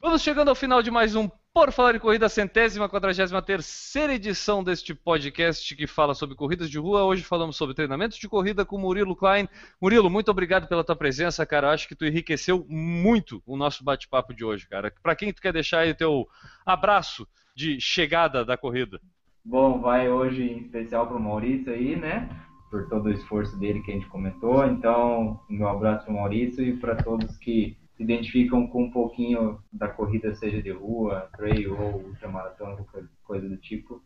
Vamos 0.00 0.22
chegando 0.22 0.48
ao 0.48 0.54
final 0.54 0.80
de 0.80 0.92
mais 0.92 1.16
um 1.16 1.28
Por 1.52 1.72
Falar 1.72 1.96
em 1.96 1.98
Corrida, 1.98 2.28
centésima, 2.28 2.88
quadragésima 2.88 3.42
terceira 3.42 4.14
edição 4.14 4.62
deste 4.62 4.94
podcast 4.94 5.74
que 5.74 5.88
fala 5.88 6.14
sobre 6.14 6.36
corridas 6.36 6.70
de 6.70 6.78
rua. 6.78 7.02
Hoje 7.02 7.24
falamos 7.24 7.56
sobre 7.56 7.74
treinamentos 7.74 8.16
de 8.16 8.28
corrida 8.28 8.64
com 8.64 8.78
Murilo 8.78 9.16
Klein. 9.16 9.48
Murilo, 9.82 10.08
muito 10.08 10.30
obrigado 10.30 10.68
pela 10.68 10.84
tua 10.84 10.94
presença, 10.94 11.44
cara. 11.44 11.72
Acho 11.72 11.88
que 11.88 11.96
tu 11.96 12.06
enriqueceu 12.06 12.64
muito 12.68 13.42
o 13.44 13.56
nosso 13.56 13.82
bate-papo 13.82 14.32
de 14.32 14.44
hoje, 14.44 14.68
cara. 14.68 14.94
Para 15.02 15.16
quem 15.16 15.32
tu 15.32 15.42
quer 15.42 15.52
deixar 15.52 15.80
aí 15.80 15.90
o 15.90 15.96
teu 15.96 16.28
abraço 16.64 17.26
de 17.58 17.80
chegada 17.80 18.44
da 18.44 18.56
corrida? 18.56 19.00
Bom, 19.44 19.80
vai 19.80 20.08
hoje 20.08 20.44
em 20.44 20.58
especial 20.58 21.08
para 21.08 21.16
o 21.16 21.20
Maurício 21.20 21.72
aí, 21.72 21.96
né? 21.96 22.28
Por 22.70 22.88
todo 22.88 23.06
o 23.06 23.10
esforço 23.10 23.58
dele 23.58 23.82
que 23.82 23.90
a 23.90 23.94
gente 23.94 24.06
comentou. 24.06 24.64
Então, 24.64 25.40
meu 25.50 25.68
abraço 25.68 26.04
para 26.04 26.14
o 26.14 26.16
Maurício 26.16 26.64
e 26.64 26.76
para 26.76 26.94
todos 26.94 27.36
que 27.38 27.76
se 27.96 28.02
identificam 28.04 28.68
com 28.68 28.84
um 28.84 28.90
pouquinho 28.92 29.58
da 29.72 29.88
corrida, 29.88 30.36
seja 30.36 30.62
de 30.62 30.70
rua, 30.70 31.28
trail 31.36 31.76
ou 31.76 32.04
ultramaratona, 32.04 32.76
qualquer 32.76 33.08
coisa 33.24 33.48
do 33.48 33.56
tipo, 33.56 34.00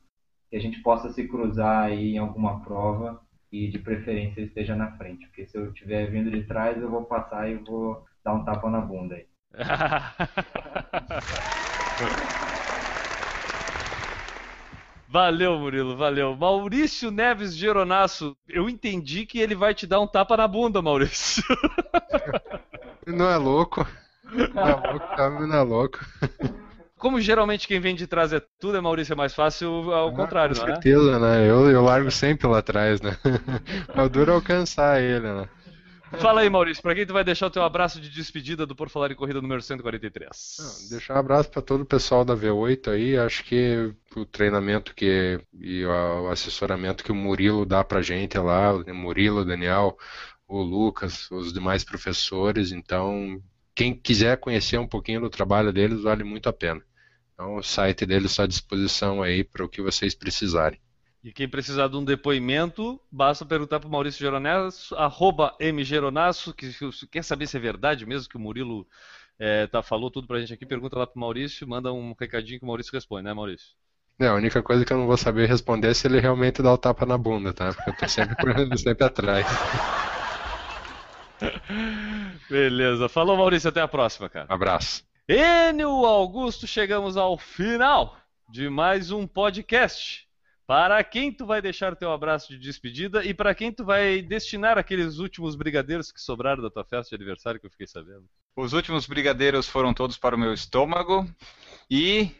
que 0.49 0.57
a 0.57 0.61
gente 0.61 0.81
possa 0.81 1.13
se 1.13 1.29
cruzar 1.29 1.85
aí 1.85 2.15
em 2.15 2.19
alguma 2.19 2.61
prova 2.61 3.21
e 3.53 3.69
de 3.69 3.79
preferência 3.79 4.41
esteja 4.41 4.75
na 4.75 4.93
frente, 4.93 5.27
porque 5.27 5.47
se 5.47 5.59
eu 5.59 5.67
estiver 5.67 6.11
vindo 6.11 6.31
de 6.31 6.45
trás 6.45 6.81
eu 6.81 6.89
vou 6.89 7.05
passar 7.05 7.51
e 7.51 7.57
vou 7.57 8.03
dar 8.25 8.33
um 8.33 8.45
tapa 8.45 8.71
na 8.71 8.81
bunda 8.81 9.17
aí. 9.17 9.27
Valeu, 15.13 15.59
Murilo, 15.59 15.95
valeu. 15.95 16.35
Maurício 16.35 17.11
Neves 17.11 17.55
Geronasso, 17.55 18.35
eu 18.49 18.67
entendi 18.67 19.27
que 19.27 19.39
ele 19.41 19.55
vai 19.55 19.75
te 19.75 19.87
dar 19.87 20.01
um 20.01 20.07
tapa 20.07 20.39
na 20.39 20.49
bunda, 20.49 20.81
Maurício. 20.81 21.45
Não 23.07 23.29
é 23.29 23.37
louco. 23.37 23.87
Não 24.55 24.63
é 24.67 24.75
louco, 24.75 25.07
tá, 25.15 25.29
não 25.29 25.55
é 25.55 25.61
louco. 25.61 25.99
Como 26.97 27.21
geralmente 27.21 27.69
quem 27.69 27.79
vem 27.79 27.95
de 27.95 28.07
trás 28.07 28.33
é 28.33 28.41
tudo, 28.59 28.79
é 28.79 28.81
Maurício, 28.81 29.13
é 29.13 29.17
mais 29.17 29.35
fácil 29.35 29.93
ao 29.93 30.09
Ah, 30.09 30.13
contrário, 30.13 30.55
Com 30.55 30.63
não 30.63 30.69
é? 30.69 30.73
certeza, 30.73 31.19
né? 31.19 31.51
Eu, 31.51 31.69
eu 31.69 31.83
largo 31.83 32.11
sempre 32.11 32.47
lá 32.47 32.59
atrás, 32.61 33.03
né? 33.03 33.15
É 33.95 34.01
o 34.01 34.09
duro 34.09 34.31
é 34.31 34.35
alcançar 34.35 35.03
ele, 35.03 35.31
né? 35.31 35.47
Fala 36.19 36.43
aí, 36.43 36.51
Maurício, 36.51 36.83
pra 36.83 36.95
quem 36.95 37.07
tu 37.07 37.13
vai 37.13 37.25
deixar 37.25 37.47
o 37.47 37.51
teu 37.51 37.63
abraço 37.63 38.01
de 38.01 38.09
despedida 38.11 38.67
do 38.67 38.77
Por 38.77 38.89
Falar 38.89 39.11
em 39.11 39.15
Corrida 39.15 39.41
número 39.41 39.63
143? 39.63 40.57
Não, 40.59 40.89
Deixar 40.91 41.15
um 41.15 41.19
abraço 41.19 41.51
para 41.51 41.63
todo 41.63 41.83
o 41.83 41.87
pessoal 41.87 42.25
da 42.25 42.37
V8 42.37 42.89
aí. 42.89 43.17
Acho 43.17 43.45
que 43.45 43.93
o 44.15 44.25
treinamento 44.25 44.95
que 44.95 45.41
e 45.59 45.85
o 45.85 46.29
assessoramento 46.29 47.03
que 47.03 47.13
o 47.13 47.15
Murilo 47.15 47.65
dá 47.65 47.83
pra 47.83 48.03
gente 48.03 48.37
lá, 48.39 48.75
o 48.75 48.95
Murilo, 48.95 49.41
o 49.41 49.45
Daniel, 49.45 49.97
o 50.47 50.63
Lucas, 50.63 51.31
os 51.31 51.53
demais 51.53 51.83
professores. 51.83 52.73
Então, 52.73 53.43
quem 53.75 53.95
quiser 53.95 54.37
conhecer 54.39 54.79
um 54.79 54.87
pouquinho 54.87 55.21
do 55.21 55.31
trabalho 55.31 55.73
deles, 55.73 56.03
vale 56.03 56.25
muito 56.25 56.49
a 56.49 56.53
pena. 56.53 56.83
Então, 57.33 57.57
o 57.57 57.63
site 57.63 58.05
deles 58.05 58.31
está 58.31 58.45
à 58.45 58.47
disposição 58.47 59.23
aí 59.23 59.43
para 59.43 59.65
o 59.65 59.69
que 59.69 59.81
vocês 59.81 60.15
precisarem. 60.15 60.79
E 61.25 61.33
quem 61.33 61.49
precisar 61.49 61.87
de 61.87 61.97
um 61.97 62.05
depoimento, 62.05 63.01
basta 63.11 63.47
perguntar 63.47 63.79
para 63.79 63.89
o 63.89 63.93
Maurício 63.93 64.19
Geronasso, 64.19 64.93
arroba 64.97 65.55
mgeronasso, 65.61 66.53
que 66.53 66.73
se 66.73 67.07
quer 67.07 67.23
saber 67.23 67.47
se 67.47 67.57
é 67.57 67.61
verdade 67.61 68.05
mesmo 68.05 68.29
que 68.29 68.37
o 68.37 68.41
Murilo 68.41 68.85
é, 69.39 69.69
tá, 69.69 69.83
falou 69.83 70.11
tudo 70.11 70.27
pra 70.27 70.41
gente 70.41 70.53
aqui, 70.53 70.67
pergunta 70.67 70.99
lá 70.99 71.07
pro 71.07 71.21
Maurício, 71.21 71.67
manda 71.69 71.93
um 71.93 72.13
recadinho 72.19 72.59
que 72.59 72.65
o 72.65 72.67
Maurício 72.67 72.93
responde, 72.93 73.23
né, 73.23 73.33
Maurício? 73.33 73.69
É, 74.19 74.27
a 74.27 74.35
única 74.35 74.63
coisa 74.63 74.85
que 74.85 74.93
eu 74.93 74.99
não 74.99 75.07
vou 75.07 75.17
saber 75.17 75.49
responder 75.49 75.89
é 75.89 75.95
se 75.95 76.09
ele 76.09 76.19
realmente 76.19 76.61
dá 76.61 76.73
o 76.73 76.79
tapa 76.79 77.07
na 77.07 77.17
bunda, 77.17 77.53
tá? 77.53 77.73
Porque 77.73 77.91
eu 77.91 77.97
tô 77.97 78.09
sempre, 78.09 78.35
sempre 78.79 79.05
atrás. 79.05 79.47
Beleza, 82.51 83.09
falou 83.09 83.37
Maurício, 83.37 83.69
até 83.69 83.81
a 83.81 83.89
próxima, 83.89 84.29
cara. 84.29 84.49
Um 84.51 84.55
abraço. 84.55 85.05
Enio 85.29 86.05
Augusto, 86.05 86.67
chegamos 86.67 87.17
ao 87.17 87.39
final 87.39 88.17
de 88.51 88.69
mais 88.69 89.13
um 89.13 89.25
podcast. 89.25 90.32
Para 90.73 91.05
quem 91.05 91.31
tu 91.31 91.45
vai 91.45 91.61
deixar 91.61 91.93
o 91.93 91.97
teu 91.97 92.11
abraço 92.11 92.49
de 92.49 92.59
despedida 92.59 93.23
e 93.23 93.35
para 93.35 93.55
quem 93.55 93.71
tu 93.71 93.85
vai 93.85 94.23
destinar 94.23 94.79
aqueles 94.79 95.19
últimos 95.19 95.55
brigadeiros 95.55 96.11
que 96.11 96.19
sobraram 96.19 96.63
da 96.63 96.71
tua 96.71 96.83
festa 96.83 97.11
de 97.11 97.23
aniversário 97.23 97.61
que 97.61 97.67
eu 97.67 97.71
fiquei 97.71 97.87
sabendo? 97.87 98.25
Os 98.57 98.73
últimos 98.73 99.07
brigadeiros 99.07 99.69
foram 99.69 99.93
todos 99.93 100.17
para 100.17 100.35
o 100.35 100.39
meu 100.39 100.55
estômago. 100.55 101.29
E 101.91 102.31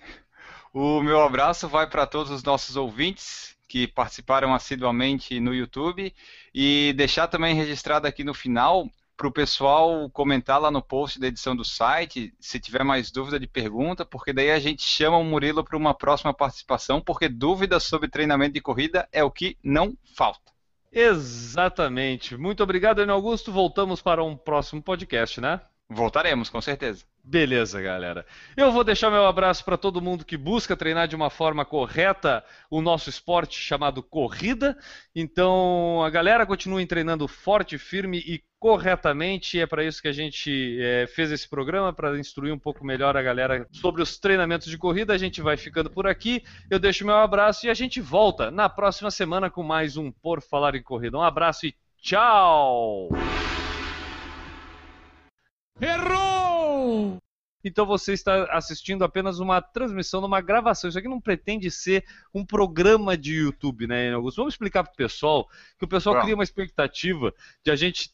o 0.73 1.03
meu 1.03 1.21
abraço 1.23 1.69
vai 1.69 1.87
para 1.87 2.07
todos 2.07 2.33
os 2.33 2.43
nossos 2.43 2.75
ouvintes 2.75 3.55
que 3.69 3.87
participaram 3.87 4.55
assiduamente 4.55 5.39
no 5.39 5.55
YouTube. 5.55 6.11
E 6.55 6.95
deixar 6.97 7.29
também 7.29 7.55
registrado 7.55 8.07
aqui 8.07 8.25
no 8.25 8.33
final 8.33 8.89
para 9.23 9.29
o 9.29 9.33
pessoal 9.33 10.11
comentar 10.11 10.61
lá 10.61 10.69
no 10.69 10.83
post 10.83 11.21
da 11.21 11.29
edição 11.29 11.55
do 11.55 11.65
site, 11.65 12.35
se 12.41 12.59
tiver 12.59 12.83
mais 12.83 13.09
dúvida 13.13 13.39
de 13.39 13.47
pergunta, 13.47 14.05
porque 14.05 14.33
daí 14.33 14.51
a 14.51 14.59
gente 14.59 14.83
chama 14.83 15.17
o 15.17 15.23
Murilo 15.23 15.63
para 15.63 15.77
uma 15.77 15.95
próxima 15.95 16.35
participação, 16.35 17.01
porque 17.01 17.29
dúvidas 17.29 17.85
sobre 17.85 18.09
treinamento 18.09 18.55
de 18.55 18.61
corrida 18.61 19.09
é 19.13 19.23
o 19.23 19.31
que 19.31 19.57
não 19.63 19.97
falta. 20.17 20.51
Exatamente. 20.91 22.37
Muito 22.37 22.65
obrigado, 22.65 23.01
Enio 23.01 23.15
Augusto. 23.15 23.53
Voltamos 23.53 24.03
para 24.03 24.25
um 24.25 24.37
próximo 24.37 24.83
podcast, 24.83 25.41
né? 25.41 25.61
Voltaremos, 25.93 26.49
com 26.49 26.61
certeza. 26.61 27.05
Beleza, 27.25 27.81
galera. 27.81 28.27
Eu 28.57 28.73
vou 28.73 28.83
deixar 28.83 29.11
meu 29.11 29.27
abraço 29.27 29.65
para 29.65 29.77
todo 29.77 30.01
mundo 30.01 30.25
que 30.25 30.37
busca 30.37 30.77
treinar 30.77 31.07
de 31.07 31.15
uma 31.15 31.31
forma 31.31 31.65
correta 31.65 32.45
o 32.69 32.83
nosso 32.83 33.09
esporte 33.09 33.59
chamado 33.61 34.03
corrida. 34.03 34.77
Então, 35.15 36.03
a 36.03 36.11
galera 36.11 36.45
continue 36.45 36.85
treinando 36.85 37.29
forte, 37.29 37.79
firme 37.79 38.19
e 38.19 38.43
corretamente. 38.59 39.61
É 39.61 39.67
para 39.67 39.85
isso 39.85 40.03
que 40.03 40.09
a 40.09 40.13
gente 40.13 40.79
é, 40.81 41.07
fez 41.07 41.31
esse 41.31 41.49
programa, 41.49 41.93
para 41.93 42.19
instruir 42.19 42.53
um 42.53 42.59
pouco 42.59 42.85
melhor 42.85 43.17
a 43.17 43.23
galera 43.23 43.69
sobre 43.71 44.03
os 44.03 44.19
treinamentos 44.19 44.69
de 44.69 44.79
corrida. 44.79 45.13
A 45.13 45.19
gente 45.19 45.41
vai 45.41 45.57
ficando 45.57 45.91
por 45.91 46.07
aqui. 46.07 46.43
Eu 46.71 46.79
deixo 46.79 47.07
meu 47.07 47.17
abraço 47.17 47.67
e 47.67 47.71
a 47.71 47.75
gente 47.75 48.01
volta 48.01 48.51
na 48.51 48.69
próxima 48.69 49.11
semana 49.11 49.49
com 49.49 49.63
mais 49.63 49.97
um 49.97 50.11
Por 50.11 50.43
Falar 50.43 50.75
em 50.75 50.83
Corrida. 50.83 51.19
Um 51.19 51.23
abraço 51.23 51.67
e 51.67 51.75
tchau! 52.01 53.11
Errou! 55.83 57.19
Então 57.65 57.85
você 57.85 58.13
está 58.13 58.45
assistindo 58.53 59.05
apenas 59.05 59.39
uma 59.39 59.61
transmissão, 59.61 60.21
numa 60.21 60.41
gravação. 60.41 60.89
Isso 60.89 60.99
aqui 60.99 61.09
não 61.09 61.21
pretende 61.21 61.71
ser 61.71 62.05
um 62.35 62.45
programa 62.45 63.17
de 63.17 63.35
YouTube, 63.35 63.87
né, 63.87 64.13
Augusto? 64.13 64.39
Vamos 64.39 64.55
explicar 64.55 64.83
para 64.85 64.93
o 64.93 64.97
pessoal 64.97 65.49
que 65.79 65.85
o 65.85 65.89
pessoal 65.89 66.15
Vamos. 66.15 66.25
cria 66.25 66.35
uma 66.35 66.45
expectativa 66.45 67.33
de 67.65 67.71
a 67.71 67.77
gente 67.77 68.11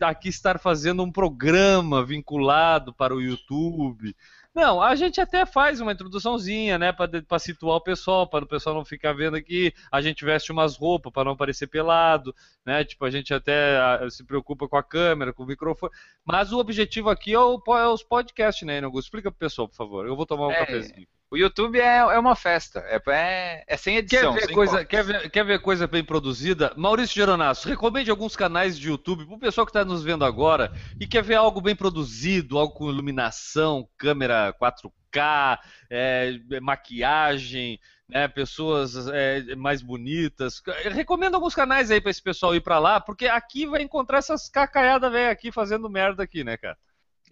aqui 0.00 0.28
estar 0.28 0.58
fazendo 0.58 1.02
um 1.02 1.12
programa 1.12 2.04
vinculado 2.04 2.94
para 2.94 3.14
o 3.14 3.20
YouTube. 3.20 4.14
Não, 4.54 4.82
a 4.82 4.94
gente 4.94 5.18
até 5.18 5.46
faz 5.46 5.80
uma 5.80 5.92
introduçãozinha, 5.92 6.78
né, 6.78 6.92
para 6.92 7.38
situar 7.38 7.76
o 7.76 7.80
pessoal, 7.80 8.28
para 8.28 8.44
o 8.44 8.48
pessoal 8.48 8.74
não 8.74 8.84
ficar 8.84 9.14
vendo 9.14 9.34
aqui. 9.34 9.72
A 9.90 10.02
gente 10.02 10.24
veste 10.26 10.52
umas 10.52 10.76
roupas 10.76 11.10
para 11.10 11.24
não 11.24 11.36
parecer 11.36 11.68
pelado, 11.68 12.34
né? 12.64 12.84
Tipo, 12.84 13.06
a 13.06 13.10
gente 13.10 13.32
até 13.32 13.78
ah, 13.78 14.10
se 14.10 14.22
preocupa 14.24 14.68
com 14.68 14.76
a 14.76 14.82
câmera, 14.82 15.32
com 15.32 15.42
o 15.44 15.46
microfone. 15.46 15.90
Mas 16.22 16.52
o 16.52 16.58
objetivo 16.58 17.08
aqui 17.08 17.32
é, 17.32 17.38
o, 17.38 17.62
é 17.68 17.88
os 17.88 18.02
podcasts, 18.02 18.66
né, 18.66 18.78
Augusto? 18.84 19.06
Explica 19.06 19.30
pro 19.30 19.38
pessoal, 19.38 19.66
por 19.68 19.76
favor. 19.76 20.06
Eu 20.06 20.14
vou 20.14 20.26
tomar 20.26 20.48
um 20.48 20.52
É, 20.52 20.58
cafezinho. 20.58 21.08
O 21.32 21.36
YouTube 21.38 21.80
é, 21.80 21.96
é 21.96 22.18
uma 22.18 22.36
festa, 22.36 22.80
é, 22.80 23.00
é, 23.08 23.64
é 23.66 23.76
sem 23.78 23.94
Quer 23.94 24.00
edição. 24.00 24.34
ver, 24.34 24.44
sem 24.44 24.54
coisa, 24.54 24.84
quer, 24.84 25.02
ver, 25.02 25.30
quer 25.30 25.42
ver 25.42 25.62
coisa 25.62 25.86
bem 25.86 26.04
produzida? 26.04 26.74
Maurício 26.76 27.14
Geronasso, 27.14 27.66
recomende 27.66 28.10
alguns 28.10 28.36
canais 28.36 28.78
de 28.78 28.88
YouTube 28.88 29.24
pro 29.24 29.38
pessoal 29.38 29.64
que 29.64 29.70
está 29.70 29.82
nos 29.82 30.02
vendo 30.02 30.26
agora 30.26 30.70
e 31.00 31.06
quer 31.06 31.22
ver 31.22 31.36
algo 31.36 31.58
bem 31.62 31.74
produzido, 31.74 32.58
algo 32.58 32.74
com 32.74 32.90
iluminação, 32.90 33.88
câmera 33.96 34.54
4K, 34.60 35.58
é, 35.88 36.38
maquiagem, 36.60 37.80
né, 38.06 38.28
pessoas 38.28 39.08
é, 39.08 39.54
mais 39.56 39.80
bonitas. 39.80 40.62
Recomendo 40.90 41.36
alguns 41.36 41.54
canais 41.54 41.90
aí 41.90 41.98
para 41.98 42.10
esse 42.10 42.22
pessoal 42.22 42.54
ir 42.54 42.60
para 42.60 42.78
lá, 42.78 43.00
porque 43.00 43.26
aqui 43.26 43.64
vai 43.64 43.80
encontrar 43.80 44.18
essas 44.18 44.50
cacaiadas 44.50 45.10
velho 45.10 45.30
aqui 45.30 45.50
fazendo 45.50 45.88
merda 45.88 46.24
aqui, 46.24 46.44
né, 46.44 46.58
cara? 46.58 46.76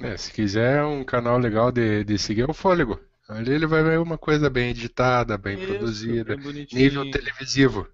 É, 0.01 0.17
se 0.17 0.33
quiser 0.33 0.83
um 0.85 1.05
canal 1.05 1.37
legal 1.37 1.71
de, 1.71 2.03
de 2.03 2.17
seguir 2.17 2.49
é 2.49 2.51
o 2.51 2.55
Fôlego. 2.55 2.99
Ali 3.31 3.53
ele 3.53 3.67
vai 3.67 3.83
ver 3.83 3.99
uma 3.99 4.19
coisa 4.19 4.51
bem 4.51 4.71
editada, 4.71 5.39
bem 5.39 5.57
Isso, 5.57 5.67
produzida, 5.67 6.37
bem 6.37 6.67
nível 6.73 7.11
televisivo. 7.11 7.89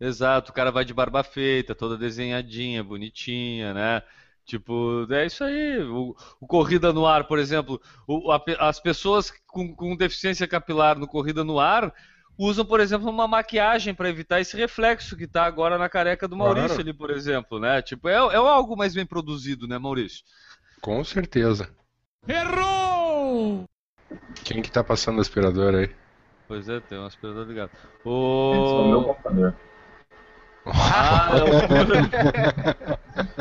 Exato, 0.00 0.50
o 0.50 0.54
cara 0.54 0.70
vai 0.70 0.84
de 0.84 0.94
barba 0.94 1.22
feita, 1.24 1.74
toda 1.74 1.96
desenhadinha, 1.96 2.84
bonitinha, 2.84 3.72
né? 3.74 4.02
Tipo, 4.44 5.06
é 5.10 5.26
isso 5.26 5.42
aí. 5.42 5.78
O, 5.82 6.14
o 6.40 6.46
Corrida 6.46 6.92
no 6.92 7.06
Ar, 7.06 7.24
por 7.26 7.38
exemplo, 7.38 7.80
o- 8.06 8.30
a 8.30 8.40
as 8.60 8.78
pessoas 8.78 9.32
com, 9.46 9.74
com 9.74 9.96
deficiência 9.96 10.46
capilar 10.46 10.98
no 10.98 11.08
Corrida 11.08 11.42
no 11.42 11.58
Ar 11.58 11.92
usam, 12.38 12.64
por 12.64 12.78
exemplo, 12.80 13.08
uma 13.10 13.26
maquiagem 13.26 13.94
para 13.94 14.08
evitar 14.10 14.40
esse 14.40 14.56
reflexo 14.56 15.16
que 15.16 15.24
está 15.24 15.44
agora 15.46 15.78
na 15.78 15.88
careca 15.88 16.28
do 16.28 16.36
Maurício 16.36 16.76
Claro. 16.76 16.82
ali, 16.82 16.92
por 16.92 17.10
exemplo, 17.10 17.58
né? 17.58 17.82
Tipo, 17.82 18.08
é, 18.08 18.12
é 18.14 18.36
algo 18.36 18.76
mais 18.76 18.94
bem 18.94 19.06
produzido, 19.06 19.66
né, 19.66 19.78
Maurício? 19.78 20.22
Com 20.80 21.02
certeza. 21.04 21.68
Errou! 22.28 23.64
Quem 24.44 24.62
que 24.62 24.70
tá 24.70 24.84
passando 24.84 25.18
o 25.18 25.20
aspirador 25.20 25.74
aí? 25.74 25.90
Pois 26.48 26.68
é, 26.68 26.80
tem 26.80 26.98
um 26.98 27.06
aspirador 27.06 27.46
ligado. 27.46 27.70
Esse 27.72 28.06
é 28.06 28.08
o 28.08 28.88
meu 28.88 29.00
O... 29.00 29.04
computador. 29.04 29.54
Ah, 30.66 31.30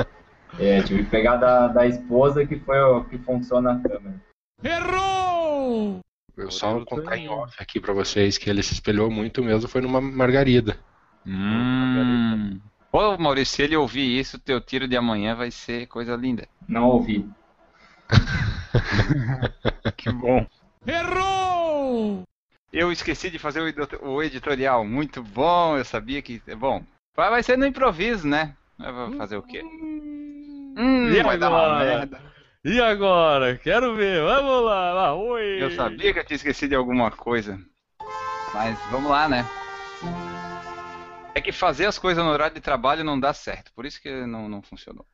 É, 0.57 0.81
tive 0.83 1.03
que 1.03 1.09
pegar 1.09 1.35
da, 1.35 1.67
da 1.67 1.85
esposa 1.85 2.45
que 2.45 2.57
foi 2.59 2.79
o 2.79 3.03
que 3.03 3.17
funciona 3.17 3.73
a 3.73 3.79
câmera. 3.79 4.15
Errou! 4.63 5.99
Eu 6.37 6.49
só 6.51 6.73
vou 6.73 6.85
contar 6.85 7.17
em 7.17 7.27
off 7.29 7.53
aqui 7.59 7.79
pra 7.79 7.93
vocês 7.93 8.37
que 8.37 8.49
ele 8.49 8.63
se 8.63 8.73
espelhou 8.73 9.09
muito 9.09 9.43
mesmo, 9.43 9.69
foi 9.69 9.81
numa 9.81 9.99
margarida. 9.99 10.77
Hum. 11.25 12.59
Ô 12.91 13.17
Maurício, 13.17 13.55
se 13.55 13.63
ele 13.63 13.75
ouvir 13.75 14.19
isso, 14.19 14.39
teu 14.39 14.61
tiro 14.61 14.87
de 14.87 14.95
amanhã 14.95 15.35
vai 15.35 15.51
ser 15.51 15.87
coisa 15.87 16.15
linda. 16.15 16.47
Não 16.67 16.85
ouvi. 16.85 17.29
Que 19.97 20.11
bom. 20.11 20.45
Errou! 20.85 22.23
Eu 22.71 22.91
esqueci 22.91 23.29
de 23.29 23.39
fazer 23.39 23.61
o 23.61 23.67
edito- 23.67 23.99
o 24.05 24.21
editorial. 24.21 24.85
Muito 24.85 25.23
bom, 25.23 25.77
eu 25.77 25.85
sabia 25.85 26.21
que. 26.21 26.41
Bom, 26.57 26.83
vai 27.15 27.41
ser 27.41 27.57
no 27.57 27.65
improviso, 27.65 28.27
né? 28.27 28.53
Eu 28.79 28.93
vou 28.93 29.11
fazer 29.17 29.37
o 29.37 29.41
quê? 29.41 29.61
Hum, 29.63 31.09
E 31.09 31.23
vai 31.23 31.37
dar 31.37 31.49
uma 31.49 31.59
agora? 31.65 31.85
merda. 31.85 32.21
E 32.65 32.81
agora? 32.81 33.57
Quero 33.57 33.95
ver. 33.95 34.21
Vamos 34.23 34.65
lá. 34.65 34.91
lá. 34.93 35.13
Oi. 35.15 35.63
Eu 35.63 35.71
sabia 35.71 36.11
que 36.11 36.19
eu 36.19 36.25
tinha 36.25 36.35
esquecido 36.35 36.69
de 36.71 36.75
alguma 36.75 37.09
coisa. 37.11 37.59
Mas 38.53 38.77
vamos 38.91 39.09
lá, 39.09 39.29
né? 39.29 39.45
É 41.33 41.41
que 41.41 41.51
fazer 41.51 41.85
as 41.85 41.97
coisas 41.99 42.23
no 42.23 42.29
horário 42.31 42.55
de 42.55 42.61
trabalho 42.61 43.03
não 43.03 43.19
dá 43.19 43.33
certo. 43.33 43.71
Por 43.73 43.85
isso 43.85 44.01
que 44.01 44.09
não, 44.25 44.49
não 44.49 44.61
funcionou. 44.61 45.05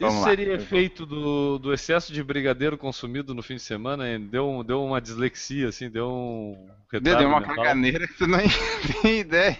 Vamos 0.00 0.14
Isso 0.14 0.22
lá. 0.24 0.28
seria 0.30 0.54
efeito 0.54 1.04
do, 1.04 1.58
do 1.58 1.72
excesso 1.74 2.12
de 2.12 2.22
brigadeiro 2.22 2.78
consumido 2.78 3.34
no 3.34 3.42
fim 3.42 3.56
de 3.56 3.62
semana? 3.62 4.08
hein? 4.08 4.20
Deu, 4.28 4.48
um- 4.48 4.62
deu 4.64 4.84
uma 4.84 5.00
dislexia, 5.00 5.68
assim, 5.68 5.90
deu 5.90 6.08
um 6.08 6.70
retardo 6.90 7.18
Deu 7.18 7.28
uma 7.28 7.40
mental. 7.40 7.56
caganeira 7.56 8.06
que 8.06 8.14
tu 8.14 8.26
nem 8.28 8.46
tem 9.02 9.18
ideia. 9.20 9.58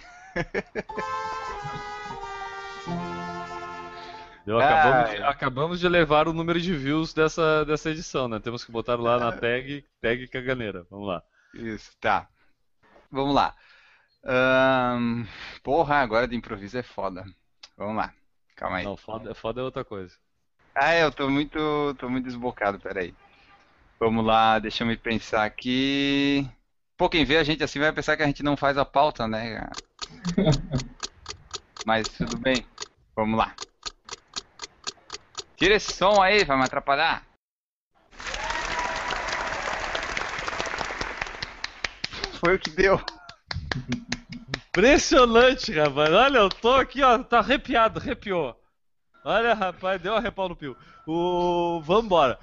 Deu, 4.45 4.59
acabamos, 4.59 5.09
de, 5.11 5.17
acabamos 5.23 5.79
de 5.79 5.87
levar 5.89 6.27
o 6.27 6.33
número 6.33 6.59
de 6.59 6.73
views 6.73 7.13
dessa, 7.13 7.63
dessa 7.65 7.89
edição, 7.91 8.27
né? 8.27 8.39
Temos 8.39 8.63
que 8.63 8.71
botar 8.71 8.95
lá 8.95 9.19
na 9.19 9.31
tag, 9.37 9.85
tag 10.01 10.27
caganeira. 10.27 10.85
Vamos 10.89 11.07
lá. 11.07 11.21
Isso, 11.53 11.91
tá. 11.99 12.27
Vamos 13.11 13.35
lá. 13.35 13.53
Ahn, 14.23 15.25
porra, 15.63 15.95
agora 15.97 16.27
de 16.27 16.35
improviso 16.35 16.77
é 16.77 16.83
foda. 16.83 17.25
Vamos 17.77 17.97
lá. 17.97 18.13
Calma 18.55 18.77
aí. 18.77 18.83
Não, 18.85 18.97
foda, 18.97 19.33
foda 19.35 19.61
é 19.61 19.63
outra 19.63 19.85
coisa. 19.85 20.15
Ah, 20.75 20.95
eu 20.95 21.11
tô 21.11 21.29
muito, 21.29 21.95
tô 21.95 22.09
muito 22.09 22.25
desbocado, 22.25 22.79
peraí. 22.79 23.13
Vamos 23.99 24.25
lá, 24.25 24.59
deixa 24.59 24.83
eu 24.83 24.87
me 24.87 24.95
pensar 24.95 25.43
aqui. 25.43 26.47
Pô, 26.97 27.09
quem 27.09 27.25
vê 27.25 27.37
a 27.37 27.43
gente 27.43 27.63
assim 27.63 27.79
vai 27.79 27.91
pensar 27.91 28.15
que 28.15 28.23
a 28.23 28.25
gente 28.25 28.43
não 28.43 28.55
faz 28.55 28.77
a 28.77 28.85
pauta, 28.85 29.27
né? 29.27 29.69
Mas 31.85 32.11
tudo 32.17 32.37
bem. 32.37 32.65
Vamos 33.15 33.37
lá. 33.37 33.55
Tira 35.57 35.75
esse 35.75 35.91
som 35.91 36.21
aí, 36.21 36.45
vai 36.45 36.57
me 36.57 36.63
atrapalhar. 36.63 37.25
Foi 42.39 42.55
o 42.55 42.59
que 42.59 42.69
deu. 42.69 42.97
Impressionante, 44.55 45.73
rapaz. 45.73 46.13
Olha, 46.13 46.37
eu 46.37 46.49
tô 46.49 46.73
aqui, 46.73 47.03
ó, 47.03 47.21
tá 47.21 47.39
arrepiado, 47.39 47.99
arrepiou. 47.99 48.58
Olha, 49.23 49.53
rapaz, 49.53 50.01
deu 50.01 50.13
um 50.13 50.15
arrepau 50.15 50.49
no 50.49 50.55
pio. 50.55 50.75
O... 51.07 51.81
Vambora. 51.81 52.37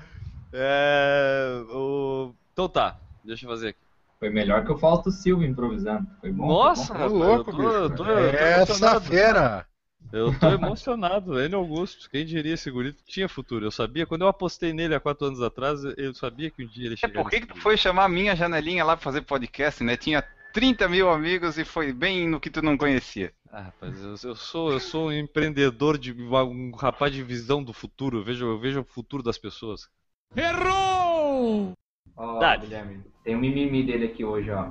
É... 0.52 1.62
O... 1.70 2.32
Então 2.52 2.68
tá, 2.68 2.96
deixa 3.24 3.44
eu 3.46 3.50
fazer 3.50 3.68
aqui. 3.68 3.78
Foi 4.18 4.30
melhor 4.30 4.64
que 4.64 4.72
o 4.72 4.78
Fausto 4.78 5.10
Silva 5.10 5.44
improvisando. 5.44 6.06
Foi 6.20 6.30
bom. 6.32 6.46
Nossa, 6.46 6.86
foi 6.86 6.96
Tá 6.96 7.02
rapaz, 7.02 7.12
louco, 7.12 7.50
eu 7.50 7.56
tô, 7.56 7.62
eu 7.62 7.90
tô, 7.90 8.04
eu 8.04 8.30
tô 8.30 8.36
Essa 8.36 8.72
emocionado. 8.72 9.00
fera! 9.04 9.66
Eu 10.12 10.38
tô 10.38 10.46
emocionado, 10.48 11.40
N. 11.40 11.54
Augusto. 11.56 12.08
Quem 12.08 12.24
diria 12.24 12.54
esse 12.54 12.70
guri 12.70 12.94
tinha 13.06 13.28
futuro? 13.28 13.66
Eu 13.66 13.70
sabia, 13.72 14.06
quando 14.06 14.22
eu 14.22 14.28
apostei 14.28 14.72
nele 14.72 14.94
há 14.94 15.00
quatro 15.00 15.26
anos 15.26 15.42
atrás, 15.42 15.80
eu 15.96 16.14
sabia 16.14 16.48
que 16.50 16.64
um 16.64 16.68
dia 16.68 16.86
ele 16.86 16.94
É, 16.94 16.96
chegaria. 16.96 17.22
por 17.22 17.28
que, 17.30 17.40
que 17.40 17.48
tu 17.48 17.60
foi 17.60 17.76
chamar 17.76 18.04
a 18.04 18.08
minha 18.08 18.34
janelinha 18.36 18.84
lá 18.84 18.96
pra 18.96 19.02
fazer 19.02 19.22
podcast, 19.22 19.82
né? 19.82 19.96
Tinha 19.96 20.22
30 20.54 20.88
mil 20.88 21.10
amigos 21.10 21.58
e 21.58 21.64
foi 21.64 21.92
bem 21.92 22.28
no 22.28 22.38
que 22.40 22.48
tu 22.48 22.62
não 22.62 22.78
conhecia. 22.78 23.32
Ah, 23.52 23.62
rapaz, 23.62 24.02
eu, 24.02 24.30
eu 24.30 24.36
sou, 24.36 24.72
eu 24.72 24.80
sou 24.80 25.08
um 25.08 25.12
empreendedor, 25.12 25.96
de 25.98 26.12
um 26.12 26.72
rapaz 26.72 27.12
de 27.12 27.22
visão 27.22 27.62
do 27.62 27.72
futuro. 27.72 28.18
Eu 28.18 28.24
vejo, 28.24 28.46
eu 28.46 28.58
vejo 28.58 28.80
o 28.80 28.84
futuro 28.84 29.22
das 29.22 29.38
pessoas. 29.38 29.88
Errou! 30.34 31.72
Ó, 32.16 32.38
Dale. 32.38 32.62
Guilherme, 32.62 33.04
tem 33.24 33.36
um 33.36 33.40
mimimi 33.40 33.84
dele 33.84 34.06
aqui 34.06 34.24
hoje, 34.24 34.50
ó. 34.50 34.70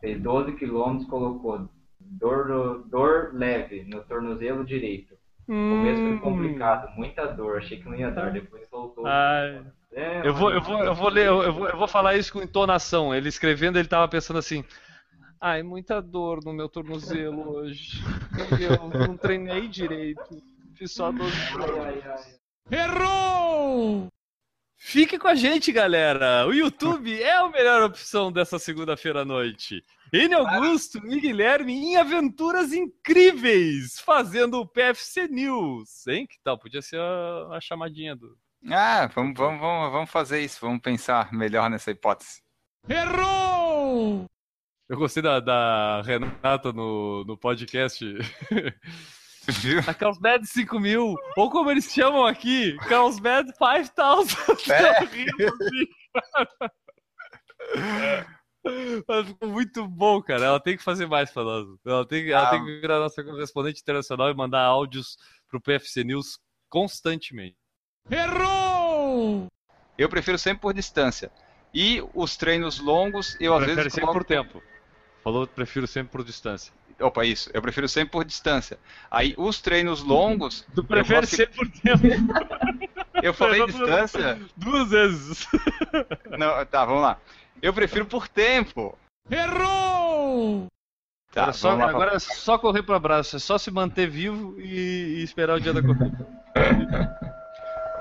Fez 0.00 0.20
12 0.20 0.52
quilômetros, 0.56 1.08
colocou 1.08 1.68
dor, 2.00 2.84
dor 2.88 3.30
leve 3.34 3.84
no 3.84 4.02
tornozelo 4.02 4.64
direito. 4.64 5.14
O 5.48 5.52
começo 5.52 6.02
foi 6.02 6.18
complicado, 6.18 6.94
muita 6.96 7.26
dor, 7.26 7.58
achei 7.58 7.78
que 7.80 7.88
não 7.88 7.96
ia 7.96 8.10
dar, 8.10 8.30
depois 8.32 8.68
soltou. 8.68 9.04
Ai. 9.06 9.64
É, 9.92 10.24
Eu 10.24 10.32
vou, 10.32 10.52
eu 10.52 10.62
vou, 10.62 10.78
eu 10.84 10.94
vou 10.94 11.08
ler, 11.08 11.26
eu 11.26 11.52
vou, 11.52 11.68
eu 11.68 11.76
vou 11.76 11.88
falar 11.88 12.16
isso 12.16 12.32
com 12.32 12.40
entonação. 12.40 13.12
Ele 13.12 13.28
escrevendo, 13.28 13.76
ele 13.78 13.88
tava 13.88 14.06
pensando 14.06 14.38
assim. 14.38 14.64
Ai, 15.40 15.62
muita 15.62 16.02
dor 16.02 16.44
no 16.44 16.52
meu 16.52 16.68
tornozelo 16.68 17.48
hoje. 17.56 17.98
Eu 18.60 19.06
não 19.06 19.16
treinei 19.16 19.68
direito. 19.68 20.42
Fiz 20.74 20.92
só 20.92 21.10
12 21.10 21.34
Ai, 21.34 22.02
ai, 22.02 22.02
ai. 22.04 22.78
Errou! 22.78 24.08
Fique 24.76 25.18
com 25.18 25.28
a 25.28 25.34
gente, 25.34 25.72
galera! 25.72 26.46
O 26.46 26.52
YouTube 26.52 27.22
é 27.22 27.38
a 27.38 27.48
melhor 27.48 27.82
opção 27.82 28.30
dessa 28.30 28.58
segunda-feira 28.58 29.22
à 29.22 29.24
noite. 29.24 29.82
N. 30.12 30.34
Augusto 30.34 30.98
e 31.06 31.20
Guilherme 31.20 31.72
em 31.72 31.96
aventuras 31.96 32.74
incríveis, 32.74 33.98
fazendo 33.98 34.60
o 34.60 34.66
PFC 34.66 35.26
News. 35.26 36.06
Hein? 36.06 36.26
Que 36.26 36.36
tal? 36.44 36.58
Podia 36.58 36.82
ser 36.82 37.00
a, 37.00 37.56
a 37.56 37.60
chamadinha 37.62 38.14
do. 38.14 38.36
Ah, 38.70 39.06
vamos, 39.14 39.38
vamos, 39.38 39.60
vamos, 39.60 39.92
vamos 39.92 40.10
fazer 40.10 40.40
isso, 40.40 40.58
vamos 40.60 40.82
pensar 40.82 41.32
melhor 41.32 41.70
nessa 41.70 41.90
hipótese. 41.90 42.42
Errou! 42.86 44.26
Eu 44.90 44.96
gostei 44.96 45.22
da, 45.22 45.38
da 45.38 46.02
Renata 46.02 46.72
no, 46.72 47.24
no 47.24 47.36
podcast. 47.38 48.04
Viu? 49.60 49.78
A 49.86 49.94
Carlsbad 49.94 50.44
5000, 50.44 51.14
ou 51.36 51.48
como 51.50 51.70
eles 51.70 51.92
chamam 51.92 52.26
aqui, 52.26 52.76
Carlsbad 52.88 53.46
5000. 53.56 54.74
É. 54.74 54.98
Mas 59.06 59.26
ficou 59.28 59.48
muito 59.48 59.86
bom, 59.86 60.20
cara. 60.20 60.44
Ela 60.44 60.58
tem 60.60 60.76
que 60.76 60.82
fazer 60.82 61.06
mais 61.06 61.30
pra 61.30 61.44
nós. 61.44 61.66
Ela 61.86 62.04
tem, 62.04 62.28
ela 62.28 62.48
Ah. 62.48 62.50
tem 62.50 62.64
que 62.64 62.80
virar 62.80 62.98
nossa 62.98 63.22
correspondente 63.22 63.80
internacional 63.80 64.28
e 64.28 64.34
mandar 64.34 64.64
áudios 64.64 65.16
pro 65.48 65.60
PFC 65.60 66.02
News 66.02 66.36
constantemente. 66.68 67.54
Errou! 68.10 69.46
Eu 69.96 70.08
prefiro 70.08 70.36
sempre 70.36 70.62
por 70.62 70.74
distância. 70.74 71.30
E 71.72 72.02
os 72.12 72.36
treinos 72.36 72.80
longos, 72.80 73.36
eu 73.40 73.52
às 73.54 73.58
Prefere 73.60 73.76
vezes 73.76 73.92
sempre 73.92 74.08
coloco... 74.08 74.18
por 74.18 74.26
tempo. 74.26 74.60
Falou, 75.22 75.46
prefiro 75.46 75.86
sempre 75.86 76.12
por 76.12 76.24
distância. 76.24 76.72
Opa, 77.00 77.24
isso. 77.24 77.50
Eu 77.52 77.62
prefiro 77.62 77.88
sempre 77.88 78.10
por 78.10 78.24
distância. 78.24 78.78
Aí 79.10 79.34
os 79.36 79.60
treinos 79.60 80.02
longos, 80.02 80.66
Tu 80.74 80.84
prefere 80.84 81.26
sempre 81.26 81.56
por 81.56 81.68
tempo. 81.68 82.34
eu 83.22 83.32
falei 83.32 83.64
distância. 83.66 84.40
Duas 84.56 84.90
vezes. 84.90 85.46
Não, 86.38 86.64
tá, 86.66 86.84
vamos 86.84 87.02
lá. 87.02 87.18
Eu 87.62 87.72
prefiro 87.72 88.06
por 88.06 88.28
tempo. 88.28 88.96
Errou! 89.30 90.66
Tá, 91.32 91.42
Agora, 91.42 91.52
só, 91.52 91.70
agora 91.70 92.16
é 92.16 92.18
só 92.18 92.58
correr 92.58 92.82
pro 92.82 92.94
abraço, 92.94 93.36
é 93.36 93.38
só 93.38 93.56
se 93.56 93.70
manter 93.70 94.08
vivo 94.08 94.58
e, 94.58 95.18
e 95.18 95.22
esperar 95.22 95.56
o 95.56 95.60
dia 95.60 95.72
da 95.72 95.80
corrida. 95.80 96.26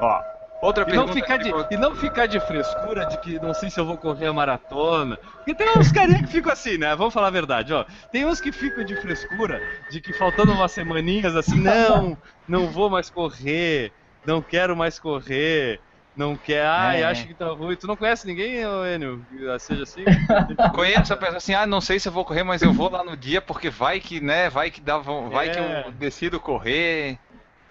Ó, 0.02 0.24
outra 0.62 0.86
E 0.88 0.94
não, 0.94 1.08
ficar 1.08 1.38
de, 1.38 1.52
que- 1.52 1.74
e 1.74 1.78
não 1.78 1.96
ficar 1.96 2.28
de 2.28 2.40
frescura 2.40 3.06
de 3.06 3.18
que 3.18 3.40
não 3.40 3.54
sei 3.54 3.70
se 3.70 3.80
eu 3.80 3.86
vou 3.86 3.98
correr 3.98 4.28
a 4.28 4.34
maratona. 4.34 5.18
Porque 5.38 5.56
tem 5.56 5.78
uns 5.78 5.92
carinha 5.92 6.22
que 6.22 6.28
ficam 6.32 6.52
assim, 6.52 6.78
né? 6.78 6.96
Vamos 6.96 7.14
falar 7.14 7.28
a 7.28 7.32
verdade, 7.32 7.74
ó. 7.74 7.86
Tem 8.12 8.26
uns 8.26 8.42
que 8.42 8.52
ficam 8.52 8.84
de 8.84 8.96
frescura, 8.96 9.64
de 9.88 10.02
que 10.02 10.14
faltando 10.14 10.52
umas 10.54 10.72
semaninhas 10.72 11.36
assim, 11.36 11.60
não, 11.62 12.18
não 12.48 12.70
vou 12.72 12.90
mais 12.90 13.10
correr, 13.10 13.94
não 14.26 14.42
quero 14.42 14.76
mais 14.76 15.00
correr, 15.00 15.82
não 16.16 16.38
quer, 16.38 16.66
ai, 16.66 17.02
É. 17.02 17.04
acho 17.04 17.26
que 17.26 17.36
tá 17.36 17.48
ruim. 17.54 17.76
Tu 17.78 17.88
não 17.88 17.96
conhece 17.96 18.28
ninguém, 18.28 18.58
Enio, 18.94 19.26
que 19.30 19.60
seja 19.60 19.84
assim? 19.84 20.04
Conheço 20.76 21.14
a 21.14 21.18
pessoa 21.18 21.38
assim, 21.38 21.54
ah, 21.54 21.66
não 21.66 21.82
sei 21.82 22.00
se 22.00 22.08
eu 22.08 22.12
vou 22.12 22.26
correr, 22.26 22.44
mas 22.44 22.62
eu 22.62 22.74
vou 22.74 22.90
lá 22.90 23.04
no 23.04 23.16
dia 23.16 23.42
porque 23.42 23.70
vai 23.70 24.00
que, 24.00 24.20
né, 24.20 24.50
vai 24.50 24.70
que 24.72 24.82
dá, 24.82 24.98
vai 24.98 25.50
É. 25.50 25.52
que 25.52 25.60
eu 25.60 25.92
decido 25.94 26.40
correr. 26.40 27.20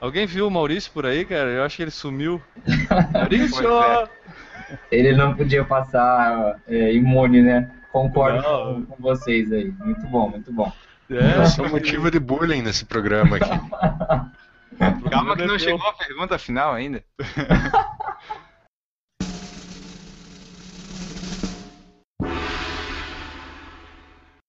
Alguém 0.01 0.27
viu 0.27 0.47
o 0.47 0.51
Maurício 0.51 0.93
por 0.93 1.05
aí, 1.05 1.25
cara? 1.25 1.51
Eu 1.51 1.65
acho 1.65 1.77
que 1.77 1.83
ele 1.83 1.91
sumiu. 1.91 2.41
Maurício! 3.13 3.63
Pois 3.63 4.79
Ele 4.91 5.15
não 5.15 5.35
podia 5.35 5.65
passar 5.65 6.61
é, 6.69 6.93
imune, 6.95 7.43
né? 7.43 7.71
Concordo 7.91 8.43
com, 8.43 8.87
com 8.87 9.03
vocês 9.03 9.51
aí. 9.53 9.73
Muito 9.79 10.07
bom, 10.07 10.29
muito 10.29 10.53
bom. 10.53 10.71
É, 11.11 11.41
Eu 11.41 11.47
sou 11.47 11.69
motivo 11.69 12.11
de 12.11 12.21
bullying 12.21 12.63
nesse 12.63 12.85
programa 12.85 13.37
aqui. 13.37 13.49
Calma 15.11 15.37
que 15.37 15.47
não 15.47 15.59
chegou 15.59 15.89
a 15.89 15.95
pergunta 15.95 16.39
final 16.39 16.73
ainda. 16.73 17.03